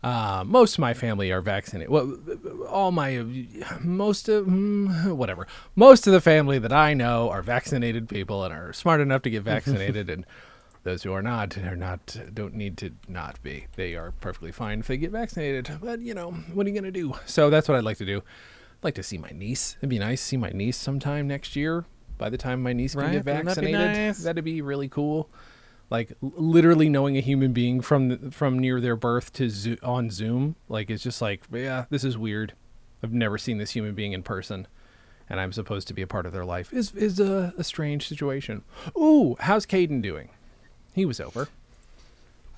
Uh, 0.02 0.42
most 0.46 0.74
of 0.74 0.78
my 0.78 0.94
family 0.94 1.30
are 1.30 1.42
vaccinated. 1.42 1.90
Well, 1.90 2.16
all 2.68 2.90
my 2.90 3.22
most 3.80 4.28
of 4.30 4.46
mm, 4.46 5.12
whatever. 5.14 5.46
Most 5.76 6.06
of 6.06 6.12
the 6.14 6.22
family 6.22 6.58
that 6.58 6.72
I 6.72 6.94
know 6.94 7.28
are 7.28 7.42
vaccinated 7.42 8.08
people 8.08 8.42
and 8.44 8.54
are 8.54 8.72
smart 8.72 9.00
enough 9.02 9.22
to 9.22 9.30
get 9.30 9.42
vaccinated 9.54 10.08
and 10.08 10.24
those 10.84 11.02
who 11.02 11.12
are 11.12 11.20
not 11.22 11.58
are 11.58 11.76
not 11.76 12.16
don't 12.32 12.54
need 12.54 12.78
to 12.78 12.92
not 13.08 13.42
be. 13.42 13.66
They 13.76 13.94
are 13.94 14.12
perfectly 14.12 14.52
fine 14.52 14.80
if 14.80 14.86
they 14.86 14.96
get 14.96 15.10
vaccinated. 15.10 15.70
But 15.82 16.00
you 16.00 16.14
know, 16.14 16.30
what 16.30 16.66
are 16.66 16.70
you 16.70 16.74
gonna 16.74 16.90
do? 16.90 17.12
So 17.26 17.50
that's 17.50 17.68
what 17.68 17.76
I'd 17.76 17.84
like 17.84 17.98
to 17.98 18.06
do. 18.06 18.18
I'd 18.18 18.84
like 18.84 18.94
to 18.94 19.02
see 19.02 19.18
my 19.18 19.30
niece. 19.34 19.76
It'd 19.80 19.90
be 19.90 19.98
nice 19.98 20.22
to 20.22 20.26
see 20.28 20.36
my 20.38 20.50
niece 20.50 20.78
sometime 20.78 21.28
next 21.28 21.54
year. 21.56 21.84
By 22.16 22.30
the 22.30 22.38
time 22.38 22.62
my 22.62 22.72
niece 22.72 22.94
can 22.94 23.02
Right, 23.02 23.12
get 23.12 23.26
wouldn't 23.26 23.44
that 23.54 23.60
be 23.60 23.72
vaccinated, 23.72 23.96
nice? 24.08 24.22
that'd 24.22 24.44
be 24.44 24.62
really 24.62 24.88
cool. 24.88 25.28
Like 25.90 26.12
literally 26.22 26.88
knowing 26.88 27.16
a 27.16 27.20
human 27.20 27.52
being 27.52 27.80
from 27.80 28.30
from 28.30 28.58
near 28.58 28.80
their 28.80 28.96
birth 28.96 29.32
to 29.34 29.50
zo- 29.50 29.76
on 29.82 30.10
Zoom, 30.10 30.56
like 30.68 30.88
it's 30.88 31.02
just 31.02 31.20
like, 31.20 31.42
yeah, 31.52 31.84
this 31.90 32.04
is 32.04 32.16
weird. 32.16 32.54
I've 33.02 33.12
never 33.12 33.38
seen 33.38 33.58
this 33.58 33.72
human 33.72 33.94
being 33.94 34.12
in 34.12 34.22
person, 34.22 34.66
and 35.28 35.40
I'm 35.40 35.52
supposed 35.52 35.88
to 35.88 35.94
be 35.94 36.02
a 36.02 36.06
part 36.06 36.26
of 36.26 36.32
their 36.32 36.44
life. 36.44 36.72
Is 36.72 36.94
is 36.94 37.18
a, 37.18 37.52
a 37.58 37.64
strange 37.64 38.06
situation. 38.06 38.62
Ooh, 38.96 39.36
how's 39.40 39.66
Caden 39.66 40.00
doing? 40.00 40.30
He 40.94 41.04
was 41.04 41.20
over. 41.20 41.48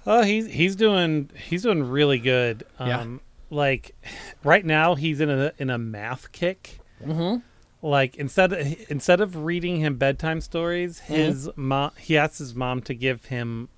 Oh, 0.07 0.23
he's 0.23 0.47
he's 0.47 0.77
doing 0.77 1.31
he's 1.49 1.63
doing 1.63 1.85
really 1.85 2.19
good. 2.19 2.65
Yeah. 2.81 3.01
Um, 3.01 3.21
like 3.51 3.95
right 4.45 4.65
now 4.65 4.95
he's 4.95 5.21
in 5.21 5.31
a 5.31 5.53
in 5.59 5.71
a 5.71 5.79
math 5.79 6.33
kick. 6.33 6.81
Mm-hmm. 7.03 7.39
Like 7.83 8.17
instead 8.17 8.53
of, 8.53 8.91
instead 8.91 9.21
of 9.21 9.45
reading 9.45 9.79
him 9.81 9.97
bedtime 9.97 10.41
stories, 10.41 11.01
Mm-hmm. 11.01 11.15
his 11.15 11.51
mom 11.57 11.91
he 11.99 12.17
asks 12.17 12.39
his 12.39 12.55
mom 12.55 12.81
to 12.83 12.95
give 12.95 13.25
him 13.27 13.69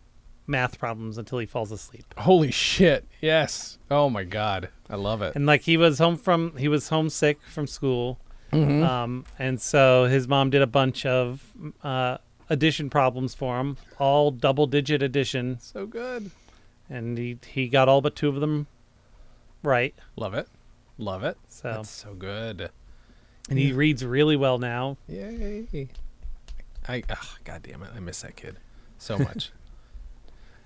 math 0.46 0.78
problems 0.78 1.16
until 1.16 1.38
he 1.38 1.46
falls 1.46 1.72
asleep. 1.72 2.04
Holy 2.18 2.50
shit! 2.50 3.06
Yes. 3.22 3.78
Oh 3.90 4.10
my 4.10 4.24
god, 4.24 4.68
I 4.90 4.96
love 4.96 5.22
it. 5.22 5.34
And 5.34 5.46
like 5.46 5.62
he 5.62 5.76
was 5.78 5.98
home 5.98 6.16
from 6.18 6.54
he 6.58 6.68
was 6.68 6.88
homesick 6.90 7.40
from 7.42 7.66
school, 7.66 8.18
Mm-hmm. 8.52 8.82
um, 8.84 9.24
and 9.38 9.58
so 9.60 10.04
his 10.04 10.28
mom 10.28 10.50
did 10.50 10.60
a 10.62 10.66
bunch 10.66 11.06
of 11.06 11.42
uh, 11.82 12.18
addition 12.50 12.90
problems 12.90 13.34
for 13.34 13.58
him, 13.58 13.78
all 13.98 14.30
double 14.30 14.66
digit 14.66 15.02
addition, 15.02 15.58
so 15.60 15.86
good. 15.86 16.30
and 16.90 17.16
he 17.16 17.38
he 17.48 17.68
got 17.68 17.88
all 17.88 18.02
but 18.02 18.14
two 18.14 18.28
of 18.28 18.36
them 18.40 18.66
right. 19.62 19.94
Love 20.16 20.34
it. 20.34 20.46
Love 20.98 21.24
it. 21.24 21.38
So 21.48 21.72
That's 21.72 21.88
so 21.90 22.12
good. 22.14 22.70
And 23.50 23.58
he 23.58 23.72
reads 23.72 24.04
really 24.04 24.36
well 24.36 24.58
now. 24.58 24.96
Yay. 25.08 25.88
I 26.88 27.02
ugh, 27.08 27.26
god 27.44 27.62
damn 27.62 27.82
it, 27.82 27.90
I 27.94 28.00
miss 28.00 28.20
that 28.22 28.36
kid 28.36 28.56
so 28.98 29.18
much. 29.28 29.50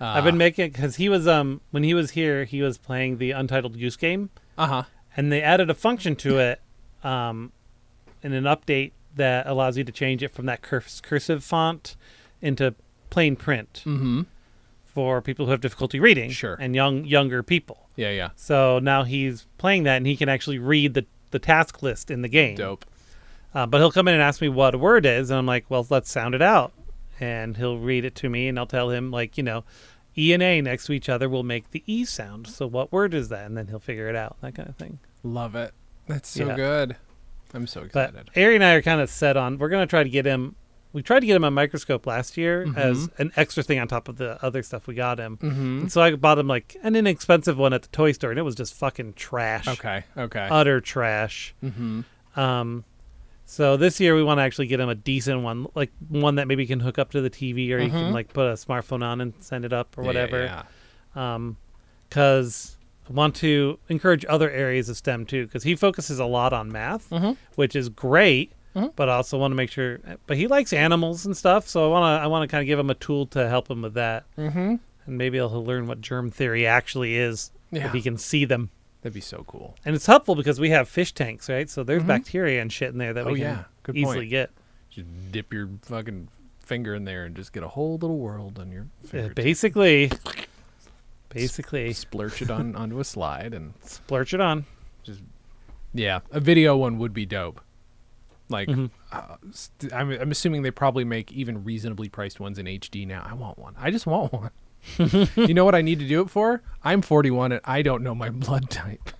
I've 0.00 0.24
been 0.24 0.38
making 0.38 0.70
because 0.70 0.96
he 0.96 1.08
was 1.08 1.26
um 1.26 1.60
when 1.70 1.82
he 1.82 1.92
was 1.94 2.12
here 2.12 2.44
he 2.44 2.62
was 2.62 2.78
playing 2.78 3.18
the 3.18 3.32
Untitled 3.32 3.78
Goose 3.78 3.96
Game, 3.96 4.30
uh 4.56 4.66
huh. 4.66 4.82
and 5.16 5.32
they 5.32 5.42
added 5.42 5.70
a 5.70 5.74
function 5.74 6.14
to 6.16 6.38
it 6.38 6.60
um 7.02 7.52
in 8.22 8.32
an 8.32 8.44
update 8.44 8.92
that 9.16 9.46
allows 9.46 9.76
you 9.76 9.82
to 9.84 9.90
change 9.92 10.22
it 10.22 10.28
from 10.28 10.46
that 10.46 10.62
curs- 10.62 11.00
cursive 11.00 11.42
font 11.42 11.96
into 12.40 12.74
plain 13.10 13.34
print 13.34 13.82
Mm-hmm. 13.84 14.22
for 14.84 15.20
people 15.20 15.46
who 15.46 15.50
have 15.50 15.60
difficulty 15.60 15.98
reading 15.98 16.30
Sure. 16.30 16.54
and 16.60 16.74
young 16.76 17.04
younger 17.04 17.42
people. 17.42 17.88
Yeah, 17.96 18.10
yeah. 18.10 18.30
So 18.36 18.78
now 18.78 19.02
he's 19.02 19.46
playing 19.58 19.82
that 19.84 19.96
and 19.96 20.06
he 20.06 20.16
can 20.16 20.28
actually 20.28 20.58
read 20.60 20.94
the 20.94 21.06
the 21.30 21.38
task 21.38 21.82
list 21.82 22.10
in 22.10 22.22
the 22.22 22.28
game. 22.28 22.56
Dope. 22.56 22.84
Uh, 23.54 23.66
but 23.66 23.78
he'll 23.78 23.90
come 23.92 24.08
in 24.08 24.14
and 24.14 24.22
ask 24.22 24.40
me 24.40 24.48
what 24.48 24.74
a 24.74 24.78
word 24.78 25.06
is, 25.06 25.30
and 25.30 25.38
I'm 25.38 25.46
like, 25.46 25.64
well, 25.68 25.86
let's 25.88 26.10
sound 26.10 26.34
it 26.34 26.42
out. 26.42 26.72
And 27.20 27.56
he'll 27.56 27.78
read 27.78 28.04
it 28.04 28.14
to 28.16 28.28
me, 28.28 28.46
and 28.48 28.58
I'll 28.58 28.66
tell 28.66 28.90
him, 28.90 29.10
like, 29.10 29.36
you 29.36 29.42
know, 29.42 29.64
E 30.16 30.32
and 30.32 30.42
A 30.42 30.60
next 30.60 30.86
to 30.86 30.92
each 30.92 31.08
other 31.08 31.28
will 31.28 31.42
make 31.42 31.70
the 31.70 31.82
E 31.86 32.04
sound. 32.04 32.46
So 32.46 32.66
what 32.66 32.92
word 32.92 33.14
is 33.14 33.28
that? 33.30 33.46
And 33.46 33.56
then 33.56 33.68
he'll 33.68 33.78
figure 33.80 34.08
it 34.08 34.16
out, 34.16 34.36
that 34.42 34.54
kind 34.54 34.68
of 34.68 34.76
thing. 34.76 34.98
Love 35.22 35.54
it. 35.54 35.72
That's 36.06 36.28
so 36.28 36.46
Yeah. 36.46 36.56
good. 36.56 36.96
I'm 37.54 37.66
so 37.66 37.88
But 37.92 38.10
excited. 38.10 38.30
Ari 38.36 38.54
and 38.56 38.64
I 38.64 38.74
are 38.74 38.82
kind 38.82 39.00
of 39.00 39.08
set 39.10 39.36
on, 39.36 39.58
we're 39.58 39.68
going 39.70 39.82
to 39.86 39.90
try 39.90 40.02
to 40.02 40.08
get 40.08 40.26
him, 40.26 40.54
we 40.92 41.02
tried 41.02 41.20
to 41.20 41.26
get 41.26 41.36
him 41.36 41.44
a 41.44 41.50
microscope 41.50 42.06
last 42.06 42.36
year 42.36 42.66
as 42.76 43.08
an 43.18 43.30
extra 43.36 43.62
thing 43.62 43.78
on 43.78 43.88
top 43.88 44.08
of 44.08 44.16
the 44.16 44.42
other 44.44 44.62
stuff 44.62 44.86
we 44.86 44.94
got 44.94 45.18
him. 45.20 45.36
Mm-hmm. 45.36 45.78
And 45.80 45.92
so 45.92 46.00
I 46.00 46.14
bought 46.16 46.38
him, 46.38 46.48
like, 46.48 46.76
an 46.82 46.96
inexpensive 46.96 47.58
one 47.58 47.72
at 47.72 47.82
the 47.82 47.88
toy 47.88 48.12
store, 48.12 48.30
and 48.30 48.38
it 48.38 48.42
was 48.42 48.54
just 48.54 48.72
fucking 48.74 49.12
trash. 49.14 49.68
Okay. 49.68 50.04
Okay. 50.16 50.48
Utter 50.50 50.80
trash. 50.80 51.54
mm-hmm. 51.62 52.00
Um, 52.40 52.84
so 53.44 53.76
this 53.76 53.98
year 54.00 54.14
we 54.14 54.22
want 54.22 54.38
to 54.38 54.42
actually 54.42 54.66
get 54.66 54.78
him 54.80 54.88
a 54.90 54.94
decent 54.94 55.42
one, 55.42 55.66
like 55.74 55.90
one 56.08 56.34
that 56.36 56.46
maybe 56.48 56.66
can 56.66 56.80
hook 56.80 56.98
up 56.98 57.10
to 57.12 57.20
the 57.20 57.30
TV, 57.30 57.72
or 57.72 57.78
you 57.78 57.88
can 57.90 58.10
Mhm. 58.10 58.12
like 58.12 58.32
put 58.32 58.46
a 58.46 58.52
smartphone 58.54 59.02
on 59.02 59.20
and 59.22 59.32
send 59.40 59.64
it 59.64 59.72
up 59.72 59.96
or 59.96 60.02
whatever. 60.04 60.44
Yeah. 60.44 60.62
Um, 61.34 61.56
because 62.08 62.76
I 63.08 63.12
want 63.12 63.34
to 63.36 63.78
encourage 63.88 64.24
other 64.28 64.50
areas 64.50 64.88
of 64.88 64.96
STEM 64.96 65.26
too, 65.26 65.46
because 65.46 65.62
he 65.62 65.74
focuses 65.76 66.18
a 66.18 66.24
lot 66.26 66.52
on 66.52 66.70
math, 66.70 67.08
Mhm. 67.10 67.36
which 67.54 67.74
is 67.74 67.88
great. 67.88 68.52
Mhm. 68.78 68.92
But 68.96 69.08
I 69.08 69.14
also 69.14 69.38
want 69.38 69.52
to 69.52 69.56
make 69.56 69.70
sure, 69.70 69.98
but 70.26 70.36
he 70.36 70.46
likes 70.46 70.72
animals 70.72 71.24
and 71.26 71.36
stuff, 71.36 71.68
so 71.68 71.84
I 71.84 71.88
want 71.88 72.02
to 72.20 72.24
I 72.24 72.26
want 72.26 72.48
to 72.48 72.52
kind 72.52 72.62
of 72.62 72.66
give 72.66 72.78
him 72.78 72.90
a 72.90 72.94
tool 72.94 73.26
to 73.26 73.48
help 73.48 73.70
him 73.70 73.82
with 73.82 73.94
that, 73.94 74.24
Mm-hmm. 74.36 74.76
and 75.06 75.18
maybe 75.18 75.38
he'll 75.38 75.64
learn 75.64 75.86
what 75.86 76.00
germ 76.00 76.30
theory 76.30 76.66
actually 76.66 77.16
is 77.16 77.50
Yeah. 77.70 77.86
if 77.86 77.92
he 77.92 78.02
can 78.02 78.16
see 78.18 78.44
them. 78.44 78.70
That'd 79.02 79.14
be 79.14 79.20
so 79.20 79.44
cool. 79.46 79.76
And 79.84 79.94
it's 79.94 80.06
helpful 80.06 80.34
because 80.34 80.58
we 80.58 80.70
have 80.70 80.88
fish 80.88 81.12
tanks, 81.12 81.48
right? 81.48 81.70
So 81.70 81.84
there's 81.84 82.02
bacteria 82.02 82.60
and 82.60 82.72
shit 82.72 82.90
in 82.92 82.98
there 82.98 83.12
that 83.14 83.26
Oh, 83.26 83.32
we 83.32 83.38
can 83.40 83.56
yeah. 83.58 83.64
Good 83.84 83.96
easily 83.96 84.16
point. 84.20 84.30
get. 84.30 84.50
Just 84.90 85.06
dip 85.32 85.52
your 85.52 85.68
fucking 85.82 86.28
finger 86.58 86.94
in 86.94 87.04
there 87.04 87.24
and 87.24 87.36
just 87.36 87.52
get 87.52 87.62
a 87.62 87.68
whole 87.68 87.96
little 87.98 88.18
world 88.18 88.58
on 88.58 88.70
your 88.72 88.86
Yeah, 89.04 89.10
finger. 89.10 89.34
basically, 89.34 90.10
basically, 91.28 91.90
Splurch 91.92 92.42
it 92.42 92.50
on 92.50 92.74
onto 92.74 92.98
a 93.00 93.04
slide 93.04 93.54
and 93.54 93.74
splurge 93.84 94.34
it 94.34 94.40
on. 94.40 94.64
Just 95.02 95.20
yeah, 95.94 96.20
a 96.30 96.40
video 96.40 96.76
one 96.76 96.98
would 96.98 97.12
be 97.14 97.24
dope. 97.26 97.60
Like, 98.48 98.68
Mhm. 98.68 98.90
uh, 99.12 99.36
st- 99.52 99.92
I'm, 99.92 100.10
I'm 100.10 100.30
assuming 100.30 100.62
they 100.62 100.70
probably 100.70 101.04
make 101.04 101.32
even 101.32 101.64
reasonably 101.64 102.08
priced 102.08 102.40
ones 102.40 102.58
in 102.58 102.66
HD 102.66 103.06
now. 103.06 103.26
I 103.28 103.34
want 103.34 103.58
one. 103.58 103.74
I 103.78 103.90
just 103.90 104.06
want 104.06 104.32
one. 104.32 104.50
you 105.36 105.54
know 105.54 105.64
what 105.64 105.74
I 105.74 105.82
need 105.82 105.98
to 105.98 106.06
do 106.08 106.22
it 106.22 106.30
for? 106.30 106.62
I'm 106.84 107.02
41 107.02 107.52
and 107.52 107.60
I 107.64 107.82
don't 107.82 108.02
know 108.02 108.14
my 108.14 108.30
blood 108.30 108.70
type. 108.70 109.10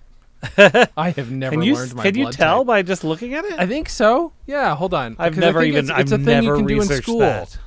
I 0.97 1.09
have 1.11 1.31
never 1.31 1.53
Can 1.53 1.63
you 1.63 1.75
learned 1.75 1.95
my 1.95 2.03
can 2.03 2.15
you 2.15 2.31
tell 2.31 2.59
type. 2.59 2.67
by 2.67 2.81
just 2.81 3.03
looking 3.03 3.33
at 3.33 3.43
it? 3.45 3.59
I 3.59 3.65
think 3.65 3.89
so. 3.89 4.31
Yeah, 4.47 4.73
hold 4.75 4.93
on. 4.93 5.17
I've 5.19 5.37
never 5.37 5.61
even 5.63 5.79
it's, 5.89 5.89
it's 5.89 6.11
I've 6.13 6.21
a 6.21 6.23
thing 6.23 6.43
you 6.43 6.55
can 6.55 6.65
do 6.65 6.81
in 6.81 6.87
school. 6.87 7.19
that. 7.19 7.57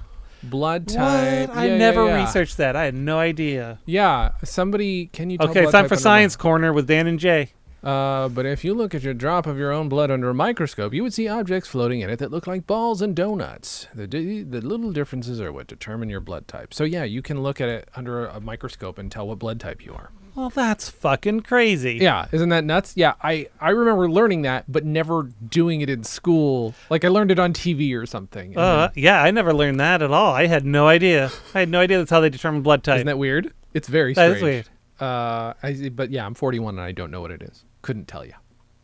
Blood 0.43 0.87
What? 0.87 0.95
type. 0.97 1.55
I 1.57 1.67
yeah, 1.67 1.77
never 1.77 2.07
yeah, 2.07 2.25
researched 2.25 2.57
that. 2.57 2.75
I 2.75 2.85
had 2.85 2.95
no 2.95 3.19
idea. 3.19 3.79
Yeah, 3.85 4.33
somebody 4.43 5.07
can 5.07 5.29
you? 5.31 5.39
Tell 5.39 5.51
Okay, 5.51 5.63
it's 5.65 5.73
time 5.73 5.87
for 5.87 5.97
Science 5.97 6.35
Corner 6.35 6.73
with 6.73 6.87
Dan 6.89 7.07
and 7.07 7.19
Jay. 7.21 7.51
Uh, 7.83 8.29
but 8.29 8.47
if 8.47 8.65
you 8.65 8.75
look 8.75 8.95
at 8.95 9.03
your 9.03 9.15
drop 9.15 9.47
of 9.47 9.59
your 9.59 9.73
own 9.73 9.89
blood 9.89 10.11
under 10.11 10.31
a 10.31 10.35
microscope, 10.35 10.95
you 10.95 11.03
would 11.03 11.13
see 11.13 11.27
objects 11.27 11.69
floating 11.69 12.01
in 12.01 12.11
it 12.11 12.19
that 12.21 12.31
look 12.31 12.47
like 12.47 12.67
balls 12.67 13.03
and 13.03 13.17
donuts. 13.17 13.89
The 13.95 14.07
di- 14.07 14.43
the 14.43 14.61
little 14.61 14.93
differences 14.93 15.41
are 15.41 15.53
what 15.53 15.67
determine 15.67 16.09
your 16.09 16.21
blood 16.21 16.47
type. 16.47 16.73
So 16.73 16.85
yeah, 16.85 17.03
you 17.05 17.23
can 17.23 17.43
look 17.43 17.61
at 17.61 17.69
it 17.69 17.89
under 17.97 18.27
a 18.27 18.41
microscope 18.41 18.99
and 18.99 19.11
tell 19.11 19.27
what 19.27 19.39
blood 19.41 19.59
type 19.59 19.85
you 19.85 19.93
are. 19.95 20.11
Well, 20.35 20.49
that's 20.49 20.89
fucking 20.89 21.41
crazy. 21.41 21.99
Yeah, 22.01 22.27
isn't 22.33 22.49
that 22.51 22.65
nuts? 22.65 22.95
Yeah, 22.97 23.15
I 23.21 23.49
I 23.61 23.71
remember 23.71 24.09
learning 24.09 24.43
that, 24.43 24.65
but 24.71 24.85
never 24.85 25.25
doing 25.47 25.81
it 25.83 25.91
in 25.91 26.05
school. 26.05 26.75
Like 26.89 27.05
I 27.05 27.09
learned 27.09 27.31
it 27.33 27.39
on 27.39 27.53
TV 27.53 27.95
or 27.95 28.07
something. 28.07 28.57
Uh, 28.57 28.91
yeah, 28.95 29.23
I 29.23 29.31
never 29.31 29.53
learned 29.53 29.81
that 29.81 30.01
at 30.03 30.11
all. 30.11 30.33
I 30.33 30.47
had 30.47 30.65
no 30.65 30.89
idea. 30.89 31.31
I 31.55 31.59
had 31.61 31.69
no 31.69 31.81
idea 31.81 31.99
that's 31.99 32.11
how 32.11 32.21
they 32.21 32.31
determine 32.31 32.63
blood 32.63 32.83
then- 32.85 32.93
type. 32.93 32.97
isn't 32.99 33.07
that 33.09 33.19
weird? 33.19 33.53
It's 33.75 33.89
very 33.89 34.15
strange. 34.15 34.37
is 34.37 34.43
weird. 34.43 34.69
Uh, 35.01 35.55
I 35.63 35.91
but 35.93 36.11
yeah, 36.11 36.25
I'm 36.25 36.35
41 36.35 36.77
and 36.77 36.81
I 36.85 36.93
don't 36.93 37.11
know 37.11 37.21
what 37.21 37.31
it 37.33 37.43
is. 37.43 37.65
Couldn't 37.83 38.09
tell 38.09 38.25
you. 38.25 38.35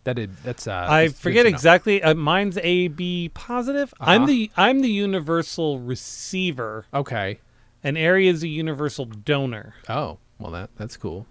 That 0.04 0.18
is 0.18 0.28
that's 0.42 0.66
uh. 0.66 0.86
I 0.88 1.08
forget 1.08 1.44
exactly. 1.46 2.02
Uh, 2.02 2.14
mine's 2.14 2.58
A 2.62 2.88
B 2.88 3.30
positive. 3.34 3.92
I'm 4.00 4.22
Uh-huh. 4.22 4.26
the 4.26 4.50
I'm 4.56 4.80
the 4.80 4.90
universal 4.90 5.78
receiver, 5.80 6.86
Okay. 6.94 7.40
and 7.84 7.98
Ari 7.98 8.28
is 8.28 8.42
a 8.42 8.48
universal 8.48 9.04
donor. 9.04 9.74
Oh, 9.88 10.18
well 10.38 10.50
that 10.52 10.70
that's 10.76 10.96
cool. 10.96 11.26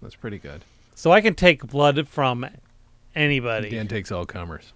That's 0.00 0.14
pretty 0.16 0.38
good. 0.38 0.64
So 0.94 1.10
I 1.10 1.20
can 1.20 1.34
take 1.34 1.66
blood 1.66 2.06
from 2.08 2.46
anybody, 3.14 3.70
Dan 3.70 3.88
takes 3.88 4.12
all 4.12 4.24
comers. 4.26 4.72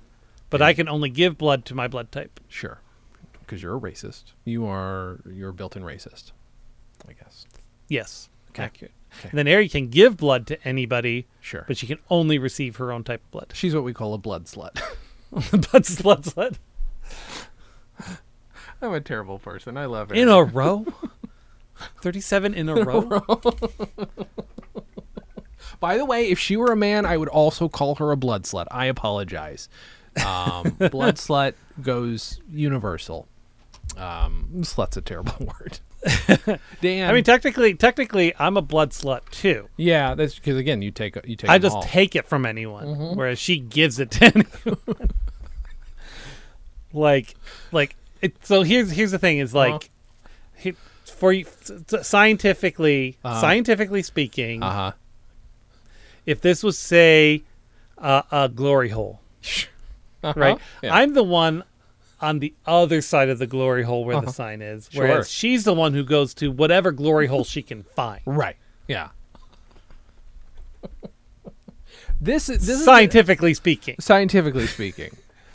but 0.50 0.60
I 0.62 0.72
can 0.74 0.88
only 0.88 1.08
give 1.10 1.38
blood 1.38 1.64
to 1.66 1.74
my 1.74 1.86
blood 1.88 2.10
type. 2.10 2.40
Sure. 2.48 2.78
Because 3.40 3.62
you're 3.62 3.76
a 3.76 3.80
racist. 3.80 4.32
You 4.44 4.66
are 4.66 5.20
you're 5.32 5.52
built-in 5.52 5.82
racist. 5.84 6.32
I 7.08 7.12
guess. 7.12 7.46
Yes, 7.88 8.28
Okay. 8.50 8.64
accurate. 8.64 8.92
Okay. 9.20 9.28
And 9.30 9.38
then 9.38 9.48
Ari 9.48 9.68
can 9.68 9.88
give 9.88 10.16
blood 10.16 10.46
to 10.48 10.62
anybody, 10.66 11.26
Sure. 11.40 11.64
but 11.66 11.76
she 11.76 11.86
can 11.86 11.98
only 12.10 12.38
receive 12.38 12.76
her 12.76 12.92
own 12.92 13.04
type 13.04 13.22
of 13.24 13.30
blood. 13.30 13.52
she's 13.54 13.74
what 13.74 13.84
we 13.84 13.92
call 13.92 14.14
a 14.14 14.18
blood 14.18 14.44
slut. 14.46 14.80
Blood 15.32 15.86
blood 16.02 16.22
slut 16.24 16.56
I'm 18.80 18.92
a 18.92 19.00
terrible 19.00 19.38
person. 19.38 19.76
I 19.76 19.86
love 19.86 20.12
it. 20.12 20.18
in 20.18 20.28
a 20.28 20.42
row. 20.44 20.86
Thirty-seven 22.00 22.54
in 22.54 22.68
a 22.68 22.74
row. 22.74 23.20
By 25.80 25.98
the 25.98 26.04
way, 26.04 26.28
if 26.28 26.38
she 26.38 26.56
were 26.56 26.72
a 26.72 26.76
man, 26.76 27.04
I 27.04 27.16
would 27.16 27.28
also 27.28 27.68
call 27.68 27.96
her 27.96 28.12
a 28.12 28.16
blood 28.16 28.44
slut. 28.44 28.66
I 28.70 28.86
apologize. 28.86 29.68
Um, 30.24 30.70
blood 30.90 31.16
slut 31.16 31.54
goes 31.82 32.40
universal. 32.50 33.26
Um, 33.96 34.48
slut's 34.60 34.96
a 34.96 35.02
terrible 35.02 35.46
word. 35.46 35.80
Dan, 36.80 37.10
I 37.10 37.12
mean, 37.12 37.24
technically, 37.24 37.74
technically, 37.74 38.32
I'm 38.38 38.56
a 38.56 38.62
blood 38.62 38.90
slut 38.90 39.28
too. 39.30 39.68
yeah, 39.76 40.14
that's 40.14 40.34
because 40.36 40.56
again, 40.56 40.80
you 40.82 40.90
take 40.90 41.16
you 41.26 41.36
take. 41.36 41.50
I 41.50 41.58
just 41.58 41.76
all. 41.76 41.82
take 41.82 42.14
it 42.16 42.26
from 42.26 42.46
anyone, 42.46 42.86
Mm-hmm. 42.86 43.16
whereas 43.18 43.38
she 43.38 43.58
gives 43.58 43.98
it 43.98 44.10
to 44.12 44.24
anyone. 44.34 45.10
like, 46.92 47.34
like 47.72 47.96
it. 48.22 48.34
So 48.44 48.62
here's 48.62 48.90
here's 48.90 49.10
the 49.10 49.18
thing: 49.18 49.38
is 49.38 49.54
like, 49.54 49.74
Uh-huh. 49.74 50.30
he, 50.56 50.74
for 51.04 51.32
you, 51.32 51.44
scientifically, 52.02 53.16
Uh-huh. 53.24 53.40
scientifically 53.40 54.02
speaking, 54.02 54.62
Uh 54.62 54.70
huh. 54.72 54.92
if 56.24 56.40
this 56.40 56.62
was 56.62 56.78
say 56.78 57.42
uh, 57.98 58.22
a 58.30 58.48
glory 58.48 58.90
hole, 58.90 59.20
right? 60.36 60.58
Yeah. 60.82 60.94
I'm 60.94 61.14
the 61.14 61.24
one 61.24 61.64
on 62.20 62.38
the 62.38 62.54
other 62.66 63.00
side 63.00 63.28
of 63.28 63.38
the 63.38 63.46
glory 63.46 63.82
hole 63.82 64.04
where 64.04 64.20
the 64.20 64.32
sign 64.32 64.62
is, 64.62 64.88
Uh-huh. 64.94 65.06
Sure. 65.06 65.24
she's 65.24 65.64
the 65.64 65.74
one 65.74 65.92
who 65.94 66.02
goes 66.04 66.32
to 66.34 66.50
whatever 66.50 66.90
glory 66.92 67.26
hole 67.26 67.44
she 67.44 67.62
can 67.62 67.82
find. 67.82 68.20
Right. 68.24 68.56
Yeah. 68.88 69.08
this 72.20 72.48
is 72.48 72.60
this 72.66 72.68
is 72.70 72.78
the- 72.80 72.84
Scientifically 72.84 73.54
speaking, 73.54 73.96
scientifically 74.00 74.66
speaking. 74.66 75.10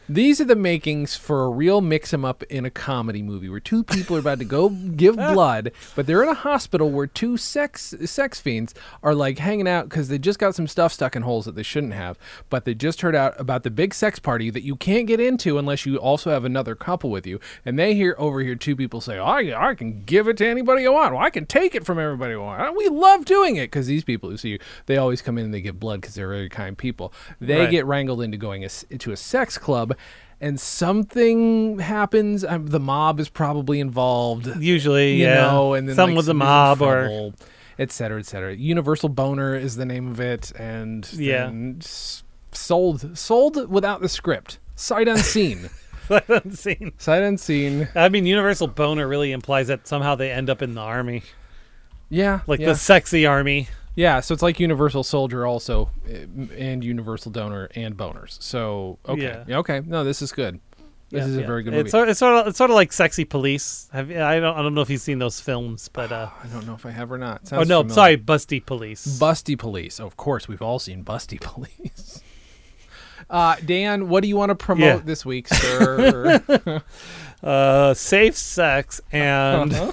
These 0.10 0.42
are 0.42 0.46
the 0.46 0.56
makings 0.56 1.16
for 1.16 1.46
a 1.46 1.50
real 1.50 1.80
mix 1.80 2.14
'em 2.14 2.26
up 2.26 2.44
in 2.44 2.66
a 2.66 2.70
comedy 2.70 3.22
movie 3.22 3.48
where 3.48 3.60
two 3.62 3.84
people 3.84 4.16
are 4.18 4.20
about 4.20 4.40
to 4.40 4.46
go 4.46 4.68
give 4.70 5.16
blood, 5.34 5.72
but 5.96 6.06
they're 6.06 6.22
in 6.24 6.28
a 6.30 6.34
hospital 6.34 6.90
where 6.92 7.08
two 7.08 7.38
sex 7.38 7.96
sex 8.06 8.40
fiends 8.42 8.74
are 9.04 9.16
like 9.16 9.38
hanging 9.38 9.68
out 9.70 9.88
because 9.88 10.10
they 10.10 10.18
just 10.18 10.38
got 10.40 10.54
some 10.54 10.68
stuff 10.68 10.92
stuck 10.92 11.16
in 11.16 11.22
holes 11.22 11.46
that 11.46 11.56
they 11.56 11.64
shouldn't 11.64 11.94
have. 11.94 12.18
But 12.50 12.66
they 12.66 12.74
just 12.74 13.02
heard 13.02 13.16
out 13.16 13.40
about 13.40 13.64
the 13.64 13.70
big 13.72 13.94
sex 13.94 14.20
party 14.20 14.50
that 14.50 14.64
you 14.64 14.76
can't 14.76 15.08
get 15.08 15.20
into 15.22 15.58
unless 15.58 15.86
you 15.86 15.96
also 15.98 16.30
have 16.32 16.44
another 16.44 16.76
couple 16.76 17.10
with 17.10 17.26
you. 17.26 17.40
And 17.66 17.80
they 17.80 17.94
hear 17.96 18.16
over 18.18 18.42
here 18.42 18.56
two 18.56 18.76
people 18.76 19.00
say, 19.00 19.18
"I 19.18 19.70
I 19.70 19.76
can 19.76 20.04
give 20.06 20.28
it 20.28 20.36
to 20.38 20.48
anybody 20.48 20.86
I 20.86 20.90
want. 20.90 21.14
Well, 21.14 21.24
I 21.24 21.30
can 21.30 21.46
take 21.46 21.74
it 21.74 21.86
from 21.86 22.00
everybody 22.00 22.34
I 22.34 22.38
want. 22.38 22.76
We 22.76 22.90
love 22.90 23.24
doing 23.24 23.56
it 23.56 23.68
because 23.68 23.88
these 23.88 24.04
people 24.04 24.30
who 24.30 24.36
see 24.38 24.50
you, 24.50 24.60
they 24.88 24.98
always 24.98 25.22
come 25.22 25.38
in 25.38 25.46
and 25.46 25.54
they 25.54 25.62
give 25.62 25.80
blood 25.80 26.02
because 26.02 26.16
they're 26.16 26.28
very 26.28 26.50
kind 26.50 26.78
people. 26.78 27.14
They 27.40 27.60
Right. 27.62 27.72
get 27.72 27.86
wrangled 27.86 28.22
into 28.22 28.38
going 28.38 28.66
a 28.66 28.70
into 28.90 29.12
a 29.12 29.18
sex 29.18 29.58
club, 29.58 29.96
and 30.40 30.60
something 30.60 31.80
happens. 31.80 32.44
Um, 32.44 32.68
the 32.68 32.80
mob 32.80 33.20
is 33.20 33.30
probably 33.30 33.80
involved, 33.80 34.48
usually, 34.62 35.14
you 35.16 35.26
yeah, 35.26 35.36
know, 35.36 35.74
and 35.74 35.88
then 35.88 35.96
some 35.96 36.10
like, 36.12 36.18
with 36.18 36.26
the 36.26 36.34
mob 36.34 36.82
or 36.82 37.02
trouble, 37.02 37.34
et 37.78 37.92
cetera, 37.92 38.20
et 38.20 38.26
cetera. 38.26 38.56
Universal 38.56 39.10
Boner 39.10 39.56
is 39.56 39.76
the 39.76 39.86
name 39.86 40.08
of 40.10 40.20
it, 40.20 40.52
and 40.58 41.08
Yeah. 41.14 41.46
then 41.46 41.80
sold 42.52 43.18
sold 43.18 43.70
without 43.70 44.02
the 44.02 44.10
script, 44.10 44.60
sight 44.76 45.08
unseen, 45.08 45.70
scene. 46.52 46.92
sight 46.98 47.22
unseen. 47.24 47.88
I 47.96 48.10
mean, 48.10 48.26
universal 48.26 48.68
boner 48.68 49.08
really 49.08 49.32
implies 49.32 49.68
that 49.68 49.88
somehow 49.88 50.16
they 50.16 50.32
end 50.32 50.50
up 50.50 50.62
in 50.62 50.74
the 50.74 50.82
army, 50.82 51.24
Yeah, 52.10 52.42
like 52.48 52.60
yeah. 52.60 52.68
the 52.68 52.76
sexy 52.76 53.26
army. 53.26 53.70
Yeah, 53.96 54.22
so 54.22 54.34
it's 54.34 54.42
like 54.44 54.60
Universal 54.60 55.04
Soldier 55.04 55.46
also, 55.46 55.90
eh, 56.10 56.26
and 56.58 56.84
Universal 56.84 57.32
Donor 57.34 57.70
and 57.76 57.98
Boners. 57.98 58.42
So 58.42 59.00
okay, 59.08 59.44
Yeah. 59.48 59.58
okay, 59.60 59.82
no, 59.86 60.04
this 60.04 60.22
is 60.22 60.32
good. 60.32 60.60
This 61.10 61.20
Yeah, 61.24 61.28
is 61.28 61.38
a 61.38 61.42
yeah. 61.42 61.48
very 61.48 61.64
good 61.64 61.72
movie. 61.74 61.82
It's 61.82 61.92
sort, 61.92 62.08
it's 62.08 62.20
sort 62.20 62.36
of 62.36 62.48
it's 62.48 62.58
sort 62.58 62.70
of 62.70 62.76
like 62.76 62.94
Sexy 62.94 63.26
Police. 63.26 63.90
Have 63.92 64.10
I 64.10 64.40
don't 64.40 64.58
I 64.58 64.62
don't 64.62 64.74
know 64.74 64.80
if 64.82 64.90
you've 64.90 65.02
seen 65.02 65.20
those 65.20 65.42
films, 65.42 65.90
but 65.92 66.10
uh, 66.12 66.30
I 66.44 66.48
don't 66.48 66.66
know 66.66 66.74
if 66.74 66.86
I 66.86 66.92
have 66.92 67.12
or 67.12 67.18
not. 67.18 67.42
oh 67.52 67.64
no, 67.64 67.82
familiar. 67.82 67.90
sorry, 67.90 68.18
Busty 68.18 68.66
Police. 68.66 69.20
Busty 69.20 69.58
Police. 69.60 70.00
of 70.00 70.16
course, 70.16 70.48
we've 70.48 70.62
all 70.62 70.80
seen 70.80 71.04
Busty 71.04 71.40
Police. 71.42 72.22
Uh, 73.30 73.56
Dan, 73.66 74.08
what 74.10 74.22
do 74.24 74.28
you 74.30 74.36
want 74.38 74.50
to 74.52 74.56
promote 74.56 74.84
Yeah. 74.86 75.02
this 75.06 75.26
week, 75.26 75.48
sir? 75.50 76.42
uh, 77.44 77.94
safe 77.94 78.36
sex 78.38 79.00
and 79.12 79.74
Uh-huh. 79.74 79.92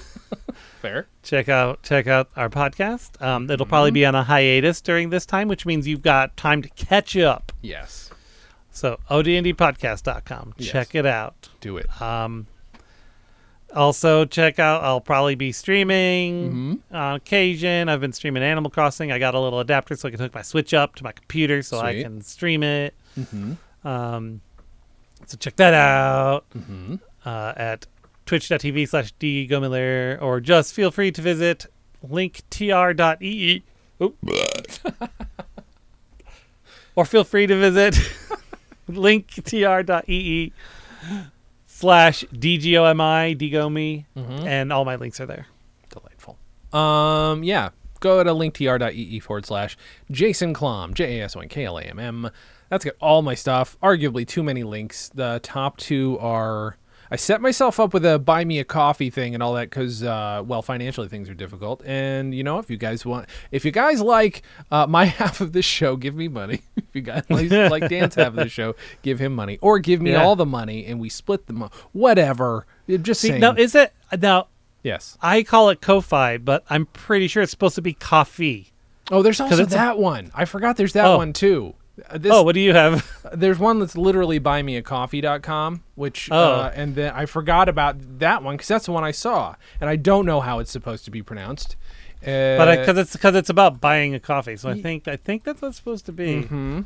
Fair. 0.81 1.07
check 1.23 1.49
out 1.49 1.83
check 1.83 2.07
out 2.07 2.29
our 2.35 2.49
podcast. 2.49 3.21
Um, 3.21 3.49
it'll 3.49 3.65
Mm-hmm. 3.65 3.69
probably 3.69 3.91
be 3.91 4.05
on 4.05 4.15
a 4.15 4.23
hiatus 4.23 4.79
during 4.81 5.09
this 5.09 5.25
time, 5.25 5.47
which 5.47 5.65
means 5.65 5.87
you've 5.87 6.01
got 6.01 6.35
time 6.37 6.61
to 6.61 6.69
catch 6.69 7.17
up. 7.17 7.51
Yes. 7.61 8.09
So 8.71 8.97
odndpodcast.com. 9.09 10.53
Yes. 10.57 10.71
Check 10.71 10.95
it 10.95 11.05
out. 11.05 11.49
Do 11.59 11.77
it. 11.77 12.01
Um, 12.01 12.47
also 13.75 14.25
check 14.25 14.57
out. 14.57 14.83
I'll 14.83 15.01
probably 15.01 15.35
be 15.35 15.51
streaming 15.51 16.49
Mm-hmm. 16.89 16.95
on 16.95 17.15
occasion. 17.15 17.89
I've 17.89 18.01
been 18.01 18.13
streaming 18.13 18.41
Animal 18.43 18.71
Crossing. 18.71 19.11
I 19.11 19.19
got 19.19 19.35
a 19.35 19.39
little 19.39 19.59
adapter 19.59 19.95
so 19.95 20.07
I 20.07 20.11
can 20.11 20.19
hook 20.19 20.33
my 20.33 20.41
Switch 20.41 20.73
up 20.73 20.95
to 20.95 21.03
my 21.03 21.11
computer 21.11 21.61
so 21.61 21.79
I 21.79 22.01
can 22.01 22.21
stream 22.21 22.63
it. 22.63 22.93
Mm-hmm. 23.19 23.87
Um, 23.87 24.41
so 25.27 25.37
check 25.37 25.55
that 25.57 25.73
out 25.73 26.45
Mm-hmm. 26.57 26.95
uh, 27.25 27.53
at 27.57 27.85
twitch.tv 28.29 28.87
slash 28.87 29.13
dgomiller 29.19 30.21
or 30.21 30.39
just 30.39 30.73
feel 30.73 30.91
free 30.91 31.11
to 31.11 31.21
visit 31.21 31.65
linktr.ee. 32.07 33.63
Or 36.95 37.05
feel 37.05 37.23
free 37.23 37.47
to 37.47 37.55
visit 37.55 37.93
linktr.ee 38.89 40.51
slash 41.65 42.23
dgomi 42.33 43.37
dgomi 43.37 44.05
Mm-hmm. 44.17 44.47
and 44.47 44.73
all 44.73 44.83
my 44.85 44.95
links 44.97 45.19
are 45.21 45.25
there. 45.25 45.47
Delightful. 45.89 46.37
Um, 46.77 47.43
yeah. 47.43 47.69
Go 48.01 48.21
to 48.23 48.31
linktr.ee 48.31 49.19
forward 49.19 49.45
slash 49.45 49.77
Jason 50.11 50.53
Klamm, 50.53 50.93
J 50.93 51.19
A 51.19 51.25
S 51.25 51.35
O 51.37 51.39
N 51.39 51.47
K 51.47 51.65
L 51.65 51.77
A 51.77 51.83
M 51.83 51.99
M. 51.99 52.29
That's 52.69 52.83
got 52.85 52.95
all 52.99 53.21
my 53.21 53.33
stuff. 53.35 53.77
Arguably 53.81 54.27
too 54.27 54.43
many 54.43 54.63
links. 54.63 55.09
The 55.09 55.39
top 55.41 55.77
two 55.77 56.17
are. 56.19 56.75
I 57.11 57.15
set 57.15 57.41
myself 57.41 57.79
up 57.79 57.93
with 57.93 58.05
a 58.05 58.19
buy 58.19 58.45
me 58.45 58.59
a 58.59 58.63
coffee 58.63 59.09
thing 59.09 59.33
and 59.33 59.41
all 59.41 59.53
that 59.55 59.69
because, 59.69 60.03
uh, 60.03 60.43
well, 60.45 60.61
financially 60.61 61.07
things 61.07 61.27
are 61.29 61.33
difficult. 61.33 61.81
And 61.85 62.35
you 62.35 62.43
know, 62.43 62.59
if 62.59 62.69
you 62.69 62.77
guys 62.77 63.05
want, 63.05 63.27
if 63.51 63.65
you 63.65 63.71
guys 63.71 63.99
like 64.01 64.43
uh, 64.71 64.85
my 64.87 65.05
half 65.19 65.41
of 65.41 65.51
this 65.53 65.65
show, 65.65 65.95
give 65.95 66.13
me 66.15 66.27
money. 66.27 66.61
if 66.77 66.83
you 66.93 67.01
guys 67.01 67.23
like, 67.29 67.49
like 67.51 67.89
Dan's 67.89 68.15
half 68.15 68.27
of 68.27 68.35
the 68.35 68.49
show, 68.49 68.75
give 69.01 69.19
him 69.19 69.33
money, 69.35 69.57
or 69.61 69.79
give 69.79 70.01
me 70.01 70.11
Yeah. 70.11 70.23
all 70.23 70.35
the 70.35 70.45
money 70.45 70.85
and 70.85 70.99
we 70.99 71.09
split 71.09 71.47
the 71.47 71.53
money. 71.53 71.71
Whatever. 71.93 72.65
Just 73.01 73.21
See, 73.21 73.29
saying. 73.29 73.41
now 73.41 73.53
is 73.55 73.75
it 73.75 73.91
now? 74.21 74.47
yes. 74.83 75.17
I 75.21 75.43
call 75.43 75.69
it 75.69 75.81
Ko-fi, 75.81 76.37
but 76.37 76.63
I'm 76.69 76.85
pretty 76.87 77.27
sure 77.27 77.43
it's 77.43 77.51
supposed 77.51 77.75
to 77.75 77.81
be 77.81 77.93
coffee. 77.93 78.71
Oh, 79.11 79.23
there's 79.23 79.39
also 79.39 79.63
it's 79.63 79.73
a- 79.73 79.75
that 79.75 79.97
one. 79.97 80.29
I 80.35 80.45
forgot 80.45 80.77
there's 80.77 80.93
that 80.93 81.05
Oh. 81.05 81.17
one 81.17 81.33
too. 81.33 81.73
Uh, 82.09 82.17
This, 82.17 82.31
oh, 82.33 82.43
what 82.43 82.53
do 82.55 82.61
you 82.61 82.73
have? 82.73 83.05
there's 83.33 83.57
one 83.59 83.79
that's 83.79 83.97
literally 83.97 84.39
buymeacoffee.com, 84.39 85.83
which 85.95 86.29
Oh. 86.31 86.37
uh, 86.61 86.71
and 86.75 86.95
then 86.95 87.13
I 87.15 87.25
forgot 87.25 87.69
about 87.69 87.95
that 88.19 88.43
one 88.43 88.55
because 88.55 88.67
that's 88.67 88.85
the 88.85 88.91
one 88.91 89.03
I 89.03 89.11
saw, 89.11 89.55
and 89.81 89.89
I 89.89 89.95
don't 89.95 90.25
know 90.25 90.39
how 90.41 90.59
it's 90.59 90.71
supposed 90.71 91.05
to 91.05 91.11
be 91.11 91.21
pronounced. 91.23 91.75
Uh, 92.21 92.57
but 92.57 92.75
because 92.79 92.97
it's 92.97 93.13
because 93.13 93.35
it's 93.35 93.49
about 93.49 93.79
buying 93.79 94.13
a 94.13 94.19
coffee, 94.19 94.57
so 94.57 94.69
I 94.69 94.81
think 94.81 95.07
I 95.07 95.15
think 95.15 95.43
that's 95.45 95.61
what 95.61 95.69
it's 95.69 95.77
supposed 95.77 96.05
to 96.07 96.11
be. 96.11 96.43
Mm-hmm. 96.43 96.81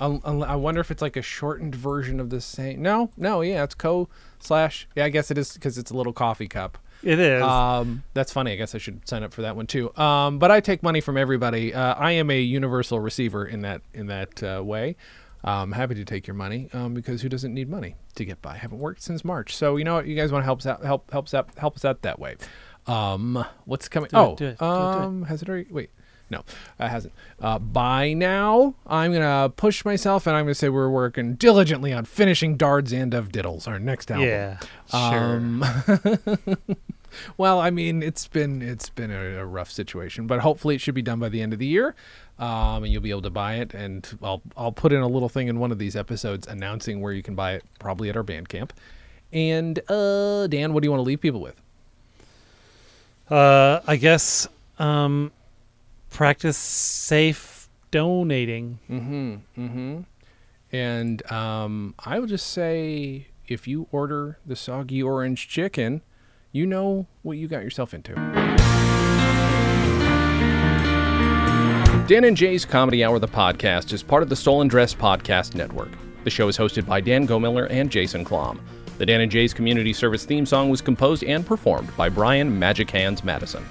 I'll- 0.00 0.44
I 0.44 0.54
wonder 0.54 0.80
if 0.80 0.92
it's 0.92 1.02
like 1.02 1.16
a 1.16 1.22
shortened 1.22 1.74
version 1.74 2.20
of 2.20 2.30
the 2.30 2.40
same. 2.40 2.80
No, 2.80 3.10
no, 3.16 3.40
yeah, 3.40 3.64
it's 3.64 3.74
co 3.74 4.08
slash. 4.38 4.86
Yeah, 4.94 5.06
I 5.06 5.08
guess 5.08 5.30
it 5.32 5.38
is 5.38 5.54
because 5.54 5.76
it's 5.76 5.90
a 5.90 5.96
little 5.96 6.12
coffee 6.12 6.46
cup. 6.46 6.78
It 7.02 7.18
is. 7.18 7.42
Um, 7.42 8.02
that's 8.14 8.32
funny. 8.32 8.52
I 8.52 8.56
guess 8.56 8.74
I 8.74 8.78
should 8.78 9.08
sign 9.08 9.22
up 9.22 9.32
for 9.32 9.42
that 9.42 9.54
one 9.56 9.66
too. 9.66 9.94
Um, 9.96 10.38
but 10.38 10.50
I 10.50 10.60
take 10.60 10.82
money 10.82 11.00
from 11.00 11.16
everybody. 11.16 11.72
Uh, 11.72 11.94
I 11.94 12.12
am 12.12 12.30
a 12.30 12.40
universal 12.40 12.98
receiver 13.00 13.44
in 13.46 13.62
that 13.62 13.82
in 13.94 14.06
that 14.08 14.42
uh, 14.42 14.62
way. 14.64 14.96
I'm 15.44 15.70
happy 15.72 15.94
to 15.94 16.04
take 16.04 16.26
your 16.26 16.34
money 16.34 16.68
um, 16.72 16.94
because 16.94 17.22
who 17.22 17.28
doesn't 17.28 17.54
need 17.54 17.68
money 17.68 17.94
to 18.16 18.24
get 18.24 18.42
by? 18.42 18.54
I 18.54 18.56
haven't 18.56 18.80
worked 18.80 19.02
since 19.02 19.24
March, 19.24 19.54
so 19.54 19.76
you 19.76 19.84
know 19.84 19.94
what? 19.94 20.06
You 20.06 20.16
guys 20.16 20.32
want 20.32 20.42
to 20.42 20.46
help 20.46 20.58
us 20.58 20.66
out? 20.66 20.84
Help 20.84 21.10
help 21.12 21.26
us 21.26 21.34
out? 21.34 21.48
Help 21.56 21.76
us 21.76 21.84
out 21.84 22.02
that 22.02 22.18
way. 22.18 22.36
Um, 22.86 23.44
what's 23.64 23.88
coming? 23.88 24.08
Do 24.10 24.16
it, 24.16 24.20
oh, 24.20 24.26
do 24.26 24.32
it, 24.32 24.36
do 24.36 24.44
it, 24.46 24.58
do 24.58 24.64
it. 24.64 24.66
um, 24.66 25.22
has 25.24 25.42
it 25.42 25.48
already? 25.48 25.68
Wait. 25.70 25.90
No, 26.30 26.42
it 26.78 26.88
hasn't. 26.88 27.14
Uh, 27.40 27.58
by 27.58 28.12
now, 28.12 28.74
I'm 28.86 29.12
gonna 29.12 29.50
push 29.56 29.84
myself, 29.84 30.26
and 30.26 30.36
I'm 30.36 30.44
gonna 30.44 30.54
say 30.54 30.68
we're 30.68 30.90
working 30.90 31.34
diligently 31.34 31.92
on 31.92 32.04
finishing 32.04 32.56
Dards 32.56 32.92
and 32.92 33.14
of 33.14 33.30
Diddles, 33.30 33.66
our 33.66 33.78
next 33.78 34.10
album. 34.10 34.28
yeah, 34.28 34.58
sure. 34.90 35.36
Um, 35.36 35.64
well, 37.38 37.60
I 37.60 37.70
mean, 37.70 38.02
it's 38.02 38.26
been 38.26 38.60
it's 38.60 38.90
been 38.90 39.10
a, 39.10 39.38
a 39.38 39.44
rough 39.46 39.70
situation, 39.70 40.26
but 40.26 40.40
hopefully 40.40 40.74
it 40.74 40.80
should 40.80 40.94
be 40.94 41.02
done 41.02 41.18
by 41.18 41.28
the 41.30 41.40
end 41.40 41.52
of 41.54 41.58
the 41.58 41.66
year, 41.66 41.94
um, 42.38 42.84
and 42.84 42.92
you'll 42.92 43.02
be 43.02 43.10
able 43.10 43.22
to 43.22 43.30
buy 43.30 43.54
it. 43.56 43.72
And 43.72 44.06
I'll 44.22 44.42
I'll 44.56 44.72
put 44.72 44.92
in 44.92 45.00
a 45.00 45.08
little 45.08 45.28
thing 45.30 45.48
in 45.48 45.58
one 45.58 45.72
of 45.72 45.78
these 45.78 45.96
episodes 45.96 46.46
announcing 46.46 47.00
where 47.00 47.12
you 47.12 47.22
can 47.22 47.34
buy 47.34 47.54
it, 47.54 47.64
probably 47.78 48.10
at 48.10 48.16
our 48.16 48.24
Bandcamp. 48.24 48.70
And 49.32 49.78
uh, 49.90 50.46
Dan, 50.46 50.72
what 50.72 50.82
do 50.82 50.86
you 50.86 50.90
want 50.90 51.00
to 51.00 51.06
leave 51.06 51.20
people 51.20 51.40
with? 51.40 51.60
Uh, 53.30 53.80
I 53.86 53.96
guess 53.96 54.48
um, 54.78 55.32
practice 56.10 56.56
safe 56.56 57.68
donating. 57.90 58.78
Mm-hmm. 58.90 59.34
Mm-hmm. 59.58 60.00
And 60.72 61.32
um, 61.32 61.94
I 62.04 62.18
will 62.18 62.26
just 62.26 62.48
say, 62.48 63.28
if 63.46 63.66
you 63.66 63.88
order 63.90 64.38
the 64.44 64.56
soggy 64.56 65.02
orange 65.02 65.48
chicken, 65.48 66.02
you 66.52 66.66
know 66.66 67.06
what 67.22 67.38
you 67.38 67.48
got 67.48 67.62
yourself 67.62 67.94
into. 67.94 68.14
Dan 72.06 72.24
and 72.24 72.36
Jay's 72.36 72.64
Comedy 72.64 73.04
Hour, 73.04 73.18
the 73.18 73.28
podcast, 73.28 73.92
is 73.92 74.02
part 74.02 74.22
of 74.22 74.30
the 74.30 74.36
Stolen 74.36 74.66
Dress 74.66 74.94
Podcast 74.94 75.54
Network. 75.54 75.90
The 76.24 76.30
show 76.30 76.48
is 76.48 76.56
hosted 76.56 76.86
by 76.86 77.00
Dan 77.00 77.26
Gomiller 77.26 77.66
and 77.70 77.90
Jason 77.90 78.24
Klamm. 78.24 78.60
The 78.96 79.06
Dan 79.06 79.20
and 79.20 79.30
Jay's 79.30 79.54
Community 79.54 79.92
Service 79.92 80.24
theme 80.24 80.46
song 80.46 80.70
was 80.70 80.80
composed 80.80 81.22
and 81.22 81.46
performed 81.46 81.94
by 81.96 82.08
Brian 82.08 82.58
Magic 82.58 82.90
Hands 82.90 83.22
Madison. 83.22 83.64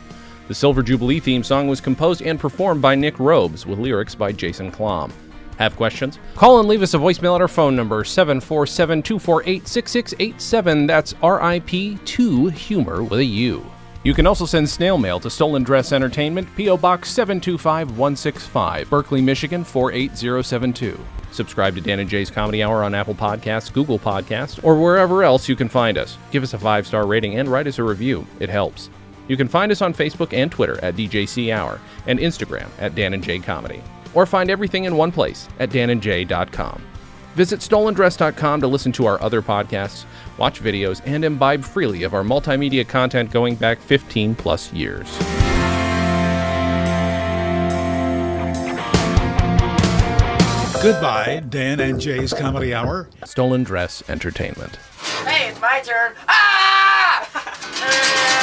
The 0.47 0.55
Silver 0.55 0.81
Jubilee 0.81 1.19
theme 1.19 1.43
song 1.43 1.67
was 1.67 1.81
composed 1.81 2.21
and 2.21 2.39
performed 2.39 2.81
by 2.81 2.95
Nick 2.95 3.19
Robes 3.19 3.65
with 3.65 3.79
lyrics 3.79 4.15
by 4.15 4.31
Jason 4.31 4.71
Klamm. 4.71 5.11
Have 5.57 5.75
questions? 5.75 6.19
Call 6.35 6.59
and 6.59 6.69
leave 6.69 6.81
us 6.81 6.93
a 6.93 6.97
voicemail 6.97 7.35
at 7.35 7.41
our 7.41 7.47
phone 7.49 7.75
number 7.75 8.03
747 8.03 9.03
248 9.03 9.67
6687. 9.67 10.87
That's 10.87 11.13
RIP2 11.15 12.51
Humor 12.51 13.03
with 13.03 13.19
a 13.19 13.25
U. 13.25 13.65
You 14.03 14.13
can 14.13 14.25
also 14.25 14.45
send 14.45 14.69
snail 14.69 14.97
mail 14.97 15.19
to 15.19 15.29
Stolen 15.29 15.63
Dress 15.63 15.91
Entertainment, 15.91 16.47
P.O. 16.55 16.77
Box 16.77 17.09
725165, 17.09 18.89
Berkley, 18.89 19.21
Michigan 19.21 19.65
48072. 19.65 20.97
Subscribe 21.31 21.75
to 21.75 21.81
Dan 21.81 21.99
and 21.99 22.09
Jay's 22.09 22.31
Comedy 22.31 22.63
Hour 22.63 22.85
on 22.85 22.95
Apple 22.95 23.15
Podcasts, 23.15 23.73
Google 23.73 23.99
Podcasts, 23.99 24.63
or 24.63 24.81
wherever 24.81 25.23
else 25.23 25.49
you 25.49 25.57
can 25.57 25.67
find 25.67 25.97
us. 25.97 26.17
Give 26.31 26.41
us 26.41 26.53
a 26.53 26.57
five 26.57 26.87
star 26.87 27.05
rating 27.05 27.37
and 27.37 27.49
write 27.49 27.67
us 27.67 27.79
a 27.79 27.83
review. 27.83 28.25
It 28.39 28.47
helps. 28.47 28.89
You 29.27 29.37
can 29.37 29.47
find 29.47 29.71
us 29.71 29.81
on 29.81 29.93
Facebook 29.93 30.33
and 30.33 30.51
Twitter 30.51 30.83
at 30.83 30.95
DJC 30.95 31.53
Hour 31.53 31.79
and 32.05 32.19
Instagram 32.19 32.69
at 32.79 32.95
Dan 32.95 33.13
and 33.13 33.23
Jay 33.23 33.39
Comedy. 33.39 33.81
Or 34.13 34.25
find 34.25 34.49
everything 34.49 34.85
in 34.85 34.95
one 34.95 35.11
place 35.11 35.47
at 35.59 35.69
danandjay.com. 35.69 36.81
Visit 37.35 37.59
stolendress.com 37.59 38.61
to 38.61 38.67
listen 38.67 38.91
to 38.93 39.05
our 39.05 39.21
other 39.21 39.43
podcasts, 39.43 40.05
watch 40.39 40.59
videos, 40.59 41.01
and 41.05 41.23
imbibe 41.23 41.63
freely 41.63 42.01
of 42.03 42.15
our 42.15 42.23
multimedia 42.23 42.87
content 42.87 43.29
going 43.31 43.55
back 43.55 43.79
15 43.79 44.33
plus 44.33 44.73
years. 44.73 45.07
Goodbye, 50.81 51.43
Dan 51.49 51.79
and 51.79 51.99
Jay's 51.99 52.33
Comedy 52.33 52.73
Hour. 52.73 53.09
Stolen 53.25 53.63
Dress 53.63 54.03
Entertainment. 54.09 54.77
Hey, 55.25 55.49
it's 55.49 55.59
my 55.59 55.81
turn. 55.81 56.13
Ah! 56.27 58.33